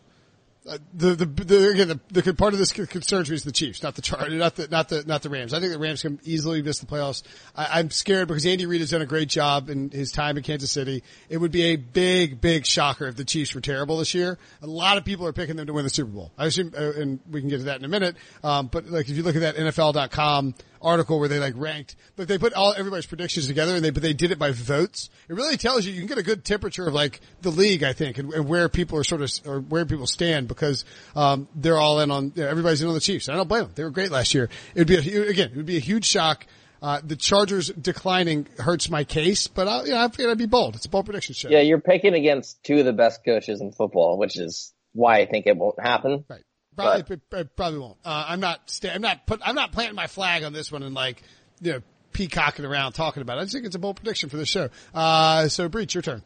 Uh, 0.67 0.77
the, 0.93 1.15
the, 1.15 1.25
the, 1.25 1.69
again, 1.69 1.87
the, 2.11 2.21
the 2.21 2.33
part 2.33 2.53
of 2.53 2.59
this 2.59 2.73
concerns 2.73 3.29
me 3.29 3.35
is 3.35 3.43
the 3.43 3.51
Chiefs, 3.51 3.81
not 3.81 3.95
the 3.95 4.01
Chargers, 4.01 4.33
not 4.33 4.55
the, 4.55 4.67
not 4.67 4.89
the, 4.89 5.03
not 5.05 5.21
the 5.21 5.29
Rams. 5.29 5.53
I 5.53 5.59
think 5.59 5.71
the 5.71 5.79
Rams 5.79 6.01
can 6.01 6.19
easily 6.25 6.61
miss 6.61 6.79
the 6.79 6.85
playoffs. 6.85 7.23
I, 7.55 7.79
I'm 7.79 7.89
scared 7.89 8.27
because 8.27 8.45
Andy 8.45 8.65
Reid 8.65 8.81
has 8.81 8.89
done 8.91 9.01
a 9.01 9.05
great 9.05 9.29
job 9.29 9.69
in 9.69 9.89
his 9.89 10.11
time 10.11 10.35
in 10.35 10.43
Kansas 10.43 10.69
City. 10.69 11.01
It 11.29 11.37
would 11.37 11.51
be 11.51 11.63
a 11.63 11.75
big, 11.77 12.41
big 12.41 12.65
shocker 12.65 13.07
if 13.07 13.15
the 13.15 13.23
Chiefs 13.23 13.55
were 13.55 13.61
terrible 13.61 13.97
this 13.97 14.13
year. 14.13 14.37
A 14.61 14.67
lot 14.67 14.97
of 14.97 15.05
people 15.05 15.25
are 15.25 15.33
picking 15.33 15.55
them 15.55 15.65
to 15.67 15.73
win 15.73 15.85
the 15.85 15.89
Super 15.89 16.11
Bowl. 16.11 16.31
I 16.37 16.47
assume, 16.47 16.73
uh, 16.77 16.91
and 16.91 17.19
we 17.31 17.39
can 17.39 17.49
get 17.49 17.59
to 17.59 17.63
that 17.63 17.79
in 17.79 17.85
a 17.85 17.89
minute. 17.89 18.17
Um, 18.43 18.67
but 18.67 18.85
like 18.87 19.09
if 19.09 19.15
you 19.15 19.23
look 19.23 19.37
at 19.37 19.41
that 19.41 19.55
NFL.com 19.55 20.55
article 20.81 21.19
where 21.19 21.27
they 21.27 21.39
like 21.39 21.53
ranked, 21.57 21.95
but 22.15 22.27
they 22.27 22.37
put 22.37 22.53
all 22.53 22.73
everybody's 22.77 23.05
predictions 23.05 23.47
together 23.47 23.75
and 23.75 23.83
they 23.83 23.89
but 23.89 24.03
they 24.03 24.13
did 24.13 24.31
it 24.31 24.39
by 24.39 24.51
votes. 24.51 25.09
It 25.27 25.33
really 25.33 25.57
tells 25.57 25.85
you 25.85 25.93
you 25.93 25.99
can 25.99 26.07
get 26.07 26.17
a 26.17 26.23
good 26.23 26.43
temperature 26.43 26.87
of 26.87 26.93
like 26.93 27.21
the 27.41 27.49
league, 27.49 27.83
I 27.83 27.93
think, 27.93 28.17
and, 28.17 28.33
and 28.33 28.47
where 28.47 28.69
people 28.69 28.97
are 28.97 29.03
sort 29.03 29.21
of 29.21 29.31
or 29.45 29.59
where 29.59 29.85
people 29.85 30.07
stand 30.07 30.47
because 30.47 30.85
um, 31.15 31.47
they're 31.55 31.77
all 31.77 31.99
in 31.99 32.11
on 32.11 32.31
you 32.35 32.43
know, 32.43 32.49
everybody's 32.49 32.81
in 32.81 32.87
on 32.87 32.93
the 32.93 32.99
Chiefs. 32.99 33.29
I 33.29 33.35
don't 33.35 33.47
blame 33.47 33.63
them; 33.63 33.71
they 33.75 33.83
were 33.83 33.89
great 33.89 34.11
last 34.11 34.33
year. 34.33 34.49
It 34.75 34.79
would 34.79 34.87
be 34.87 34.95
a, 34.95 35.29
again, 35.29 35.51
it 35.51 35.57
would 35.57 35.65
be 35.65 35.77
a 35.77 35.81
huge 35.81 36.05
shock. 36.05 36.45
Uh, 36.81 37.01
the 37.03 37.17
Chargers 37.17 37.67
declining 37.67 38.47
hurts 38.57 38.89
my 38.89 39.03
case, 39.03 39.47
but 39.47 39.67
I, 39.67 39.83
you 39.83 39.89
know, 39.91 39.97
I 39.97 40.07
figured 40.07 40.31
I'd 40.31 40.37
be 40.37 40.45
bold. 40.45 40.75
It's 40.75 40.85
a 40.85 40.89
bold 40.89 41.05
prediction 41.05 41.35
show. 41.35 41.49
Yeah, 41.49 41.59
you're 41.59 41.81
picking 41.81 42.13
against 42.13 42.63
two 42.63 42.79
of 42.79 42.85
the 42.85 42.93
best 42.93 43.25
coaches 43.25 43.59
in 43.59 43.73
football, 43.73 44.17
which 44.17 44.37
is 44.37 44.73
why 44.93 45.19
I 45.19 45.25
think 45.25 45.45
it 45.45 45.57
won't 45.57 45.79
happen. 45.79 46.23
Right. 46.29 46.41
Probably, 46.75 47.17
it, 47.31 47.55
probably 47.55 47.79
won't. 47.79 47.97
Uh, 48.05 48.25
I'm 48.27 48.39
not, 48.39 48.69
sta- 48.69 48.91
I'm 48.91 49.01
not 49.01 49.27
put, 49.27 49.41
I'm 49.43 49.55
not 49.55 49.71
planting 49.71 49.95
my 49.95 50.07
flag 50.07 50.43
on 50.43 50.53
this 50.53 50.71
one 50.71 50.83
and 50.83 50.95
like, 50.95 51.21
you 51.61 51.73
know, 51.73 51.81
peacocking 52.13 52.65
around 52.65 52.93
talking 52.93 53.21
about 53.21 53.37
it. 53.37 53.41
I 53.41 53.43
just 53.43 53.53
think 53.53 53.65
it's 53.65 53.75
a 53.75 53.79
bold 53.79 53.97
prediction 53.97 54.29
for 54.29 54.37
this 54.37 54.49
show. 54.49 54.69
Uh, 54.93 55.47
so 55.47 55.67
Breech, 55.67 55.93
your 55.93 56.01
turn. 56.01 56.23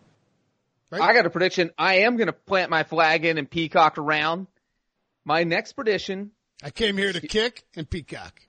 Right? 0.92 1.02
I 1.02 1.14
got 1.14 1.26
a 1.26 1.30
prediction. 1.30 1.72
I 1.78 2.00
am 2.00 2.18
going 2.18 2.28
to 2.28 2.34
plant 2.34 2.70
my 2.70 2.84
flag 2.84 3.26
in 3.26 3.38
and 3.38 3.50
peacock 3.50 3.98
around. 3.98 4.48
My 5.26 5.44
next 5.44 5.74
prediction. 5.74 6.32
I 6.64 6.70
came 6.70 6.98
here 6.98 7.12
to 7.12 7.22
kick 7.22 7.64
and 7.76 7.90
peacock. 7.90 8.40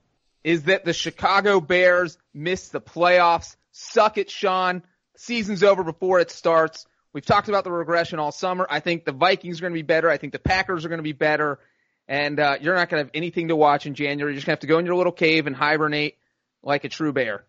Is 0.43 0.65
that 0.65 0.85
the 0.85 0.93
Chicago 0.93 1.61
Bears 1.61 2.19
miss 2.35 2.69
the 2.69 2.81
playoffs? 2.81 3.57
Suck 3.73 4.19
it, 4.19 4.31
Sean. 4.31 4.83
Season's 5.17 5.63
over 5.63 5.83
before 5.83 6.21
it 6.21 6.31
starts. 6.31 6.87
We've 7.15 7.25
talked 7.25 7.49
about 7.49 7.65
the 7.65 7.73
regression 7.73 8.19
all 8.19 8.33
summer. 8.33 8.67
I 8.69 8.81
think 8.81 9.05
the 9.05 9.13
Vikings 9.13 9.59
are 9.59 9.63
going 9.63 9.73
to 9.73 9.79
be 9.79 9.83
better. 9.83 10.11
I 10.11 10.19
think 10.19 10.33
the 10.33 10.39
Packers 10.39 10.85
are 10.85 10.89
going 10.89 10.99
to 10.99 11.05
be 11.05 11.13
better 11.13 11.61
and 12.09 12.39
uh, 12.39 12.57
you're 12.61 12.75
not 12.75 12.91
going 12.91 13.01
to 13.03 13.07
have 13.07 13.11
anything 13.15 13.49
to 13.49 13.57
watch 13.57 13.87
in 13.87 13.95
January. 13.95 14.33
You're 14.33 14.37
just 14.37 14.47
going 14.47 14.57
to 14.57 14.59
have 14.59 14.61
to 14.61 14.67
go 14.67 14.79
in 14.79 14.87
your 14.87 14.95
little 14.97 15.13
cave 15.13 15.47
and 15.47 15.57
hibernate 15.57 16.19
like 16.63 16.85
a 16.85 16.89
true 16.89 17.13
bear. 17.13 17.45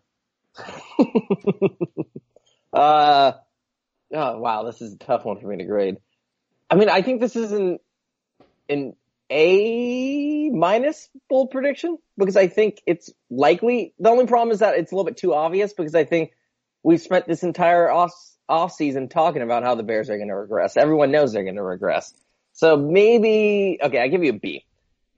uh, 2.72 3.32
oh 4.12 4.38
wow, 4.38 4.62
this 4.64 4.80
is 4.80 4.94
a 4.94 4.98
tough 4.98 5.24
one 5.24 5.40
for 5.40 5.46
me 5.46 5.58
to 5.58 5.64
grade. 5.64 5.98
I 6.70 6.76
mean, 6.76 6.88
I 6.88 7.02
think 7.02 7.20
this 7.20 7.36
is 7.36 7.52
an 7.52 7.78
an 8.68 8.96
A 9.30 10.50
minus 10.50 11.08
bold 11.28 11.50
prediction 11.50 11.98
because 12.16 12.36
I 12.36 12.48
think 12.48 12.80
it's 12.86 13.10
likely. 13.30 13.94
The 13.98 14.08
only 14.08 14.26
problem 14.26 14.52
is 14.52 14.60
that 14.60 14.78
it's 14.78 14.92
a 14.92 14.94
little 14.94 15.04
bit 15.06 15.18
too 15.18 15.34
obvious 15.34 15.72
because 15.72 15.94
I 15.94 16.04
think 16.04 16.32
we've 16.82 17.02
spent 17.02 17.26
this 17.26 17.42
entire 17.42 17.90
off 17.90 18.12
off 18.48 18.72
season 18.72 19.08
talking 19.08 19.42
about 19.42 19.64
how 19.64 19.74
the 19.74 19.82
Bears 19.82 20.08
are 20.08 20.16
going 20.16 20.28
to 20.28 20.36
regress. 20.36 20.76
Everyone 20.76 21.10
knows 21.10 21.32
they're 21.32 21.44
going 21.44 21.56
to 21.56 21.62
regress. 21.62 22.14
So 22.56 22.76
maybe, 22.76 23.78
okay, 23.82 24.00
I 24.00 24.08
give 24.08 24.24
you 24.24 24.30
a 24.30 24.38
B. 24.38 24.64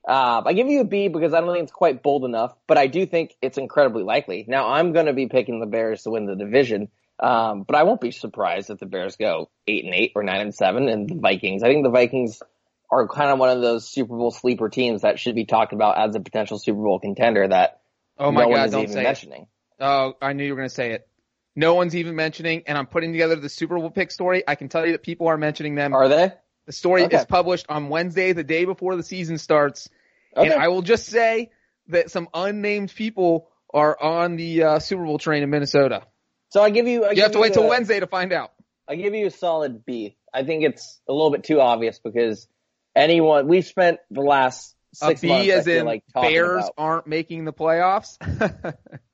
Uh, 0.06 0.42
I 0.44 0.52
give 0.54 0.68
you 0.68 0.80
a 0.80 0.84
B 0.84 1.08
because 1.08 1.32
I 1.32 1.40
don't 1.40 1.52
think 1.52 1.64
it's 1.64 1.72
quite 1.72 2.02
bold 2.02 2.24
enough, 2.24 2.54
but 2.66 2.78
I 2.78 2.88
do 2.88 3.06
think 3.06 3.36
it's 3.40 3.58
incredibly 3.58 4.02
likely. 4.02 4.44
Now 4.48 4.70
I'm 4.72 4.92
going 4.92 5.06
to 5.06 5.12
be 5.12 5.28
picking 5.28 5.60
the 5.60 5.66
Bears 5.66 6.02
to 6.02 6.10
win 6.10 6.26
the 6.26 6.34
division, 6.34 6.88
um, 7.20 7.62
but 7.62 7.76
I 7.76 7.84
won't 7.84 8.00
be 8.00 8.10
surprised 8.10 8.70
if 8.70 8.78
the 8.80 8.86
Bears 8.86 9.16
go 9.16 9.50
eight 9.68 9.84
and 9.84 9.94
eight 9.94 10.12
or 10.16 10.24
nine 10.24 10.40
and 10.40 10.54
seven, 10.54 10.88
and 10.88 11.08
the 11.08 11.14
Vikings. 11.14 11.62
I 11.62 11.68
think 11.68 11.84
the 11.84 11.90
Vikings 11.90 12.42
are 12.90 13.06
kind 13.06 13.30
of 13.30 13.38
one 13.38 13.50
of 13.50 13.60
those 13.60 13.86
Super 13.86 14.16
Bowl 14.16 14.32
sleeper 14.32 14.68
teams 14.68 15.02
that 15.02 15.20
should 15.20 15.36
be 15.36 15.44
talked 15.44 15.72
about 15.72 15.98
as 15.98 16.16
a 16.16 16.20
potential 16.20 16.58
Super 16.58 16.82
Bowl 16.82 16.98
contender. 16.98 17.46
That 17.46 17.80
oh 18.18 18.32
my 18.32 18.46
no 18.46 18.54
god, 18.54 18.70
don't 18.72 18.82
even 18.82 18.94
say 18.94 19.02
mentioning. 19.04 19.42
It. 19.42 19.84
Oh, 19.84 20.14
I 20.20 20.32
knew 20.32 20.44
you 20.44 20.52
were 20.54 20.58
going 20.58 20.70
to 20.70 20.74
say 20.74 20.90
it. 20.92 21.06
No 21.54 21.74
one's 21.74 21.94
even 21.94 22.16
mentioning, 22.16 22.64
and 22.66 22.76
I'm 22.76 22.86
putting 22.86 23.12
together 23.12 23.36
the 23.36 23.48
Super 23.48 23.78
Bowl 23.78 23.90
pick 23.90 24.10
story. 24.10 24.42
I 24.48 24.56
can 24.56 24.68
tell 24.68 24.84
you 24.86 24.92
that 24.92 25.04
people 25.04 25.28
are 25.28 25.36
mentioning 25.36 25.76
them. 25.76 25.92
Are 25.94 26.08
they? 26.08 26.32
The 26.68 26.72
story 26.72 27.04
okay. 27.04 27.16
is 27.16 27.24
published 27.24 27.64
on 27.70 27.88
Wednesday, 27.88 28.34
the 28.34 28.44
day 28.44 28.66
before 28.66 28.94
the 28.94 29.02
season 29.02 29.38
starts. 29.38 29.88
Okay. 30.36 30.52
And 30.52 30.62
I 30.62 30.68
will 30.68 30.82
just 30.82 31.06
say 31.06 31.48
that 31.86 32.10
some 32.10 32.28
unnamed 32.34 32.94
people 32.94 33.48
are 33.72 33.96
on 33.98 34.36
the 34.36 34.62
uh, 34.64 34.78
Super 34.78 35.02
Bowl 35.06 35.16
train 35.16 35.42
in 35.42 35.48
Minnesota. 35.48 36.02
So 36.50 36.60
I 36.62 36.68
give 36.68 36.86
you. 36.86 37.06
I 37.06 37.08
you 37.08 37.14
give 37.14 37.22
have 37.22 37.32
to 37.32 37.38
you 37.38 37.42
wait 37.42 37.52
a, 37.52 37.54
till 37.54 37.68
Wednesday 37.70 38.00
to 38.00 38.06
find 38.06 38.34
out. 38.34 38.52
I 38.86 38.96
give 38.96 39.14
you 39.14 39.28
a 39.28 39.30
solid 39.30 39.86
B. 39.86 40.18
I 40.30 40.44
think 40.44 40.62
it's 40.62 41.00
a 41.08 41.12
little 41.14 41.30
bit 41.30 41.44
too 41.44 41.58
obvious 41.58 42.00
because 42.00 42.46
anyone 42.94 43.48
we've 43.48 43.64
spent 43.64 44.00
the 44.10 44.20
last 44.20 44.76
six 44.92 45.22
a 45.22 45.22
B 45.22 45.28
months, 45.28 45.48
as 45.48 45.66
in 45.68 45.86
like 45.86 46.04
Bears 46.12 46.64
about. 46.64 46.74
aren't 46.76 47.06
making 47.06 47.46
the 47.46 47.54
playoffs. 47.54 48.18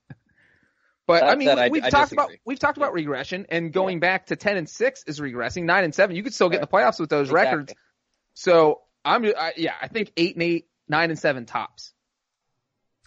But 1.07 1.21
That 1.21 1.29
I 1.29 1.35
mean, 1.35 1.47
said, 1.47 1.59
I- 1.59 1.69
we've 1.69 1.83
I 1.83 1.89
talked 1.89 2.11
disagree. 2.11 2.35
about 2.35 2.39
we've 2.45 2.59
talked 2.59 2.77
about 2.77 2.93
regression, 2.93 3.45
and 3.49 3.71
going 3.71 3.99
back 3.99 4.27
to 4.27 4.35
ten 4.35 4.57
and 4.57 4.67
six 4.67 5.03
is 5.05 5.19
regressing. 5.19 5.63
Nine 5.63 5.83
and 5.83 5.93
seven, 5.93 6.15
you 6.15 6.23
could 6.23 6.33
still 6.33 6.49
get 6.49 6.55
in 6.55 6.61
the 6.61 6.67
playoffs 6.67 6.99
with 6.99 7.09
those 7.09 7.29
Exactly. 7.29 7.51
records. 7.57 7.73
So 8.33 8.81
I'm, 9.03 9.23
I, 9.25 9.53
yeah, 9.55 9.73
I 9.81 9.87
think 9.87 10.11
eight 10.17 10.33
and 10.35 10.41
eight, 10.43 10.67
nine 10.87 11.11
and 11.11 11.19
seven 11.19 11.45
tops. 11.45 11.93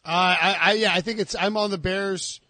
Uh, 0.05 0.11
I, 0.41 0.57
I, 0.61 0.73
yeah, 0.75 0.93
I 0.95 1.01
think 1.01 1.19
it's, 1.19 1.35
I'm 1.35 1.57
on 1.57 1.71
the 1.71 1.77
Bears, 1.77 2.41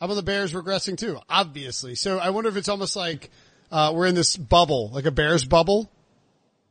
I'm 0.00 0.10
on 0.10 0.16
the 0.16 0.22
Bears 0.22 0.52
regressing 0.52 0.98
too, 0.98 1.18
obviously. 1.28 1.94
So 1.94 2.18
I 2.18 2.30
wonder 2.30 2.50
if 2.50 2.56
it's 2.56 2.68
almost 2.68 2.96
like, 2.96 3.30
uh, 3.70 3.92
we're 3.94 4.06
in 4.06 4.14
this 4.16 4.36
bubble, 4.36 4.90
like 4.90 5.06
a 5.06 5.10
Bears 5.10 5.44
bubble. 5.44 5.90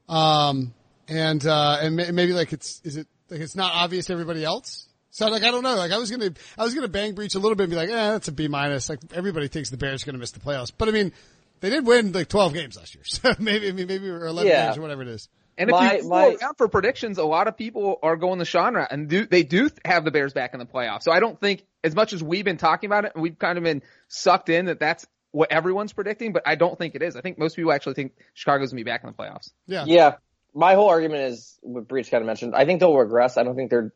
Um, 0.09 0.73
and, 1.07 1.43
uh, 1.45 1.77
and 1.81 1.95
maybe 1.95 2.33
like 2.33 2.53
it's, 2.53 2.81
is 2.83 2.97
it, 2.97 3.07
like 3.31 3.39
it's 3.39 3.55
not 3.55 3.73
obvious 3.73 4.07
to 4.07 4.13
everybody 4.13 4.43
else? 4.43 4.86
So 5.17 5.27
like, 5.29 5.41
I 5.41 5.49
don't 5.49 5.63
know, 5.63 5.73
like 5.75 5.91
I 5.91 5.97
was 5.97 6.11
gonna, 6.11 6.31
I 6.59 6.63
was 6.63 6.75
gonna 6.75 6.87
bang 6.87 7.15
Breech 7.15 7.33
a 7.33 7.39
little 7.39 7.55
bit 7.55 7.63
and 7.63 7.71
be 7.71 7.75
like, 7.75 7.89
eh, 7.89 8.11
that's 8.11 8.27
a 8.27 8.31
B 8.31 8.47
minus. 8.47 8.87
Like 8.87 8.99
everybody 9.15 9.47
thinks 9.47 9.71
the 9.71 9.77
Bears 9.77 10.03
are 10.03 10.05
gonna 10.05 10.19
miss 10.19 10.29
the 10.29 10.39
playoffs. 10.39 10.71
But 10.77 10.89
I 10.89 10.91
mean, 10.91 11.11
they 11.59 11.71
did 11.71 11.87
win 11.87 12.11
like 12.11 12.27
12 12.27 12.53
games 12.53 12.77
last 12.77 12.93
year. 12.93 13.03
So 13.07 13.33
maybe, 13.39 13.67
I 13.67 13.71
mean, 13.71 13.87
maybe, 13.87 14.07
or 14.09 14.27
11 14.27 14.47
Yeah. 14.47 14.65
games 14.67 14.77
or 14.77 14.81
whatever 14.81 15.01
it 15.01 15.07
is. 15.07 15.27
And 15.57 15.71
if 15.71 15.73
My- 15.73 15.95
you 15.95 16.01
go 16.03 16.09
my- 16.09 16.37
around 16.39 16.53
for 16.59 16.67
predictions, 16.67 17.17
a 17.17 17.23
lot 17.25 17.47
of 17.47 17.57
people 17.57 17.97
are 18.03 18.15
going 18.15 18.37
the 18.37 18.45
Sean 18.45 18.75
route, 18.75 18.89
and 18.91 19.07
do, 19.09 19.25
they 19.25 19.41
do 19.41 19.71
have 19.83 20.05
the 20.05 20.11
Bears 20.11 20.33
back 20.33 20.53
in 20.53 20.59
the 20.59 20.67
playoffs. 20.67 21.01
So 21.01 21.11
I 21.11 21.19
don't 21.19 21.39
think, 21.41 21.63
as 21.83 21.95
much 21.95 22.13
as 22.13 22.21
we've 22.21 22.45
been 22.45 22.57
talking 22.57 22.87
about 22.87 23.05
it, 23.05 23.13
and 23.15 23.23
we've 23.23 23.39
kind 23.39 23.57
of 23.57 23.63
been 23.63 23.81
sucked 24.07 24.49
in 24.49 24.65
that 24.65 24.79
that's 24.79 25.07
what 25.31 25.51
everyone's 25.51 25.93
predicting, 25.93 26.31
but 26.31 26.43
I 26.45 26.53
don't 26.53 26.77
think 26.77 26.93
it 26.93 27.01
is. 27.01 27.15
I 27.15 27.21
think 27.21 27.39
most 27.39 27.55
people 27.55 27.71
actually 27.71 27.95
think 27.95 28.11
Chicago's 28.35 28.69
gonna 28.69 28.81
be 28.81 28.83
back 28.83 29.03
in 29.03 29.09
the 29.09 29.15
playoffs. 29.15 29.49
Yeah. 29.65 29.85
Yeah, 29.87 30.15
my 30.53 30.75
whole 30.75 30.89
argument 30.89 31.21
is 31.23 31.57
what 31.63 31.87
Breech 31.87 32.11
kind 32.11 32.21
of 32.21 32.27
mentioned. 32.27 32.53
I 32.55 32.65
think 32.65 32.79
they'll 32.81 32.95
regress. 32.95 33.35
I 33.37 33.41
don't 33.43 33.55
think 33.55 33.71
their 33.71 33.93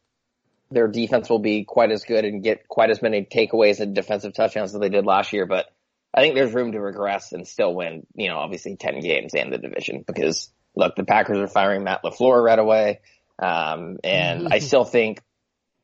their 0.72 0.88
defense 0.88 1.30
will 1.30 1.40
be 1.40 1.64
quite 1.64 1.92
as 1.92 2.04
good 2.04 2.26
and 2.26 2.44
get 2.44 2.68
quite 2.68 2.90
as 2.90 3.02
many 3.02 3.24
takeaways 3.26 3.80
and 3.80 3.94
defensive 3.94 4.34
touchdowns 4.34 4.74
as 4.74 4.80
they 4.80 4.90
did 4.90 5.06
last 5.06 5.34
year. 5.34 5.46
But 5.46 5.68
I 6.14 6.22
think 6.22 6.36
there's 6.36 6.54
room 6.54 6.72
to 6.72 6.80
regress 6.80 7.32
and 7.32 7.48
still 7.48 7.74
win. 7.74 8.08
You 8.16 8.30
know, 8.30 8.38
obviously 8.38 8.76
ten 8.78 9.00
games 9.00 9.34
and 9.36 9.52
the 9.52 9.58
division 9.58 10.04
because 10.06 10.50
look, 10.76 10.96
the 10.96 11.04
Packers 11.04 11.38
are 11.38 11.48
firing 11.48 11.84
Matt 11.84 12.04
Lafleur 12.04 12.44
right 12.44 12.60
away, 12.60 13.02
um, 13.40 13.98
and 14.04 14.48
I 14.52 14.60
still 14.60 14.86
think 14.86 15.22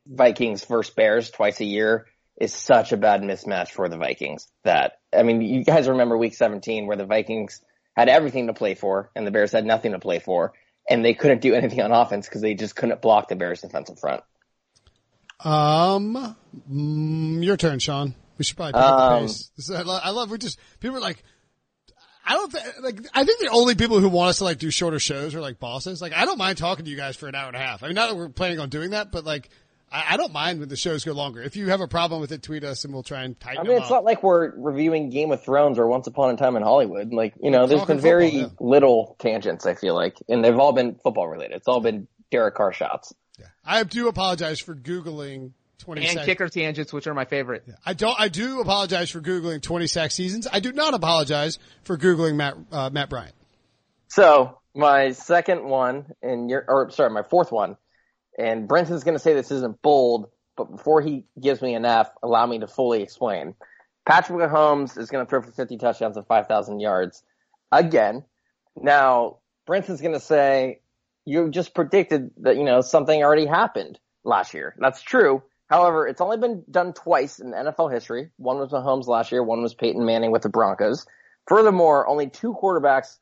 Vikings 0.08 0.64
versus 0.66 0.94
Bears 0.94 1.30
twice 1.30 1.60
a 1.60 1.66
year 1.66 2.08
is 2.40 2.54
such 2.54 2.92
a 2.92 2.98
bad 2.98 3.22
mismatch 3.22 3.70
for 3.70 3.90
the 3.90 3.98
Vikings 3.98 4.48
that, 4.64 5.00
I 5.16 5.24
mean, 5.24 5.42
you 5.42 5.64
guys 5.64 5.88
remember 5.88 6.18
week 6.18 6.36
17 6.36 6.86
where 6.86 6.98
the 6.98 7.06
Vikings 7.06 7.62
had 7.96 8.10
everything 8.10 8.48
to 8.48 8.54
play 8.54 8.76
for 8.76 9.10
and 9.16 9.26
the 9.26 9.32
Bears 9.32 9.52
had 9.52 9.66
nothing 9.66 9.94
to 9.94 10.00
play 10.00 10.20
for 10.20 10.54
and 10.88 11.04
they 11.04 11.16
couldn't 11.16 11.42
do 11.42 11.56
anything 11.56 11.82
on 11.82 11.92
offense 11.92 12.28
because 12.28 12.42
they 12.42 12.54
just 12.54 12.76
couldn't 12.76 13.02
block 13.02 13.28
the 13.28 13.36
Bears 13.36 13.62
defensive 13.62 14.00
front. 14.00 14.22
Um, 15.40 16.36
mm, 16.72 17.44
your 17.44 17.58
turn, 17.58 17.80
Sean. 17.80 18.16
We 18.38 18.46
should 18.46 18.56
probably 18.58 18.74
pick 18.74 18.82
up 18.82 18.98
the 18.98 19.04
Um, 19.16 19.24
pace. 19.24 19.52
This 19.56 19.70
is- 19.70 19.76
I 19.76 19.82
love, 19.82 20.02
I 20.04 20.10
love, 20.12 20.30
we 20.32 20.38
just, 20.38 20.60
people 20.80 20.98
are 20.98 21.02
like, 21.02 21.24
I 22.26 22.34
don't 22.34 22.52
think, 22.52 22.66
like, 22.82 23.00
I 23.14 23.24
think 23.24 23.40
the 23.40 23.50
only 23.52 23.76
people 23.76 24.00
who 24.00 24.10
want 24.10 24.30
us 24.32 24.40
to 24.40 24.44
like 24.44 24.58
do 24.60 24.70
shorter 24.70 25.00
shows 25.00 25.34
are 25.34 25.40
like 25.42 25.60
bosses. 25.60 26.02
Like, 26.02 26.14
I 26.14 26.26
don't 26.26 26.38
mind 26.38 26.58
talking 26.58 26.84
to 26.86 26.92
you 26.92 26.98
guys 26.98 27.16
for 27.16 27.28
an 27.28 27.36
hour 27.36 27.48
and 27.48 27.56
a 27.56 27.60
half. 27.60 27.84
I 27.84 27.88
mean, 27.88 27.96
not 27.96 28.10
that 28.10 28.16
we're 28.18 28.30
planning 28.30 28.60
on 28.60 28.68
doing 28.70 28.90
that, 28.92 29.12
but 29.14 29.24
like, 29.24 29.50
I, 29.90 30.04
I 30.12 30.18
don't 30.18 30.34
mind 30.34 30.60
when 30.60 30.68
the 30.68 30.76
shows 30.76 31.06
go 31.06 31.14
longer. 31.14 31.42
If 31.42 31.56
you 31.56 31.70
have 31.70 31.80
a 31.80 31.88
problem 31.88 32.20
with 32.20 32.34
it, 32.34 32.44
tweet 32.44 32.66
us 32.66 32.84
and 32.84 32.94
we'll 32.94 33.04
try 33.04 33.24
and 33.24 33.40
tighten 33.40 33.60
I 33.60 33.64
mean, 33.64 33.72
them 33.76 33.78
it's 33.84 33.86
up. 33.86 33.98
not 33.98 34.04
like 34.04 34.24
we're 34.24 34.52
reviewing 34.58 35.10
Game 35.10 35.32
of 35.32 35.42
Thrones 35.42 35.80
or 35.80 35.88
Once 35.88 36.06
Upon 36.08 36.34
a 36.34 36.36
Time 36.38 36.58
in 36.58 36.64
Hollywood. 36.64 37.14
Like, 37.14 37.34
you 37.42 37.50
know, 37.50 37.66
there's 37.66 37.80
talking 37.80 37.96
been 37.96 38.02
very 38.04 38.32
football, 38.42 38.68
yeah. 38.68 38.72
little 38.72 39.16
tangents, 39.20 39.66
I 39.66 39.76
feel 39.76 39.96
like, 39.96 40.18
and 40.28 40.44
they've 40.44 40.60
all 40.60 40.74
been 40.74 40.96
football 40.96 41.30
related. 41.30 41.56
It's 41.56 41.68
all 41.70 41.80
been 41.80 42.10
Derek 42.30 42.56
Carr 42.56 42.74
shots. 42.74 43.14
I 43.66 43.84
do 43.84 44.08
apologize 44.08 44.60
for 44.60 44.76
Googling 44.76 45.52
20 45.80 46.02
And 46.02 46.12
sacks. 46.14 46.26
kicker 46.26 46.50
tangents, 46.50 46.92
which 46.94 47.08
are 47.08 47.14
my 47.14 47.26
favorite. 47.26 47.66
I 47.86 47.94
don't, 47.94 48.20
I 48.20 48.30
do 48.30 48.62
apologize 48.62 49.10
for 49.10 49.22
Googling 49.22 49.62
20 49.62 49.88
sack 49.88 50.12
seasons. 50.12 50.48
I 50.52 50.60
do 50.60 50.72
not 50.72 50.94
apologize 50.94 51.60
for 51.84 51.98
Googling 51.98 52.36
Matt, 52.36 52.56
uh, 52.72 52.90
Matt 52.92 53.10
Bryant. 53.10 53.36
So 54.08 54.60
my 54.74 55.12
second 55.12 55.66
one, 55.66 56.14
and 56.22 56.50
your 56.50 56.64
or 56.68 56.90
sorry, 56.92 57.10
my 57.10 57.24
fourth 57.24 57.52
one, 57.52 57.78
and 58.38 58.68
Brinson's 58.68 59.04
going 59.04 59.16
to 59.16 59.20
say 59.20 59.34
this 59.34 59.52
isn't 59.52 59.82
bold, 59.82 60.30
but 60.56 60.72
before 60.72 61.02
he 61.02 61.26
gives 61.40 61.62
me 61.62 61.74
an 61.76 61.86
F, 61.86 62.10
allow 62.24 62.46
me 62.46 62.60
to 62.60 62.68
fully 62.68 63.02
explain. 63.02 63.54
Patrick 64.06 64.40
Mahomes 64.40 64.98
is 64.98 65.10
going 65.10 65.26
to 65.26 65.30
throw 65.30 65.42
for 65.42 65.52
50 65.52 65.78
touchdowns 65.78 66.16
and 66.16 66.26
5,000 66.26 66.80
yards 66.80 67.24
again. 67.72 68.24
Now, 68.76 69.38
Brinson's 69.66 70.00
going 70.00 70.14
to 70.14 70.20
say, 70.20 70.80
you 71.28 71.50
just 71.50 71.76
predicted 71.76 72.32
that, 72.38 72.56
you 72.56 72.64
know, 72.64 72.80
something 72.80 73.22
already 73.22 73.46
happened 73.46 74.00
last 74.24 74.54
year. 74.54 74.74
That's 74.80 75.02
true. 75.02 75.44
However, 75.70 76.08
it's 76.08 76.22
only 76.22 76.38
been 76.38 76.64
done 76.72 76.94
twice 76.94 77.40
in 77.40 77.52
NFL 77.52 77.92
history. 77.92 78.32
One 78.38 78.60
was 78.60 78.72
Mahomes 78.72 79.08
last 79.08 79.34
year. 79.34 79.44
One 79.44 79.62
was 79.62 79.74
Peyton 79.74 80.06
Manning 80.06 80.32
with 80.32 80.44
the 80.44 80.50
Broncos. 80.50 81.06
Furthermore, 81.50 82.08
only 82.08 82.30
two 82.30 82.54
quarterbacks 82.54 83.18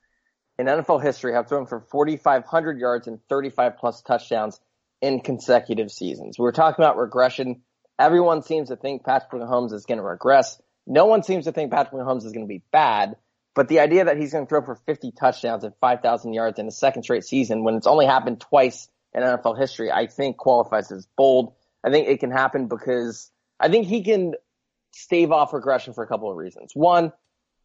in 0.59 0.67
NFL 0.67 1.01
history 1.01 1.33
have 1.33 1.49
thrown 1.49 1.65
for 1.65 1.79
4,500 1.79 2.79
yards 2.79 3.07
and 3.07 3.19
35 3.27 3.77
plus 3.79 4.03
touchdowns 4.03 4.59
in 5.01 5.19
consecutive 5.21 5.91
seasons. 5.91 6.37
We're 6.37 6.51
talking 6.51 6.85
about 6.85 6.97
regression. 6.97 7.61
Everyone 7.97 8.43
seems 8.43 8.69
to 8.69 8.75
think 8.75 9.03
Patrick 9.03 9.41
Mahomes 9.41 9.73
is 9.73 9.85
going 9.85 9.97
to 9.97 10.03
regress. 10.03 10.61
No 10.85 11.07
one 11.07 11.23
seems 11.23 11.45
to 11.45 11.51
think 11.51 11.71
Patrick 11.71 11.99
Mahomes 11.99 12.25
is 12.25 12.33
going 12.33 12.45
to 12.45 12.47
be 12.47 12.61
bad. 12.71 13.15
But 13.55 13.69
the 13.69 13.79
idea 13.79 14.05
that 14.05 14.17
he's 14.17 14.33
going 14.33 14.45
to 14.45 14.49
throw 14.49 14.61
for 14.61 14.75
50 14.75 15.13
touchdowns 15.13 15.63
and 15.63 15.73
5,000 15.79 16.33
yards 16.33 16.59
in 16.59 16.67
a 16.67 16.71
second 16.71 17.03
straight 17.03 17.23
season 17.23 17.63
when 17.63 17.75
it's 17.75 17.87
only 17.87 18.05
happened 18.05 18.41
twice 18.41 18.89
in 19.13 19.23
NFL 19.23 19.57
history, 19.57 19.89
I 19.91 20.07
think 20.07 20.37
qualifies 20.37 20.91
as 20.91 21.07
bold. 21.17 21.53
I 21.83 21.89
think 21.89 22.09
it 22.09 22.19
can 22.19 22.31
happen 22.31 22.67
because 22.67 23.31
I 23.59 23.69
think 23.69 23.87
he 23.87 24.03
can 24.03 24.33
stave 24.91 25.31
off 25.31 25.53
regression 25.53 25.93
for 25.93 26.03
a 26.03 26.07
couple 26.07 26.29
of 26.29 26.35
reasons. 26.35 26.71
One, 26.73 27.13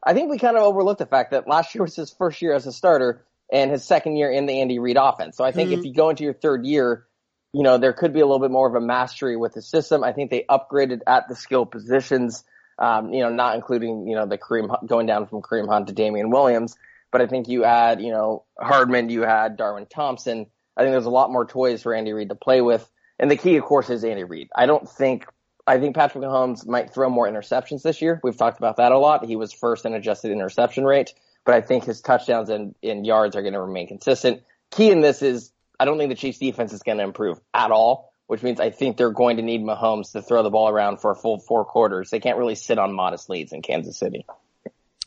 I 0.04 0.14
think 0.14 0.30
we 0.30 0.38
kind 0.38 0.56
of 0.56 0.62
overlooked 0.62 1.00
the 1.00 1.06
fact 1.06 1.32
that 1.32 1.48
last 1.48 1.74
year 1.74 1.82
was 1.82 1.96
his 1.96 2.10
first 2.12 2.40
year 2.40 2.54
as 2.54 2.66
a 2.68 2.72
starter 2.72 3.26
and 3.52 3.70
his 3.70 3.84
second 3.84 4.16
year 4.16 4.30
in 4.30 4.46
the 4.46 4.60
Andy 4.60 4.78
Reid 4.78 4.96
offense. 4.96 5.36
So 5.36 5.44
I 5.44 5.50
think 5.50 5.70
mm-hmm. 5.70 5.80
if 5.80 5.84
you 5.84 5.92
go 5.92 6.10
into 6.10 6.22
your 6.22 6.34
third 6.34 6.64
year, 6.64 7.06
you 7.52 7.64
know, 7.64 7.78
there 7.78 7.92
could 7.92 8.12
be 8.12 8.20
a 8.20 8.26
little 8.26 8.38
bit 8.38 8.52
more 8.52 8.68
of 8.68 8.80
a 8.80 8.80
mastery 8.80 9.36
with 9.36 9.54
the 9.54 9.62
system. 9.62 10.04
I 10.04 10.12
think 10.12 10.30
they 10.30 10.44
upgraded 10.48 11.00
at 11.06 11.28
the 11.28 11.34
skill 11.34 11.66
positions 11.66 12.44
um, 12.80 13.12
you 13.12 13.20
know, 13.20 13.28
not 13.28 13.54
including, 13.54 14.06
you 14.08 14.16
know, 14.16 14.26
the 14.26 14.38
Kareem, 14.38 14.86
going 14.86 15.06
down 15.06 15.26
from 15.26 15.42
Kareem 15.42 15.68
Hunt 15.68 15.88
to 15.88 15.92
Damien 15.92 16.30
Williams. 16.30 16.76
But 17.12 17.20
I 17.20 17.26
think 17.26 17.48
you 17.48 17.64
add, 17.64 18.00
you 18.00 18.10
know, 18.10 18.44
Hardman, 18.58 19.10
you 19.10 19.22
had 19.22 19.56
Darwin 19.56 19.86
Thompson. 19.86 20.46
I 20.76 20.82
think 20.82 20.92
there's 20.92 21.06
a 21.06 21.10
lot 21.10 21.30
more 21.30 21.44
toys 21.44 21.82
for 21.82 21.94
Andy 21.94 22.12
Reid 22.12 22.30
to 22.30 22.34
play 22.34 22.60
with. 22.60 22.88
And 23.18 23.30
the 23.30 23.36
key, 23.36 23.56
of 23.56 23.64
course, 23.64 23.90
is 23.90 24.02
Andy 24.04 24.24
Reid. 24.24 24.48
I 24.54 24.66
don't 24.66 24.88
think, 24.88 25.26
I 25.66 25.78
think 25.78 25.94
Patrick 25.94 26.24
Mahomes 26.24 26.66
might 26.66 26.94
throw 26.94 27.10
more 27.10 27.28
interceptions 27.28 27.82
this 27.82 28.00
year. 28.00 28.20
We've 28.22 28.36
talked 28.36 28.58
about 28.58 28.78
that 28.78 28.92
a 28.92 28.98
lot. 28.98 29.24
He 29.26 29.36
was 29.36 29.52
first 29.52 29.84
in 29.84 29.92
adjusted 29.92 30.30
interception 30.30 30.84
rate, 30.84 31.12
but 31.44 31.54
I 31.54 31.60
think 31.60 31.84
his 31.84 32.00
touchdowns 32.00 32.48
and, 32.48 32.74
and 32.82 33.04
yards 33.04 33.36
are 33.36 33.42
going 33.42 33.54
to 33.54 33.60
remain 33.60 33.88
consistent. 33.88 34.42
Key 34.70 34.90
in 34.90 35.00
this 35.00 35.20
is 35.20 35.52
I 35.78 35.84
don't 35.84 35.98
think 35.98 36.10
the 36.10 36.16
Chiefs 36.16 36.38
defense 36.38 36.72
is 36.72 36.82
going 36.82 36.98
to 36.98 37.04
improve 37.04 37.40
at 37.52 37.70
all 37.70 38.09
which 38.30 38.44
means 38.44 38.60
I 38.60 38.70
think 38.70 38.96
they're 38.96 39.10
going 39.10 39.38
to 39.38 39.42
need 39.42 39.60
Mahomes 39.60 40.12
to 40.12 40.22
throw 40.22 40.44
the 40.44 40.50
ball 40.50 40.68
around 40.68 40.98
for 40.98 41.10
a 41.10 41.16
full 41.16 41.40
four 41.40 41.64
quarters. 41.64 42.10
They 42.10 42.20
can't 42.20 42.38
really 42.38 42.54
sit 42.54 42.78
on 42.78 42.92
modest 42.92 43.28
leads 43.28 43.52
in 43.52 43.60
Kansas 43.60 43.96
City. 43.96 44.24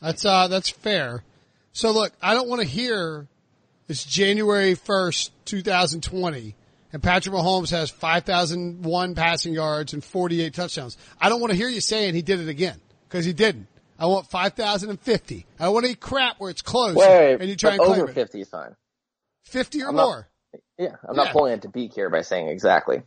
That's 0.02 0.26
uh 0.26 0.48
that's 0.48 0.68
fair. 0.68 1.24
So 1.72 1.90
look, 1.90 2.12
I 2.20 2.34
don't 2.34 2.50
want 2.50 2.60
to 2.60 2.68
hear 2.68 3.26
it's 3.88 4.04
January 4.04 4.74
1st, 4.74 5.30
2020 5.46 6.54
and 6.92 7.02
Patrick 7.02 7.34
Mahomes 7.34 7.70
has 7.70 7.88
5,001 7.88 9.14
passing 9.14 9.54
yards 9.54 9.94
and 9.94 10.04
48 10.04 10.52
touchdowns. 10.52 10.98
I 11.18 11.30
don't 11.30 11.40
want 11.40 11.50
to 11.50 11.56
hear 11.56 11.70
you 11.70 11.80
saying 11.80 12.12
he 12.12 12.20
did 12.20 12.40
it 12.40 12.48
again 12.50 12.78
because 13.08 13.24
he 13.24 13.32
didn't. 13.32 13.68
I 13.98 14.04
want 14.04 14.26
5,050. 14.26 15.46
I 15.58 15.64
don't 15.64 15.72
want 15.72 15.86
any 15.86 15.94
crap 15.94 16.38
where 16.38 16.50
it's 16.50 16.60
close 16.60 16.94
wait, 16.94 17.36
and 17.40 17.48
you 17.48 17.56
try 17.56 17.72
and 17.72 17.80
over 17.80 18.02
claim 18.02 18.14
50 18.14 18.40
is 18.42 18.48
fine. 18.50 18.76
50 19.44 19.82
or 19.82 19.88
I'm 19.88 19.94
more. 19.94 20.28
Not, 20.52 20.60
yeah, 20.78 20.96
I'm 21.08 21.16
not 21.16 21.32
pulling 21.32 21.54
it 21.54 21.62
to 21.62 21.70
beak 21.70 21.94
here 21.94 22.10
by 22.10 22.20
saying 22.20 22.48
exactly. 22.48 23.02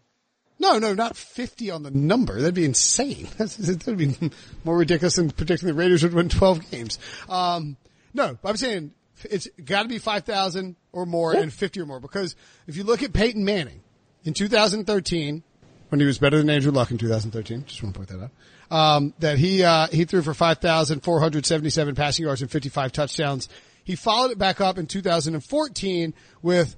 No, 0.60 0.80
no, 0.80 0.93
not 0.93 1.16
50 1.16 1.70
on 1.72 1.84
the 1.84 1.91
number. 1.91 2.39
That'd 2.39 2.55
be 2.55 2.66
insane. 2.66 3.28
That'd 3.38 3.97
be 3.97 4.16
more 4.64 4.78
ridiculous 4.78 5.16
than 5.16 5.30
predicting 5.30 5.68
the 5.68 5.74
Raiders 5.74 6.03
would 6.03 6.14
win 6.14 6.30
12 6.30 6.72
games. 6.72 6.99
Um, 7.30 7.78
no, 8.14 8.38
I'm 8.43 8.58
saying 8.58 8.91
it's 9.24 9.47
got 9.64 9.84
to 9.84 9.89
be 9.89 9.99
5,000 9.99 10.76
or 10.91 11.05
more 11.05 11.34
and 11.34 11.53
50 11.53 11.82
or 11.82 11.86
more 11.86 11.99
because 11.99 12.36
if 12.66 12.76
you 12.76 12.84
look 12.84 13.03
at 13.03 13.14
Peyton 13.14 13.45
Manning 13.45 13.82
in 14.24 14.34
2013, 14.34 15.43
when 15.89 15.99
he 15.99 16.05
was 16.05 16.18
better 16.18 16.38
than 16.38 16.49
Andrew 16.49 16.72
Luck 16.72 16.91
in 16.91 16.97
2013, 16.97 17.66
just 17.66 17.84
want 17.84 17.95
to 17.95 17.99
point 17.99 18.10
that 18.10 18.24
out, 18.24 18.32
um, 18.76 19.14
that 19.20 19.38
he, 19.38 19.64
uh, 19.64 19.88
he 19.88 20.05
threw 20.05 20.22
for 20.22 20.34
5,477 20.34 21.95
passing 21.95 22.26
yards 22.26 22.41
and 22.41 22.51
55 22.51 22.91
touchdowns. 22.91 23.47
He 23.84 23.95
followed 23.95 24.32
it 24.32 24.38
back 24.38 24.60
up 24.60 24.78
in 24.78 24.88
2014 24.88 26.14
with 26.41 26.76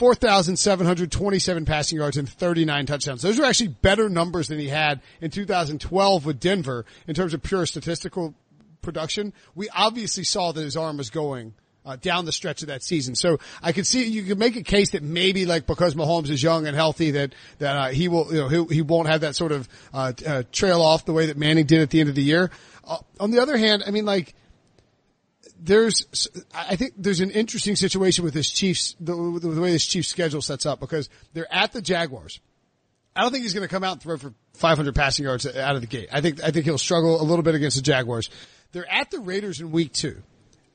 4,727 0.00 1.66
passing 1.66 1.98
yards 1.98 2.16
and 2.16 2.26
39 2.26 2.86
touchdowns. 2.86 3.20
Those 3.20 3.38
are 3.38 3.44
actually 3.44 3.68
better 3.68 4.08
numbers 4.08 4.48
than 4.48 4.58
he 4.58 4.66
had 4.66 5.02
in 5.20 5.30
2012 5.30 6.24
with 6.24 6.40
Denver 6.40 6.86
in 7.06 7.14
terms 7.14 7.34
of 7.34 7.42
pure 7.42 7.66
statistical 7.66 8.32
production. 8.80 9.34
We 9.54 9.68
obviously 9.68 10.24
saw 10.24 10.52
that 10.52 10.62
his 10.62 10.74
arm 10.74 10.96
was 10.96 11.10
going 11.10 11.52
uh, 11.84 11.96
down 11.96 12.24
the 12.24 12.32
stretch 12.32 12.62
of 12.62 12.68
that 12.68 12.82
season. 12.82 13.14
So 13.14 13.40
I 13.62 13.72
could 13.72 13.86
see 13.86 14.06
you 14.06 14.22
could 14.22 14.38
make 14.38 14.56
a 14.56 14.62
case 14.62 14.92
that 14.92 15.02
maybe 15.02 15.44
like 15.44 15.66
because 15.66 15.94
Mahomes 15.94 16.30
is 16.30 16.42
young 16.42 16.66
and 16.66 16.74
healthy 16.74 17.10
that 17.10 17.34
that 17.58 17.76
uh, 17.76 17.88
he 17.88 18.08
will 18.08 18.32
you 18.32 18.40
know 18.40 18.48
he, 18.48 18.76
he 18.76 18.80
won't 18.80 19.06
have 19.06 19.20
that 19.20 19.36
sort 19.36 19.52
of 19.52 19.68
uh, 19.92 20.14
uh 20.26 20.42
trail 20.50 20.80
off 20.80 21.04
the 21.04 21.12
way 21.12 21.26
that 21.26 21.36
Manning 21.36 21.66
did 21.66 21.82
at 21.82 21.90
the 21.90 22.00
end 22.00 22.08
of 22.08 22.14
the 22.14 22.22
year. 22.22 22.50
Uh, 22.88 22.96
on 23.18 23.32
the 23.32 23.42
other 23.42 23.58
hand, 23.58 23.82
I 23.86 23.90
mean 23.90 24.06
like 24.06 24.34
there's, 25.62 26.28
I 26.54 26.76
think 26.76 26.94
there's 26.96 27.20
an 27.20 27.30
interesting 27.30 27.76
situation 27.76 28.24
with 28.24 28.34
this 28.34 28.50
Chiefs, 28.50 28.96
the, 28.98 29.14
the 29.14 29.60
way 29.60 29.72
this 29.72 29.86
Chiefs 29.86 30.08
schedule 30.08 30.42
sets 30.42 30.66
up 30.66 30.80
because 30.80 31.08
they're 31.32 31.52
at 31.52 31.72
the 31.72 31.82
Jaguars. 31.82 32.40
I 33.14 33.22
don't 33.22 33.32
think 33.32 33.42
he's 33.42 33.54
going 33.54 33.66
to 33.66 33.72
come 33.72 33.84
out 33.84 33.92
and 33.92 34.02
throw 34.02 34.16
for 34.16 34.32
500 34.54 34.94
passing 34.94 35.24
yards 35.24 35.46
out 35.46 35.74
of 35.74 35.80
the 35.80 35.86
gate. 35.86 36.08
I 36.12 36.20
think, 36.20 36.42
I 36.42 36.50
think 36.50 36.64
he'll 36.64 36.78
struggle 36.78 37.20
a 37.20 37.24
little 37.24 37.42
bit 37.42 37.54
against 37.54 37.76
the 37.76 37.82
Jaguars. 37.82 38.30
They're 38.72 38.90
at 38.90 39.10
the 39.10 39.18
Raiders 39.18 39.60
in 39.60 39.72
week 39.72 39.92
two. 39.92 40.22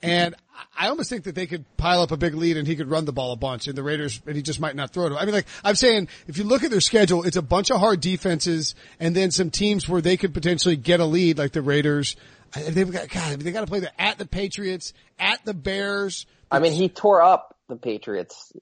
And 0.02 0.36
I 0.78 0.90
almost 0.90 1.10
think 1.10 1.24
that 1.24 1.34
they 1.34 1.48
could 1.48 1.66
pile 1.78 2.02
up 2.02 2.12
a 2.12 2.18
big 2.18 2.36
lead 2.36 2.58
and 2.58 2.68
he 2.68 2.76
could 2.76 2.90
run 2.90 3.06
the 3.06 3.14
ball 3.14 3.32
a 3.32 3.36
bunch 3.36 3.68
and 3.68 3.76
the 3.76 3.82
Raiders, 3.82 4.22
and 4.28 4.36
he 4.36 4.42
just 4.42 4.60
might 4.60 4.76
not 4.76 4.92
throw 4.92 5.08
it. 5.08 5.14
I 5.14 5.26
mean, 5.26 5.34
like, 5.34 5.48
I'm 5.64 5.76
saying, 5.76 6.10
if 6.28 6.38
you 6.38 6.44
look 6.44 6.64
at 6.64 6.70
their 6.70 6.82
schedule, 6.82 7.24
it's 7.24 7.38
a 7.38 7.42
bunch 7.42 7.72
of 7.72 7.80
hard 7.80 8.02
defenses 8.02 8.76
and 9.00 9.16
then 9.16 9.32
some 9.32 9.50
teams 9.50 9.90
where 9.90 10.02
they 10.02 10.18
could 10.18 10.34
potentially 10.34 10.76
get 10.76 11.00
a 11.00 11.06
lead, 11.06 11.38
like 11.40 11.54
the 11.54 11.62
Raiders, 11.62 12.16
They've 12.56 12.92
got 12.92 13.10
God. 13.10 13.40
They 13.40 13.52
got 13.52 13.62
to 13.62 13.68
play 13.68 13.80
the 13.80 14.02
at 14.02 14.18
the 14.18 14.26
Patriots, 14.26 14.94
at 15.20 15.44
the 15.46 15.54
Bears. 15.54 16.26
I 16.52 16.60
mean, 16.60 16.74
he 16.74 16.90
tore 16.90 17.22
up 17.22 17.56
the 17.68 17.76
Patriots. 17.76 18.54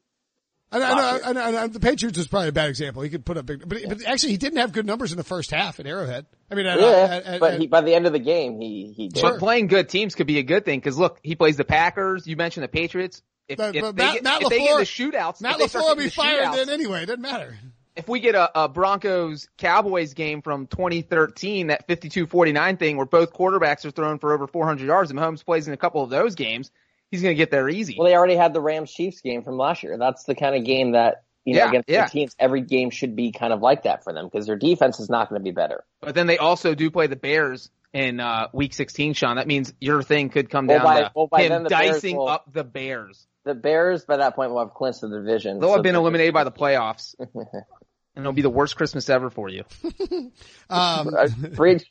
I 0.72 0.80
know, 0.80 0.86
I 0.86 0.90
know, 0.90 1.20
I 1.24 1.34
know, 1.34 1.42
I 1.42 1.52
know, 1.52 1.68
the 1.68 1.80
Patriots 1.80 2.18
is 2.18 2.28
probably 2.28 2.50
a 2.50 2.52
bad 2.54 2.70
example. 2.70 3.04
He 3.04 3.10
could 3.10 3.24
put 3.24 3.38
up 3.38 3.46
big, 3.46 3.68
but, 3.68 3.80
yeah. 3.80 3.90
but 3.90 4.04
actually 4.08 4.32
he 4.32 4.38
didn't 4.38 4.58
have 4.58 4.72
good 4.72 4.88
numbers 4.88 5.12
in 5.12 5.20
the 5.20 5.24
first 5.24 5.52
half 5.52 5.80
at 5.80 5.86
Arrowhead. 5.86 6.26
I 6.50 6.56
mean, 6.56 6.66
at, 6.66 6.80
yeah, 6.80 6.88
at, 6.88 7.26
at, 7.26 7.40
but 7.40 7.60
he, 7.60 7.68
by 7.68 7.82
the 7.82 7.94
end 7.94 8.08
of 8.08 8.14
the 8.14 8.20
game, 8.20 8.60
he 8.60 8.92
he 8.96 9.08
did. 9.10 9.22
But 9.22 9.38
playing 9.38 9.68
good 9.68 9.88
teams 9.88 10.16
could 10.16 10.26
be 10.26 10.40
a 10.40 10.44
good 10.44 10.66
thing 10.66 10.80
because 10.80 10.98
look, 10.98 11.20
he 11.22 11.36
plays 11.36 11.58
the 11.58 11.66
Packers. 11.66 12.26
You 12.26 12.38
mentioned 12.38 12.64
the 12.64 12.70
Patriots. 12.70 13.22
If, 13.48 13.58
but, 13.58 13.76
if, 13.76 13.82
but 13.84 13.96
they, 13.96 14.04
Matt, 14.04 14.14
get, 14.16 14.24
Matt 14.24 14.42
if 14.42 14.50
they 14.50 14.60
get 14.60 14.78
the 14.78 14.84
shootouts, 14.84 15.42
Matt 15.42 15.60
LaFleur 15.60 15.82
will 15.82 15.96
be 15.96 16.10
fired 16.10 16.54
then 16.54 16.70
anyway. 16.70 17.04
It 17.04 17.06
doesn't 17.08 17.22
matter 17.22 17.56
if 17.96 18.08
we 18.08 18.20
get 18.20 18.36
a, 18.36 18.64
a 18.64 18.70
Broncos 18.70 19.48
Cowboys 19.58 20.14
game 20.14 20.42
from 20.42 20.68
2013, 20.68 21.68
that 21.68 21.88
52-49 21.88 22.80
thing 22.80 22.98
where 22.98 23.06
both 23.06 23.34
quarterbacks 23.34 23.86
are 23.86 23.92
thrown 23.92 24.20
for 24.20 24.34
over 24.34 24.48
400 24.48 24.86
yards 24.86 25.12
and 25.12 25.20
Mahomes 25.20 25.46
plays 25.46 25.68
in 25.68 25.74
a 25.74 25.78
couple 25.78 26.04
of 26.04 26.10
those 26.10 26.36
games, 26.36 26.72
he's 27.12 27.22
going 27.22 27.34
to 27.34 27.38
get 27.38 27.52
there 27.52 27.70
easy. 27.70 27.96
Well, 27.98 28.08
they 28.08 28.16
already 28.16 28.36
had 28.36 28.54
the 28.54 28.62
Rams 28.62 28.92
Chiefs 28.92 29.22
game 29.22 29.44
from 29.44 29.58
last 29.58 29.84
year. 29.84 29.98
That's 29.98 30.24
the 30.24 30.36
kind 30.36 30.56
of 30.56 30.66
game 30.66 30.94
that 30.94 31.24
you 31.46 31.54
know 31.54 31.60
yeah, 31.60 31.70
against 31.70 31.90
yeah. 31.90 32.06
the 32.06 32.10
teams, 32.12 32.36
every 32.40 32.62
game 32.62 32.90
should 32.90 33.16
be 33.16 33.32
kind 33.32 33.54
of 33.54 33.62
like 33.62 33.84
that 33.84 34.04
for 34.04 34.14
them 34.14 34.26
because 34.26 34.48
their 34.48 34.56
defense 34.56 35.00
is 35.00 35.10
not 35.10 35.30
going 35.30 35.40
to 35.40 35.44
be 35.44 35.52
better. 35.52 35.84
But 36.02 36.16
then 36.16 36.28
they 36.28 36.38
also 36.38 36.74
do 36.74 36.90
play 36.90 37.08
the 37.08 37.16
Bears 37.16 37.70
in 37.94 38.20
uh, 38.20 38.48
Week 38.54 38.74
16, 38.74 39.14
Sean. 39.14 39.36
That 39.36 39.48
means 39.48 39.74
your 39.80 40.02
thing 40.02 40.30
could 40.30 40.50
come 40.50 40.68
well, 40.68 40.80
down 40.80 40.86
by, 40.86 41.02
to 41.02 41.12
well, 41.16 41.28
by 41.28 41.44
him 41.44 41.64
the 41.64 41.70
dicing 41.70 42.18
will, 42.18 42.28
up 42.28 42.52
the 42.52 42.64
Bears. 42.64 43.28
The 43.46 43.54
Bears 43.54 44.06
by 44.06 44.18
that 44.18 44.36
point 44.36 44.52
will 44.52 44.60
have 44.60 44.74
clinched 44.74 45.02
the 45.02 45.10
division. 45.10 45.60
They'll 45.60 45.70
so 45.70 45.76
have 45.76 45.84
been 45.84 45.96
eliminated 45.96 46.34
by 46.34 46.44
the 46.44 46.52
playoffs. 46.52 47.16
and 48.16 48.24
it'll 48.24 48.34
be 48.34 48.42
the 48.42 48.50
worst 48.50 48.76
Christmas 48.76 49.10
ever 49.10 49.30
for 49.30 49.50
you. 49.50 49.64
um, 50.70 51.10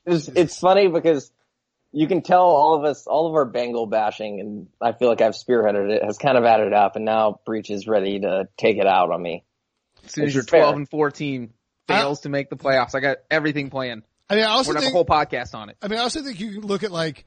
it's, 0.06 0.28
it's 0.28 0.58
funny 0.58 0.88
because 0.88 1.32
you 1.92 2.06
can 2.06 2.22
tell 2.22 2.44
all 2.44 2.74
of 2.74 2.84
us, 2.84 3.06
all 3.06 3.28
of 3.28 3.34
our 3.34 3.44
Bengal 3.44 3.86
bashing, 3.86 4.40
and 4.40 4.68
I 4.80 4.92
feel 4.92 5.08
like 5.08 5.20
I've 5.20 5.34
spearheaded 5.34 5.90
it, 5.90 6.04
has 6.04 6.18
kind 6.18 6.38
of 6.38 6.44
added 6.44 6.72
up, 6.72 6.96
and 6.96 7.04
now 7.04 7.40
Breech 7.44 7.70
is 7.70 7.86
ready 7.86 8.20
to 8.20 8.48
take 8.56 8.78
it 8.78 8.86
out 8.86 9.10
on 9.10 9.22
me. 9.22 9.44
As 10.04 10.12
soon 10.12 10.24
as 10.24 10.34
your 10.34 10.44
12 10.44 10.76
and 10.76 10.88
14 10.88 11.52
fails 11.86 12.20
I, 12.20 12.22
to 12.22 12.28
make 12.28 12.50
the 12.50 12.56
playoffs, 12.56 12.94
I 12.94 13.00
got 13.00 13.18
everything 13.30 13.70
planned. 13.70 14.02
I 14.30 14.36
mean, 14.36 14.44
I 14.44 14.48
also 14.48 14.70
We're 14.70 14.80
think, 14.80 14.84
have 14.84 14.92
a 14.92 14.96
whole 14.96 15.04
podcast 15.04 15.54
on 15.54 15.68
it. 15.68 15.76
I 15.82 15.88
mean, 15.88 15.98
I 15.98 16.02
also 16.02 16.22
think 16.22 16.40
you 16.40 16.52
can 16.52 16.62
look 16.62 16.82
at 16.82 16.90
like, 16.90 17.26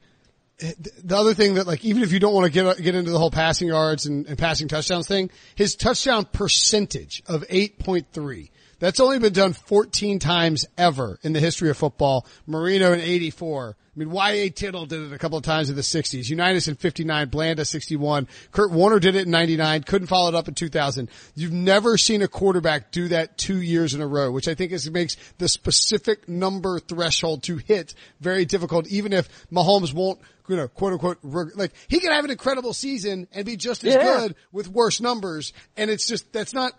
the 0.57 1.15
other 1.15 1.33
thing 1.33 1.55
that 1.55 1.67
like, 1.67 1.85
even 1.85 2.01
if 2.01 2.11
you 2.11 2.19
don't 2.19 2.33
want 2.33 2.45
to 2.45 2.51
get, 2.51 2.77
get 2.81 2.95
into 2.95 3.11
the 3.11 3.19
whole 3.19 3.31
passing 3.31 3.67
yards 3.67 4.05
and, 4.05 4.25
and 4.25 4.37
passing 4.37 4.67
touchdowns 4.67 5.07
thing, 5.07 5.29
his 5.53 5.75
touchdown 5.75 6.25
percentage 6.25 7.21
of 7.27 7.45
8.3 7.47 8.49
That's 8.80 8.99
only 8.99 9.19
been 9.19 9.34
done 9.34 9.53
14 9.53 10.19
times 10.19 10.65
ever 10.78 11.19
in 11.23 11.34
the 11.34 11.39
history 11.39 11.69
of 11.69 11.78
football. 11.78 12.26
Marino 12.45 12.93
in 12.93 12.99
84. 12.99 13.76
I 13.80 13.99
mean, 13.99 14.11
Y.A. 14.11 14.49
Tittle 14.49 14.86
did 14.86 14.99
it 15.03 15.13
a 15.13 15.17
couple 15.17 15.38
of 15.38 15.45
times 15.45 15.69
in 15.69 15.78
the 15.78 15.82
60s. 15.82 16.30
Unitas 16.30 16.67
in 16.67 16.76
59, 16.76 17.30
Blanda 17.30 17.63
61. 17.63 18.28
Kurt 18.51 18.71
Warner 18.71 18.99
did 18.99 19.15
it 19.15 19.26
in 19.26 19.32
99, 19.32 19.84
couldn't 19.84 20.07
follow 20.07 20.28
it 20.28 20.36
up 20.36 20.49
in 20.49 20.53
2000. 20.53 21.09
You've 21.34 21.53
never 21.53 21.97
seen 21.97 22.21
a 22.21 22.28
quarterback 22.28 22.91
do 22.91 23.07
that 23.07 23.38
two 23.38 23.61
years 23.61 23.93
in 23.93 24.01
a 24.01 24.07
row, 24.07 24.32
which 24.32 24.49
I 24.49 24.53
think 24.55 24.73
is, 24.73 24.91
makes 24.91 25.15
the 25.38 25.47
specific 25.47 26.28
number 26.28 26.80
threshold 26.80 27.43
to 27.43 27.55
hit 27.55 27.93
very 28.19 28.43
difficult, 28.43 28.88
even 28.88 29.13
if 29.13 29.30
Mahomes 29.49 29.93
won't 29.93 30.19
you 30.47 30.55
know, 30.55 30.67
quote 30.67 30.93
unquote, 30.93 31.17
like 31.23 31.71
he 31.88 31.99
can 31.99 32.11
have 32.11 32.23
an 32.23 32.30
incredible 32.30 32.71
season 32.71 33.28
and 33.32 33.45
be 33.47 33.55
just 33.57 33.84
as 33.84 33.95
Yeah. 33.95 34.03
good 34.03 34.36
with 34.51 34.67
worse 34.67 35.01
numbers. 35.01 35.53
And 35.76 35.89
it's 35.89 36.05
just, 36.05 36.32
that's 36.34 36.53
not, 36.53 36.73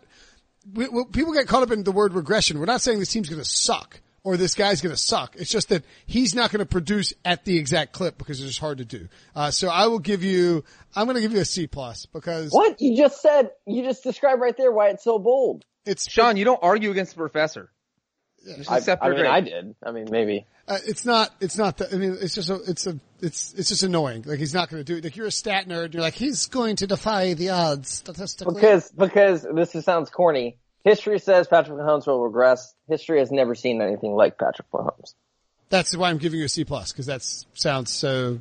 we, 0.72 0.88
we, 0.88 1.04
people 1.06 1.32
get 1.32 1.46
caught 1.46 1.62
up 1.62 1.70
in 1.70 1.84
the 1.84 1.92
word 1.92 2.14
regression. 2.14 2.58
We're 2.58 2.66
not 2.66 2.80
saying 2.80 2.98
this 2.98 3.10
team's 3.10 3.28
going 3.28 3.42
to 3.42 3.48
suck 3.48 4.00
or 4.24 4.36
this 4.36 4.54
guy's 4.54 4.80
going 4.80 4.94
to 4.94 5.00
suck. 5.00 5.36
It's 5.36 5.50
just 5.50 5.68
that 5.68 5.84
he's 6.06 6.34
not 6.34 6.50
going 6.50 6.58
to 6.58 6.66
produce 6.66 7.12
at 7.24 7.44
the 7.44 7.56
exact 7.56 7.92
clip 7.92 8.18
because 8.18 8.40
it's 8.40 8.48
just 8.48 8.60
hard 8.60 8.78
to 8.78 8.84
do. 8.84 9.08
Uh, 9.34 9.50
so 9.52 9.68
I 9.68 9.86
will 9.86 10.00
give 10.00 10.24
you, 10.24 10.64
I'm 10.96 11.04
going 11.06 11.14
to 11.14 11.20
give 11.20 11.32
you 11.32 11.40
a 11.40 11.44
C 11.44 11.66
plus 11.66 12.06
because 12.06 12.50
What 12.50 12.80
you 12.80 12.96
just 12.96 13.22
said, 13.22 13.50
you 13.66 13.84
just 13.84 14.02
described 14.02 14.40
right 14.40 14.56
there 14.56 14.72
why 14.72 14.88
it's 14.88 15.04
so 15.04 15.18
bold. 15.18 15.64
it's, 15.84 16.10
Sean, 16.10 16.36
you 16.36 16.44
don't 16.44 16.60
argue 16.62 16.90
against 16.90 17.12
the 17.12 17.18
professor. 17.18 17.70
Just 18.44 18.70
I, 18.70 18.78
accept 18.78 19.02
I 19.02 19.08
mean, 19.08 19.18
grade. 19.18 19.30
I 19.30 19.40
did. 19.40 19.74
I 19.84 19.92
mean, 19.92 20.08
maybe. 20.10 20.46
Uh, 20.68 20.78
it's 20.86 21.04
not, 21.04 21.32
it's 21.40 21.56
not 21.56 21.78
that, 21.78 21.92
I 21.92 21.96
mean, 21.96 22.16
it's 22.20 22.34
just 22.34 22.50
a, 22.50 22.56
it's 22.66 22.86
a, 22.86 22.98
it's, 23.20 23.54
it's 23.54 23.68
just 23.68 23.82
annoying. 23.82 24.22
Like 24.26 24.38
he's 24.38 24.54
not 24.54 24.68
going 24.68 24.82
to 24.82 24.84
do 24.84 24.98
it. 24.98 25.04
Like 25.04 25.16
you're 25.16 25.26
a 25.26 25.32
stat 25.32 25.68
nerd 25.68 25.94
you're 25.94 26.02
like, 26.02 26.14
he's 26.14 26.46
going 26.46 26.76
to 26.76 26.86
defy 26.86 27.34
the 27.34 27.50
odds 27.50 27.88
statistically. 27.88 28.54
Because 28.54 28.90
because 28.90 29.46
this 29.54 29.74
is, 29.74 29.84
sounds 29.84 30.10
corny. 30.10 30.58
History 30.84 31.18
says 31.18 31.48
Patrick 31.48 31.78
Mahomes 31.78 32.06
will 32.06 32.22
regress. 32.22 32.74
History 32.88 33.18
has 33.18 33.30
never 33.30 33.54
seen 33.54 33.80
anything 33.80 34.14
like 34.14 34.38
Patrick 34.38 34.70
Mahomes. 34.70 35.14
That's 35.68 35.96
why 35.96 36.10
I'm 36.10 36.18
giving 36.18 36.38
you 36.38 36.46
a 36.46 36.48
C 36.48 36.64
plus 36.64 36.92
because 36.92 37.06
that 37.06 37.22
sounds 37.54 37.90
so 37.90 38.40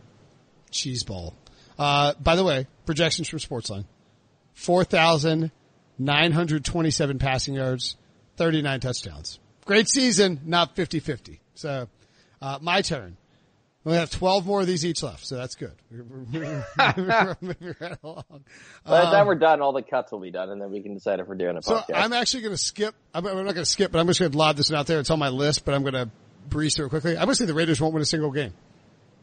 cheeseball. 0.71 1.33
Uh, 1.77 2.13
by 2.21 2.35
the 2.35 2.43
way, 2.43 2.67
projections 2.85 3.27
from 3.27 3.39
Sportsline: 3.39 3.85
four 4.53 4.83
thousand 4.83 5.51
nine 5.97 6.31
hundred 6.31 6.63
twenty-seven 6.63 7.17
passing 7.17 7.55
yards, 7.55 7.97
thirty-nine 8.37 8.79
touchdowns. 8.79 9.39
Great 9.65 9.89
season, 9.89 10.39
not 10.45 10.75
50-50. 10.75 11.39
So, 11.55 11.87
uh, 12.45 12.59
my 12.61 12.81
turn. 12.81 13.17
We 13.83 13.93
have 13.93 14.09
12 14.09 14.45
more 14.47 14.61
of 14.61 14.67
these 14.67 14.83
each 14.85 15.03
left, 15.03 15.25
so 15.25 15.35
that's 15.35 15.55
good. 15.55 15.73
By 15.91 16.01
the 16.91 17.45
time 18.85 19.27
we're 19.27 19.35
done, 19.35 19.61
all 19.61 19.73
the 19.73 19.83
cuts 19.83 20.11
will 20.11 20.19
be 20.19 20.31
done, 20.31 20.49
and 20.49 20.59
then 20.59 20.71
we 20.71 20.81
can 20.81 20.95
decide 20.95 21.19
if 21.19 21.27
we're 21.27 21.35
doing 21.35 21.57
a 21.57 21.61
So 21.61 21.77
podcast. 21.77 21.95
I'm 21.95 22.13
actually 22.13 22.41
going 22.41 22.53
to 22.53 22.61
skip. 22.61 22.95
I'm, 23.13 23.25
I'm 23.27 23.35
not 23.45 23.53
going 23.53 23.55
to 23.57 23.65
skip, 23.65 23.91
but 23.91 23.99
I'm 23.99 24.07
just 24.07 24.19
going 24.19 24.31
to 24.31 24.37
lob 24.37 24.55
this 24.57 24.71
one 24.71 24.79
out 24.79 24.87
there. 24.87 24.99
It's 24.99 25.11
on 25.11 25.19
my 25.19 25.29
list, 25.29 25.65
but 25.65 25.75
I'm 25.75 25.83
going 25.83 25.93
to 25.93 26.09
breeze 26.49 26.75
through 26.75 26.87
it 26.87 26.89
quickly. 26.89 27.11
I'm 27.11 27.25
going 27.25 27.29
to 27.29 27.35
say 27.35 27.45
the 27.45 27.53
Raiders 27.53 27.79
won't 27.79 27.93
win 27.93 28.01
a 28.01 28.05
single 28.05 28.31
game 28.31 28.53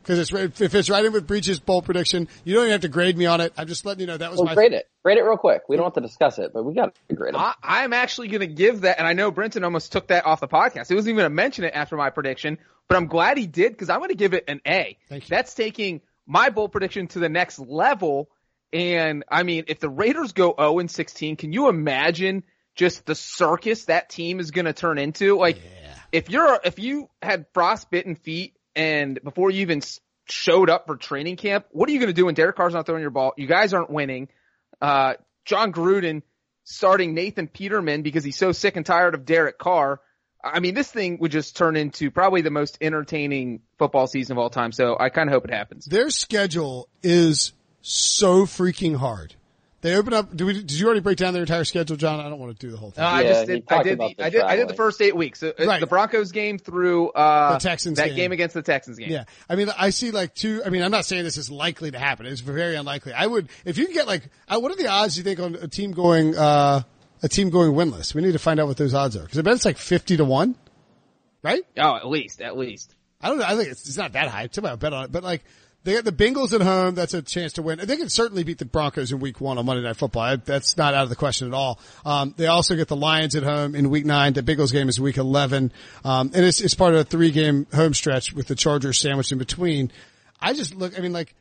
because 0.03 0.19
it's 0.19 0.33
right- 0.33 0.61
if 0.61 0.75
it's 0.75 0.91
right 0.91 1.05
in 1.05 1.13
with 1.13 1.27
Breech's 1.27 1.59
bowl 1.61 1.83
prediction. 1.83 2.29
You 2.45 2.55
don't 2.55 2.65
even 2.65 2.73
have 2.73 2.81
to 2.83 2.89
grade 2.89 3.17
me 3.17 3.27
on 3.27 3.41
it. 3.41 3.53
I'm 3.57 3.67
just 3.67 3.87
letting 3.87 4.01
you 4.01 4.07
know 4.07 4.17
that 4.17 4.31
was 4.31 4.39
well, 4.39 4.47
my. 4.47 4.55
grade 4.55 4.73
it. 4.73 4.89
Grade 5.05 5.19
it 5.19 5.23
real 5.23 5.37
quick. 5.37 5.63
We 5.69 5.77
don't 5.77 5.85
have 5.87 5.95
to 5.95 6.01
discuss 6.01 6.39
it, 6.39 6.53
but 6.53 6.65
we 6.65 6.75
got 6.75 6.95
to 7.09 7.15
grade 7.15 7.35
it. 7.35 7.39
I, 7.39 7.55
I'm 7.63 7.93
actually 7.93 8.29
going 8.29 8.41
to 8.41 8.47
give 8.47 8.83
that, 8.83 8.99
and 8.99 9.07
I 9.07 9.13
know 9.13 9.31
Brinson 9.31 9.65
almost 9.65 9.93
took 9.93 10.09
that 10.09 10.27
off 10.27 10.41
the 10.41 10.49
podcast. 10.49 10.89
He 10.89 10.95
wasn't 10.95 11.11
even 11.11 11.17
going 11.17 11.31
to 11.31 11.35
mention 11.35 11.65
it 11.65 11.73
after 11.75 11.97
my 11.97 12.11
prediction, 12.11 12.59
but 12.89 12.97
I'm 12.97 13.07
glad 13.07 13.39
he 13.39 13.47
did 13.47 13.73
because 13.73 13.91
I'm 13.91 13.99
going 13.99 14.11
to 14.11 14.17
give 14.17 14.35
it 14.35 14.45
an 14.49 14.61
A. 14.67 14.99
Thank 15.09 15.25
you. 15.25 15.29
That's 15.29 15.55
taking 15.55 16.01
my 16.27 16.51
bowl 16.51 16.69
prediction 16.69 17.09
to 17.09 17.19
the 17.19 17.29
next 17.29 17.59
level. 17.59 18.29
And 18.73 19.25
I 19.29 19.43
mean, 19.43 19.65
if 19.69 19.81
the 19.81 19.91
Raiders 19.91 20.33
go 20.33 20.55
0 20.59 20.79
and 20.79 20.91
16, 20.91 21.37
can 21.37 21.53
you 21.53 21.69
imagine 21.69 22.45
just 22.75 23.05
the 23.05 23.15
circus 23.15 23.85
that 23.87 24.09
team 24.09 24.41
is 24.41 24.51
going 24.51 24.65
to 24.65 24.73
turn 24.73 24.99
into? 24.99 25.37
Like, 25.37 25.61
if 26.11 26.31
you're 26.31 26.59
if 26.65 26.79
you 26.79 27.09
had 27.21 27.47
frostbitten 27.53 28.15
feet 28.17 28.55
and 28.75 29.21
before 29.23 29.51
you 29.51 29.61
even 29.63 29.83
showed 30.27 30.71
up 30.71 30.87
for 30.87 30.97
training 30.97 31.37
camp, 31.37 31.67
what 31.71 31.89
are 31.89 31.93
you 31.93 31.99
going 31.99 32.09
to 32.09 32.15
do 32.15 32.27
when 32.27 32.35
Derek 32.35 32.57
Carr's 32.57 32.75
not 32.75 32.87
throwing 32.87 33.03
your 33.03 33.11
ball? 33.11 33.33
You 33.37 33.47
guys 33.47 33.75
aren't 33.75 33.91
winning. 33.91 34.29
Uh, 34.81 35.15
Jon 35.45 35.73
Gruden 35.73 36.23
starting 36.65 37.15
Nathan 37.15 37.49
Peterman 37.49 38.03
because 38.03 38.25
he's 38.25 38.37
so 38.37 38.53
sick 38.53 38.77
and 38.77 38.87
tired 38.87 39.15
of 39.15 39.25
Derek 39.25 39.59
Carr. 39.59 40.01
I 40.45 40.61
mean, 40.61 40.75
this 40.75 40.91
thing 40.91 41.19
would 41.21 41.31
just 41.31 41.57
turn 41.57 41.77
into 41.77 42.11
probably 42.11 42.43
the 42.43 42.51
most 42.51 42.79
entertaining 42.81 43.61
football 43.79 44.07
season 44.07 44.33
of 44.33 44.39
all 44.39 44.51
time. 44.51 44.73
So 44.73 44.97
I 44.99 45.09
kind 45.09 45.29
of 45.29 45.33
hope 45.33 45.45
it 45.45 45.53
happens. 45.53 45.85
Their 45.85 46.11
schedule 46.11 46.89
is 47.03 47.53
so 47.81 48.47
freaking 48.47 48.97
hard. 48.97 49.35
They 49.83 49.97
open 49.97 50.15
up. 50.15 50.35
Do 50.35 50.47
we, 50.47 50.53
did 50.55 50.73
you 50.73 50.87
already 50.87 51.01
break 51.01 51.19
down 51.19 51.35
their 51.35 51.43
entire 51.43 51.65
schedule, 51.65 51.97
John? 51.97 52.21
I 52.21 52.29
don't 52.29 52.39
want 52.39 52.57
to 52.57 52.67
do 52.67 52.71
the 52.71 52.79
whole 52.79 52.93
thing. 52.93 53.03
Uh, 53.03 53.09
I 53.09 53.23
just 53.25 53.41
he 53.41 53.47
did. 53.47 53.65
I 53.69 53.83
did. 53.83 53.99
The, 53.99 54.15
the 54.17 54.25
I 54.25 54.31
did. 54.31 54.41
I 54.43 54.57
did 54.57 54.69
the 54.69 54.75
first 54.75 55.03
eight 55.03 55.17
weeks. 55.17 55.41
So, 55.41 55.49
uh, 55.49 55.67
Right. 55.67 55.81
The 55.81 55.89
Broncos 55.89 56.31
game 56.31 56.57
through 56.59 57.11
uh, 57.11 57.55
The 57.55 57.59
Texans 57.59 57.99
that 57.99 58.07
game. 58.09 58.17
game. 58.17 58.33
against 58.33 58.55
the 58.55 58.63
Texans 58.63 58.97
game. 58.97 59.11
Yeah. 59.11 59.25
I 59.51 59.57
mean, 59.57 59.71
I 59.77 59.91
see 59.91 60.13
like 60.13 60.37
two, 60.37 60.63
I 60.65 60.69
mean, 60.69 60.83
I'm 60.85 60.93
not 60.93 61.05
saying 61.05 61.25
this 61.25 61.37
is 61.37 61.51
likely 61.51 61.91
to 61.91 61.99
happen. 61.99 62.27
It's 62.27 62.41
very 62.41 62.77
unlikely. 62.77 63.13
I 63.13 63.27
would, 63.27 63.49
if 63.65 63.77
you 63.77 63.87
can 63.87 63.95
get 63.95 64.07
like, 64.07 64.23
uh, 64.49 64.61
what 64.61 64.71
are 64.71 64.77
the 64.77 64.87
odds 64.87 65.19
you 65.19 65.25
think 65.25 65.41
on 65.41 65.57
a 65.57 65.67
team 65.67 65.91
going, 65.91 66.37
uh, 66.39 66.83
a 67.25 67.29
team 67.29 67.51
going 67.51 67.73
winless? 67.73 68.15
We 68.15 68.23
need 68.23 68.33
to 68.33 68.39
find 68.39 68.61
out 68.61 68.69
what 68.69 68.77
those 68.77 68.95
odds 68.95 69.17
are. 69.17 69.27
Cause 69.27 69.37
I 69.39 69.43
bet 69.43 69.55
it's 69.55 69.65
like 69.65 69.79
50 69.79 70.19
to 70.19 70.25
1. 70.25 70.55
Right? 71.43 71.63
Oh, 71.77 71.97
at 71.97 72.07
least, 72.07 72.41
at 72.41 72.57
least. 72.57 72.95
I 73.21 73.29
don't 73.29 73.39
know. 73.39 73.45
I 73.47 73.57
think 73.57 73.69
it's, 73.71 73.89
it's 73.89 73.97
not 73.97 74.13
that 74.13 74.29
high. 74.29 74.49
Somebody 74.53 74.77
bet 74.77 74.93
on 74.93 75.05
it, 75.07 75.13
but 75.13 75.25
like, 75.25 75.43
they 75.85 75.95
got 75.95 76.05
the 76.05 76.13
Bengals 76.13 76.53
at 76.53 76.61
home. 76.61 76.95
That's 76.95 77.15
a 77.15 77.23
chance 77.23 77.55
to 77.55 77.63
win. 77.63 77.81
They 77.83 77.97
can 77.97 78.09
certainly 78.09 78.45
beat 78.45 78.59
the 78.59 78.65
Broncos 78.65 79.11
in 79.11 79.19
week 79.19 79.41
one 79.41 79.59
on 79.59 79.67
Monday 79.67 79.83
Night 79.83 79.97
Football. 79.97 80.37
That's 80.37 80.77
not 80.77 80.95
out 80.95 81.05
of 81.05 81.09
the 81.09 81.17
question 81.17 81.49
at 81.49 81.55
all. 81.55 81.81
Um, 82.05 82.35
they 82.37 82.47
also 82.47 82.77
get 82.77 82.89
the 82.89 82.97
Lions 82.97 83.35
at 83.35 83.43
home 83.43 83.75
in 83.75 83.91
week 83.91 84.07
nine. 84.07 84.33
The 84.33 84.43
Bengals 84.43 84.73
game 84.73 84.89
is 84.89 85.01
week 85.01 85.17
11. 85.17 85.73
Um, 86.05 86.31
and 86.35 86.45
it's, 86.45 86.61
it's 86.61 86.75
part 86.75 86.95
of 86.95 87.01
a 87.01 87.05
three 87.05 87.33
game 87.33 87.67
home 87.75 87.95
stretch 87.95 88.33
with 88.33 88.47
the 88.47 88.55
Chargers 88.55 88.99
sandwiched 88.99 89.33
in 89.33 89.39
between. 89.39 89.91
I 90.41 90.53
just 90.55 90.75
look, 90.75 90.97
I 90.97 91.03
mean, 91.03 91.13
like, 91.13 91.35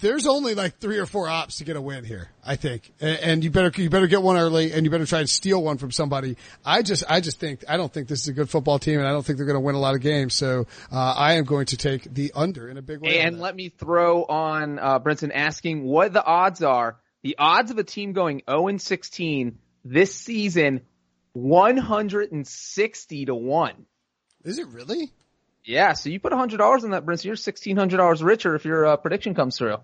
there's 0.00 0.26
only 0.26 0.54
like 0.54 0.78
three 0.78 0.98
or 0.98 1.06
four 1.06 1.28
ops 1.28 1.58
to 1.58 1.64
get 1.64 1.76
a 1.76 1.80
win 1.80 2.04
here, 2.04 2.30
I 2.44 2.56
think. 2.56 2.92
And, 3.00 3.44
you 3.44 3.50
better, 3.50 3.70
you 3.80 3.90
better 3.90 4.06
get 4.06 4.22
one 4.22 4.36
early 4.36 4.72
and 4.72 4.84
you 4.84 4.90
better 4.90 5.06
try 5.06 5.20
and 5.20 5.28
steal 5.28 5.62
one 5.62 5.78
from 5.78 5.90
somebody. 5.90 6.36
I 6.64 6.82
just, 6.82 7.04
I 7.08 7.20
just 7.20 7.38
think, 7.38 7.64
I 7.68 7.76
don't 7.76 7.92
think 7.92 8.08
this 8.08 8.20
is 8.20 8.28
a 8.28 8.32
good 8.32 8.48
football 8.48 8.78
team 8.78 8.98
and 8.98 9.06
I 9.06 9.12
don't 9.12 9.24
think 9.24 9.36
they're 9.36 9.46
going 9.46 9.56
to 9.56 9.60
win 9.60 9.74
a 9.74 9.80
lot 9.80 9.94
of 9.94 10.00
games. 10.00 10.34
So, 10.34 10.66
uh, 10.90 11.14
I 11.16 11.34
am 11.34 11.44
going 11.44 11.66
to 11.66 11.76
take 11.76 12.12
the 12.12 12.32
under 12.34 12.68
in 12.68 12.78
a 12.78 12.82
big 12.82 13.00
way. 13.00 13.20
And 13.20 13.40
let 13.40 13.54
me 13.54 13.68
throw 13.68 14.24
on 14.24 14.78
uh, 14.78 15.00
Brinson 15.00 15.30
asking 15.34 15.84
what 15.84 16.12
the 16.12 16.24
odds 16.24 16.62
are. 16.62 16.98
The 17.22 17.36
odds 17.38 17.70
of 17.70 17.78
a 17.78 17.84
team 17.84 18.12
going 18.12 18.42
0 18.48 18.68
and 18.68 18.80
16 18.80 19.58
this 19.84 20.14
season, 20.14 20.82
160 21.32 23.24
to 23.26 23.34
one. 23.34 23.86
Is 24.44 24.58
it 24.58 24.66
really? 24.68 25.10
Yeah, 25.64 25.94
so 25.94 26.10
you 26.10 26.20
put 26.20 26.32
hundred 26.32 26.58
dollars 26.58 26.84
on 26.84 26.90
that, 26.90 27.06
Brinson. 27.06 27.24
You're 27.24 27.36
sixteen 27.36 27.76
hundred 27.76 27.96
dollars 27.96 28.22
richer 28.22 28.54
if 28.54 28.64
your 28.64 28.86
uh, 28.86 28.96
prediction 28.96 29.34
comes 29.34 29.56
through. 29.56 29.76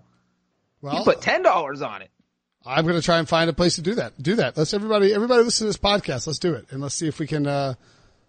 Well, 0.81 0.97
You 0.97 1.03
put 1.03 1.21
ten 1.21 1.41
dollars 1.43 1.81
on 1.81 2.01
it. 2.01 2.11
I'm 2.65 2.85
going 2.85 2.95
to 2.95 3.01
try 3.01 3.17
and 3.17 3.27
find 3.27 3.49
a 3.49 3.53
place 3.53 3.75
to 3.75 3.81
do 3.81 3.95
that. 3.95 4.21
Do 4.21 4.35
that. 4.35 4.55
Let's 4.55 4.73
everybody, 4.73 5.13
everybody 5.13 5.43
listen 5.43 5.65
to 5.65 5.69
this 5.69 5.77
podcast. 5.77 6.27
Let's 6.27 6.37
do 6.37 6.53
it. 6.53 6.67
And 6.69 6.79
let's 6.79 6.93
see 6.93 7.07
if 7.07 7.17
we 7.17 7.25
can, 7.25 7.47
uh, 7.47 7.73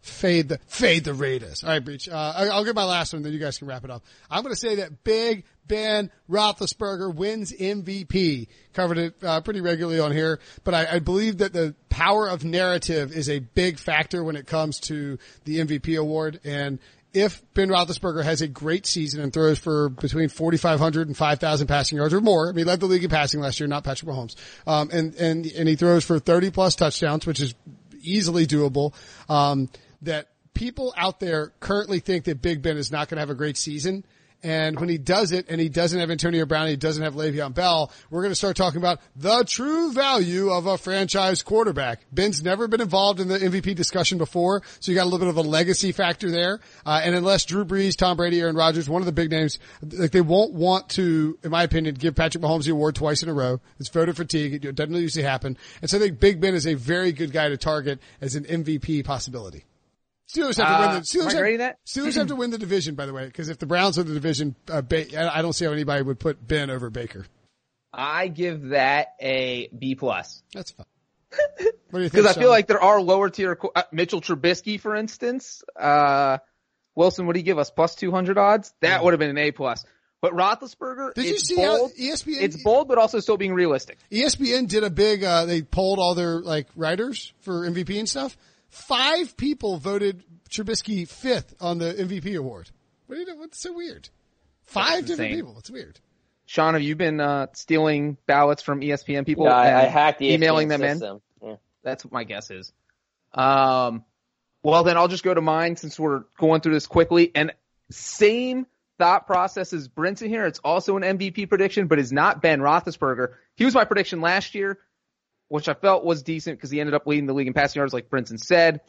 fade 0.00 0.48
the, 0.48 0.58
fade 0.66 1.04
the 1.04 1.12
Raiders. 1.12 1.62
All 1.62 1.68
right, 1.68 1.84
Breech. 1.84 2.08
Uh, 2.08 2.32
I'll 2.50 2.64
get 2.64 2.74
my 2.74 2.84
last 2.84 3.12
one, 3.12 3.22
then 3.22 3.32
you 3.34 3.38
guys 3.38 3.58
can 3.58 3.68
wrap 3.68 3.84
it 3.84 3.90
up. 3.90 4.02
I'm 4.30 4.42
going 4.42 4.54
to 4.54 4.58
say 4.58 4.76
that 4.76 5.04
Big 5.04 5.44
Ben 5.66 6.10
Roethlisberger 6.30 7.14
wins 7.14 7.52
MVP. 7.52 8.48
Covered 8.72 8.98
it, 8.98 9.14
uh, 9.22 9.42
pretty 9.42 9.60
regularly 9.60 10.00
on 10.00 10.12
here, 10.12 10.40
but 10.64 10.72
I, 10.74 10.96
I 10.96 10.98
believe 10.98 11.38
that 11.38 11.52
the 11.52 11.74
power 11.90 12.26
of 12.26 12.42
narrative 12.42 13.12
is 13.12 13.28
a 13.28 13.38
big 13.38 13.78
factor 13.78 14.24
when 14.24 14.36
it 14.36 14.46
comes 14.46 14.80
to 14.80 15.18
the 15.44 15.58
MVP 15.58 15.98
award. 15.98 16.40
And 16.42 16.78
if 17.14 17.42
Ben 17.54 17.68
Roethlisberger 17.68 18.24
has 18.24 18.40
a 18.40 18.48
great 18.48 18.86
season 18.86 19.20
and 19.20 19.32
throws 19.32 19.58
for 19.58 19.90
between 19.90 20.28
4,500 20.28 21.08
and 21.08 21.16
5,000 21.16 21.66
passing 21.66 21.98
yards 21.98 22.14
or 22.14 22.20
more, 22.20 22.48
I 22.48 22.52
mean, 22.52 22.58
he 22.58 22.64
led 22.64 22.80
the 22.80 22.86
league 22.86 23.04
in 23.04 23.10
passing 23.10 23.40
last 23.40 23.60
year, 23.60 23.66
not 23.66 23.84
Patrick 23.84 24.10
Mahomes. 24.10 24.34
Um, 24.66 24.90
and, 24.92 25.14
and, 25.16 25.46
and 25.46 25.68
he 25.68 25.76
throws 25.76 26.04
for 26.04 26.18
30 26.18 26.50
plus 26.50 26.74
touchdowns, 26.74 27.26
which 27.26 27.40
is 27.40 27.54
easily 28.00 28.46
doable. 28.46 28.94
Um, 29.28 29.68
that 30.02 30.28
people 30.54 30.94
out 30.96 31.20
there 31.20 31.52
currently 31.60 32.00
think 32.00 32.24
that 32.24 32.40
Big 32.40 32.62
Ben 32.62 32.76
is 32.76 32.90
not 32.90 33.08
going 33.08 33.16
to 33.16 33.20
have 33.20 33.30
a 33.30 33.34
great 33.34 33.56
season. 33.56 34.04
And 34.42 34.78
when 34.80 34.88
he 34.88 34.98
does 34.98 35.30
it 35.30 35.46
and 35.48 35.60
he 35.60 35.68
doesn't 35.68 35.98
have 35.98 36.10
Antonio 36.10 36.44
Brown, 36.46 36.66
he 36.66 36.76
doesn't 36.76 37.02
have 37.02 37.14
Le'Veon 37.14 37.54
Bell, 37.54 37.92
we're 38.10 38.22
going 38.22 38.32
to 38.32 38.36
start 38.36 38.56
talking 38.56 38.78
about 38.80 39.00
the 39.14 39.44
true 39.44 39.92
value 39.92 40.50
of 40.50 40.66
a 40.66 40.76
franchise 40.76 41.42
quarterback. 41.42 42.00
Ben's 42.10 42.42
never 42.42 42.66
been 42.66 42.80
involved 42.80 43.20
in 43.20 43.28
the 43.28 43.38
MVP 43.38 43.76
discussion 43.76 44.18
before, 44.18 44.62
so 44.80 44.90
you 44.90 44.96
got 44.96 45.04
a 45.04 45.10
little 45.10 45.20
bit 45.20 45.28
of 45.28 45.36
a 45.36 45.48
legacy 45.48 45.92
factor 45.92 46.30
there. 46.30 46.58
Uh, 46.84 47.00
and 47.04 47.14
unless 47.14 47.44
Drew 47.44 47.64
Brees, 47.64 47.96
Tom 47.96 48.16
Brady, 48.16 48.40
Aaron 48.40 48.56
Rodgers, 48.56 48.88
one 48.88 49.00
of 49.00 49.06
the 49.06 49.12
big 49.12 49.30
names, 49.30 49.60
like 49.80 50.10
they 50.10 50.20
won't 50.20 50.52
want 50.52 50.88
to, 50.90 51.38
in 51.44 51.50
my 51.50 51.62
opinion, 51.62 51.94
give 51.94 52.16
Patrick 52.16 52.42
Mahomes 52.42 52.64
the 52.64 52.72
award 52.72 52.96
twice 52.96 53.22
in 53.22 53.28
a 53.28 53.34
row. 53.34 53.60
It's 53.78 53.88
voter 53.88 54.12
fatigue. 54.12 54.64
It 54.64 54.74
doesn't 54.74 54.94
usually 54.94 55.24
happen. 55.24 55.56
And 55.80 55.88
so 55.88 55.98
I 55.98 56.00
think 56.00 56.18
Big 56.18 56.40
Ben 56.40 56.54
is 56.54 56.66
a 56.66 56.74
very 56.74 57.12
good 57.12 57.32
guy 57.32 57.48
to 57.48 57.56
target 57.56 58.00
as 58.20 58.34
an 58.34 58.44
MVP 58.44 59.04
possibility. 59.04 59.64
Steelers 60.28 60.56
have 60.56 60.66
to 60.66 60.80
win 60.80 60.88
Uh, 60.88 60.94
the 60.94 61.00
Steelers 61.00 61.34
am 61.34 61.44
have, 61.44 61.58
that? 61.58 61.78
Steelers 61.86 62.14
have 62.14 62.26
to 62.28 62.36
win 62.36 62.50
the 62.50 62.58
division, 62.58 62.94
by 62.94 63.06
the 63.06 63.12
way, 63.12 63.26
because 63.26 63.48
if 63.48 63.58
the 63.58 63.66
Browns 63.66 63.98
win 63.98 64.06
the 64.06 64.14
division, 64.14 64.54
uh, 64.68 64.82
ba- 64.82 65.34
I 65.34 65.42
don't 65.42 65.52
see 65.52 65.64
how 65.64 65.72
anybody 65.72 66.02
would 66.02 66.18
put 66.18 66.46
Ben 66.46 66.70
over 66.70 66.90
Baker. 66.90 67.26
I 67.92 68.28
give 68.28 68.68
that 68.70 69.08
a 69.20 69.68
B 69.68 69.94
plus. 69.94 70.42
That's 70.52 70.70
fine. 70.70 70.86
What 71.90 71.98
do 71.98 72.04
you 72.04 72.08
think? 72.08 72.24
Because 72.24 72.36
I 72.36 72.40
feel 72.40 72.48
like 72.48 72.68
there 72.68 72.82
are 72.82 73.02
lower 73.02 73.28
tier 73.28 73.58
uh, 73.74 73.82
Mitchell 73.92 74.22
Trubisky, 74.22 74.80
for 74.80 74.96
instance. 74.96 75.62
Uh, 75.78 76.38
Wilson, 76.94 77.26
what 77.26 77.34
do 77.34 77.40
you 77.40 77.44
give 77.44 77.58
us? 77.58 77.70
Plus 77.70 77.94
two 77.94 78.10
hundred 78.10 78.38
odds? 78.38 78.72
That 78.80 79.04
would 79.04 79.12
have 79.12 79.20
been 79.20 79.28
an 79.28 79.36
A 79.36 79.50
plus. 79.50 79.84
But 80.22 80.32
Roethlisberger, 80.32 81.12
Did 81.14 81.26
you 81.26 81.38
see 81.38 81.60
how 81.60 81.88
E. 81.98 82.10
ESPN? 82.10 82.40
It's 82.40 82.62
bold, 82.62 82.88
but 82.88 82.96
also 82.96 83.20
still 83.20 83.36
being 83.36 83.52
realistic. 83.52 83.98
ESPN 84.10 84.68
did 84.68 84.84
a 84.84 84.90
big. 84.90 85.22
Uh, 85.22 85.44
they 85.44 85.60
polled 85.62 85.98
all 85.98 86.14
their 86.14 86.40
like 86.40 86.68
writers 86.76 87.34
for 87.40 87.68
MVP 87.68 87.98
and 87.98 88.08
stuff. 88.08 88.36
Five 88.72 89.36
people 89.36 89.76
voted 89.76 90.24
Trubisky 90.48 91.06
fifth 91.06 91.54
on 91.60 91.76
the 91.76 91.92
MVP 91.92 92.38
award. 92.38 92.70
What 93.06 93.16
do 93.16 93.20
you 93.20 93.26
know? 93.26 93.36
What's 93.36 93.60
so 93.60 93.70
weird? 93.74 94.08
Five 94.64 95.04
different 95.04 95.34
people. 95.34 95.56
It's 95.58 95.70
weird. 95.70 96.00
Sean, 96.46 96.72
have 96.72 96.82
you 96.82 96.96
been 96.96 97.20
uh, 97.20 97.48
stealing 97.52 98.16
ballots 98.26 98.62
from 98.62 98.80
ESPN 98.80 99.26
people? 99.26 99.44
Yeah, 99.44 99.56
I, 99.56 99.82
I 99.82 99.84
hacked 99.84 100.20
the 100.20 100.32
emailing 100.32 100.68
ESPN 100.68 100.98
them 101.00 101.20
in. 101.42 101.48
Yeah. 101.48 101.56
That's 101.84 102.02
what 102.02 102.14
my 102.14 102.24
guess 102.24 102.50
is. 102.50 102.72
Um, 103.34 104.06
well, 104.62 104.84
then 104.84 104.96
I'll 104.96 105.08
just 105.08 105.22
go 105.22 105.34
to 105.34 105.42
mine 105.42 105.76
since 105.76 106.00
we're 106.00 106.24
going 106.38 106.62
through 106.62 106.72
this 106.72 106.86
quickly. 106.86 107.30
And 107.34 107.52
same 107.90 108.66
thought 108.96 109.26
process 109.26 109.74
as 109.74 109.86
Brinson 109.86 110.28
here. 110.28 110.46
It's 110.46 110.60
also 110.60 110.96
an 110.96 111.02
MVP 111.02 111.46
prediction, 111.50 111.88
but 111.88 111.98
is 111.98 112.10
not 112.10 112.40
Ben 112.40 112.60
Roethlisberger. 112.60 113.34
He 113.54 113.66
was 113.66 113.74
my 113.74 113.84
prediction 113.84 114.22
last 114.22 114.54
year, 114.54 114.78
which 115.52 115.68
I 115.68 115.74
felt 115.74 116.02
was 116.02 116.22
decent 116.22 116.56
because 116.56 116.70
he 116.70 116.80
ended 116.80 116.94
up 116.94 117.06
leading 117.06 117.26
the 117.26 117.34
league 117.34 117.46
in 117.46 117.52
passing 117.52 117.80
yards, 117.80 117.92
like 117.92 118.08
Brinson 118.08 118.38
said. 118.38 118.80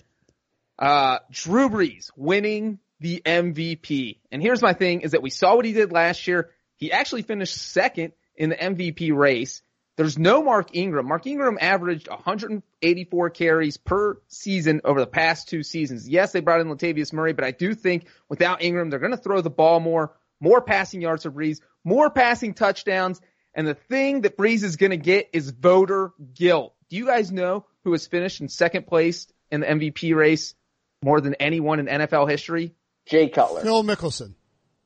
Uh, 0.79 1.19
Drew 1.29 1.67
Brees 1.67 2.09
winning 2.15 2.79
the 3.01 3.21
MVP. 3.25 4.19
And 4.31 4.41
here's 4.41 4.61
my 4.61 4.71
thing 4.71 5.01
is 5.01 5.11
that 5.11 5.21
we 5.21 5.29
saw 5.29 5.57
what 5.57 5.65
he 5.65 5.73
did 5.73 5.91
last 5.91 6.25
year. 6.25 6.51
He 6.77 6.93
actually 6.93 7.23
finished 7.23 7.57
second 7.57 8.13
in 8.37 8.49
the 8.49 8.55
MVP 8.55 9.13
race. 9.13 9.61
There's 9.97 10.17
no 10.17 10.41
Mark 10.41 10.69
Ingram. 10.73 11.05
Mark 11.05 11.27
Ingram 11.27 11.57
averaged 11.59 12.07
184 12.07 13.29
carries 13.31 13.75
per 13.75 14.21
season 14.29 14.79
over 14.85 15.01
the 15.01 15.05
past 15.05 15.49
two 15.49 15.63
seasons. 15.63 16.07
Yes, 16.07 16.31
they 16.31 16.39
brought 16.39 16.61
in 16.61 16.67
Latavius 16.67 17.11
Murray, 17.11 17.33
but 17.33 17.43
I 17.43 17.51
do 17.51 17.75
think 17.75 18.07
without 18.29 18.63
Ingram, 18.63 18.89
they're 18.89 18.99
going 18.99 19.11
to 19.11 19.17
throw 19.17 19.41
the 19.41 19.49
ball 19.49 19.81
more, 19.81 20.15
more 20.39 20.61
passing 20.61 21.01
yards 21.01 21.23
for 21.23 21.31
Brees, 21.31 21.59
more 21.83 22.09
passing 22.09 22.53
touchdowns. 22.53 23.19
And 23.55 23.67
the 23.67 23.75
thing 23.75 24.21
that 24.21 24.37
Brees 24.37 24.63
is 24.63 24.77
going 24.77 24.91
to 24.91 24.97
get 24.97 25.29
is 25.33 25.49
voter 25.49 26.11
guilt. 26.33 26.73
Do 26.89 26.97
you 26.97 27.05
guys 27.05 27.31
know 27.31 27.65
who 27.83 27.91
has 27.91 28.07
finished 28.07 28.41
in 28.41 28.49
second 28.49 28.87
place 28.87 29.27
in 29.51 29.61
the 29.61 29.67
MVP 29.67 30.15
race 30.15 30.55
more 31.03 31.21
than 31.21 31.35
anyone 31.35 31.79
in 31.79 31.85
NFL 31.85 32.29
history? 32.29 32.73
Jay 33.05 33.29
Cutler. 33.29 33.61
Phil 33.61 33.83
Mickelson. 33.83 34.33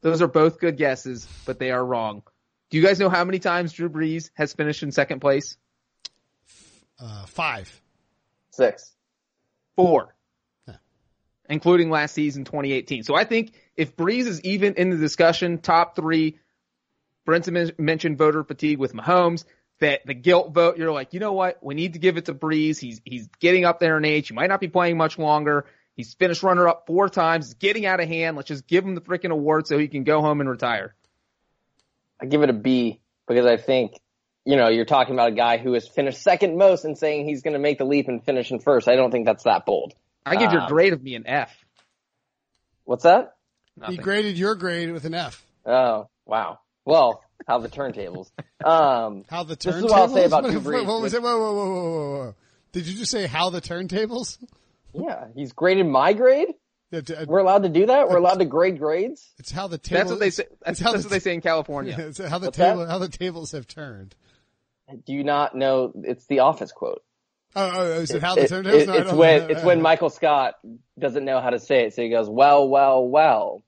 Those 0.01 0.21
are 0.21 0.27
both 0.27 0.59
good 0.59 0.77
guesses, 0.77 1.27
but 1.45 1.59
they 1.59 1.71
are 1.71 1.83
wrong. 1.83 2.23
Do 2.69 2.77
you 2.77 2.83
guys 2.83 2.99
know 2.99 3.09
how 3.09 3.23
many 3.23 3.39
times 3.39 3.73
Drew 3.73 3.89
Brees 3.89 4.29
has 4.33 4.53
finished 4.53 4.83
in 4.83 4.91
second 4.91 5.21
place? 5.21 5.57
Uh, 6.99 7.25
five. 7.27 7.81
Six. 8.51 8.91
Four. 9.75 10.15
Yeah. 10.67 10.75
Including 11.49 11.89
last 11.89 12.13
season, 12.13 12.43
2018. 12.43 13.03
So 13.03 13.15
I 13.15 13.23
think 13.23 13.53
if 13.75 13.95
Brees 13.95 14.27
is 14.27 14.41
even 14.41 14.73
in 14.73 14.89
the 14.89 14.97
discussion, 14.97 15.59
top 15.59 15.95
three, 15.95 16.39
Brinson 17.27 17.53
men- 17.53 17.71
mentioned 17.77 18.17
voter 18.17 18.43
fatigue 18.43 18.79
with 18.79 18.93
Mahomes, 18.93 19.43
that 19.79 20.01
the 20.05 20.13
guilt 20.13 20.53
vote, 20.53 20.77
you're 20.77 20.91
like, 20.91 21.13
you 21.13 21.19
know 21.19 21.33
what? 21.33 21.59
We 21.61 21.75
need 21.75 21.93
to 21.93 21.99
give 21.99 22.17
it 22.17 22.25
to 22.25 22.33
Brees. 22.33 22.79
He's, 22.79 23.01
he's 23.03 23.27
getting 23.39 23.65
up 23.65 23.79
there 23.79 23.97
in 23.97 24.05
age. 24.05 24.29
He 24.29 24.33
might 24.33 24.47
not 24.49 24.59
be 24.59 24.67
playing 24.67 24.97
much 24.97 25.19
longer. 25.19 25.65
He's 25.95 26.13
finished 26.13 26.41
runner 26.43 26.67
up 26.67 26.85
four 26.87 27.09
times. 27.09 27.47
He's 27.47 27.53
getting 27.55 27.85
out 27.85 27.99
of 27.99 28.07
hand. 28.07 28.37
Let's 28.37 28.47
just 28.47 28.65
give 28.67 28.83
him 28.85 28.95
the 28.95 29.01
freaking 29.01 29.31
award 29.31 29.67
so 29.67 29.77
he 29.77 29.87
can 29.87 30.03
go 30.03 30.21
home 30.21 30.41
and 30.41 30.49
retire. 30.49 30.95
I 32.19 32.25
give 32.25 32.41
it 32.41 32.49
a 32.49 32.53
B 32.53 33.01
because 33.27 33.45
I 33.45 33.57
think, 33.57 33.99
you 34.45 34.55
know, 34.55 34.69
you're 34.69 34.85
talking 34.85 35.13
about 35.13 35.29
a 35.29 35.35
guy 35.35 35.57
who 35.57 35.73
has 35.73 35.87
finished 35.87 36.21
second 36.21 36.57
most 36.57 36.85
and 36.85 36.97
saying 36.97 37.27
he's 37.27 37.41
going 37.43 37.53
to 37.53 37.59
make 37.59 37.77
the 37.77 37.85
leap 37.85 38.07
and 38.07 38.23
finish 38.23 38.49
in 38.51 38.59
first. 38.59 38.87
I 38.87 38.95
don't 38.95 39.11
think 39.11 39.25
that's 39.25 39.43
that 39.43 39.65
bold. 39.65 39.93
I 40.25 40.35
give 40.37 40.51
your 40.51 40.61
Um, 40.61 40.69
grade 40.69 40.93
of 40.93 41.03
me 41.03 41.15
an 41.15 41.27
F. 41.27 41.55
What's 42.85 43.03
that? 43.03 43.35
He 43.87 43.97
graded 43.97 44.37
your 44.39 44.55
grade 44.55 44.91
with 44.91 45.05
an 45.05 45.13
F. 45.13 45.45
Oh, 45.65 46.09
wow. 46.25 46.59
Well, 46.87 47.21
how 47.47 47.59
the 47.59 47.69
turntables. 47.69 48.31
Um, 48.63 49.25
How 49.29 49.43
the 49.43 49.55
turntables? 49.55 49.63
This 49.63 49.75
is 49.75 49.83
what 49.83 49.93
I'll 49.93 50.07
say 50.09 50.25
about 50.25 50.43
what, 50.43 50.51
Drew 50.51 50.61
what, 50.61 50.73
Brees. 50.83 50.87
what 50.87 51.01
was 51.01 51.13
it? 51.13 51.21
Whoa, 51.21 51.37
whoa, 51.39 51.53
whoa, 51.53 51.65
whoa, 51.65 51.81
whoa, 51.91 52.17
whoa. 52.25 52.35
Did 52.71 52.87
you 52.87 52.97
just 52.97 53.11
say 53.11 53.27
how 53.27 53.49
the 53.49 53.61
turntables? 53.61 54.37
yeah, 54.93 55.25
he's 55.35 55.51
graded 55.51 55.85
my 55.85 56.13
grade. 56.13 56.49
It- 56.91 57.09
it- 57.09 57.27
We're 57.27 57.39
allowed 57.39 57.63
to 57.63 57.69
do 57.69 57.85
that. 57.87 58.07
We're 58.09 58.17
allowed 58.17 58.39
to 58.39 58.45
grade 58.45 58.79
grades. 58.79 59.29
It's 59.37 59.51
how 59.51 59.67
the 59.67 59.77
table. 59.77 59.99
That's 59.99 60.09
what 60.11 60.19
they 60.21 60.29
say. 60.29 60.45
That's, 60.65 60.79
how 60.79 60.93
that's 60.93 61.03
the- 61.03 61.09
what 61.09 61.11
they 61.13 61.19
say 61.19 61.33
in 61.33 61.41
California. 61.41 61.95
It's 61.99 62.17
how 62.19 62.39
the 62.39 62.47
What's 62.47 62.57
table. 62.57 62.79
that? 62.79 62.89
How 62.89 62.97
the 62.99 63.09
tables 63.09 63.51
have 63.51 63.67
turned. 63.67 64.15
Do 65.05 65.11
you 65.13 65.25
not 65.25 65.53
know? 65.55 65.91
It's 66.03 66.25
the 66.27 66.39
Office 66.39 66.71
quote. 66.71 67.03
Oh, 67.55 67.71
oh, 67.73 67.91
is 68.01 68.11
it 68.11 68.21
how 68.23 68.35
the 68.35 68.43
It- 68.43 68.49
turntables? 68.51 68.81
it- 68.81 68.87
No, 68.87 68.93
it's 68.93 69.11
when 69.23 69.39
know. 69.41 69.47
it's 69.49 69.63
when 69.63 69.81
Michael 69.81 70.09
Scott 70.09 70.55
doesn't 70.97 71.25
know 71.25 71.41
how 71.41 71.49
to 71.49 71.59
say 71.59 71.85
it, 71.87 71.93
so 71.93 72.01
he 72.01 72.09
goes, 72.09 72.29
"Well, 72.29 72.69
well, 72.69 73.05
well." 73.07 73.61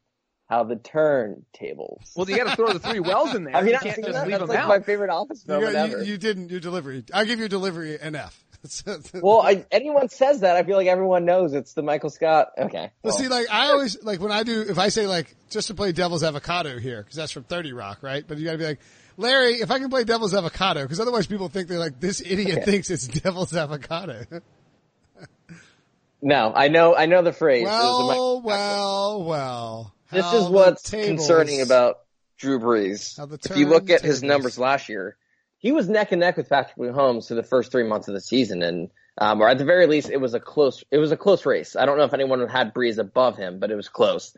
How 0.50 0.64
the 0.64 0.78
turntables. 0.78 2.16
Well, 2.16 2.28
you 2.30 2.36
got 2.36 2.50
to 2.50 2.56
throw 2.56 2.74
the 2.74 2.80
three 2.80 3.00
wells 3.00 3.36
in 3.36 3.44
there. 3.46 3.54
Have 3.54 3.66
you 3.66 3.70
you 3.70 3.74
not 3.74 3.84
can't 3.84 3.96
seen 3.98 4.06
just 4.06 4.16
that? 4.16 4.24
leave 4.28 4.32
That's 4.40 4.42
them 4.42 4.50
like 4.50 4.60
out. 4.60 4.68
my 4.68 4.80
favorite 4.80 5.12
Office 5.12 5.46
You, 5.48 5.54
moment 5.54 5.74
got- 5.74 5.90
ever. 5.92 6.04
you, 6.04 6.12
you 6.14 6.18
didn't 6.18 6.50
your 6.50 6.60
delivery. 6.60 7.04
I'll 7.14 7.26
give 7.26 7.38
your 7.40 7.50
delivery 7.50 8.00
an 8.00 8.16
F. 8.16 8.44
well, 9.14 9.40
I, 9.42 9.66
anyone 9.72 10.10
says 10.10 10.42
that, 10.42 10.58
I 10.58 10.64
feel 10.64 10.76
like 10.76 10.88
everyone 10.88 11.24
knows 11.24 11.54
it's 11.54 11.74
the 11.76 11.82
Michael 11.82 12.10
Scott. 12.10 12.50
Okay. 12.58 12.92
Well, 13.04 13.14
well, 13.14 13.18
see, 13.18 13.30
like 13.30 13.48
I 13.50 13.68
always 13.70 14.04
like 14.04 14.20
when 14.20 14.34
I 14.34 14.44
do 14.44 14.66
if 14.68 14.78
I 14.78 14.90
say 14.90 15.08
like 15.08 15.34
just 15.50 15.68
to 15.68 15.76
play 15.76 15.94
Devil's 15.94 16.24
Avocado 16.24 16.78
here 16.78 17.02
because 17.02 17.16
that's 17.16 17.32
from 17.32 17.44
Thirty 17.44 17.72
Rock, 17.72 18.00
right? 18.02 18.26
But 18.28 18.38
you 18.38 18.44
got 18.46 18.52
to 18.54 18.58
be 18.58 18.66
like 18.66 18.80
Larry, 19.16 19.62
if 19.62 19.72
I 19.72 19.80
can 19.80 19.90
play 19.90 20.04
Devil's 20.04 20.34
Avocado 20.34 20.82
because 20.82 21.00
otherwise 21.00 21.26
people 21.26 21.48
think 21.48 21.70
they're 21.70 21.80
like 21.80 22.02
this 22.02 22.20
idiot 22.22 22.66
thinks 22.66 22.90
it's 22.90 23.08
Devil's 23.08 23.56
Avocado. 23.56 24.26
no, 26.22 26.52
I 26.54 26.68
know, 26.68 26.96
I 26.96 27.06
know 27.06 27.22
the 27.22 27.32
phrase. 27.34 27.62
It 27.62 27.66
well, 27.66 28.08
Michael- 28.08 28.42
well, 28.42 29.24
well. 29.24 29.96
This 30.11 30.34
is 30.34 30.48
what's 30.48 30.81
tables- 30.84 31.07
concerning 31.07 31.61
about 31.61 31.99
Drew 32.38 32.60
Brees. 32.60 33.18
If 33.45 33.57
you 33.57 33.68
look 33.68 33.90
at 33.90 34.02
his 34.02 34.23
numbers 34.23 34.57
last 34.57 34.90
year, 34.90 35.18
he 35.57 35.72
was 35.72 35.90
neck 35.90 36.11
and 36.11 36.22
neck 36.22 36.38
with 36.38 36.49
Patrick 36.49 36.77
Mahomes 36.77 37.27
for 37.27 37.36
the 37.36 37.44
first 37.44 37.72
three 37.72 37.84
months 37.84 38.07
of 38.07 38.14
the 38.14 38.22
season, 38.22 38.64
and 38.64 38.90
um, 39.18 39.41
or 39.41 39.49
at 39.49 39.57
the 39.57 39.65
very 39.65 39.86
least, 39.86 40.10
it 40.10 40.22
was 40.22 40.34
a 40.34 40.40
close. 40.40 40.84
It 40.90 40.98
was 40.98 41.11
a 41.11 41.18
close 41.18 41.45
race. 41.45 41.76
I 41.76 41.86
don't 41.86 41.98
know 41.98 42.06
if 42.06 42.14
anyone 42.14 42.48
had 42.48 42.73
Brees 42.73 42.98
above 42.98 43.36
him, 43.36 43.60
but 43.60 43.69
it 43.69 43.76
was 43.76 43.90
close. 43.90 44.36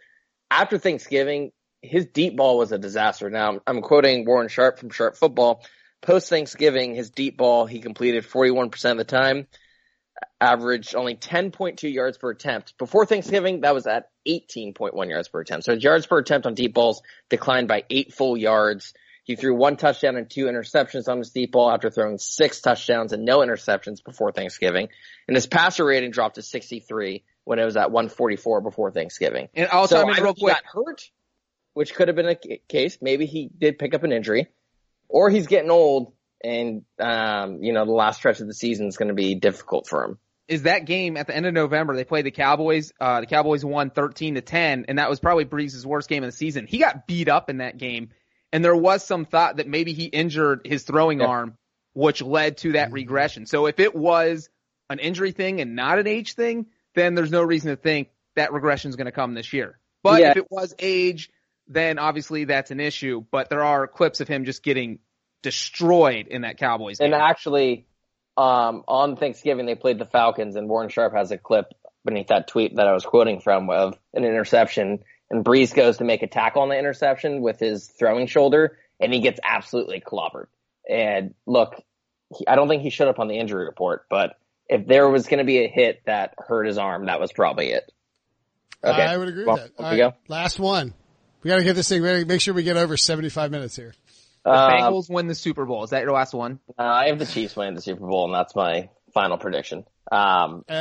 After 0.49 0.79
Thanksgiving, 0.79 1.51
his 1.81 2.07
deep 2.07 2.35
ball 2.35 2.57
was 2.57 2.71
a 2.71 2.79
disaster. 2.79 3.29
Now 3.29 3.59
I'm 3.67 3.81
quoting 3.81 4.25
Warren 4.25 4.49
Sharp 4.49 4.79
from 4.79 4.89
Sharp 4.89 5.15
Football. 5.15 5.63
Post 6.01 6.29
Thanksgiving, 6.29 6.95
his 6.95 7.11
deep 7.11 7.37
ball 7.37 7.67
he 7.67 7.79
completed 7.79 8.25
41% 8.25 8.91
of 8.91 8.97
the 8.97 9.03
time, 9.03 9.45
averaged 10.39 10.95
only 10.95 11.15
10.2 11.15 11.91
yards 11.93 12.17
per 12.17 12.31
attempt. 12.31 12.77
Before 12.77 13.05
Thanksgiving, 13.05 13.61
that 13.61 13.73
was 13.73 13.87
at 13.87 14.09
18.1 14.27 15.09
yards 15.09 15.27
per 15.29 15.41
attempt. 15.41 15.65
So 15.65 15.73
yards 15.73 16.05
per 16.05 16.17
attempt 16.17 16.47
on 16.47 16.53
deep 16.53 16.73
balls 16.73 17.01
declined 17.29 17.67
by 17.67 17.83
eight 17.89 18.13
full 18.13 18.37
yards. 18.37 18.93
He 19.23 19.35
threw 19.35 19.55
one 19.55 19.77
touchdown 19.77 20.15
and 20.15 20.29
two 20.29 20.45
interceptions 20.45 21.07
on 21.07 21.19
his 21.19 21.29
deep 21.29 21.51
ball 21.51 21.71
after 21.71 21.89
throwing 21.89 22.17
six 22.17 22.59
touchdowns 22.59 23.13
and 23.13 23.23
no 23.23 23.39
interceptions 23.39 24.03
before 24.03 24.31
Thanksgiving. 24.31 24.89
And 25.27 25.37
his 25.37 25.45
passer 25.45 25.85
rating 25.85 26.11
dropped 26.11 26.35
to 26.35 26.41
63 26.41 27.23
when 27.43 27.59
it 27.59 27.65
was 27.65 27.77
at 27.77 27.91
144 27.91 28.61
before 28.61 28.91
Thanksgiving. 28.91 29.49
And 29.53 29.67
also, 29.67 29.97
so 29.97 30.01
in 30.01 30.09
either 30.09 30.23
real 30.23 30.33
he 30.33 30.41
quick. 30.41 30.55
got 30.55 30.63
hurt, 30.65 31.09
which 31.73 31.93
could 31.93 32.07
have 32.07 32.15
been 32.15 32.29
a 32.29 32.57
case. 32.67 32.97
Maybe 33.01 33.25
he 33.25 33.47
did 33.55 33.77
pick 33.77 33.93
up 33.93 34.03
an 34.03 34.11
injury, 34.11 34.47
or 35.07 35.29
he's 35.29 35.47
getting 35.47 35.71
old, 35.71 36.13
and 36.43 36.83
um, 36.99 37.61
you 37.63 37.73
know 37.73 37.85
the 37.85 37.91
last 37.91 38.17
stretch 38.17 38.39
of 38.39 38.47
the 38.47 38.53
season 38.53 38.87
is 38.87 38.97
going 38.97 39.09
to 39.09 39.13
be 39.13 39.35
difficult 39.35 39.87
for 39.87 40.03
him. 40.05 40.19
Is 40.47 40.63
that 40.63 40.85
game 40.85 41.15
at 41.15 41.27
the 41.27 41.35
end 41.35 41.45
of 41.45 41.53
November? 41.53 41.95
They 41.95 42.03
played 42.03 42.25
the 42.25 42.31
Cowboys. 42.31 42.91
Uh, 42.99 43.21
the 43.21 43.25
Cowboys 43.27 43.63
won 43.63 43.89
13 43.89 44.35
to 44.35 44.41
10, 44.41 44.85
and 44.89 44.97
that 44.97 45.09
was 45.09 45.19
probably 45.21 45.45
Brees' 45.45 45.85
worst 45.85 46.09
game 46.09 46.23
of 46.23 46.27
the 46.27 46.35
season. 46.35 46.67
He 46.67 46.77
got 46.79 47.07
beat 47.07 47.29
up 47.29 47.49
in 47.49 47.57
that 47.59 47.77
game, 47.77 48.09
and 48.51 48.65
there 48.65 48.75
was 48.75 49.03
some 49.03 49.23
thought 49.23 49.57
that 49.57 49.67
maybe 49.67 49.93
he 49.93 50.05
injured 50.05 50.61
his 50.65 50.83
throwing 50.83 51.21
Yeah. 51.21 51.27
arm, 51.27 51.57
which 51.93 52.21
led 52.21 52.57
to 52.59 52.73
that 52.73 52.91
regression. 52.91 53.45
So 53.45 53.67
if 53.67 53.79
it 53.79 53.95
was 53.95 54.49
an 54.89 54.99
injury 54.99 55.31
thing 55.31 55.61
and 55.61 55.75
not 55.75 55.99
an 55.99 56.07
age 56.07 56.33
thing, 56.33 56.65
then 56.95 57.15
there's 57.15 57.31
no 57.31 57.43
reason 57.43 57.69
to 57.69 57.81
think 57.81 58.09
that 58.35 58.51
regression 58.51 58.89
is 58.89 58.97
going 58.97 59.05
to 59.05 59.11
come 59.13 59.33
this 59.33 59.53
year. 59.53 59.79
But 60.03 60.19
Yeah. 60.21 60.31
if 60.31 60.37
it 60.37 60.47
was 60.51 60.73
age, 60.79 61.29
then 61.67 61.97
obviously 61.97 62.43
that's 62.43 62.71
an 62.71 62.81
issue. 62.81 63.23
But 63.31 63.49
there 63.49 63.63
are 63.63 63.87
clips 63.87 64.19
of 64.19 64.27
him 64.27 64.43
just 64.43 64.63
getting 64.63 64.99
destroyed 65.41 66.27
in 66.27 66.41
that 66.41 66.57
Cowboys 66.57 66.99
game. 66.99 67.13
And 67.13 67.21
actually, 67.21 67.85
um, 68.37 68.83
on 68.87 69.15
Thanksgiving 69.15 69.65
they 69.65 69.75
played 69.75 69.99
the 69.99 70.05
Falcons, 70.05 70.55
and 70.55 70.69
Warren 70.69 70.89
Sharp 70.89 71.13
has 71.13 71.31
a 71.31 71.37
clip 71.37 71.73
beneath 72.03 72.27
that 72.27 72.47
tweet 72.47 72.75
that 72.75 72.87
I 72.87 72.93
was 72.93 73.05
quoting 73.05 73.41
from 73.41 73.69
of 73.69 73.97
an 74.13 74.23
interception, 74.23 74.99
and 75.29 75.45
Brees 75.45 75.73
goes 75.73 75.97
to 75.97 76.03
make 76.03 76.23
a 76.23 76.27
tackle 76.27 76.61
on 76.61 76.69
the 76.69 76.77
interception 76.77 77.41
with 77.41 77.59
his 77.59 77.87
throwing 77.87 78.27
shoulder, 78.27 78.77
and 78.99 79.13
he 79.13 79.19
gets 79.19 79.39
absolutely 79.43 80.01
clobbered. 80.01 80.47
And 80.89 81.33
look, 81.45 81.81
he, 82.35 82.47
I 82.47 82.55
don't 82.55 82.67
think 82.67 82.83
he 82.83 82.89
showed 82.89 83.07
up 83.07 83.19
on 83.19 83.27
the 83.27 83.37
injury 83.37 83.65
report, 83.65 84.05
but 84.09 84.35
if 84.67 84.87
there 84.87 85.09
was 85.09 85.27
going 85.27 85.39
to 85.39 85.43
be 85.43 85.63
a 85.63 85.67
hit 85.67 86.01
that 86.05 86.33
hurt 86.37 86.65
his 86.65 86.77
arm, 86.77 87.05
that 87.05 87.19
was 87.19 87.31
probably 87.31 87.71
it. 87.71 87.91
Okay, 88.83 89.01
I 89.01 89.17
would 89.17 89.27
agree 89.27 89.45
well, 89.45 89.57
with 89.57 89.77
that. 89.77 89.77
there 89.77 90.05
right, 90.07 90.13
last 90.27 90.57
one. 90.57 90.93
We 91.43 91.49
got 91.49 91.57
to 91.57 91.63
get 91.63 91.75
this 91.75 91.89
thing 91.89 92.01
ready. 92.01 92.23
Make 92.23 92.41
sure 92.41 92.53
we 92.53 92.63
get 92.63 92.77
over 92.77 92.97
75 92.97 93.51
minutes 93.51 93.75
here. 93.75 93.93
The 94.43 94.49
Uh, 94.51 94.69
Bengals 94.71 95.09
win 95.09 95.27
the 95.27 95.35
Super 95.35 95.65
Bowl. 95.65 95.83
Is 95.83 95.91
that 95.91 96.01
your 96.03 96.13
last 96.13 96.33
one? 96.33 96.59
uh, 96.77 96.81
I 96.83 97.07
have 97.07 97.19
the 97.19 97.25
Chiefs 97.27 97.55
winning 97.55 97.75
the 97.75 97.81
Super 97.81 98.05
Bowl, 98.07 98.25
and 98.25 98.33
that's 98.33 98.55
my 98.55 98.89
final 99.13 99.37
prediction. 99.37 99.85
Um, 100.11 100.65
Uh, 100.67 100.73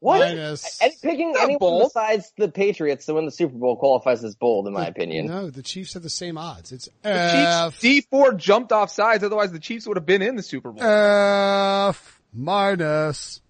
what? 0.00 0.20
Minus. 0.20 0.80
And 0.80 0.92
picking 1.02 1.32
Not 1.32 1.42
anyone 1.42 1.58
bold. 1.58 1.82
besides 1.92 2.32
the 2.38 2.48
Patriots 2.48 3.04
to 3.06 3.14
win 3.14 3.24
the 3.26 3.30
Super 3.32 3.56
Bowl 3.58 3.76
qualifies 3.76 4.22
as 4.24 4.34
bold, 4.36 4.66
in 4.68 4.72
my 4.72 4.86
opinion. 4.86 5.26
No, 5.26 5.50
the 5.50 5.62
Chiefs 5.62 5.94
have 5.94 6.02
the 6.04 6.08
same 6.10 6.38
odds. 6.38 6.70
It's 6.72 6.88
The 7.02 7.10
F, 7.10 7.72
Chiefs 7.74 7.80
Dee 7.82 8.00
Ford 8.02 8.38
jumped 8.38 8.70
off 8.72 8.90
sides, 8.90 9.24
otherwise 9.24 9.50
the 9.52 9.58
Chiefs 9.58 9.86
would 9.88 9.96
have 9.96 10.06
been 10.06 10.22
in 10.22 10.36
the 10.36 10.42
Super 10.42 10.70
Bowl. 10.70 10.82
F 10.84 12.20
minus. 12.32 13.40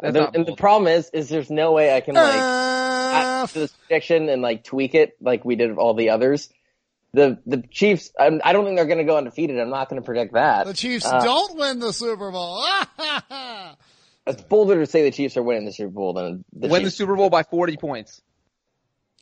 That's 0.00 0.16
And 0.16 0.16
the, 0.16 0.38
and 0.38 0.46
the 0.46 0.56
problem 0.56 0.92
is, 0.92 1.10
is 1.10 1.28
there's 1.28 1.50
no 1.50 1.72
way 1.72 1.94
I 1.94 2.00
can 2.00 2.14
like 2.14 2.34
add 2.34 3.48
to 3.50 3.58
this 3.58 3.72
prediction 3.72 4.28
and 4.28 4.42
like 4.42 4.64
tweak 4.64 4.94
it 4.94 5.16
like 5.20 5.44
we 5.44 5.56
did 5.56 5.76
all 5.76 5.94
the 5.94 6.10
others. 6.10 6.48
The 7.14 7.38
the 7.46 7.62
Chiefs, 7.70 8.10
I'm, 8.18 8.40
I 8.44 8.52
don't 8.52 8.64
think 8.64 8.76
they're 8.76 8.86
going 8.86 8.98
to 8.98 9.04
go 9.04 9.16
undefeated. 9.16 9.58
I'm 9.58 9.70
not 9.70 9.88
going 9.88 10.00
to 10.00 10.04
predict 10.04 10.34
that. 10.34 10.66
The 10.66 10.74
Chiefs 10.74 11.06
Uh, 11.06 11.24
don't 11.24 11.58
win 11.58 11.78
the 11.78 11.92
Super 11.92 12.30
Bowl. 12.30 12.64
It's 14.28 14.42
bolder 14.42 14.78
to 14.78 14.86
say 14.86 15.04
the 15.04 15.10
Chiefs 15.10 15.36
are 15.38 15.42
winning 15.42 15.64
the 15.64 15.72
Super 15.72 15.90
Bowl 15.90 16.12
than 16.12 16.44
the 16.52 16.68
win 16.68 16.82
the 16.82 16.90
Super 16.90 17.16
Bowl 17.16 17.30
by 17.30 17.44
40 17.44 17.78
points. 17.78 18.20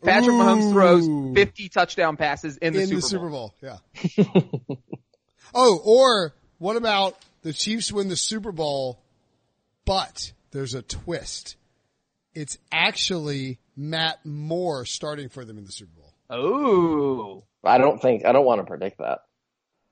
Patrick 0.03 0.35
Mahomes 0.35 0.73
throws 0.73 1.07
50 1.35 1.69
touchdown 1.69 2.17
passes 2.17 2.57
in 2.57 2.73
the, 2.73 2.81
in 2.81 2.87
Super, 2.89 3.01
the 3.01 3.07
Super 3.07 3.29
Bowl. 3.31 3.55
Bowl. 3.63 3.81
Yeah. 4.17 4.25
oh, 5.55 5.81
or 5.85 6.35
what 6.59 6.77
about 6.77 7.17
the 7.43 7.53
Chiefs 7.53 7.93
win 7.93 8.09
the 8.09 8.17
Super 8.17 8.53
Bowl, 8.53 9.01
but 9.85 10.33
there's 10.57 10.75
a 10.75 10.83
twist. 10.83 11.57
It's 12.35 12.57
actually 12.73 13.59
Matt 13.77 14.25
Moore 14.25 14.87
starting 14.87 15.29
for 15.29 15.45
them 15.45 15.59
in 15.59 15.65
the 15.65 15.73
Super 15.73 15.93
Bowl. 15.95 16.15
Oh. 16.31 17.45
I 17.63 17.77
don't 17.77 18.01
think 18.01 18.25
I 18.25 18.33
don't 18.33 18.47
want 18.47 18.61
to 18.61 18.65
predict 18.65 18.99
that. 18.99 19.21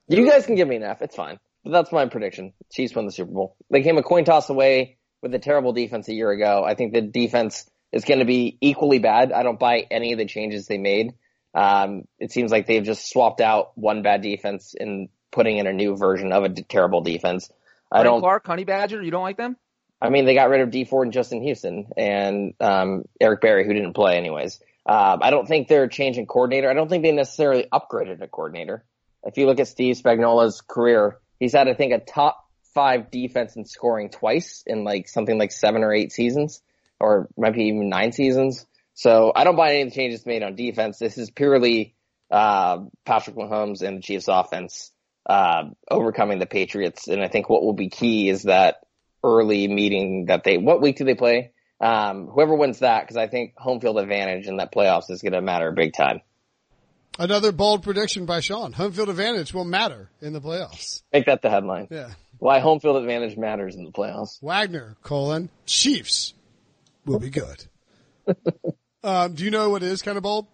You 0.08 0.28
guys 0.28 0.46
can 0.46 0.54
give 0.54 0.66
me 0.66 0.76
an 0.76 0.82
F. 0.82 1.02
It's 1.02 1.16
fine. 1.16 1.38
But 1.64 1.72
that's 1.72 1.92
my 1.92 2.06
prediction. 2.06 2.54
Chiefs 2.72 2.94
win 2.94 3.04
the 3.04 3.12
Super 3.12 3.32
Bowl. 3.32 3.56
They 3.70 3.82
came 3.82 3.98
a 3.98 4.02
coin 4.02 4.24
toss 4.24 4.48
away 4.48 4.96
with 5.22 5.34
a 5.34 5.38
terrible 5.38 5.72
defense 5.74 6.08
a 6.08 6.14
year 6.14 6.30
ago. 6.30 6.64
I 6.66 6.74
think 6.74 6.94
the 6.94 7.02
defense 7.02 7.68
is 7.92 8.04
going 8.04 8.20
to 8.20 8.26
be 8.26 8.56
equally 8.60 8.98
bad. 8.98 9.32
I 9.32 9.42
don't 9.42 9.58
buy 9.58 9.86
any 9.90 10.12
of 10.12 10.18
the 10.18 10.26
changes 10.26 10.66
they 10.66 10.78
made. 10.78 11.12
Um, 11.54 12.04
it 12.18 12.32
seems 12.32 12.50
like 12.50 12.66
they've 12.66 12.82
just 12.82 13.10
swapped 13.10 13.40
out 13.40 13.72
one 13.76 14.02
bad 14.02 14.22
defense 14.22 14.74
and 14.78 15.08
putting 15.30 15.58
in 15.58 15.66
a 15.66 15.72
new 15.72 15.96
version 15.96 16.32
of 16.32 16.44
a 16.44 16.48
d- 16.48 16.62
terrible 16.62 17.02
defense. 17.02 17.50
I 17.92 17.98
Frank 17.98 18.06
don't. 18.06 18.20
Clark, 18.20 18.46
Honey 18.46 18.64
Badger, 18.64 19.02
you 19.02 19.10
don't 19.10 19.22
like 19.22 19.36
them? 19.36 19.56
I 20.05 20.10
mean, 20.10 20.26
they 20.26 20.35
got 20.35 20.51
rid 20.51 20.60
of 20.60 20.70
Dee 20.70 20.85
Ford 20.85 21.06
and 21.06 21.12
Justin 21.12 21.43
Houston 21.43 21.86
and 21.97 22.55
um, 22.60 23.05
Eric 23.20 23.40
Berry, 23.40 23.66
who 23.66 23.72
didn't 23.72 23.94
play 23.94 24.16
anyways. 24.16 24.60
Um, 24.86 25.20
I 25.22 25.31
don't 25.31 25.48
think 25.48 25.66
they're 25.66 25.89
changing 25.89 26.26
coordinator. 26.26 26.70
I 26.70 26.74
don't 26.74 26.89
think 26.89 27.02
they 27.02 27.12
necessarily 27.12 27.66
upgraded 27.72 28.22
a 28.22 28.28
coordinator. 28.28 28.85
If 29.22 29.39
you 29.39 29.47
look 29.47 29.60
at 29.60 29.68
Steve 29.68 29.97
Spagnuolo's 29.97 30.60
career, 30.60 31.18
he's 31.40 31.55
had, 31.55 31.68
I 31.68 31.74
think, 31.74 31.94
a 31.94 32.01
top 32.01 32.39
five 32.74 33.10
defense 33.10 33.56
in 33.56 33.64
scoring 33.64 34.10
twice 34.10 34.62
in 34.66 34.85
like 34.85 35.09
something 35.09 35.39
like 35.39 35.52
seven 35.52 35.82
or 35.82 35.94
eight 35.94 36.12
seasons, 36.12 36.60
or 37.01 37.28
maybe 37.36 37.64
even 37.64 37.89
nine 37.89 38.12
seasons. 38.12 38.66
So 38.93 39.32
I 39.35 39.44
don't 39.44 39.56
buy 39.56 39.70
any 39.70 39.82
of 39.82 39.89
the 39.89 39.94
changes 39.94 40.26
made 40.26 40.43
on 40.43 40.55
defense. 40.55 40.98
This 40.98 41.16
is 41.16 41.31
purely 41.31 41.94
uh, 42.31 42.85
Patrick 43.06 43.36
Mahomes 43.36 43.81
and 43.81 43.98
the 43.98 44.02
Chiefs' 44.02 44.28
offense 44.28 44.93
uh, 45.26 45.64
overcoming 45.90 46.39
the 46.39 46.47
Patriots. 46.47 47.09
And 47.09 47.22
I 47.22 47.28
think 47.28 47.48
what 47.48 47.62
will 47.62 47.72
be 47.72 47.89
key 47.89 48.28
is 48.28 48.43
that 48.43 48.76
early 49.24 49.66
meeting 49.66 50.26
that 50.26 50.44
they. 50.44 50.59
What 50.59 50.80
week 50.80 50.96
do 50.96 51.05
they 51.05 51.14
play? 51.14 51.51
Um, 51.80 52.28
whoever 52.28 52.55
wins 52.55 52.78
that, 52.78 53.02
because 53.02 53.16
I 53.16 53.26
think 53.26 53.55
home 53.56 53.80
field 53.80 53.98
advantage 53.98 54.46
in 54.46 54.59
that 54.59 54.72
playoffs 54.72 55.10
is 55.10 55.22
going 55.22 55.32
to 55.32 55.40
matter 55.40 55.72
big 55.72 55.92
time. 55.92 56.20
Another 57.18 57.52
bold 57.52 57.82
prediction 57.82 58.26
by 58.26 58.40
Sean. 58.40 58.72
Home 58.72 58.92
field 58.92 59.09
advantage 59.09 59.55
will 59.55 59.64
matter 59.64 60.10
in 60.20 60.32
the 60.32 60.40
playoffs. 60.40 61.02
Make 61.12 61.26
that 61.26 61.42
the 61.42 61.51
headline. 61.51 61.88
Yeah. 61.90 62.10
Why 62.38 62.59
home 62.59 62.80
field 62.80 62.96
advantage 62.96 63.36
matters 63.36 63.76
in 63.76 63.84
the 63.84 63.92
playoffs. 63.92 64.42
Wagner, 64.42 64.96
colon, 65.02 65.48
Chiefs 65.66 66.34
will 67.05 67.20
be 67.20 67.30
good. 67.30 67.64
um, 69.05 69.34
do 69.34 69.44
you 69.44 69.51
know 69.51 69.70
what 69.70 69.82
is 69.82 70.02
kind 70.02 70.16
of 70.16 70.22
bold? 70.22 70.46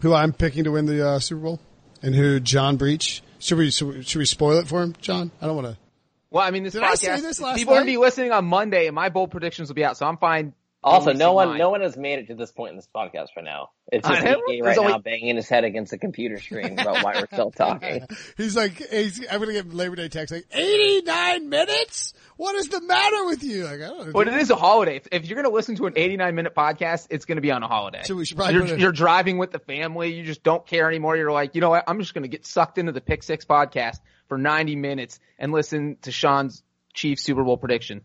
Who 0.00 0.12
I'm 0.12 0.32
picking 0.32 0.64
to 0.64 0.72
win 0.72 0.86
the 0.86 1.06
uh, 1.06 1.18
Super 1.18 1.40
Bowl? 1.40 1.60
And 2.02 2.14
who 2.14 2.38
John 2.38 2.76
Breech? 2.76 3.22
Should 3.38 3.58
we, 3.58 3.70
should 3.70 3.88
we, 3.88 4.02
should 4.02 4.18
we 4.18 4.26
spoil 4.26 4.58
it 4.58 4.68
for 4.68 4.82
him, 4.82 4.94
John? 5.00 5.30
I 5.40 5.46
don't 5.46 5.56
want 5.56 5.68
to. 5.68 5.87
Well, 6.30 6.44
I 6.46 6.50
mean, 6.50 6.62
this 6.62 6.74
Did 6.74 6.82
podcast, 6.82 7.22
this 7.22 7.40
last 7.40 7.56
people 7.56 7.74
are 7.74 7.78
going 7.78 7.86
to 7.86 7.92
be 7.92 7.96
listening 7.96 8.32
on 8.32 8.44
Monday 8.44 8.86
and 8.86 8.94
my 8.94 9.08
bold 9.08 9.30
predictions 9.30 9.68
will 9.68 9.74
be 9.74 9.84
out, 9.84 9.96
so 9.96 10.06
I'm 10.06 10.18
fine. 10.18 10.52
Also, 10.88 11.12
no 11.12 11.32
one, 11.32 11.48
mine. 11.50 11.58
no 11.58 11.70
one 11.70 11.80
has 11.82 11.96
made 11.96 12.18
it 12.20 12.26
to 12.28 12.34
this 12.34 12.50
point 12.52 12.70
in 12.70 12.76
this 12.76 12.88
podcast 12.94 13.28
for 13.34 13.42
now. 13.42 13.70
It's 13.90 14.06
just 14.06 14.22
me 14.46 14.60
right 14.60 14.76
only- 14.78 14.92
now 14.92 14.98
banging 14.98 15.36
his 15.36 15.48
head 15.48 15.64
against 15.64 15.90
the 15.92 15.98
computer 15.98 16.38
screen 16.40 16.78
about 16.78 17.02
why 17.04 17.14
we're 17.20 17.26
still 17.26 17.50
talking. 17.56 18.06
He's 18.36 18.54
like, 18.56 18.76
he's, 18.90 19.20
I'm 19.30 19.38
going 19.40 19.48
to 19.54 19.62
get 19.62 19.72
Labor 19.72 19.96
Day 19.96 20.08
text 20.08 20.32
like, 20.34 20.44
89 20.52 21.48
minutes? 21.48 22.12
What 22.36 22.54
is 22.54 22.68
the 22.68 22.80
matter 22.80 23.24
with 23.26 23.42
you? 23.42 23.64
Like, 23.64 23.74
I 23.80 23.86
don't 23.88 24.06
know. 24.06 24.12
But 24.12 24.28
it 24.28 24.34
is 24.34 24.50
a 24.50 24.56
holiday. 24.56 24.96
If, 24.96 25.08
if 25.10 25.26
you're 25.26 25.36
going 25.42 25.50
to 25.50 25.54
listen 25.54 25.74
to 25.76 25.86
an 25.86 25.94
89 25.96 26.34
minute 26.34 26.54
podcast, 26.54 27.06
it's 27.10 27.24
going 27.24 27.36
to 27.36 27.42
be 27.42 27.50
on 27.50 27.62
a 27.62 27.68
holiday. 27.68 28.02
So 28.04 28.14
we 28.14 28.24
should 28.26 28.36
probably 28.36 28.54
you're, 28.54 28.64
a- 28.64 28.78
you're 28.78 28.92
driving 28.92 29.38
with 29.38 29.50
the 29.50 29.58
family. 29.58 30.14
You 30.14 30.24
just 30.24 30.42
don't 30.42 30.64
care 30.66 30.88
anymore. 30.88 31.16
You're 31.16 31.32
like, 31.32 31.54
you 31.54 31.60
know 31.60 31.70
what? 31.70 31.84
I'm 31.88 31.98
just 31.98 32.14
going 32.14 32.22
to 32.22 32.28
get 32.28 32.46
sucked 32.46 32.78
into 32.78 32.92
the 32.92 33.00
Pick 33.00 33.22
Six 33.22 33.44
podcast 33.44 33.98
for 34.28 34.38
90 34.38 34.76
minutes 34.76 35.18
and 35.38 35.50
listen 35.52 35.96
to 36.02 36.12
Sean's 36.12 36.62
Chiefs 36.94 37.22
Super 37.24 37.42
Bowl 37.42 37.56
prediction. 37.56 38.02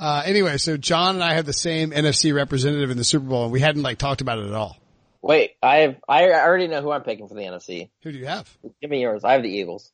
Uh, 0.00 0.22
anyway, 0.24 0.56
so 0.56 0.78
John 0.78 1.16
and 1.16 1.24
I 1.24 1.34
have 1.34 1.44
the 1.44 1.52
same 1.52 1.90
NFC 1.90 2.34
representative 2.34 2.90
in 2.90 2.96
the 2.96 3.04
Super 3.04 3.26
Bowl 3.26 3.44
and 3.44 3.52
we 3.52 3.60
hadn't 3.60 3.82
like 3.82 3.98
talked 3.98 4.22
about 4.22 4.38
it 4.38 4.46
at 4.46 4.54
all. 4.54 4.78
Wait, 5.20 5.52
I 5.62 5.76
have, 5.80 5.96
I 6.08 6.30
already 6.32 6.68
know 6.68 6.80
who 6.80 6.90
I'm 6.90 7.02
picking 7.02 7.28
for 7.28 7.34
the 7.34 7.42
NFC. 7.42 7.90
Who 8.02 8.10
do 8.10 8.18
you 8.18 8.24
have? 8.24 8.48
Give 8.80 8.90
me 8.90 9.02
yours. 9.02 9.22
I 9.24 9.32
have 9.34 9.42
the 9.42 9.50
Eagles. 9.50 9.92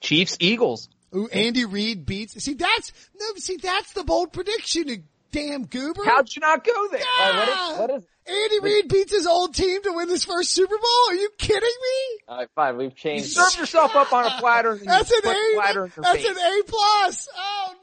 Chiefs 0.00 0.36
Eagles. 0.38 0.88
Ooh, 1.14 1.28
Andy 1.28 1.64
Reid 1.64 2.06
beats. 2.06 2.42
See, 2.42 2.54
that's 2.54 2.92
no. 3.18 3.26
See, 3.36 3.56
that's 3.56 3.92
the 3.92 4.04
bold 4.04 4.32
prediction. 4.32 5.04
You 5.36 5.48
damn 5.50 5.66
goober. 5.66 6.02
How'd 6.04 6.34
you 6.34 6.40
not 6.40 6.64
go 6.64 6.88
there? 6.88 7.00
Uh, 7.20 7.36
what 7.36 7.48
is- 7.48 7.78
what 7.78 7.90
is- 7.98 8.02
Andy 8.28 8.58
Reid 8.60 8.88
beats 8.88 9.12
his 9.12 9.24
old 9.26 9.54
team 9.54 9.82
to 9.84 9.92
win 9.92 10.08
his 10.08 10.24
first 10.24 10.50
Super 10.50 10.76
Bowl? 10.76 11.08
Are 11.10 11.14
you 11.14 11.28
kidding 11.38 11.60
me? 11.62 12.18
All 12.26 12.38
right, 12.38 12.48
fine. 12.56 12.76
We've 12.76 12.90
You 12.90 12.96
changed. 12.96 13.32
served 13.32 13.56
yourself 13.58 13.94
up 13.94 14.12
on 14.12 14.24
a 14.26 14.30
platter 14.40 14.72
and 14.72 14.80
That's 14.80 15.10
an 15.12 15.20
put 15.22 15.32
the 15.34 15.50
platter 15.54 15.82
A. 15.82 15.84
in 15.84 15.92
That's 15.98 16.16
face. 16.16 16.26
an 16.26 16.36
A 16.36 16.62
plus. 16.64 17.28
Oh 17.36 17.74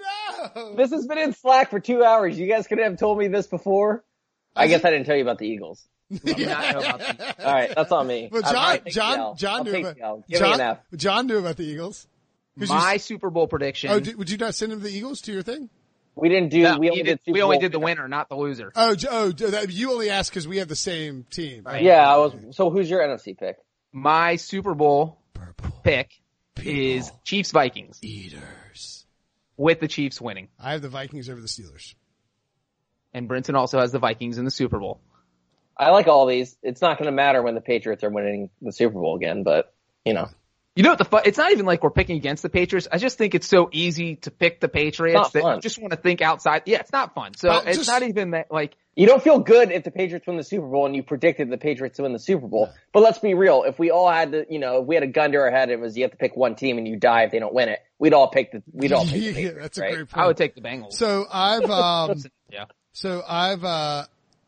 no. 0.55 0.75
This 0.75 0.91
has 0.91 1.07
been 1.07 1.17
in 1.17 1.33
Slack 1.33 1.69
for 1.69 1.79
two 1.79 2.03
hours. 2.03 2.37
You 2.37 2.47
guys 2.47 2.67
could 2.67 2.79
have 2.79 2.97
told 2.97 3.17
me 3.19 3.29
this 3.29 3.47
before. 3.47 4.03
I 4.55 4.67
guess 4.67 4.83
I 4.83 4.89
didn't 4.91 5.05
tell 5.05 5.15
you 5.15 5.21
about 5.21 5.37
the 5.37 5.47
Eagles. 5.47 5.87
I 6.11 6.17
did 6.33 6.47
not 6.49 6.73
know 6.73 6.79
about 6.81 6.99
that. 6.99 7.39
All 7.39 7.53
right, 7.53 7.73
that's 7.73 7.91
on 7.93 8.05
me. 8.07 8.27
But 8.29 8.43
I'll- 8.45 8.51
John, 8.51 8.59
I'll 8.59 8.73
take 8.73 8.83
the 8.83 8.89
John, 8.91 9.37
John 9.37 9.63
knew 9.63 9.75
about 9.79 9.95
the 9.95 10.01
L. 10.01 10.23
Give 10.27 10.41
me 10.41 10.49
an 10.51 10.57
John. 10.57 10.77
John 10.97 11.27
knew 11.27 11.37
about 11.37 11.55
the 11.57 11.63
Eagles. 11.65 12.05
'Cause 12.59 12.69
you 12.69 12.75
My 12.75 12.95
s- 12.95 13.05
Super 13.05 13.29
Bowl 13.29 13.47
prediction. 13.47 13.89
oh, 13.91 13.99
did, 13.99 14.15
would 14.17 14.29
you 14.29 14.37
not 14.37 14.53
send 14.55 14.71
him 14.73 14.81
the 14.81 14.89
Eagles 14.91 15.21
to 15.21 15.31
your 15.31 15.41
thing? 15.41 15.69
We 16.15 16.29
didn't 16.29 16.49
do. 16.49 16.61
No, 16.61 16.77
we 16.77 16.89
only 16.89 17.03
did- 17.03 17.19
did. 17.25 17.33
We 17.33 17.41
only 17.41 17.57
did 17.57 17.71
the 17.71 17.79
winner, 17.79 18.07
not 18.07 18.29
the 18.29 18.35
loser. 18.35 18.71
Oh, 18.75 18.93
j- 18.95 19.07
oh, 19.09 19.31
that, 19.31 19.71
you 19.71 19.91
only 19.91 20.09
asked 20.09 20.29
because 20.31 20.47
we 20.47 20.57
have 20.57 20.67
the 20.67 20.75
same 20.75 21.25
team. 21.31 21.63
Right. 21.65 21.81
Yeah, 21.81 22.07
I 22.07 22.17
was. 22.17 22.33
So 22.51 22.69
who's 22.69 22.89
your 22.89 23.01
NFC 23.01 23.37
pick? 23.37 23.57
My 23.91 24.35
Super 24.35 24.73
Bowl 24.75 25.19
Purple 25.33 25.71
pick 25.83 26.11
People. 26.55 26.71
is 26.73 27.11
Chiefs 27.23 27.51
Vikings 27.51 27.99
eaters. 28.03 29.05
with 29.57 29.79
the 29.79 29.87
Chiefs 29.87 30.19
winning. 30.21 30.49
I 30.59 30.71
have 30.73 30.81
the 30.81 30.89
Vikings 30.89 31.29
over 31.29 31.41
the 31.41 31.47
Steelers. 31.47 31.95
And 33.13 33.29
Brinson 33.29 33.55
also 33.55 33.79
has 33.79 33.91
the 33.91 33.99
Vikings 33.99 34.37
in 34.37 34.45
the 34.45 34.51
Super 34.51 34.79
Bowl. 34.79 34.99
I 35.77 35.89
like 35.91 36.07
all 36.07 36.25
these. 36.27 36.55
It's 36.63 36.81
not 36.81 36.97
going 36.97 37.07
to 37.07 37.11
matter 37.15 37.41
when 37.41 37.55
the 37.55 37.61
Patriots 37.61 38.03
are 38.03 38.09
winning 38.09 38.49
the 38.61 38.71
Super 38.71 38.99
Bowl 38.99 39.15
again, 39.15 39.43
but 39.43 39.73
you 40.05 40.13
know, 40.13 40.29
You 40.75 40.81
know 40.81 40.89
what 40.89 40.97
the 40.97 41.05
fu- 41.05 41.17
it's 41.23 41.37
not 41.37 41.51
even 41.51 41.67
like 41.67 41.83
we're 41.83 41.91
picking 41.91 42.15
against 42.17 42.41
the 42.41 42.49
Patriots. 42.49 42.87
I 42.91 42.97
just 42.97 43.15
think 43.17 43.35
it's 43.35 43.47
so 43.47 43.69
easy 43.71 44.15
to 44.17 44.31
pick 44.31 44.59
the 44.59 44.67
Patriots 44.67 45.29
that 45.29 45.41
fun. 45.43 45.55
you 45.57 45.61
just 45.61 45.79
want 45.79 45.91
to 45.91 45.97
think 45.97 46.21
outside. 46.23 46.63
Yeah, 46.65 46.79
it's 46.79 46.91
not 46.91 47.13
fun. 47.13 47.33
So 47.35 47.49
But 47.49 47.67
it's 47.67 47.77
just- 47.77 47.89
not 47.89 48.01
even 48.01 48.31
that 48.31 48.51
like 48.51 48.75
you 48.95 49.05
don't 49.05 49.21
feel 49.23 49.37
good 49.39 49.71
if 49.71 49.83
the 49.83 49.91
Patriots 49.91 50.25
win 50.25 50.37
the 50.37 50.43
Super 50.43 50.65
Bowl 50.67 50.87
and 50.87 50.95
you 50.95 51.03
predicted 51.03 51.49
the 51.51 51.57
Patriots 51.59 51.97
to 51.97 52.03
win 52.03 52.13
the 52.13 52.17
Super 52.19 52.47
Bowl. 52.47 52.69
But 52.91 53.01
let's 53.03 53.19
be 53.19 53.35
real. 53.35 53.63
If 53.63 53.77
we 53.77 53.91
all 53.91 54.09
had 54.09 54.31
to, 54.31 54.45
you 54.49 54.57
know, 54.57 54.81
if 54.81 54.87
we 54.87 54.95
had 54.95 55.03
a 55.03 55.07
gun 55.07 55.31
to 55.33 55.37
our 55.39 55.51
head, 55.51 55.69
it 55.69 55.79
was 55.79 55.95
you 55.95 56.03
have 56.03 56.11
to 56.11 56.17
pick 56.17 56.35
one 56.35 56.55
team 56.55 56.79
and 56.79 56.87
you 56.87 56.95
die 56.95 57.23
if 57.25 57.31
they 57.31 57.39
don't 57.39 57.53
win 57.53 57.69
it. 57.69 57.79
We'd 57.99 58.13
all 58.13 58.29
pick 58.29 58.51
the. 58.51 58.63
We'd 58.71 58.93
all 58.93 59.05
pick 59.05 59.13
the 59.21 59.33
Patriots, 59.33 59.57
that's 59.61 59.77
a 59.77 59.81
right? 59.81 59.93
great 59.93 60.09
point. 60.09 60.23
I 60.23 60.27
would 60.27 60.37
take 60.37 60.55
the 60.55 60.61
Bengals. 60.61 60.93
So 60.93 61.25
I've 61.31 61.69
um, 61.69 62.17
yeah. 62.51 62.65
so 62.93 63.21
I've 63.27 63.63
uh, 63.63 64.05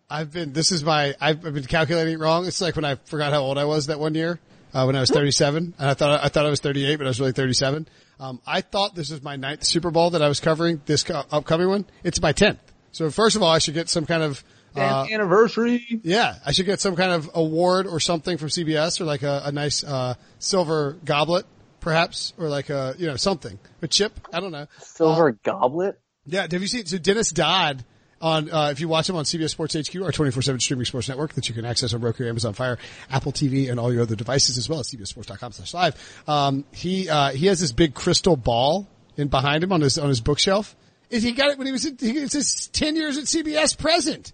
I've 0.10 0.32
been. 0.34 0.54
This 0.54 0.72
is 0.72 0.84
my. 0.84 1.14
I've, 1.22 1.46
I've 1.46 1.54
been 1.54 1.66
calculating 1.66 2.16
it 2.16 2.20
wrong. 2.20 2.48
It's 2.48 2.62
like 2.62 2.76
when 2.76 2.86
I 2.86 2.96
forgot 2.96 3.32
how 3.32 3.42
old 3.42 3.60
I 3.60 3.66
was 3.66 3.88
that 3.88 4.00
one 4.00 4.16
year 4.16 4.40
uh, 4.76 4.84
when 4.84 4.96
I 4.98 5.00
was 5.00 5.10
37, 5.10 5.74
and 5.80 5.90
I 5.90 5.94
thought 5.94 6.24
I 6.24 6.28
thought 6.28 6.46
I 6.46 6.50
was 6.50 6.60
38, 6.60 6.98
but 6.98 7.06
I 7.06 7.08
was 7.08 7.20
really 7.20 7.32
37. 7.32 7.88
Um, 8.20 8.42
I 8.46 8.60
thought 8.60 8.94
this 8.94 9.10
was 9.10 9.24
my 9.24 9.38
ninth 9.38 9.64
Super 9.64 9.90
Bowl 9.90 10.10
that 10.12 10.22
I 10.22 10.28
was 10.28 10.42
covering. 10.42 10.82
This 10.86 11.04
co- 11.04 11.24
upcoming 11.32 11.70
one, 11.70 11.86
it's 12.04 12.22
my 12.22 12.34
10th. 12.34 12.60
So 12.92 13.10
first 13.10 13.38
of 13.38 13.44
all, 13.44 13.50
I 13.50 13.60
should 13.60 13.74
get 13.74 13.90
some 13.90 14.06
kind 14.06 14.22
of. 14.22 14.44
Uh, 14.76 15.08
anniversary. 15.10 16.02
yeah, 16.04 16.36
I 16.46 16.52
should 16.52 16.66
get 16.66 16.82
some 16.82 16.98
kind 16.98 17.14
of 17.14 17.30
award 17.34 17.88
or 17.88 18.02
something 18.02 18.38
from 18.38 18.50
CBS 18.50 19.00
or 19.00 19.06
like 19.06 19.24
a, 19.24 19.44
a 19.46 19.52
nice 19.54 19.86
uh, 19.86 20.16
silver 20.40 20.98
goblet, 21.06 21.46
perhaps, 21.80 22.34
or 22.38 22.50
like 22.50 22.70
a 22.70 22.94
you 22.98 23.08
know 23.08 23.16
something, 23.16 23.58
a 23.82 23.88
chip. 23.88 24.20
I 24.34 24.42
don't 24.42 24.52
know. 24.52 24.68
Silver 24.80 25.32
goblet. 25.32 26.02
Yeah, 26.26 26.42
have 26.42 26.62
you 26.62 26.68
seen? 26.68 26.86
So 26.86 26.98
Dennis 26.98 27.32
Dodd 27.32 27.86
on 28.22 28.50
uh, 28.52 28.70
if 28.72 28.80
you 28.80 28.88
watch 28.88 29.10
him 29.10 29.16
on 29.16 29.26
CBS 29.26 29.50
Sports 29.50 29.76
HQ, 29.76 29.96
our 30.02 30.12
24/7 30.12 30.62
streaming 30.62 30.86
sports 30.86 31.10
network 31.10 31.34
that 31.34 31.48
you 31.48 31.56
can 31.56 31.66
access 31.66 31.94
on 31.94 32.02
Roku, 32.02 32.28
Amazon 32.28 32.54
Fire, 32.54 32.78
Apple 33.10 33.32
TV, 33.32 33.70
and 33.70 33.80
all 33.80 33.92
your 33.92 34.04
other 34.04 34.16
devices 34.16 34.58
as 34.58 34.70
well 34.70 34.80
as 34.80 34.90
CBSSports.com/live. 34.90 36.24
Um, 36.28 36.66
he 36.72 37.10
uh, 37.10 37.32
he 37.32 37.48
has 37.48 37.60
this 37.60 37.72
big 37.72 37.94
crystal 37.94 38.36
ball 38.36 38.88
in 39.18 39.28
behind 39.28 39.64
him 39.64 39.72
on 39.72 39.82
his 39.82 39.98
on 39.98 40.10
his 40.10 40.22
bookshelf. 40.22 40.76
Is 41.10 41.24
he 41.24 41.34
got 41.34 41.52
it 41.52 41.58
when 41.58 41.68
he 41.68 41.74
was? 41.74 41.86
At, 41.86 42.00
he, 42.00 42.12
it's 42.12 42.34
his 42.34 42.68
10 42.68 42.96
years 42.96 43.18
at 43.18 43.26
CBS 43.26 43.78
present. 43.78 44.34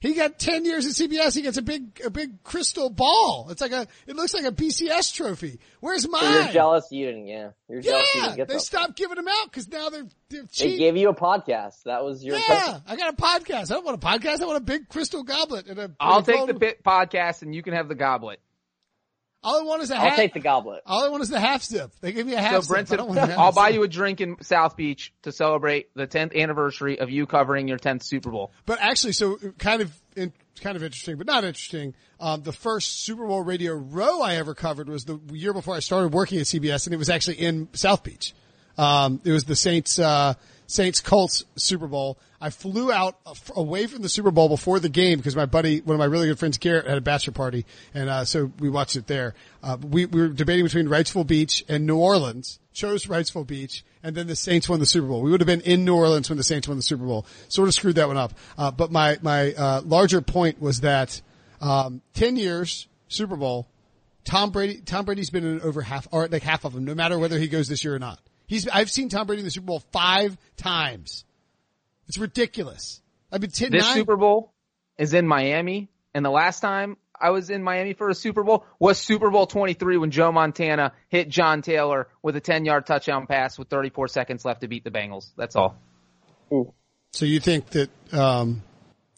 He 0.00 0.14
got 0.14 0.38
10 0.38 0.64
years 0.64 0.86
at 0.86 0.92
CBS. 0.92 1.34
He 1.36 1.42
gets 1.42 1.58
a 1.58 1.62
big, 1.62 2.00
a 2.02 2.08
big 2.08 2.42
crystal 2.42 2.88
ball. 2.88 3.48
It's 3.50 3.60
like 3.60 3.72
a, 3.72 3.86
it 4.06 4.16
looks 4.16 4.32
like 4.32 4.44
a 4.46 4.50
BCS 4.50 5.14
trophy. 5.14 5.60
Where's 5.80 6.08
mine? 6.08 6.22
So 6.22 6.30
you're 6.40 6.48
jealous 6.52 6.86
you 6.90 7.04
didn't, 7.06 7.26
yeah. 7.26 7.50
You're 7.68 7.82
jealous 7.82 8.14
you 8.14 8.22
didn't 8.22 8.36
get 8.36 8.48
they 8.48 8.54
them. 8.54 8.60
stopped 8.60 8.96
giving 8.96 9.16
them 9.16 9.28
out 9.28 9.44
because 9.50 9.68
now 9.68 9.90
they're, 9.90 10.06
they're 10.30 10.44
They 10.58 10.78
gave 10.78 10.96
you 10.96 11.10
a 11.10 11.14
podcast. 11.14 11.82
That 11.84 12.02
was 12.02 12.24
your 12.24 12.38
yeah, 12.38 12.78
I 12.86 12.96
got 12.96 13.12
a 13.12 13.16
podcast. 13.16 13.70
I 13.70 13.74
don't 13.74 13.84
want 13.84 14.02
a 14.02 14.06
podcast. 14.06 14.40
I 14.40 14.46
want 14.46 14.56
a 14.56 14.64
big 14.64 14.88
crystal 14.88 15.22
goblet 15.22 15.66
and 15.66 15.78
a. 15.78 15.90
I'll 16.00 16.18
and 16.20 16.28
a 16.28 16.32
take 16.32 16.46
the 16.46 16.52
gold- 16.54 16.74
podcast 16.82 17.42
and 17.42 17.54
you 17.54 17.62
can 17.62 17.74
have 17.74 17.88
the 17.88 17.94
goblet. 17.94 18.40
All 19.42 19.58
I 19.60 19.64
want 19.64 19.82
is 19.82 19.90
a 19.90 19.96
I'll 19.96 20.08
half. 20.10 20.16
take 20.16 20.34
the 20.34 20.40
goblet. 20.40 20.82
all 20.84 21.04
I 21.04 21.08
want 21.08 21.22
is 21.22 21.30
the 21.30 21.40
half 21.40 21.62
sip. 21.62 21.90
They 22.02 22.12
give 22.12 22.26
me 22.26 22.34
a 22.34 22.40
half 22.40 22.52
So 22.52 22.60
sip. 22.60 22.76
I 22.76 22.82
Brinson, 22.82 22.96
don't 22.98 23.06
want 23.08 23.18
a 23.20 23.26
half 23.26 23.38
I'll 23.38 23.52
buy 23.52 23.68
sip. 23.68 23.74
you 23.76 23.82
a 23.84 23.88
drink 23.88 24.20
in 24.20 24.36
South 24.42 24.76
Beach 24.76 25.12
to 25.22 25.32
celebrate 25.32 25.94
the 25.94 26.06
10th 26.06 26.36
anniversary 26.36 26.98
of 27.00 27.08
you 27.10 27.24
covering 27.26 27.66
your 27.66 27.78
10th 27.78 28.02
Super 28.02 28.30
Bowl. 28.30 28.52
But 28.66 28.78
actually, 28.82 29.12
so 29.12 29.38
kind 29.58 29.80
of, 29.80 29.98
in, 30.14 30.32
kind 30.60 30.76
of 30.76 30.82
interesting, 30.82 31.16
but 31.16 31.26
not 31.26 31.44
interesting. 31.44 31.94
Um, 32.20 32.42
the 32.42 32.52
first 32.52 33.04
Super 33.04 33.26
Bowl 33.26 33.42
radio 33.42 33.72
row 33.72 34.20
I 34.20 34.34
ever 34.36 34.54
covered 34.54 34.88
was 34.90 35.06
the 35.06 35.18
year 35.32 35.54
before 35.54 35.74
I 35.74 35.80
started 35.80 36.12
working 36.12 36.38
at 36.38 36.44
CBS, 36.44 36.86
and 36.86 36.92
it 36.92 36.98
was 36.98 37.08
actually 37.08 37.36
in 37.36 37.68
South 37.72 38.04
Beach. 38.04 38.34
Um, 38.76 39.20
it 39.24 39.32
was 39.32 39.44
the 39.44 39.56
Saints, 39.56 39.98
uh, 39.98 40.34
Saints 40.66 41.00
Colts 41.00 41.44
Super 41.56 41.86
Bowl. 41.86 42.18
I 42.40 42.50
flew 42.50 42.90
out 42.90 43.18
away 43.54 43.86
from 43.86 44.02
the 44.02 44.08
Super 44.08 44.30
Bowl 44.30 44.48
before 44.48 44.80
the 44.80 44.88
game 44.88 45.18
because 45.18 45.36
my 45.36 45.44
buddy, 45.44 45.80
one 45.80 45.94
of 45.94 45.98
my 45.98 46.06
really 46.06 46.28
good 46.28 46.38
friends, 46.38 46.56
Garrett, 46.56 46.86
had 46.86 46.96
a 46.96 47.02
bachelor 47.02 47.34
party, 47.34 47.66
and 47.92 48.08
uh, 48.08 48.24
so 48.24 48.50
we 48.58 48.70
watched 48.70 48.96
it 48.96 49.06
there. 49.06 49.34
Uh, 49.62 49.76
we, 49.82 50.06
we 50.06 50.22
were 50.22 50.28
debating 50.28 50.64
between 50.64 50.86
Wrightsville 50.88 51.26
Beach 51.26 51.64
and 51.68 51.86
New 51.86 51.98
Orleans. 51.98 52.58
Chose 52.72 53.06
Wrightsville 53.06 53.46
Beach, 53.46 53.84
and 54.02 54.16
then 54.16 54.26
the 54.26 54.36
Saints 54.36 54.68
won 54.68 54.80
the 54.80 54.86
Super 54.86 55.08
Bowl. 55.08 55.22
We 55.22 55.30
would 55.30 55.40
have 55.40 55.46
been 55.46 55.60
in 55.60 55.84
New 55.84 55.96
Orleans 55.96 56.30
when 56.30 56.38
the 56.38 56.44
Saints 56.44 56.68
won 56.68 56.76
the 56.76 56.82
Super 56.82 57.04
Bowl. 57.04 57.26
Sort 57.48 57.68
of 57.68 57.74
screwed 57.74 57.96
that 57.96 58.08
one 58.08 58.16
up. 58.16 58.32
Uh, 58.56 58.70
but 58.70 58.90
my 58.90 59.18
my 59.22 59.52
uh, 59.52 59.82
larger 59.84 60.20
point 60.22 60.62
was 60.62 60.80
that 60.80 61.20
um, 61.60 62.00
ten 62.14 62.36
years 62.36 62.88
Super 63.08 63.36
Bowl. 63.36 63.66
Tom 64.24 64.50
Brady, 64.50 64.80
Tom 64.80 65.04
Brady's 65.04 65.30
been 65.30 65.44
in 65.44 65.60
over 65.62 65.82
half, 65.82 66.06
or 66.12 66.28
like 66.28 66.42
half 66.42 66.64
of 66.64 66.72
them, 66.72 66.84
no 66.84 66.94
matter 66.94 67.18
whether 67.18 67.38
he 67.38 67.48
goes 67.48 67.68
this 67.68 67.84
year 67.84 67.94
or 67.94 67.98
not. 67.98 68.20
He's, 68.46 68.68
I've 68.68 68.90
seen 68.90 69.08
Tom 69.08 69.26
Brady 69.26 69.40
in 69.40 69.44
the 69.44 69.50
Super 69.50 69.66
Bowl 69.66 69.80
five 69.92 70.36
times. 70.56 71.24
It's 72.10 72.18
ridiculous. 72.18 73.00
I've 73.30 73.40
been 73.40 73.52
ten, 73.52 73.70
This 73.70 73.84
nine, 73.84 73.94
Super 73.94 74.16
Bowl 74.16 74.52
is 74.98 75.14
in 75.14 75.28
Miami, 75.28 75.88
and 76.12 76.24
the 76.24 76.30
last 76.30 76.58
time 76.58 76.96
I 77.14 77.30
was 77.30 77.50
in 77.50 77.62
Miami 77.62 77.92
for 77.92 78.08
a 78.08 78.16
Super 78.16 78.42
Bowl 78.42 78.66
was 78.80 78.98
Super 78.98 79.30
Bowl 79.30 79.46
23 79.46 79.96
when 79.96 80.10
Joe 80.10 80.32
Montana 80.32 80.92
hit 81.08 81.28
John 81.28 81.62
Taylor 81.62 82.08
with 82.20 82.34
a 82.34 82.40
10 82.40 82.64
yard 82.64 82.84
touchdown 82.84 83.28
pass 83.28 83.56
with 83.60 83.68
34 83.68 84.08
seconds 84.08 84.44
left 84.44 84.62
to 84.62 84.66
beat 84.66 84.82
the 84.82 84.90
Bengals. 84.90 85.30
That's 85.36 85.54
all. 85.54 85.76
So 87.12 87.26
you 87.26 87.38
think 87.38 87.66
that, 87.70 87.90
um, 88.12 88.64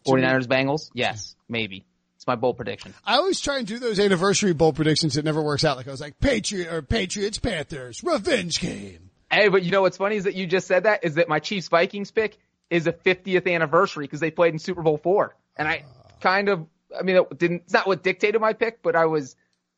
49ers 0.06 0.47
Bengals? 0.47 0.90
Yes, 0.93 1.35
maybe. 1.48 1.86
It's 2.16 2.27
my 2.27 2.35
bold 2.35 2.59
prediction. 2.59 2.93
I 3.06 3.14
always 3.14 3.40
try 3.40 3.56
and 3.56 3.66
do 3.66 3.78
those 3.78 3.98
anniversary 3.98 4.52
bowl 4.52 4.74
predictions. 4.74 5.16
It 5.16 5.24
never 5.24 5.40
works 5.40 5.64
out. 5.64 5.78
Like 5.78 5.89
I 5.89 5.93
was 5.93 6.02
like, 6.02 6.20
Patriot 6.20 6.70
or 6.70 6.82
Patriots, 6.82 7.39
Panthers, 7.39 8.05
revenge 8.05 8.60
game. 8.60 9.09
Hey, 9.31 9.48
but 9.48 9.62
you 9.62 9.70
know 9.70 9.81
what's 9.81 9.97
funny 9.97 10.16
is 10.16 10.24
that 10.24 10.35
you 10.35 10.47
just 10.47 10.66
said 10.66 10.82
that 10.82 11.05
is 11.05 11.14
that 11.14 11.27
my 11.27 11.39
Chiefs 11.39 11.69
Vikings 11.69 12.10
pick 12.10 12.36
is 12.73 12.86
a 12.86 12.93
50th 12.93 13.53
anniversary 13.53 14.05
because 14.05 14.20
they 14.20 14.31
played 14.31 14.55
in 14.55 14.59
Super 14.59 14.82
Bowl 14.82 14.97
four, 14.97 15.36
and 15.57 15.69
I 15.69 15.85
kind 16.20 16.49
of, 16.49 16.66
I 16.99 17.03
mean, 17.03 17.16
it 17.16 17.39
didn't. 17.39 17.62
It's 17.65 17.73
not 17.73 17.86
what 17.86 18.03
dictated 18.03 18.40
my 18.40 18.55
pick, 18.55 18.82
but 18.82 18.97
I 18.97 19.05
was 19.05 19.36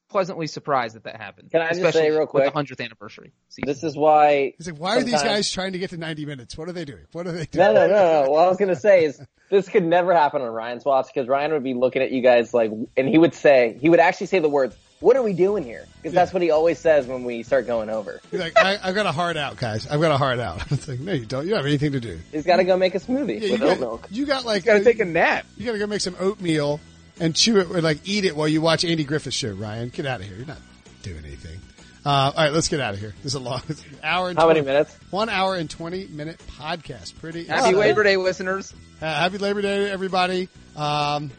pleasantly 0.08 0.46
surprised 0.46 0.94
that 0.94 1.02
that 1.04 1.16
happened. 1.16 1.50
Can 1.50 1.60
I 1.60 1.70
just 1.70 1.80
especially 1.80 2.02
say 2.02 2.10
real 2.12 2.26
quick? 2.26 2.54
with 2.54 2.68
the 2.68 2.74
100th 2.74 2.84
anniversary? 2.84 3.32
season. 3.48 3.66
This 3.66 3.82
is 3.82 3.96
why. 3.96 4.54
He's 4.56 4.70
like, 4.70 4.78
why 4.78 4.96
are 4.96 5.02
these 5.02 5.22
guys 5.22 5.50
trying 5.50 5.72
to 5.72 5.78
get 5.80 5.90
to 5.90 5.96
90 5.96 6.24
minutes? 6.24 6.56
What 6.56 6.68
are 6.68 6.72
they 6.72 6.84
doing? 6.84 7.04
What 7.10 7.26
are 7.26 7.32
they 7.32 7.46
doing? 7.46 7.66
No, 7.66 7.72
no, 7.72 7.88
no, 7.88 8.22
no. 8.22 8.30
What 8.30 8.44
I 8.44 8.48
was 8.48 8.56
gonna 8.56 8.76
say 8.76 9.04
is 9.06 9.20
this 9.50 9.68
could 9.68 9.84
never 9.84 10.14
happen 10.14 10.40
on 10.40 10.48
Ryan's 10.48 10.84
watch 10.84 11.08
because 11.12 11.28
Ryan 11.28 11.52
would 11.52 11.64
be 11.64 11.74
looking 11.74 12.00
at 12.00 12.12
you 12.12 12.22
guys 12.22 12.54
like, 12.54 12.70
and 12.96 13.08
he 13.08 13.18
would 13.18 13.34
say, 13.34 13.76
he 13.80 13.88
would 13.88 13.98
actually 13.98 14.28
say 14.28 14.38
the 14.38 14.48
words, 14.48 14.76
"What 15.04 15.16
are 15.16 15.22
we 15.22 15.32
doing 15.34 15.62
here?" 15.64 15.84
Because 16.02 16.14
that's 16.14 16.32
what 16.32 16.42
he 16.42 16.50
always 16.50 16.78
says 16.78 17.06
when 17.06 17.24
we 17.24 17.42
start 17.42 17.66
going 17.66 17.90
over. 17.90 18.20
You're 18.32 18.40
like, 18.40 18.58
I, 18.58 18.78
I've 18.82 18.94
got 18.94 19.06
a 19.06 19.12
heart 19.12 19.36
out, 19.36 19.56
guys. 19.56 19.86
I've 19.86 20.00
got 20.00 20.10
a 20.10 20.18
heart 20.18 20.38
out. 20.38 20.62
It's 20.72 20.88
like, 20.88 21.00
no, 21.00 21.12
you 21.12 21.24
don't. 21.26 21.44
You 21.44 21.50
don't 21.50 21.58
have 21.58 21.66
anything 21.66 21.92
to 21.92 22.00
do. 22.00 22.18
He's 22.32 22.44
got 22.44 22.56
to 22.56 22.64
go 22.64 22.76
make 22.76 22.94
a 22.94 23.00
smoothie 23.00 23.40
Yeah, 23.40 23.46
you 23.46 23.52
with 23.52 23.62
oat 23.62 23.68
got, 23.68 23.80
milk. 23.80 24.08
you 24.10 24.26
got 24.26 24.44
like, 24.44 24.64
Got 24.64 24.74
to 24.78 24.84
take 24.84 25.00
a 25.00 25.04
nap. 25.04 25.46
you 25.56 25.64
gotta 25.66 25.78
go 25.78 25.86
make 25.86 26.00
some 26.00 26.16
oatmeal 26.18 26.80
and 27.20 27.34
chew 27.36 27.58
it 27.58 27.70
or 27.70 27.80
like 27.80 28.00
eat 28.08 28.24
it 28.24 28.34
while 28.36 28.48
you 28.48 28.60
watch 28.60 28.84
Andy 28.84 29.04
Griffith's 29.04 29.36
show, 29.36 29.52
Ryan. 29.52 29.88
Get 29.90 30.06
out 30.06 30.20
of 30.20 30.26
here. 30.26 30.36
You're 30.36 30.46
not 30.46 30.58
doing 31.02 31.24
anything. 31.24 31.60
Uh, 32.04 32.08
all 32.10 32.32
right, 32.36 32.52
let's 32.52 32.68
get 32.68 32.80
out 32.80 32.92
of 32.92 33.00
here. 33.00 33.14
This 33.22 33.32
is 33.32 33.36
a 33.36 33.40
long 33.40 33.62
it's 33.68 33.82
an 33.82 33.98
hour 34.02 34.28
and 34.28 34.38
How 34.38 34.44
20 34.44 34.60
many 34.60 34.72
minutes? 34.72 34.98
One 35.10 35.28
hour 35.30 35.54
and 35.54 35.70
20 35.70 36.08
minute 36.08 36.38
podcast. 36.58 37.18
Pretty 37.20 37.44
Happy 37.44 37.58
exciting. 37.60 37.80
Labor 37.80 38.02
Day, 38.02 38.16
listeners. 38.18 38.74
Uh, 39.00 39.06
happy 39.06 39.38
Labor 39.38 39.62
Day, 39.62 39.90
everybody. 39.90 40.48
Um, 40.76 41.30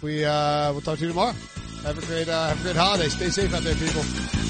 we, 0.00 0.24
uh, 0.24 0.72
we'll 0.72 0.80
talk 0.80 0.98
to 0.98 1.02
you 1.04 1.08
tomorrow. 1.10 1.34
Have 1.86 1.98
a 1.98 2.06
great, 2.06 2.28
uh, 2.28 2.48
have 2.48 2.58
a 2.58 2.62
great 2.64 2.74
holiday. 2.74 3.08
Stay 3.08 3.30
safe 3.30 3.54
out 3.54 3.62
there, 3.62 3.76
people. 3.76 4.45